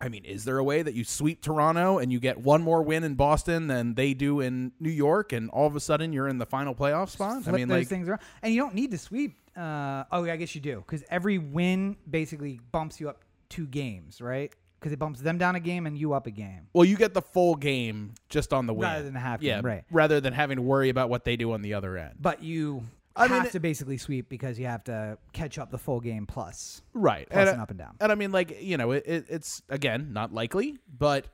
I 0.00 0.08
mean, 0.08 0.24
is 0.24 0.44
there 0.44 0.58
a 0.58 0.64
way 0.64 0.82
that 0.82 0.94
you 0.94 1.04
sweep 1.04 1.42
Toronto 1.42 1.98
and 1.98 2.12
you 2.12 2.20
get 2.20 2.38
one 2.38 2.62
more 2.62 2.82
win 2.82 3.02
in 3.02 3.14
Boston 3.14 3.66
than 3.66 3.94
they 3.94 4.14
do 4.14 4.40
in 4.40 4.72
New 4.78 4.90
York, 4.90 5.32
and 5.32 5.50
all 5.50 5.66
of 5.66 5.74
a 5.74 5.80
sudden 5.80 6.12
you're 6.12 6.28
in 6.28 6.38
the 6.38 6.46
final 6.46 6.74
playoff 6.74 7.08
spot? 7.08 7.42
Flip 7.42 7.54
I 7.54 7.56
mean, 7.56 7.68
those 7.68 7.78
like, 7.80 7.88
things 7.88 8.08
around, 8.08 8.20
and 8.42 8.54
you 8.54 8.60
don't 8.60 8.74
need 8.74 8.90
to 8.92 8.98
sweep. 8.98 9.36
Uh, 9.56 10.04
oh, 10.12 10.24
yeah, 10.24 10.34
I 10.34 10.36
guess 10.36 10.54
you 10.54 10.60
do 10.60 10.84
because 10.86 11.02
every 11.10 11.38
win 11.38 11.96
basically 12.08 12.60
bumps 12.70 13.00
you 13.00 13.08
up 13.08 13.24
two 13.48 13.66
games, 13.66 14.20
right? 14.20 14.52
Because 14.78 14.92
it 14.92 15.00
bumps 15.00 15.20
them 15.20 15.38
down 15.38 15.56
a 15.56 15.60
game 15.60 15.86
and 15.86 15.98
you 15.98 16.12
up 16.12 16.28
a 16.28 16.30
game. 16.30 16.68
well, 16.72 16.84
you 16.84 16.96
get 16.96 17.12
the 17.12 17.22
full 17.22 17.56
game 17.56 18.14
just 18.28 18.52
on 18.52 18.66
the 18.66 18.72
win 18.72 18.88
Rather 18.88 19.02
than 19.02 19.16
half 19.16 19.42
yeah, 19.42 19.56
game, 19.56 19.66
right. 19.66 19.84
Rather 19.90 20.20
than 20.20 20.32
having 20.32 20.56
to 20.56 20.62
worry 20.62 20.88
about 20.88 21.10
what 21.10 21.24
they 21.24 21.36
do 21.36 21.52
on 21.52 21.62
the 21.62 21.74
other 21.74 21.96
end, 21.96 22.14
But 22.20 22.44
you 22.44 22.84
I 23.18 23.26
have 23.28 23.42
mean, 23.44 23.52
to 23.52 23.60
basically 23.60 23.98
sweep 23.98 24.28
because 24.28 24.58
you 24.58 24.66
have 24.66 24.84
to 24.84 25.18
catch 25.32 25.58
up 25.58 25.70
the 25.70 25.78
full 25.78 26.00
game 26.00 26.26
plus. 26.26 26.82
right? 26.94 27.28
Plus 27.28 27.40
and, 27.40 27.48
and 27.50 27.60
up 27.60 27.70
and 27.70 27.78
down. 27.78 27.96
And 28.00 28.10
I 28.12 28.14
mean, 28.14 28.32
like, 28.32 28.62
you 28.62 28.76
know, 28.76 28.92
it, 28.92 29.04
it, 29.06 29.26
it's 29.28 29.62
again 29.68 30.12
not 30.12 30.32
likely, 30.32 30.78
but 30.98 31.26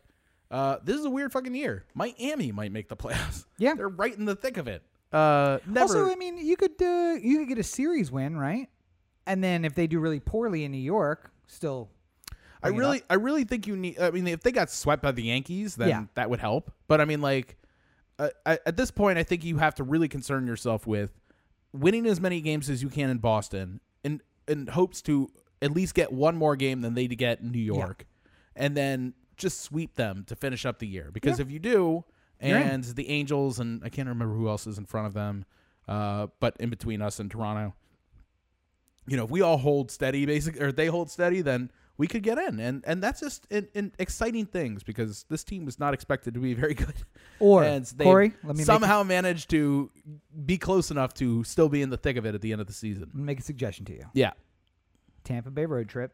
uh, 0.50 0.76
this 0.84 0.96
is 0.98 1.04
a 1.04 1.10
weird 1.10 1.32
fucking 1.32 1.54
year. 1.54 1.84
Miami 1.94 2.52
might 2.52 2.72
make 2.72 2.88
the 2.88 2.96
playoffs. 3.04 3.44
Yeah. 3.58 3.74
they're 3.74 3.88
right 3.88 4.16
in 4.16 4.24
the 4.24 4.36
thick 4.36 4.56
of 4.56 4.68
it. 4.68 4.82
Uh, 5.12 5.58
never. 5.66 5.80
Also, 5.80 6.10
I 6.10 6.16
mean, 6.16 6.38
you 6.38 6.56
could 6.56 6.80
uh, 6.82 7.16
you 7.22 7.38
could 7.38 7.48
get 7.48 7.58
a 7.58 7.62
series 7.62 8.10
win, 8.10 8.36
right? 8.36 8.68
And 9.26 9.42
then 9.42 9.64
if 9.64 9.74
they 9.74 9.86
do 9.86 10.00
really 10.00 10.20
poorly 10.20 10.64
in 10.64 10.72
New 10.72 10.78
York, 10.78 11.30
still. 11.46 11.88
I 12.62 12.68
really. 12.68 13.02
I 13.10 13.14
really 13.14 13.44
think 13.44 13.66
you 13.66 13.76
need. 13.76 13.98
I 14.00 14.10
mean, 14.10 14.26
if 14.26 14.40
they 14.42 14.50
got 14.50 14.70
swept 14.70 15.02
by 15.02 15.12
the 15.12 15.22
Yankees, 15.22 15.76
then 15.76 15.88
Yeah. 15.88 16.04
that 16.14 16.30
would 16.30 16.40
help. 16.40 16.72
But 16.88 17.00
I 17.00 17.04
mean, 17.04 17.20
like, 17.20 17.56
uh, 18.18 18.30
I, 18.46 18.58
at 18.64 18.76
this 18.76 18.90
point, 18.90 19.18
I 19.18 19.22
think 19.22 19.44
you 19.44 19.58
have 19.58 19.74
to 19.76 19.84
really 19.84 20.08
concern 20.08 20.46
yourself 20.46 20.86
with 20.86 21.12
winning 21.74 22.06
as 22.06 22.20
many 22.20 22.40
games 22.40 22.70
as 22.70 22.82
you 22.82 22.88
can 22.88 23.10
in 23.10 23.18
Boston, 23.18 23.80
in 24.02 24.22
in 24.48 24.68
hopes 24.68 25.02
to 25.02 25.28
at 25.60 25.72
least 25.72 25.94
get 25.94 26.12
one 26.12 26.36
more 26.36 26.56
game 26.56 26.80
than 26.80 26.94
they 26.94 27.06
get 27.08 27.40
in 27.40 27.50
New 27.50 27.58
York, 27.58 28.06
and 28.54 28.76
then 28.76 29.14
just 29.36 29.62
sweep 29.62 29.96
them 29.96 30.24
to 30.28 30.36
finish 30.36 30.64
up 30.64 30.78
the 30.78 30.86
year. 30.86 31.10
Because 31.12 31.40
if 31.40 31.50
you 31.50 31.58
do, 31.58 32.04
and 32.40 32.84
the 32.84 33.08
Angels 33.10 33.58
and 33.58 33.82
I 33.84 33.88
can't 33.88 34.08
remember 34.08 34.34
who 34.34 34.48
else 34.48 34.66
is 34.66 34.78
in 34.78 34.86
front 34.86 35.08
of 35.08 35.14
them, 35.14 35.44
uh, 35.88 36.28
but 36.40 36.56
in 36.60 36.70
between 36.70 37.02
us 37.02 37.18
and 37.18 37.30
Toronto, 37.30 37.74
you 39.06 39.16
know, 39.16 39.24
if 39.24 39.30
we 39.30 39.42
all 39.42 39.58
hold 39.58 39.90
steady, 39.90 40.24
basically, 40.26 40.60
or 40.60 40.72
they 40.72 40.86
hold 40.86 41.10
steady, 41.10 41.42
then 41.42 41.70
we 41.96 42.08
could 42.08 42.22
get 42.22 42.38
in, 42.38 42.58
and 42.58 42.82
and 42.86 43.02
that's 43.02 43.20
just 43.20 43.46
in, 43.50 43.68
in 43.74 43.92
exciting 43.98 44.46
things 44.46 44.82
because 44.82 45.24
this 45.28 45.44
team 45.44 45.64
was 45.64 45.78
not 45.78 45.94
expected 45.94 46.34
to 46.34 46.40
be 46.40 46.54
very 46.54 46.74
good. 46.74 46.94
Or, 47.38 47.62
and 47.64 47.84
they 47.86 48.04
Corey, 48.04 48.32
let 48.42 48.56
me 48.56 48.64
somehow 48.64 49.02
managed 49.02 49.50
to 49.50 49.90
be 50.44 50.58
close 50.58 50.90
enough 50.90 51.14
to 51.14 51.44
still 51.44 51.68
be 51.68 51.82
in 51.82 51.90
the 51.90 51.96
thick 51.96 52.16
of 52.16 52.26
it 52.26 52.34
at 52.34 52.40
the 52.40 52.52
end 52.52 52.60
of 52.60 52.66
the 52.66 52.72
season. 52.72 53.04
Let 53.06 53.14
me 53.14 53.22
make 53.22 53.40
a 53.40 53.42
suggestion 53.42 53.84
to 53.86 53.92
you. 53.92 54.06
Yeah, 54.12 54.32
Tampa 55.22 55.50
Bay 55.50 55.66
road 55.66 55.88
trip, 55.88 56.12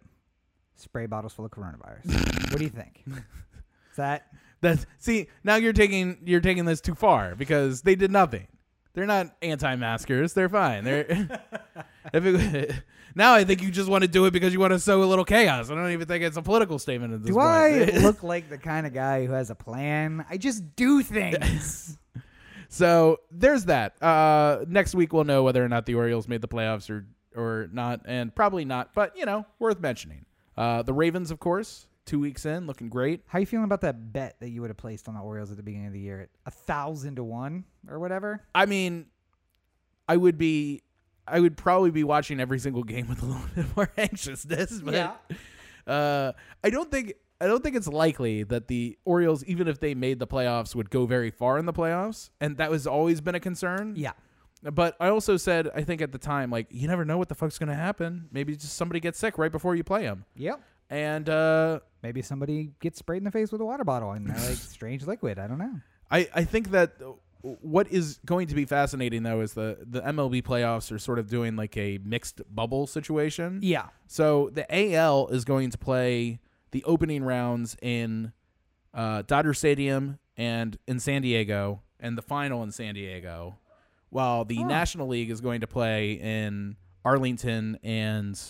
spray 0.76 1.06
bottles 1.06 1.32
full 1.32 1.46
of 1.46 1.50
coronavirus. 1.50 2.50
what 2.50 2.58
do 2.58 2.64
you 2.64 2.70
think? 2.70 3.02
Is 3.06 3.96
that 3.96 4.26
that 4.60 4.84
see 4.98 5.28
now 5.44 5.56
you're 5.56 5.72
taking 5.72 6.18
you're 6.24 6.40
taking 6.40 6.66
this 6.66 6.80
too 6.80 6.94
far 6.94 7.34
because 7.34 7.82
they 7.82 7.94
did 7.94 8.10
nothing. 8.10 8.46
They're 8.92 9.06
not 9.06 9.36
anti-maskers. 9.40 10.32
They're 10.32 10.48
fine. 10.48 10.84
They're 10.84 11.06
if 12.12 12.24
it, 12.26 12.74
now 13.20 13.34
I 13.34 13.44
think 13.44 13.62
you 13.62 13.70
just 13.70 13.88
want 13.88 14.02
to 14.02 14.08
do 14.08 14.24
it 14.24 14.32
because 14.32 14.52
you 14.52 14.60
want 14.60 14.72
to 14.72 14.78
sow 14.78 15.02
a 15.02 15.04
little 15.04 15.24
chaos. 15.24 15.70
I 15.70 15.74
don't 15.74 15.90
even 15.90 16.08
think 16.08 16.24
it's 16.24 16.36
a 16.36 16.42
political 16.42 16.78
statement 16.78 17.12
at 17.12 17.20
this 17.20 17.28
Do 17.28 17.34
point. 17.34 17.46
I 17.46 17.98
look 18.02 18.22
like 18.22 18.48
the 18.48 18.58
kind 18.58 18.86
of 18.86 18.94
guy 18.94 19.26
who 19.26 19.32
has 19.32 19.50
a 19.50 19.54
plan? 19.54 20.24
I 20.28 20.38
just 20.38 20.74
do 20.74 21.02
things. 21.02 21.96
So 22.72 23.18
there's 23.32 23.64
that. 23.64 24.00
Uh, 24.00 24.64
next 24.68 24.94
week 24.94 25.12
we'll 25.12 25.24
know 25.24 25.42
whether 25.42 25.62
or 25.62 25.68
not 25.68 25.86
the 25.86 25.96
Orioles 25.96 26.28
made 26.28 26.40
the 26.40 26.48
playoffs 26.48 26.88
or 26.88 27.04
or 27.34 27.68
not, 27.72 28.02
and 28.04 28.32
probably 28.32 28.64
not. 28.64 28.94
But 28.94 29.16
you 29.16 29.26
know, 29.26 29.44
worth 29.58 29.80
mentioning. 29.80 30.24
Uh, 30.56 30.82
the 30.82 30.92
Ravens, 30.92 31.32
of 31.32 31.40
course, 31.40 31.88
two 32.06 32.20
weeks 32.20 32.46
in, 32.46 32.68
looking 32.68 32.88
great. 32.88 33.22
How 33.26 33.40
you 33.40 33.46
feeling 33.46 33.64
about 33.64 33.80
that 33.80 34.12
bet 34.12 34.38
that 34.38 34.50
you 34.50 34.60
would 34.60 34.70
have 34.70 34.76
placed 34.76 35.08
on 35.08 35.14
the 35.14 35.20
Orioles 35.20 35.50
at 35.50 35.56
the 35.56 35.64
beginning 35.64 35.88
of 35.88 35.92
the 35.92 36.00
year 36.00 36.20
at 36.20 36.28
a 36.46 36.50
thousand 36.52 37.16
to 37.16 37.24
one 37.24 37.64
or 37.88 37.98
whatever? 37.98 38.44
I 38.54 38.66
mean, 38.66 39.06
I 40.08 40.16
would 40.16 40.38
be, 40.38 40.82
I 41.26 41.40
would 41.40 41.56
probably 41.56 41.90
be 41.90 42.04
watching 42.04 42.40
every 42.40 42.58
single 42.58 42.82
game 42.82 43.08
with 43.08 43.22
a 43.22 43.26
little 43.26 43.42
bit 43.54 43.66
more 43.76 43.90
anxiousness. 43.96 44.80
But 44.80 44.94
Yeah. 44.94 45.12
uh, 45.86 46.32
I 46.64 46.70
don't 46.70 46.90
think 46.90 47.14
I 47.40 47.46
don't 47.46 47.62
think 47.62 47.74
it's 47.76 47.88
likely 47.88 48.42
that 48.44 48.68
the 48.68 48.98
Orioles, 49.06 49.42
even 49.44 49.66
if 49.66 49.80
they 49.80 49.94
made 49.94 50.18
the 50.18 50.26
playoffs, 50.26 50.74
would 50.74 50.90
go 50.90 51.06
very 51.06 51.30
far 51.30 51.56
in 51.58 51.64
the 51.64 51.72
playoffs, 51.72 52.28
and 52.40 52.58
that 52.58 52.70
has 52.70 52.86
always 52.86 53.20
been 53.22 53.34
a 53.34 53.40
concern. 53.40 53.94
Yeah. 53.96 54.12
But 54.62 54.94
I 55.00 55.08
also 55.08 55.38
said, 55.38 55.70
I 55.74 55.82
think 55.84 56.02
at 56.02 56.12
the 56.12 56.18
time, 56.18 56.50
like 56.50 56.66
you 56.70 56.86
never 56.86 57.04
know 57.06 57.16
what 57.16 57.30
the 57.30 57.34
fuck's 57.34 57.58
gonna 57.58 57.74
happen. 57.74 58.28
Maybe 58.30 58.54
just 58.56 58.74
somebody 58.76 59.00
gets 59.00 59.18
sick 59.18 59.38
right 59.38 59.50
before 59.50 59.74
you 59.74 59.82
play 59.84 60.02
them, 60.02 60.26
Yep. 60.36 60.60
and 60.90 61.28
uh, 61.30 61.80
Maybe 62.02 62.20
somebody 62.22 62.72
gets 62.80 62.98
sprayed 62.98 63.18
in 63.20 63.24
the 63.24 63.30
face 63.30 63.52
with 63.52 63.60
a 63.60 63.64
water 63.64 63.84
bottle 63.84 64.12
and 64.12 64.28
like 64.28 64.56
strange 64.56 65.06
liquid. 65.06 65.38
I 65.38 65.46
don't 65.46 65.58
know. 65.58 65.80
I, 66.10 66.28
I 66.34 66.44
think 66.44 66.70
that 66.72 66.94
what 67.42 67.90
is 67.90 68.20
going 68.26 68.46
to 68.48 68.54
be 68.54 68.64
fascinating 68.64 69.22
though 69.22 69.40
is 69.40 69.54
the 69.54 69.78
the 69.86 70.00
MLB 70.02 70.42
playoffs 70.42 70.92
are 70.92 70.98
sort 70.98 71.18
of 71.18 71.28
doing 71.28 71.56
like 71.56 71.76
a 71.76 71.98
mixed 72.04 72.42
bubble 72.54 72.86
situation. 72.86 73.60
Yeah. 73.62 73.86
So 74.06 74.50
the 74.52 74.66
AL 74.94 75.28
is 75.28 75.44
going 75.44 75.70
to 75.70 75.78
play 75.78 76.40
the 76.72 76.84
opening 76.84 77.22
rounds 77.24 77.76
in 77.82 78.32
uh, 78.94 79.22
Dodger 79.22 79.54
Stadium 79.54 80.18
and 80.36 80.76
in 80.86 81.00
San 81.00 81.22
Diego, 81.22 81.82
and 81.98 82.16
the 82.18 82.22
final 82.22 82.62
in 82.62 82.70
San 82.72 82.94
Diego, 82.94 83.58
while 84.10 84.44
the 84.44 84.62
National 84.64 85.06
League 85.08 85.30
is 85.30 85.40
going 85.40 85.60
to 85.60 85.66
play 85.66 86.12
in 86.12 86.76
Arlington 87.04 87.78
and 87.82 88.40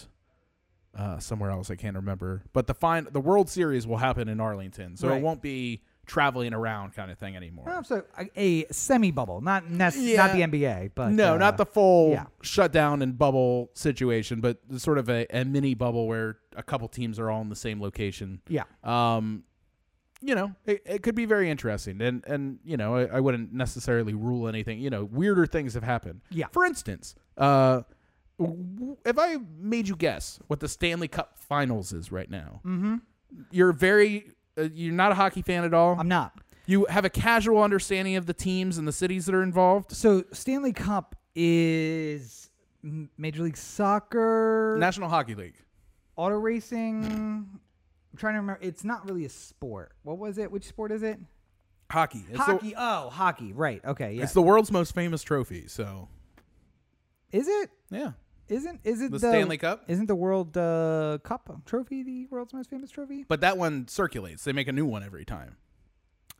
uh, 0.96 1.18
somewhere 1.18 1.50
else 1.50 1.70
I 1.70 1.76
can't 1.76 1.96
remember. 1.96 2.42
But 2.52 2.66
the 2.66 2.74
fine 2.74 3.06
the 3.12 3.20
World 3.20 3.48
Series 3.48 3.86
will 3.86 3.96
happen 3.98 4.28
in 4.28 4.40
Arlington, 4.40 4.96
so 4.96 5.08
Right. 5.08 5.18
it 5.18 5.22
won't 5.22 5.42
be 5.42 5.82
traveling 6.10 6.52
around 6.52 6.92
kind 6.92 7.08
of 7.08 7.18
thing 7.18 7.36
anymore. 7.36 7.66
Oh, 7.68 7.82
so 7.82 8.02
a, 8.18 8.28
a 8.34 8.66
semi 8.72 9.12
bubble, 9.12 9.40
not 9.40 9.70
nec- 9.70 9.94
Yeah. 9.96 10.16
not 10.16 10.32
the 10.32 10.40
NBA, 10.40 10.90
but 10.96 11.12
no, 11.12 11.34
uh, 11.34 11.38
not 11.38 11.56
the 11.56 11.64
full 11.64 12.10
yeah. 12.10 12.26
shutdown 12.42 13.00
and 13.00 13.16
bubble 13.16 13.70
situation, 13.74 14.40
but 14.40 14.58
sort 14.78 14.98
of 14.98 15.08
a, 15.08 15.24
a 15.30 15.44
mini 15.44 15.74
bubble 15.74 16.08
where 16.08 16.38
a 16.56 16.64
couple 16.64 16.88
teams 16.88 17.20
are 17.20 17.30
all 17.30 17.40
in 17.42 17.48
the 17.48 17.54
same 17.54 17.80
location. 17.80 18.40
Yeah. 18.48 18.64
Um, 18.82 19.44
you 20.20 20.34
know, 20.34 20.52
it, 20.66 20.82
it 20.84 21.02
could 21.04 21.14
be 21.14 21.26
very 21.26 21.48
interesting, 21.48 22.02
and 22.02 22.24
and 22.26 22.58
you 22.64 22.76
know, 22.76 22.96
I, 22.96 23.04
I 23.04 23.20
wouldn't 23.20 23.52
necessarily 23.52 24.12
rule 24.12 24.48
anything. 24.48 24.80
You 24.80 24.90
know, 24.90 25.04
weirder 25.04 25.46
things 25.46 25.74
have 25.74 25.84
happened. 25.84 26.22
Yeah. 26.28 26.46
For 26.50 26.64
instance, 26.64 27.14
uh, 27.38 27.82
if 29.04 29.16
I 29.16 29.36
made 29.58 29.86
you 29.86 29.94
guess 29.94 30.40
what 30.48 30.58
the 30.58 30.68
Stanley 30.68 31.08
Cup 31.08 31.38
Finals 31.38 31.92
is 31.92 32.10
right 32.10 32.28
now, 32.28 32.62
mm-hmm. 32.66 32.96
you're 33.52 33.72
very, 33.72 34.32
uh, 34.58 34.68
you're 34.72 34.92
not 34.94 35.12
a 35.12 35.14
hockey 35.14 35.42
fan 35.42 35.64
at 35.64 35.74
all. 35.74 35.96
I'm 35.98 36.08
not. 36.08 36.32
you 36.66 36.86
have 36.86 37.04
a 37.04 37.10
casual 37.10 37.62
understanding 37.62 38.16
of 38.16 38.26
the 38.26 38.34
teams 38.34 38.78
and 38.78 38.86
the 38.86 38.92
cities 38.92 39.26
that 39.26 39.34
are 39.34 39.42
involved. 39.42 39.92
So 39.92 40.24
Stanley 40.32 40.72
Cup 40.72 41.16
is 41.34 42.50
Major 42.82 43.42
League 43.42 43.56
Soccer, 43.56 44.76
National 44.78 45.08
Hockey 45.08 45.34
League. 45.34 45.56
auto 46.16 46.36
racing. 46.36 47.04
I'm 47.04 48.16
trying 48.16 48.34
to 48.34 48.40
remember. 48.40 48.60
It's 48.62 48.84
not 48.84 49.06
really 49.06 49.24
a 49.24 49.28
sport. 49.28 49.92
What 50.02 50.18
was 50.18 50.38
it? 50.38 50.50
Which 50.50 50.64
sport 50.64 50.90
is 50.92 51.02
it? 51.02 51.18
Hockey. 51.90 52.24
It's 52.28 52.38
hockey. 52.38 52.70
The, 52.70 52.74
oh, 52.78 53.10
hockey. 53.10 53.52
Right. 53.52 53.84
Okay. 53.84 54.14
Yeah. 54.14 54.22
It's 54.24 54.32
the 54.32 54.42
world's 54.42 54.70
most 54.70 54.94
famous 54.94 55.22
trophy. 55.22 55.66
So 55.68 56.08
is 57.32 57.48
it? 57.48 57.70
yeah, 57.90 58.12
Isn't 58.50 58.80
is 58.84 59.00
it 59.00 59.12
The 59.12 59.18
Stanley 59.18 59.58
Cup? 59.58 59.84
Isn't 59.88 60.06
the 60.06 60.14
World 60.14 60.56
uh, 60.56 61.18
Cup 61.22 61.62
trophy 61.66 62.02
the 62.02 62.26
world's 62.30 62.52
most 62.52 62.68
famous 62.70 62.90
trophy? 62.90 63.24
but 63.28 63.40
that 63.42 63.56
one 63.56 63.86
circulates. 63.88 64.44
They 64.44 64.52
make 64.52 64.68
a 64.68 64.72
new 64.72 64.84
one 64.86 65.02
every 65.02 65.24
time. 65.24 65.56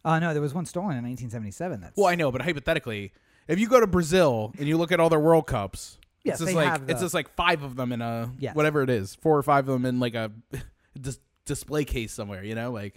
Uh 0.04 0.18
no, 0.18 0.32
there 0.32 0.42
was 0.42 0.54
one 0.54 0.66
stolen 0.66 0.96
in 0.96 1.04
1977. 1.04 1.80
That's 1.80 1.96
Well, 1.96 2.06
I 2.06 2.14
know, 2.14 2.32
but 2.32 2.42
hypothetically, 2.42 3.12
if 3.48 3.58
you 3.58 3.68
go 3.68 3.80
to 3.80 3.86
Brazil 3.86 4.52
and 4.58 4.66
you 4.66 4.76
look 4.78 4.92
at 4.92 5.00
all 5.00 5.08
their 5.08 5.20
World 5.20 5.46
Cups, 5.46 5.98
Yes, 6.24 6.40
it's 6.40 6.50
just 6.50 6.54
like 6.56 6.66
have 6.68 6.90
it's 6.90 7.00
just 7.00 7.14
like 7.14 7.34
five 7.34 7.62
of 7.62 7.76
them 7.76 7.92
in 7.92 8.02
a 8.02 8.30
Yes. 8.38 8.54
whatever 8.54 8.82
it 8.82 8.90
is, 8.90 9.14
four 9.14 9.36
or 9.38 9.42
five 9.42 9.68
of 9.68 9.72
them 9.72 9.86
in 9.86 10.00
like 10.00 10.14
a 10.14 10.30
dis- 11.00 11.20
display 11.44 11.84
case 11.84 12.12
somewhere. 12.12 12.42
You 12.44 12.54
know, 12.54 12.72
like 12.72 12.96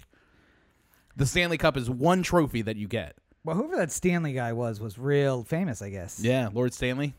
the 1.16 1.26
Stanley 1.26 1.58
Cup 1.58 1.78
is 1.78 1.90
one 1.90 2.24
trophy 2.24 2.62
that 2.64 2.76
you 2.78 2.88
get. 2.88 3.16
well, 3.44 3.56
whoever 3.56 3.76
that 3.78 3.92
Stanley 3.92 4.34
guy 4.34 4.54
was 4.54 4.80
was 4.80 4.98
real 4.98 5.44
famous, 5.44 5.82
I 5.82 5.90
guess. 5.90 6.20
Yeah, 6.22 6.50
Lord 6.52 6.74
Stanley. 6.74 7.14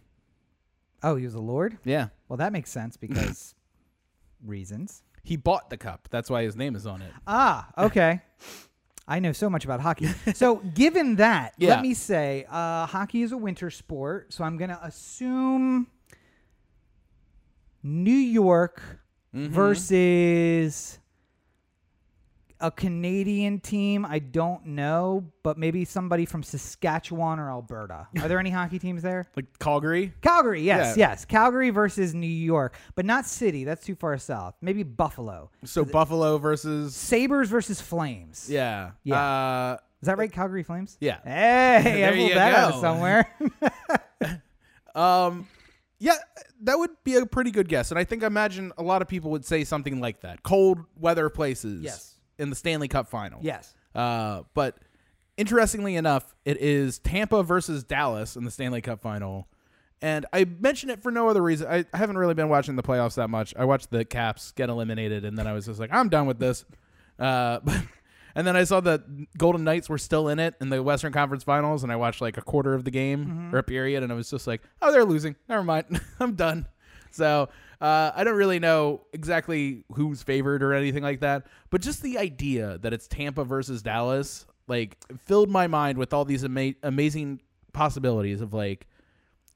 Oh, 1.04 1.16
he 1.16 1.24
was 1.24 1.34
a 1.34 1.40
lord. 1.40 1.78
Yeah, 1.84 2.08
Well, 2.28 2.38
that 2.38 2.52
makes 2.52 2.70
sense 2.70 2.96
because 2.96 3.54
reasons. 4.44 5.02
he 5.22 5.36
bought 5.36 5.68
the 5.70 5.76
cup. 5.76 6.08
That's 6.10 6.28
why 6.30 6.42
his 6.42 6.56
name 6.56 6.74
is 6.74 6.86
on 6.86 7.02
it. 7.02 7.12
Ah, 7.26 7.68
okay. 7.78 8.22
I 9.06 9.18
know 9.18 9.32
so 9.32 9.50
much 9.50 9.64
about 9.66 9.80
hockey. 9.80 10.08
So, 10.34 10.56
given 10.74 11.16
that, 11.16 11.52
Yeah. 11.58 11.70
let 11.74 11.82
me 11.82 11.92
say 11.94 12.46
uh, 12.50 12.86
hockey 12.86 13.20
is 13.22 13.32
a 13.32 13.36
winter 13.36 13.70
sport. 13.70 14.32
So, 14.32 14.44
I'm 14.44 14.56
going 14.56 14.70
to 14.70 14.82
assume 14.82 15.88
New 17.82 18.10
York 18.10 18.82
Mm-hmm. 19.34 19.52
versus 19.52 21.00
a 22.64 22.70
Canadian 22.70 23.60
team. 23.60 24.06
I 24.06 24.18
don't 24.20 24.64
know, 24.66 25.24
but 25.42 25.58
maybe 25.58 25.84
somebody 25.84 26.24
from 26.24 26.42
Saskatchewan 26.42 27.38
or 27.38 27.50
Alberta. 27.50 28.08
Are 28.20 28.26
there 28.28 28.38
any 28.38 28.50
hockey 28.58 28.78
teams 28.78 29.02
there? 29.02 29.26
Like 29.36 29.58
Calgary. 29.58 30.14
Calgary, 30.22 30.62
yes, 30.62 30.96
Yeah. 30.96 31.10
yes. 31.10 31.24
Calgary 31.26 31.70
versus 31.70 32.14
New 32.14 32.26
York, 32.26 32.74
but 32.94 33.04
not 33.04 33.26
city. 33.26 33.64
That's 33.64 33.84
too 33.84 33.94
far 33.94 34.16
south. 34.18 34.54
Maybe 34.62 34.82
Buffalo. 34.82 35.50
So 35.64 35.84
Buffalo 35.84 36.38
versus 36.38 36.96
Sabres 36.96 37.50
versus 37.50 37.80
Flames. 37.80 38.48
yeah, 38.50 38.92
Yeah. 39.04 39.22
Uh, 39.22 39.76
Is 40.00 40.06
that 40.06 40.16
right? 40.18 40.32
Calgary 40.32 40.62
Flames? 40.62 40.96
Yeah. 41.00 41.18
Hey, 41.22 41.82
There 42.00 42.08
I 42.12 42.16
pulled 42.16 42.28
you 42.30 42.34
that 42.34 42.54
out 42.54 42.70
go. 42.70 42.74
of 42.76 42.80
somewhere. 42.80 43.28
Um, 44.94 45.48
yeah, 45.98 46.14
that 46.62 46.78
would 46.78 46.90
be 47.02 47.16
a 47.16 47.26
pretty 47.26 47.50
good 47.50 47.68
guess, 47.68 47.90
and 47.90 47.98
I 47.98 48.04
think 48.04 48.22
I 48.22 48.26
imagine 48.28 48.72
a 48.78 48.82
lot 48.82 49.02
of 49.02 49.08
people 49.08 49.30
would 49.32 49.44
say 49.44 49.64
something 49.64 50.00
like 50.00 50.20
that. 50.20 50.42
Cold 50.44 50.78
weather 50.96 51.28
places, 51.28 51.82
Yes. 51.82 52.13
In 52.38 52.50
the 52.50 52.56
Stanley 52.56 52.88
Cup 52.88 53.08
final, 53.08 53.40
yes. 53.42 53.74
Uh, 53.94 54.42
but 54.54 54.76
interestingly 55.36 55.96
enough, 55.96 56.34
it 56.44 56.58
is 56.60 56.98
Tampa 56.98 57.42
versus 57.42 57.84
Dallas 57.84 58.36
in 58.36 58.44
the 58.44 58.50
Stanley 58.50 58.80
Cup 58.80 59.00
final. 59.02 59.48
And 60.02 60.26
I 60.32 60.44
mention 60.44 60.90
it 60.90 61.02
for 61.02 61.10
no 61.10 61.28
other 61.28 61.42
reason. 61.42 61.66
I, 61.66 61.84
I 61.92 61.96
haven't 61.96 62.18
really 62.18 62.34
been 62.34 62.48
watching 62.48 62.76
the 62.76 62.82
playoffs 62.82 63.14
that 63.14 63.30
much. 63.30 63.54
I 63.56 63.64
watched 63.64 63.90
the 63.90 64.04
Caps 64.04 64.52
get 64.52 64.68
eliminated, 64.68 65.24
and 65.24 65.38
then 65.38 65.46
I 65.46 65.52
was 65.52 65.66
just 65.66 65.80
like, 65.80 65.90
I'm 65.92 66.08
done 66.08 66.26
with 66.26 66.38
this. 66.38 66.64
Uh, 67.18 67.60
but, 67.64 67.80
and 68.34 68.46
then 68.46 68.56
I 68.56 68.64
saw 68.64 68.80
that 68.80 69.02
Golden 69.38 69.64
Knights 69.64 69.88
were 69.88 69.98
still 69.98 70.28
in 70.28 70.38
it 70.38 70.54
in 70.60 70.68
the 70.68 70.82
Western 70.82 71.12
Conference 71.12 71.44
Finals, 71.44 71.84
and 71.84 71.92
I 71.92 71.96
watched 71.96 72.20
like 72.20 72.36
a 72.36 72.42
quarter 72.42 72.74
of 72.74 72.84
the 72.84 72.90
game 72.90 73.54
or 73.54 73.58
a 73.58 73.62
period, 73.62 74.02
and 74.02 74.12
I 74.12 74.14
was 74.14 74.28
just 74.28 74.46
like, 74.46 74.62
oh, 74.82 74.92
they're 74.92 75.04
losing. 75.04 75.36
Never 75.48 75.62
mind. 75.62 76.00
I'm 76.20 76.34
done. 76.34 76.66
So 77.10 77.48
uh, 77.84 78.12
I 78.16 78.24
don't 78.24 78.36
really 78.36 78.58
know 78.58 79.02
exactly 79.12 79.84
who's 79.92 80.22
favored 80.22 80.62
or 80.62 80.72
anything 80.72 81.02
like 81.02 81.20
that, 81.20 81.46
but 81.70 81.82
just 81.82 82.02
the 82.02 82.16
idea 82.18 82.78
that 82.78 82.92
it's 82.94 83.06
Tampa 83.06 83.44
versus 83.44 83.82
Dallas 83.82 84.46
like 84.68 84.96
filled 85.18 85.50
my 85.50 85.66
mind 85.66 85.98
with 85.98 86.14
all 86.14 86.24
these 86.24 86.44
ama- 86.44 86.72
amazing 86.82 87.40
possibilities 87.74 88.40
of 88.40 88.54
like 88.54 88.86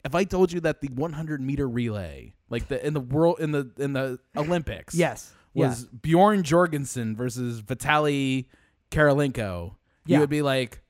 if 0.04 0.14
I 0.14 0.24
told 0.24 0.52
you 0.52 0.60
that 0.60 0.80
the 0.82 0.88
100 0.88 1.40
meter 1.40 1.66
relay, 1.68 2.34
like 2.50 2.68
the 2.68 2.84
in 2.86 2.92
the 2.92 3.00
world 3.00 3.40
in 3.40 3.52
the 3.52 3.70
in 3.78 3.94
the 3.94 4.18
Olympics, 4.36 4.94
Yes. 4.94 5.32
was 5.54 5.86
Bjorn 5.86 6.42
Jorgensen 6.42 7.16
versus 7.16 7.62
Vitaly 7.62 8.46
Karolinko, 8.90 9.74
Yeah. 10.06 10.16
you 10.16 10.20
would 10.20 10.30
be 10.30 10.42
like, 10.42 10.82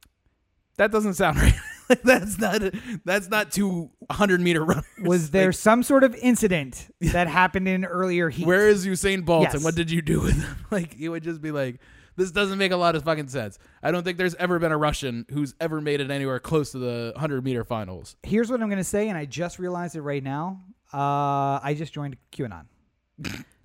that 0.77 0.91
doesn't 0.91 1.15
sound 1.15 1.37
right. 1.43 1.55
Like, 1.89 2.03
that's 2.05 2.39
not 2.39 2.63
that's 3.05 3.29
not 3.29 3.51
two 3.53 3.91
100 4.07 4.41
meter 4.41 4.65
runners. 4.65 4.85
Was 5.03 5.31
there 5.31 5.53
some 5.53 5.83
sort 5.83 6.05
of 6.05 6.15
incident 6.17 6.93
that 7.01 7.27
happened 7.29 7.69
in 7.69 7.85
earlier 7.85 8.29
heat? 8.31 8.47
Where 8.47 8.69
is 8.69 8.87
Usain 8.87 9.25
Bolt 9.25 9.43
Yes. 9.45 9.55
and 9.55 9.65
what 9.65 9.75
did 9.75 9.91
you 9.91 10.03
do 10.03 10.21
with 10.21 10.43
him? 10.43 10.57
Like 10.71 10.99
you 10.99 11.11
would 11.13 11.23
just 11.23 11.41
be 11.41 11.51
like, 11.51 11.81
this 12.17 12.31
doesn't 12.31 12.59
make 12.59 12.73
a 12.73 12.77
lot 12.77 12.95
of 12.97 13.05
fucking 13.05 13.29
sense. 13.29 13.59
I 13.83 13.91
don't 13.91 14.03
think 14.05 14.19
there's 14.19 14.35
ever 14.35 14.59
been 14.59 14.73
a 14.73 14.77
Russian 14.77 15.25
who's 15.31 15.55
ever 15.61 15.81
made 15.81 16.01
it 16.01 16.11
anywhere 16.11 16.39
close 16.41 16.73
to 16.73 16.79
the 16.79 17.13
100 17.15 17.43
meter 17.45 17.65
finals. 17.65 18.17
Here's 18.23 18.51
what 18.51 18.61
I'm 18.61 18.69
going 18.69 18.79
to 18.79 18.85
say, 18.85 19.09
and 19.09 19.17
I 19.17 19.25
just 19.25 19.59
realized 19.59 19.97
it 19.97 20.03
right 20.03 20.23
now. 20.23 20.61
Uh, 20.93 21.61
I 21.63 21.75
just 21.79 21.93
joined 21.93 22.17
QAnon. 22.33 22.65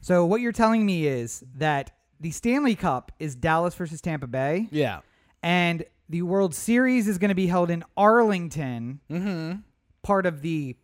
so 0.01 0.25
what 0.25 0.41
you're 0.41 0.51
telling 0.51 0.85
me 0.85 1.07
is 1.07 1.43
that 1.55 1.91
the 2.19 2.31
Stanley 2.31 2.75
Cup 2.75 3.11
is 3.19 3.35
Dallas 3.35 3.75
versus 3.75 4.01
Tampa 4.01 4.27
Bay, 4.27 4.67
Yeah. 4.71 4.99
and 5.41 5.83
the 6.09 6.21
World 6.21 6.53
Series 6.53 7.07
is 7.07 7.17
going 7.17 7.29
to 7.29 7.35
be 7.35 7.47
held 7.47 7.69
in 7.69 7.83
Arlington, 7.97 8.99
Mm-hmm. 9.09 9.59
part 10.03 10.25
of 10.25 10.41
the 10.41 10.75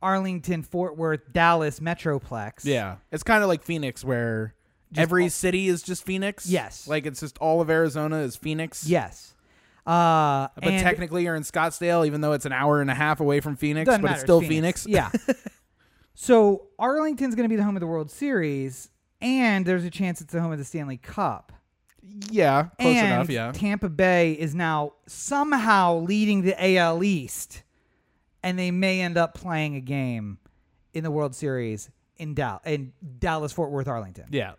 Arlington, 0.00 0.62
Fort 0.62 0.96
Worth, 0.96 1.32
Dallas 1.32 1.78
metroplex. 1.80 2.64
Yeah, 2.64 2.96
it's 3.12 3.22
kind 3.22 3.42
of 3.42 3.48
like 3.48 3.62
Phoenix, 3.62 4.04
where 4.04 4.54
every 4.96 5.24
all- 5.24 5.30
city 5.30 5.68
is 5.68 5.82
just 5.82 6.04
Phoenix. 6.04 6.46
Yes. 6.46 6.88
like 6.88 7.06
it's 7.06 7.20
just 7.20 7.38
all 7.38 7.60
of 7.60 7.70
Arizona 7.70 8.16
is 8.18 8.34
Phoenix. 8.36 8.86
Yes. 8.86 9.34
Uh, 9.86 10.46
but 10.56 10.70
technically 10.78 11.24
you're 11.24 11.34
in 11.34 11.42
Scottsdale, 11.42 12.06
even 12.06 12.20
though 12.20 12.32
it's 12.32 12.46
an 12.46 12.52
hour 12.52 12.80
and 12.80 12.88
a 12.90 12.94
half 12.94 13.18
away 13.20 13.40
from 13.40 13.56
Phoenix. 13.56 13.86
but 13.88 14.00
matter, 14.00 14.14
it's 14.14 14.22
still 14.22 14.40
Phoenix. 14.40 14.84
Phoenix. 14.84 15.10
Yeah. 15.28 15.34
so 16.14 16.66
Arlington's 16.78 17.34
going 17.34 17.44
to 17.44 17.48
be 17.48 17.56
the 17.56 17.64
home 17.64 17.76
of 17.76 17.80
the 17.80 17.86
World 17.86 18.10
Series, 18.10 18.90
and 19.20 19.66
there's 19.66 19.84
a 19.84 19.90
chance 19.90 20.20
it's 20.20 20.32
the 20.32 20.40
home 20.40 20.52
of 20.52 20.58
the 20.58 20.64
Stanley 20.64 20.96
Cup. 20.98 21.52
Yeah, 22.30 22.64
close 22.80 22.96
and 22.96 23.06
enough. 23.12 23.30
Yeah, 23.30 23.52
Tampa 23.52 23.88
Bay 23.88 24.32
is 24.32 24.54
now 24.54 24.94
somehow 25.06 25.98
leading 25.98 26.42
the 26.42 26.76
AL 26.76 27.02
East, 27.04 27.62
and 28.42 28.58
they 28.58 28.70
may 28.70 29.00
end 29.00 29.16
up 29.16 29.34
playing 29.34 29.76
a 29.76 29.80
game 29.80 30.38
in 30.94 31.04
the 31.04 31.10
World 31.10 31.34
Series 31.34 31.90
in 32.16 32.34
Dal- 32.34 32.60
in 32.66 32.92
Dallas, 33.18 33.52
Fort 33.52 33.70
Worth, 33.70 33.88
Arlington. 33.88 34.26
yeah. 34.30 34.52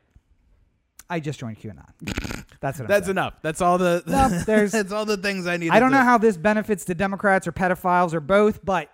I 1.09 1.19
just 1.19 1.37
joined 1.37 1.59
QAnon. 1.59 1.83
That's 2.59 2.79
what 2.79 2.87
That's 2.87 3.05
saying. 3.05 3.11
enough. 3.17 3.35
That's 3.43 3.61
all 3.61 3.77
the. 3.77 4.01
No, 4.07 4.29
there's- 4.47 4.71
that's 4.71 4.91
all 4.91 5.05
the 5.05 5.17
things 5.17 5.45
I 5.45 5.57
need. 5.57 5.69
I 5.69 5.79
don't 5.79 5.91
know 5.91 6.01
how 6.01 6.17
this 6.17 6.37
benefits 6.37 6.85
the 6.85 6.95
Democrats 6.95 7.45
or 7.45 7.51
pedophiles 7.51 8.13
or 8.13 8.19
both, 8.21 8.63
but 8.65 8.89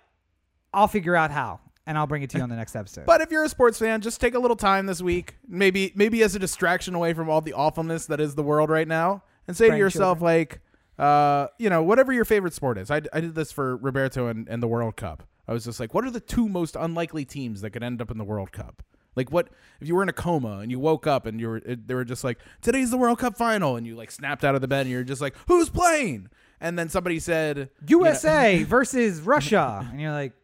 I'll 0.74 0.88
figure 0.88 1.14
out 1.16 1.30
how, 1.30 1.60
and 1.86 1.98
I'll 1.98 2.06
bring 2.06 2.22
it 2.22 2.30
to 2.30 2.38
you 2.38 2.42
on 2.42 2.48
the 2.48 2.56
next 2.56 2.76
episode. 2.76 3.06
But 3.06 3.20
if 3.20 3.30
you're 3.30 3.44
a 3.44 3.48
sports 3.48 3.78
fan, 3.78 4.00
just 4.00 4.20
take 4.20 4.34
a 4.34 4.38
little 4.38 4.56
time 4.56 4.86
this 4.86 5.02
week, 5.02 5.36
maybe 5.48 5.92
maybe 5.94 6.22
as 6.22 6.34
a 6.34 6.38
distraction 6.38 6.94
away 6.94 7.14
from 7.14 7.28
all 7.28 7.40
the 7.40 7.52
awfulness 7.52 8.06
that 8.06 8.20
is 8.20 8.34
the 8.34 8.42
world 8.42 8.70
right 8.70 8.88
now, 8.88 9.22
and 9.48 9.56
say 9.56 9.70
to 9.70 9.76
yourself 9.76 10.18
Grandchildren. 10.20 10.60
like, 10.98 11.04
uh, 11.06 11.48
you 11.58 11.70
know, 11.70 11.82
whatever 11.82 12.12
your 12.12 12.24
favorite 12.24 12.54
sport 12.54 12.78
is. 12.78 12.90
I, 12.90 13.02
I 13.12 13.20
did 13.20 13.34
this 13.34 13.52
for 13.52 13.76
Roberto 13.76 14.26
and, 14.28 14.48
and 14.48 14.62
the 14.62 14.68
World 14.68 14.96
Cup. 14.96 15.24
I 15.48 15.52
was 15.52 15.64
just 15.64 15.80
like, 15.80 15.94
what 15.94 16.04
are 16.04 16.10
the 16.10 16.20
two 16.20 16.48
most 16.48 16.76
unlikely 16.76 17.24
teams 17.24 17.60
that 17.62 17.70
could 17.70 17.82
end 17.82 18.00
up 18.00 18.10
in 18.10 18.18
the 18.18 18.24
World 18.24 18.52
Cup? 18.52 18.82
Like, 19.16 19.32
what 19.32 19.48
if 19.80 19.88
you 19.88 19.96
were 19.96 20.02
in 20.04 20.08
a 20.08 20.12
coma 20.12 20.58
and 20.58 20.70
you 20.70 20.78
woke 20.78 21.06
up 21.06 21.26
and 21.26 21.40
you 21.40 21.48
were 21.48 21.56
it, 21.56 21.88
they 21.88 21.94
were 21.94 22.04
just 22.04 22.22
like, 22.22 22.38
today's 22.62 22.90
the 22.90 22.96
World 22.96 23.18
Cup 23.18 23.36
final, 23.36 23.76
and 23.76 23.86
you 23.86 23.96
like 23.96 24.10
snapped 24.10 24.44
out 24.44 24.54
of 24.54 24.60
the 24.60 24.68
bed 24.68 24.82
and 24.82 24.90
you're 24.90 25.02
just 25.02 25.20
like, 25.20 25.34
who's 25.48 25.68
playing? 25.68 26.28
And 26.60 26.78
then 26.78 26.88
somebody 26.88 27.18
said, 27.18 27.70
you 27.88 27.98
know, 27.98 28.04
USA 28.06 28.62
versus 28.62 29.20
Russia, 29.22 29.88
and 29.90 30.00
you're 30.00 30.12
like, 30.12 30.34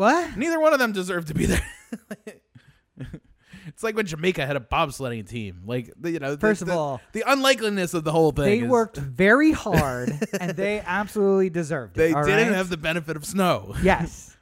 what? 0.00 0.36
Neither 0.36 0.58
one 0.58 0.72
of 0.72 0.78
them 0.78 0.92
deserved 0.92 1.28
to 1.28 1.34
be 1.34 1.44
there. 1.46 1.62
it's 3.66 3.82
like 3.82 3.94
when 3.94 4.06
Jamaica 4.06 4.46
had 4.46 4.56
a 4.56 4.60
bobsledding 4.60 5.28
team. 5.28 5.62
Like 5.66 5.92
the- 6.00 6.10
you 6.12 6.18
know, 6.18 6.34
the- 6.34 6.40
First 6.40 6.62
of 6.62 6.68
the- 6.68 6.74
all, 6.74 7.00
the 7.12 7.22
unlikeliness 7.26 7.92
of 7.92 8.04
the 8.04 8.12
whole 8.12 8.32
thing. 8.32 8.44
They 8.44 8.58
is 8.60 8.68
worked 8.70 8.96
very 9.24 9.52
hard, 9.52 10.12
and 10.40 10.52
they 10.56 10.80
absolutely 10.80 11.50
deserved 11.50 11.96
it. 11.96 12.00
They 12.00 12.08
didn't 12.08 12.48
right? 12.48 12.56
have 12.56 12.70
the 12.70 12.76
benefit 12.78 13.16
of 13.16 13.24
snow. 13.26 13.74
Yes, 13.82 14.36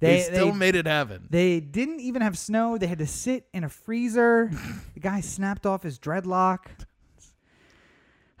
They, 0.00 0.16
they 0.16 0.22
still 0.22 0.52
they, 0.52 0.56
made 0.58 0.74
it 0.76 0.86
happen. 0.86 1.26
they 1.30 1.60
didn't 1.60 2.00
even 2.00 2.22
have 2.22 2.36
snow. 2.38 2.78
They 2.78 2.86
had 2.86 2.98
to 2.98 3.06
sit 3.06 3.46
in 3.52 3.64
a 3.64 3.68
freezer. 3.68 4.50
the 4.94 5.00
guy 5.00 5.20
snapped 5.20 5.66
off 5.66 5.82
his 5.82 5.98
dreadlock. 5.98 6.60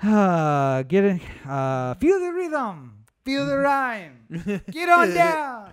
Uh, 0.04 0.82
get 0.82 1.04
it. 1.04 1.22
Uh, 1.46 1.94
feel 1.94 2.18
the 2.18 2.32
rhythm. 2.32 3.04
Feel 3.24 3.46
the 3.46 3.56
rhyme. 3.56 4.62
Get 4.68 4.88
on 4.88 5.14
down. 5.14 5.70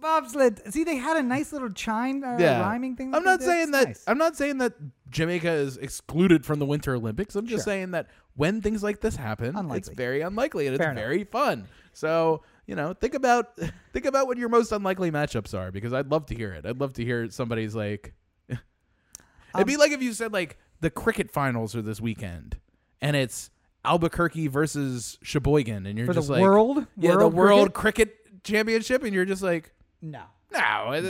Bobsled. 0.00 0.72
See, 0.72 0.84
they 0.84 0.96
had 0.96 1.16
a 1.16 1.22
nice 1.22 1.52
little 1.52 1.70
chime 1.70 2.22
uh, 2.24 2.36
yeah, 2.38 2.60
rhyming 2.60 2.96
thing. 2.96 3.14
I'm 3.14 3.22
not 3.24 3.42
saying 3.42 3.70
that. 3.72 3.88
nice. 3.88 4.04
I'm 4.06 4.18
not 4.18 4.36
saying 4.36 4.58
that 4.58 4.74
Jamaica 5.10 5.50
is 5.50 5.76
excluded 5.76 6.44
from 6.44 6.58
the 6.58 6.66
Winter 6.66 6.94
Olympics. 6.94 7.34
I'm 7.36 7.46
just 7.46 7.64
Sure. 7.64 7.72
saying 7.72 7.90
that 7.92 8.08
when 8.34 8.60
things 8.62 8.82
like 8.82 9.00
this 9.00 9.16
happen, 9.16 9.54
it's 9.72 9.88
very 9.88 10.20
unlikely 10.22 10.66
and 10.66 10.74
it's 10.76 10.82
enough. 10.84 10.94
very 10.96 11.24
fun. 11.24 11.66
So 11.92 12.42
you 12.66 12.76
know, 12.76 12.92
think 12.94 13.14
about 13.14 13.56
think 13.92 14.06
about 14.06 14.26
what 14.26 14.38
your 14.38 14.48
most 14.48 14.72
unlikely 14.72 15.10
matchups 15.10 15.58
are 15.58 15.70
because 15.72 15.92
I'd 15.92 16.10
love 16.10 16.26
to 16.26 16.34
hear 16.34 16.52
it. 16.52 16.64
I'd 16.64 16.80
love 16.80 16.92
to 16.94 17.04
hear 17.04 17.28
somebody's 17.30 17.74
like. 17.74 18.14
It'd 18.48 19.66
be 19.66 19.74
Um, 19.74 19.80
like 19.80 19.90
if 19.92 20.02
you 20.02 20.12
said 20.12 20.32
like 20.32 20.58
the 20.80 20.90
cricket 20.90 21.30
finals 21.30 21.74
are 21.74 21.82
this 21.82 22.00
weekend, 22.00 22.58
and 23.02 23.16
it's 23.16 23.50
Albuquerque 23.84 24.46
versus 24.48 25.18
Sheboygan, 25.22 25.86
and 25.86 25.98
you're 25.98 26.06
For 26.06 26.12
the 26.14 26.20
just 26.20 26.30
like 26.30 26.40
world? 26.40 26.86
yeah, 26.96 27.10
World 27.16 27.32
the 27.32 27.36
World 27.36 27.74
cricket? 27.74 28.08
cricket? 28.14 28.16
Championship, 28.42 29.02
and 29.04 29.12
you're 29.12 29.26
just 29.26 29.42
like, 29.42 29.74
No. 30.02 30.22
no. 30.52 31.02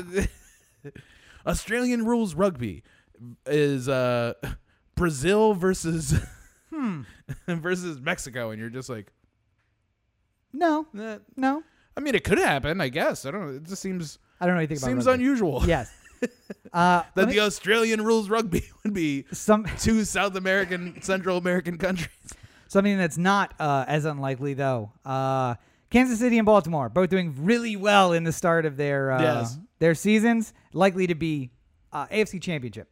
Australian 1.46 2.04
rules 2.04 2.34
rugby 2.34 2.82
is 3.46 3.88
uh 3.88 4.34
Brazil 4.94 5.54
versus 5.54 6.14
Hmm. 6.72 7.02
versus 7.48 8.00
Mexico, 8.00 8.50
and 8.50 8.60
you're 8.60 8.70
just 8.70 8.88
like, 8.88 9.12
No. 10.52 10.86
eh. 10.98 11.18
No. 11.36 11.62
I 11.96 12.00
mean, 12.00 12.14
it 12.14 12.22
could 12.22 12.38
happen, 12.38 12.80
I 12.80 12.88
guess. 12.88 13.26
I 13.26 13.32
don't 13.32 13.40
know. 13.44 13.56
It 13.56 13.64
just 13.64 13.82
seems 13.82 14.18
I 14.40 14.46
don't 14.46 14.54
know 14.54 14.60
anything 14.60 14.78
about 14.78 14.86
seems 14.86 15.06
rugby. 15.06 15.22
unusual. 15.24 15.62
Yes. 15.66 15.92
Uh, 16.72 17.02
that 17.16 17.26
me- 17.26 17.32
the 17.34 17.40
Australian 17.40 18.02
rules 18.04 18.30
rugby 18.30 18.62
would 18.84 18.94
be 18.94 19.24
some 19.32 19.66
two 19.80 20.04
South 20.04 20.36
American, 20.36 21.02
Central 21.02 21.36
American 21.38 21.76
countries. 21.76 22.08
something 22.68 22.96
that's 22.96 23.18
not 23.18 23.52
uh, 23.58 23.84
as 23.88 24.04
unlikely 24.04 24.54
though. 24.54 24.92
Uh, 25.04 25.56
Kansas 25.90 26.18
City 26.20 26.38
and 26.38 26.46
Baltimore 26.46 26.88
both 26.88 27.10
doing 27.10 27.34
really 27.44 27.76
well 27.76 28.12
in 28.12 28.24
the 28.24 28.32
start 28.32 28.64
of 28.66 28.76
their 28.76 29.12
uh, 29.12 29.20
Yes. 29.22 29.58
their 29.80 29.94
seasons, 29.94 30.52
likely 30.72 31.06
to 31.06 31.14
be 31.14 31.50
uh, 31.92 32.06
AFC 32.06 32.40
Championship. 32.40 32.88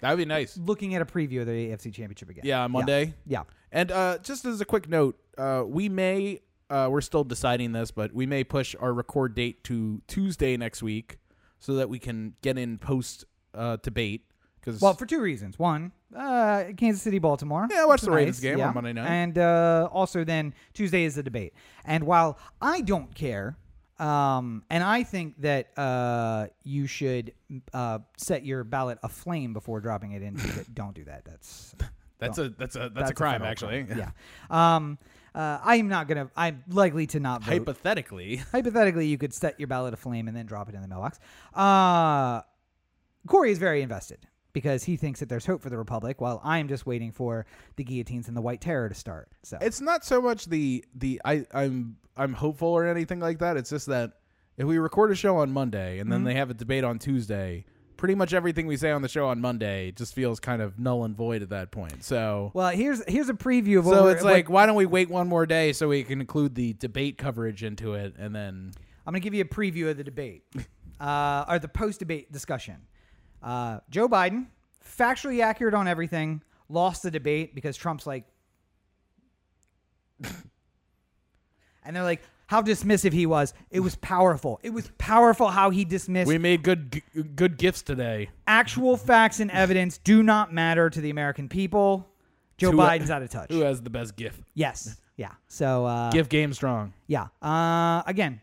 That 0.00 0.10
would 0.10 0.18
be 0.18 0.24
nice. 0.24 0.56
Looking 0.58 0.94
at 0.94 1.02
a 1.02 1.06
preview 1.06 1.40
of 1.40 1.46
the 1.46 1.52
AFC 1.70 1.92
Championship 1.92 2.28
again. 2.30 2.44
Yeah, 2.44 2.64
on 2.64 2.72
Monday. 2.72 3.14
Yeah. 3.26 3.44
And 3.72 3.90
uh, 3.90 4.18
just 4.18 4.44
as 4.44 4.60
a 4.60 4.64
quick 4.64 4.88
note, 4.88 5.18
uh, 5.38 5.64
we 5.66 5.88
may, 5.88 6.40
uh, 6.70 6.88
we're 6.90 7.00
still 7.00 7.24
deciding 7.24 7.72
this, 7.72 7.90
but 7.90 8.12
we 8.12 8.26
may 8.26 8.44
push 8.44 8.74
our 8.78 8.92
record 8.92 9.34
date 9.34 9.64
to 9.64 10.02
Tuesday 10.06 10.56
next 10.56 10.82
week 10.82 11.18
so 11.58 11.74
that 11.76 11.88
we 11.88 11.98
can 11.98 12.34
get 12.42 12.58
in 12.58 12.76
post 12.78 13.24
uh, 13.54 13.76
debate. 13.82 14.26
Cause, 14.64 14.80
Well, 14.80 14.94
for 14.94 15.04
two 15.04 15.20
reasons. 15.20 15.58
One, 15.58 15.92
uh, 16.16 16.64
Kansas 16.76 17.02
City, 17.02 17.18
Baltimore. 17.18 17.68
Yeah, 17.70 17.84
watch 17.84 18.00
That's 18.00 18.04
the 18.04 18.10
Ravens 18.12 18.40
game 18.40 18.58
yeah. 18.58 18.68
on 18.68 18.74
Monday 18.74 18.94
night. 18.94 19.08
And 19.08 19.36
uh, 19.36 19.88
also, 19.92 20.24
then 20.24 20.54
Tuesday 20.72 21.04
is 21.04 21.16
the 21.16 21.22
debate. 21.22 21.52
And 21.84 22.04
while 22.04 22.38
I 22.62 22.80
don't 22.80 23.14
care, 23.14 23.58
um, 23.98 24.64
and 24.70 24.82
I 24.82 25.02
think 25.02 25.40
that 25.42 25.76
uh, 25.78 26.46
you 26.62 26.86
should 26.86 27.32
uh, 27.72 27.98
set 28.16 28.44
your 28.44 28.64
ballot 28.64 28.98
aflame 29.02 29.52
before 29.52 29.80
dropping 29.80 30.12
it 30.12 30.22
into 30.22 30.46
it. 30.60 30.74
Don't 30.74 30.94
do 30.94 31.04
that. 31.04 31.24
That's 31.24 31.74
that's 32.18 32.38
a 32.38 32.48
that's 32.48 32.76
a 32.76 32.90
that's, 32.94 33.10
a 33.10 33.14
crime 33.14 33.40
federal 33.40 33.50
actually. 33.50 33.84
crime. 33.84 33.98
Yeah. 34.50 34.76
Um, 34.76 34.98
uh, 35.34 35.58
I'm 35.62 35.88
not 35.88 36.08
gonna. 36.08 36.30
I'm 36.36 36.64
likely 36.68 37.06
to 37.08 37.20
not 37.20 37.42
vote. 37.42 37.52
Hypothetically, 37.52 38.36
Hypothetically, 38.52 39.06
you 39.08 39.18
could 39.18 39.34
set 39.34 39.58
your 39.58 39.68
ballot 39.68 39.92
aflame 39.92 40.28
and 40.28 40.36
then 40.36 40.46
drop 40.46 40.68
it 40.68 40.74
in 40.74 40.80
the 40.80 40.88
mailbox. 40.88 41.18
Uh, 41.52 42.42
Corey 43.26 43.50
is 43.50 43.58
very 43.58 43.82
invested 43.82 44.26
because 44.54 44.84
he 44.84 44.96
thinks 44.96 45.20
that 45.20 45.28
there's 45.28 45.44
hope 45.44 45.60
for 45.60 45.68
the 45.68 45.76
Republic, 45.76 46.22
while 46.22 46.40
I'm 46.42 46.68
just 46.68 46.86
waiting 46.86 47.12
for 47.12 47.44
the 47.76 47.84
guillotines 47.84 48.28
and 48.28 48.36
the 48.36 48.40
White 48.40 48.62
Terror 48.62 48.88
to 48.88 48.94
start. 48.94 49.28
So 49.42 49.58
it's 49.60 49.82
not 49.82 50.02
so 50.06 50.22
much 50.22 50.46
the 50.46 50.82
the 50.94 51.20
I 51.26 51.44
I'm 51.52 51.96
I'm 52.16 52.32
hopeful 52.32 52.68
or 52.68 52.86
anything 52.86 53.20
like 53.20 53.40
that. 53.40 53.58
It's 53.58 53.68
just 53.68 53.86
that 53.88 54.12
if 54.56 54.66
we 54.66 54.78
record 54.78 55.10
a 55.10 55.14
show 55.14 55.36
on 55.36 55.52
Monday 55.52 55.98
and 55.98 56.10
then 56.10 56.20
Mm-hmm. 56.20 56.26
they 56.28 56.34
have 56.34 56.48
a 56.48 56.54
debate 56.54 56.84
on 56.84 56.98
Tuesday, 57.00 57.64
pretty 57.96 58.14
much 58.14 58.32
everything 58.32 58.66
we 58.68 58.76
say 58.76 58.92
on 58.92 59.02
the 59.02 59.08
show 59.08 59.26
on 59.26 59.40
Monday 59.40 59.90
just 59.90 60.14
feels 60.14 60.38
kind 60.38 60.62
of 60.62 60.78
null 60.78 61.02
and 61.04 61.16
void 61.16 61.42
at 61.42 61.48
that 61.50 61.72
point. 61.72 62.04
So 62.04 62.52
well, 62.54 62.70
here's 62.70 63.02
here's 63.08 63.28
a 63.28 63.34
preview 63.34 63.80
of 63.80 63.86
what 63.86 63.94
So 63.96 64.06
it's 64.08 64.22
what- 64.22 64.32
like, 64.32 64.48
why 64.48 64.64
don't 64.66 64.76
we 64.76 64.86
wait 64.86 65.10
one 65.10 65.28
more 65.28 65.44
day 65.46 65.72
so 65.72 65.88
we 65.88 66.04
can 66.04 66.20
include 66.20 66.54
the 66.54 66.72
debate 66.74 67.18
coverage 67.18 67.64
into 67.64 67.94
it, 67.94 68.14
and 68.16 68.34
then 68.34 68.70
I'm 69.06 69.12
going 69.12 69.20
to 69.20 69.24
give 69.24 69.34
you 69.34 69.42
a 69.42 69.44
preview 69.44 69.90
of 69.90 69.96
the 69.98 70.04
debate, 70.04 70.44
uh, 71.00 71.44
or 71.48 71.58
the 71.58 71.68
post-debate 71.68 72.32
discussion. 72.32 72.76
Uh, 73.44 73.80
Joe 73.90 74.08
Biden, 74.08 74.46
factually 74.98 75.42
accurate 75.42 75.74
on 75.74 75.86
everything, 75.86 76.42
lost 76.70 77.02
the 77.02 77.10
debate 77.10 77.54
because 77.54 77.76
Trump's 77.76 78.06
like, 78.06 78.24
and 81.84 81.94
they're 81.94 82.02
like, 82.02 82.22
how 82.46 82.62
dismissive 82.62 83.12
he 83.12 83.26
was. 83.26 83.52
It 83.70 83.80
was 83.80 83.96
powerful. 83.96 84.60
It 84.62 84.70
was 84.70 84.90
powerful 84.98 85.48
how 85.48 85.70
he 85.70 85.84
dismissed. 85.84 86.28
we 86.28 86.38
made 86.38 86.62
good 86.62 86.92
g- 86.92 87.22
good 87.22 87.56
gifts 87.56 87.82
today. 87.82 88.30
Actual 88.46 88.96
facts 88.96 89.40
and 89.40 89.50
evidence 89.50 89.98
do 89.98 90.22
not 90.22 90.52
matter 90.52 90.88
to 90.90 91.00
the 91.00 91.10
American 91.10 91.48
people. 91.48 92.08
Joe 92.56 92.70
Who- 92.70 92.78
Biden's 92.78 93.10
out 93.10 93.22
of 93.22 93.30
touch. 93.30 93.50
Who 93.50 93.60
has 93.60 93.82
the 93.82 93.90
best 93.90 94.16
gift? 94.16 94.40
Yes. 94.54 94.96
Yeah. 95.16 95.32
So 95.48 95.86
uh, 95.86 96.10
Gift 96.10 96.30
game 96.30 96.52
strong. 96.52 96.92
Yeah. 97.06 97.28
Uh, 97.42 98.02
again, 98.06 98.40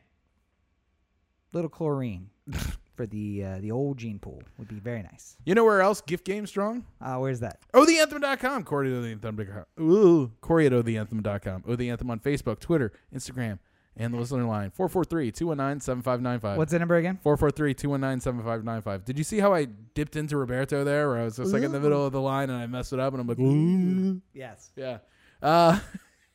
little 1.53 1.69
chlorine 1.69 2.30
for 3.02 3.07
the 3.07 3.44
uh, 3.44 3.57
the 3.60 3.72
old 3.72 3.98
gene 3.98 4.19
pool 4.19 4.44
would 4.60 4.68
be 4.68 4.76
very 4.76 5.02
nice. 5.02 5.36
You 5.44 5.56
know 5.56 5.65
where 5.65 5.82
else 5.82 6.02
gift 6.02 6.23
game 6.23 6.45
strong? 6.45 6.86
Uh, 7.02 7.15
where's 7.15 7.40
that? 7.40 7.60
Oh, 7.73 7.84
theanthem.com. 7.84 8.64
Corey 8.64 8.90
to 8.90 9.02
the 9.02 9.10
anthem.com. 9.10 9.65
Ooh, 9.84 10.32
Corey 10.41 10.68
at 10.68 10.72
theanthem.com. 10.72 11.64
Oh, 11.68 11.76
the 11.76 11.90
anthem 11.90 12.11
on 12.11 12.19
Facebook, 12.19 12.60
Twitter, 12.60 12.91
Instagram, 13.15 13.57
and 13.98 14.14
the 14.14 14.19
listener 14.19 14.44
line 14.44 14.69
443 14.69 15.32
219 15.32 15.82
7595. 15.82 16.57
What's 16.60 16.72
the 16.72 16.78
number 16.78 16.95
again? 16.98 17.18
443 17.23 17.73
219 17.73 18.22
7595. 18.22 19.06
Did 19.06 19.18
you 19.18 19.23
see 19.23 19.40
how 19.40 19.52
I 19.52 19.65
dipped 19.95 20.15
into 20.15 20.38
Roberto 20.38 20.84
there? 20.84 21.10
Where 21.10 21.18
I 21.18 21.23
was 21.23 21.38
just 21.38 21.53
like 21.53 21.64
in 21.64 21.72
the 21.72 21.80
middle 21.80 22.06
of 22.06 22.11
the 22.14 22.22
line 22.22 22.52
and 22.52 22.61
I 22.61 22.68
messed 22.68 22.94
it 22.94 22.99
up 22.99 23.14
and 23.14 23.22
I'm 23.22 23.28
like, 23.28 23.40
ooh. 23.40 24.22
Yes. 24.36 24.72
Yeah. 24.76 24.99
Uh, 25.41 25.80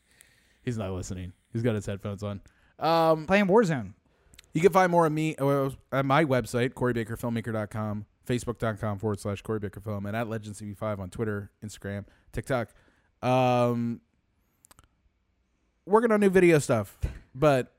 he's 0.64 0.78
not 0.78 0.90
listening. 0.90 1.32
He's 1.52 1.62
got 1.62 1.76
his 1.76 1.86
headphones 1.86 2.24
on. 2.24 2.40
Um, 2.80 3.24
Playing 3.26 3.46
Warzone. 3.46 3.92
You 4.56 4.62
can 4.62 4.72
find 4.72 4.90
more 4.90 5.04
of 5.04 5.12
me 5.12 5.36
uh, 5.36 5.68
at 5.92 6.06
my 6.06 6.24
website, 6.24 6.72
CoreyBakerFilmmaker.com, 6.72 8.06
Facebook.com 8.26 8.98
forward 8.98 9.20
slash 9.20 9.42
Corey 9.42 9.58
Baker 9.58 9.80
Film, 9.80 10.06
and 10.06 10.16
at 10.16 10.28
LegendCB5 10.28 10.98
on 10.98 11.10
Twitter, 11.10 11.50
Instagram, 11.62 12.06
TikTok. 12.32 12.70
Um, 13.22 14.00
working 15.84 16.10
on 16.10 16.20
new 16.20 16.30
video 16.30 16.58
stuff, 16.58 16.96
but 17.34 17.70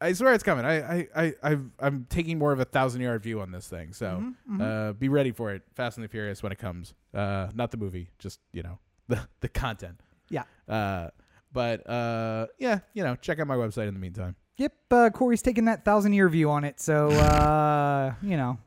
I 0.00 0.12
swear 0.12 0.32
it's 0.32 0.44
coming. 0.44 0.64
I, 0.64 1.00
I, 1.00 1.08
I, 1.16 1.34
I've, 1.42 1.64
I'm 1.80 2.06
taking 2.08 2.38
more 2.38 2.52
of 2.52 2.60
a 2.60 2.64
thousand 2.64 3.00
yard 3.00 3.24
view 3.24 3.40
on 3.40 3.50
this 3.50 3.66
thing, 3.66 3.92
so 3.92 4.22
Mm-hmm, 4.48 4.60
Uh, 4.60 4.92
be 4.92 5.08
ready 5.08 5.32
for 5.32 5.52
it. 5.52 5.62
Fast 5.74 5.96
and 5.96 6.04
the 6.04 6.08
Furious 6.08 6.40
when 6.40 6.52
it 6.52 6.58
comes. 6.58 6.94
Uh, 7.12 7.48
not 7.52 7.72
the 7.72 7.76
movie, 7.78 8.10
just 8.20 8.38
you 8.52 8.62
know 8.62 8.78
the 9.08 9.26
the 9.40 9.48
content. 9.48 9.98
Yeah. 10.28 10.44
Uh, 10.68 11.08
but 11.52 11.84
uh, 11.90 12.46
yeah, 12.60 12.78
you 12.94 13.02
know, 13.02 13.16
check 13.16 13.40
out 13.40 13.48
my 13.48 13.56
website 13.56 13.88
in 13.88 13.94
the 13.94 14.00
meantime. 14.00 14.36
Yep, 14.60 14.72
uh, 14.90 15.08
Corey's 15.08 15.40
taking 15.40 15.64
that 15.64 15.86
thousand 15.86 16.12
year 16.12 16.28
view 16.28 16.50
on 16.50 16.64
it, 16.64 16.78
so 16.80 17.08
uh, 17.08 18.12
you 18.22 18.36
know. 18.36 18.58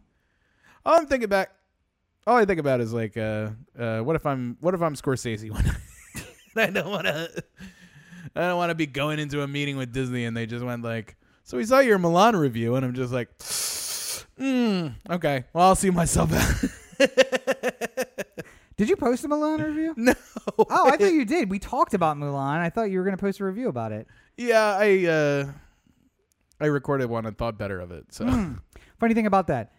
All 0.84 0.98
I'm 0.98 1.06
thinking 1.06 1.30
back, 1.30 1.52
all 2.26 2.36
I 2.36 2.46
think 2.46 2.60
about 2.60 2.82
is 2.82 2.92
like, 2.92 3.16
uh, 3.16 3.52
uh, 3.78 4.00
what 4.00 4.16
if 4.16 4.26
I'm, 4.26 4.58
what 4.60 4.74
if 4.74 4.82
I'm 4.82 4.96
Scorsese 4.96 5.52
one? 5.52 5.64
I 6.58 6.72
don't 6.72 6.90
want 6.90 7.06
to, 7.06 7.44
I 8.36 8.42
don't 8.42 8.58
want 8.58 8.72
to 8.72 8.76
be 8.76 8.88
going 8.88 9.20
into 9.20 9.44
a 9.44 9.48
meeting 9.48 9.78
with 9.78 9.94
Disney 9.94 10.26
and 10.26 10.36
they 10.36 10.48
just 10.48 10.66
went 10.66 10.84
like, 10.84 11.16
so 11.44 11.58
we 11.58 11.64
saw 11.64 11.78
your 11.78 12.00
Mulan 12.00 12.40
review, 12.40 12.74
and 12.74 12.84
I'm 12.84 12.96
just 12.96 13.14
like, 13.14 13.30
mm, 13.38 14.96
okay, 15.12 15.44
well 15.54 15.68
I'll 15.68 15.76
see 15.76 15.92
myself 15.92 16.34
out. 16.34 16.64
Did 18.78 18.90
you 18.90 18.96
post 18.96 19.26
a 19.26 19.28
Mulan 19.28 19.64
review? 19.64 19.94
no. 19.96 20.14
Oh, 20.58 20.90
I 20.90 20.98
thought 20.98 21.14
you 21.14 21.24
did. 21.24 21.52
We 21.52 21.60
talked 21.60 21.94
about 21.94 22.18
Mulan. 22.18 22.58
I 22.62 22.72
thought 22.72 22.90
you 22.90 22.98
were 22.98 23.06
going 23.06 23.16
to 23.16 23.22
post 23.22 23.40
a 23.40 23.46
review 23.46 23.70
about 23.70 23.92
it. 23.92 24.08
Yeah, 24.36 24.76
I, 24.80 25.06
uh, 25.06 25.52
I 26.64 26.68
recorded 26.68 27.10
one 27.10 27.26
and 27.26 27.38
thought 27.38 27.58
better 27.58 27.80
of 27.80 27.92
it. 27.92 28.06
So 28.14 28.26
Hmm. 28.26 28.54
Funny 29.00 29.14
thing 29.14 29.28
about 29.28 29.48
that. 29.48 29.74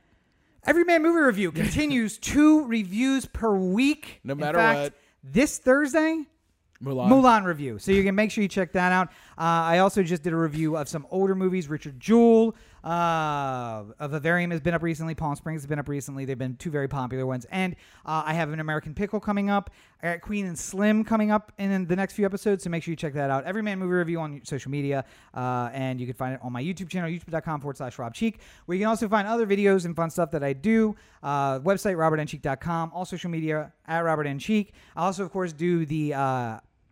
Everyman 0.66 1.02
Movie 1.02 1.20
Review 1.20 1.52
continues 1.62 2.18
two 2.18 2.64
reviews 2.66 3.26
per 3.26 3.54
week. 3.56 4.20
No 4.24 4.32
In 4.32 4.38
matter 4.38 4.58
fact, 4.58 4.78
what. 4.78 4.92
This 5.22 5.58
Thursday, 5.58 6.24
Mulan. 6.82 7.08
Mulan 7.08 7.44
review. 7.44 7.78
So 7.78 7.92
you 7.92 8.02
can 8.04 8.14
make 8.14 8.30
sure 8.30 8.42
you 8.42 8.48
check 8.48 8.72
that 8.72 8.92
out. 8.92 9.08
Uh, 9.38 9.42
I 9.72 9.78
also 9.78 10.02
just 10.02 10.22
did 10.22 10.32
a 10.34 10.36
review 10.36 10.76
of 10.76 10.88
some 10.88 11.06
older 11.10 11.34
movies. 11.34 11.68
Richard 11.68 11.98
Jewell 11.98 12.54
uh, 12.84 13.84
of 13.98 14.10
Vivarium 14.10 14.50
has 14.50 14.60
been 14.60 14.74
up 14.74 14.82
recently. 14.82 15.14
Palm 15.14 15.34
Springs 15.36 15.62
has 15.62 15.66
been 15.66 15.78
up 15.78 15.88
recently. 15.88 16.26
They've 16.26 16.38
been 16.38 16.56
two 16.56 16.70
very 16.70 16.86
popular 16.86 17.24
ones. 17.24 17.46
And 17.50 17.74
uh, 18.04 18.22
I 18.26 18.34
have 18.34 18.52
an 18.52 18.60
American 18.60 18.94
Pickle 18.94 19.20
coming 19.20 19.48
up. 19.48 19.70
I 20.02 20.12
got 20.12 20.20
Queen 20.20 20.44
and 20.44 20.58
Slim 20.58 21.02
coming 21.02 21.30
up 21.30 21.50
in 21.58 21.86
the 21.86 21.96
next 21.96 22.12
few 22.12 22.26
episodes. 22.26 22.62
So 22.62 22.70
make 22.70 22.82
sure 22.82 22.92
you 22.92 22.96
check 22.96 23.14
that 23.14 23.30
out. 23.30 23.44
Everyman 23.44 23.78
Movie 23.78 23.94
Review 23.94 24.20
on 24.20 24.42
social 24.44 24.70
media. 24.70 25.06
Uh, 25.32 25.70
and 25.72 25.98
you 25.98 26.06
can 26.06 26.14
find 26.14 26.34
it 26.34 26.40
on 26.42 26.52
my 26.52 26.62
YouTube 26.62 26.90
channel, 26.90 27.08
youtube.com 27.08 27.60
forward 27.60 27.78
slash 27.78 27.98
Rob 27.98 28.14
Cheek, 28.14 28.40
where 28.66 28.76
you 28.76 28.82
can 28.82 28.88
also 28.88 29.08
find 29.08 29.26
other 29.26 29.46
videos 29.46 29.86
and 29.86 29.96
fun 29.96 30.10
stuff 30.10 30.30
that 30.32 30.44
I 30.44 30.52
do. 30.52 30.94
Uh, 31.22 31.60
website, 31.60 31.96
robertncheek.com. 31.96 32.92
All 32.94 33.06
social 33.06 33.30
media 33.30 33.72
at 33.86 34.00
Robert. 34.00 34.24
Cheek. 34.38 34.72
I 34.96 35.04
also, 35.04 35.22
of 35.22 35.30
course, 35.30 35.52
do 35.52 35.84
the. 35.84 36.14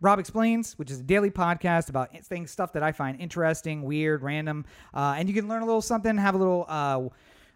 Rob 0.03 0.19
Explains, 0.19 0.77
which 0.77 0.91
is 0.91 0.99
a 0.99 1.03
daily 1.03 1.31
podcast 1.31 1.89
about 1.89 2.13
things, 2.25 2.51
stuff 2.51 2.73
that 2.73 2.83
I 2.83 2.91
find 2.91 3.21
interesting, 3.21 3.83
weird, 3.83 4.21
random, 4.21 4.65
uh, 4.93 5.15
and 5.17 5.29
you 5.29 5.33
can 5.33 5.47
learn 5.47 5.61
a 5.61 5.65
little 5.65 5.81
something, 5.81 6.17
have 6.17 6.35
a 6.35 6.37
little. 6.37 6.65
Uh, 6.67 7.07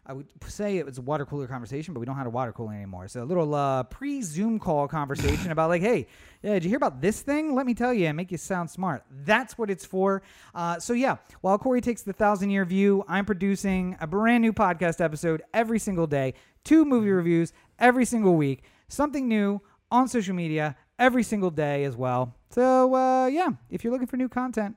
I 0.09 0.13
would 0.13 0.27
say 0.47 0.77
it 0.77 0.85
was 0.85 0.97
a 0.97 1.01
water 1.01 1.25
cooler 1.25 1.45
conversation, 1.47 1.93
but 1.93 1.99
we 1.99 2.05
don't 2.05 2.15
have 2.15 2.25
a 2.27 2.29
water 2.29 2.53
cooler 2.53 2.73
anymore. 2.73 3.09
So 3.09 3.21
a 3.21 3.25
little 3.25 3.53
uh, 3.53 3.83
pre 3.83 4.21
Zoom 4.21 4.59
call 4.59 4.87
conversation 4.87 5.51
about 5.51 5.67
like, 5.67 5.81
hey, 5.81 6.07
yeah, 6.41 6.53
did 6.53 6.63
you 6.63 6.69
hear 6.69 6.77
about 6.77 7.01
this 7.01 7.21
thing? 7.21 7.53
Let 7.53 7.65
me 7.65 7.73
tell 7.73 7.93
you 7.93 8.05
and 8.05 8.15
make 8.15 8.31
you 8.31 8.37
sound 8.37 8.69
smart. 8.69 9.03
That's 9.25 9.57
what 9.57 9.69
it's 9.69 9.85
for. 9.85 10.23
Uh, 10.55 10.79
so 10.79 10.93
yeah, 10.93 11.17
while 11.41 11.57
Corey 11.57 11.81
takes 11.81 12.03
the 12.03 12.13
thousand 12.13 12.51
year 12.51 12.63
view, 12.63 13.03
I'm 13.09 13.25
producing 13.25 13.97
a 13.99 14.07
brand 14.07 14.41
new 14.41 14.53
podcast 14.53 15.03
episode 15.03 15.43
every 15.53 15.79
single 15.79 16.07
day, 16.07 16.35
two 16.63 16.85
movie 16.85 17.11
reviews 17.11 17.51
every 17.77 18.05
single 18.05 18.37
week, 18.37 18.63
something 18.87 19.27
new 19.27 19.59
on 19.91 20.07
social 20.07 20.33
media 20.33 20.77
every 20.97 21.23
single 21.23 21.51
day 21.51 21.83
as 21.83 21.97
well. 21.97 22.36
So 22.49 22.93
uh, 22.95 23.27
yeah, 23.27 23.49
if 23.69 23.83
you're 23.83 23.91
looking 23.91 24.07
for 24.07 24.17
new 24.17 24.29
content, 24.29 24.75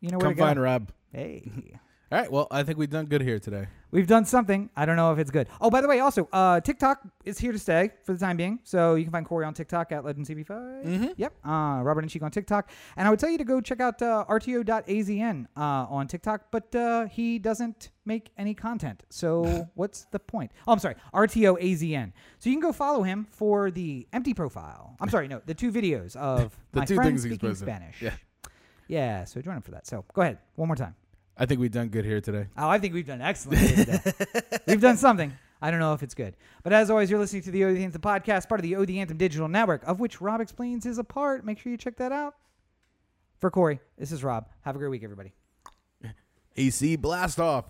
you 0.00 0.10
know 0.10 0.18
where 0.18 0.26
Come 0.28 0.34
to 0.34 0.38
go. 0.38 0.44
find 0.44 0.60
Rob. 0.60 0.92
Hey. 1.12 1.78
All 2.12 2.18
right. 2.20 2.30
Well, 2.30 2.46
I 2.50 2.62
think 2.62 2.78
we've 2.78 2.90
done 2.90 3.06
good 3.06 3.22
here 3.22 3.38
today. 3.38 3.66
We've 3.94 4.08
done 4.08 4.24
something. 4.24 4.70
I 4.76 4.86
don't 4.86 4.96
know 4.96 5.12
if 5.12 5.20
it's 5.20 5.30
good. 5.30 5.46
Oh, 5.60 5.70
by 5.70 5.80
the 5.80 5.86
way, 5.86 6.00
also, 6.00 6.28
uh, 6.32 6.60
TikTok 6.60 7.02
is 7.24 7.38
here 7.38 7.52
to 7.52 7.58
stay 7.60 7.92
for 8.02 8.12
the 8.12 8.18
time 8.18 8.36
being. 8.36 8.58
So 8.64 8.96
you 8.96 9.04
can 9.04 9.12
find 9.12 9.24
Corey 9.24 9.44
on 9.44 9.54
TikTok 9.54 9.92
at 9.92 10.02
LegendCB5. 10.02 10.48
Mm-hmm. 10.48 11.06
Yep. 11.16 11.32
Uh, 11.46 11.80
Robert 11.84 12.00
and 12.00 12.10
Cheek 12.10 12.24
on 12.24 12.32
TikTok. 12.32 12.72
And 12.96 13.06
I 13.06 13.10
would 13.10 13.20
tell 13.20 13.30
you 13.30 13.38
to 13.38 13.44
go 13.44 13.60
check 13.60 13.80
out 13.80 14.02
uh, 14.02 14.24
RTO.azn 14.28 15.46
uh, 15.56 15.60
on 15.60 16.08
TikTok, 16.08 16.50
but 16.50 16.74
uh, 16.74 17.06
he 17.06 17.38
doesn't 17.38 17.90
make 18.04 18.30
any 18.36 18.52
content. 18.52 19.04
So 19.10 19.68
what's 19.74 20.06
the 20.06 20.18
point? 20.18 20.50
Oh, 20.66 20.72
I'm 20.72 20.80
sorry. 20.80 20.96
RTOAZN. 21.14 22.12
So 22.40 22.50
you 22.50 22.56
can 22.56 22.62
go 22.62 22.72
follow 22.72 23.04
him 23.04 23.28
for 23.30 23.70
the 23.70 24.08
empty 24.12 24.34
profile. 24.34 24.96
I'm 25.00 25.08
sorry, 25.08 25.28
no, 25.28 25.40
the 25.46 25.54
two 25.54 25.70
videos 25.70 26.16
of 26.16 26.58
The 26.72 26.80
my 26.80 26.84
two 26.84 26.96
friend 26.96 27.10
things 27.10 27.22
he's 27.22 27.34
speaking. 27.34 27.54
Spanish. 27.54 28.02
Yeah. 28.02 28.14
Yeah, 28.88 29.24
so 29.24 29.40
join 29.40 29.54
him 29.54 29.62
for 29.62 29.70
that. 29.70 29.86
So 29.86 30.04
go 30.12 30.22
ahead. 30.22 30.38
One 30.56 30.66
more 30.68 30.74
time. 30.74 30.96
I 31.36 31.46
think 31.46 31.60
we've 31.60 31.72
done 31.72 31.88
good 31.88 32.04
here 32.04 32.20
today. 32.20 32.46
Oh, 32.56 32.68
I 32.68 32.78
think 32.78 32.94
we've 32.94 33.06
done 33.06 33.20
excellent 33.20 33.68
today. 33.68 33.98
we've 34.66 34.80
done 34.80 34.96
something. 34.96 35.32
I 35.60 35.70
don't 35.70 35.80
know 35.80 35.94
if 35.94 36.02
it's 36.02 36.14
good. 36.14 36.36
But 36.62 36.72
as 36.72 36.90
always, 36.90 37.10
you're 37.10 37.18
listening 37.18 37.42
to 37.42 37.50
the 37.50 37.64
OD 37.64 37.76
Anthem 37.78 38.00
podcast, 38.00 38.48
part 38.48 38.60
of 38.60 38.62
the 38.62 38.76
OD 38.76 38.90
Anthem 38.90 39.16
digital 39.16 39.48
network, 39.48 39.82
of 39.84 39.98
which 39.98 40.20
Rob 40.20 40.40
Explains 40.40 40.86
is 40.86 40.98
a 40.98 41.04
part. 41.04 41.44
Make 41.44 41.58
sure 41.58 41.72
you 41.72 41.78
check 41.78 41.96
that 41.96 42.12
out. 42.12 42.34
For 43.38 43.50
Corey, 43.50 43.80
this 43.98 44.12
is 44.12 44.22
Rob. 44.22 44.46
Have 44.62 44.76
a 44.76 44.78
great 44.78 44.88
week, 44.88 45.02
everybody. 45.02 45.32
AC 46.56 46.96
blast 46.96 47.40
off. 47.40 47.66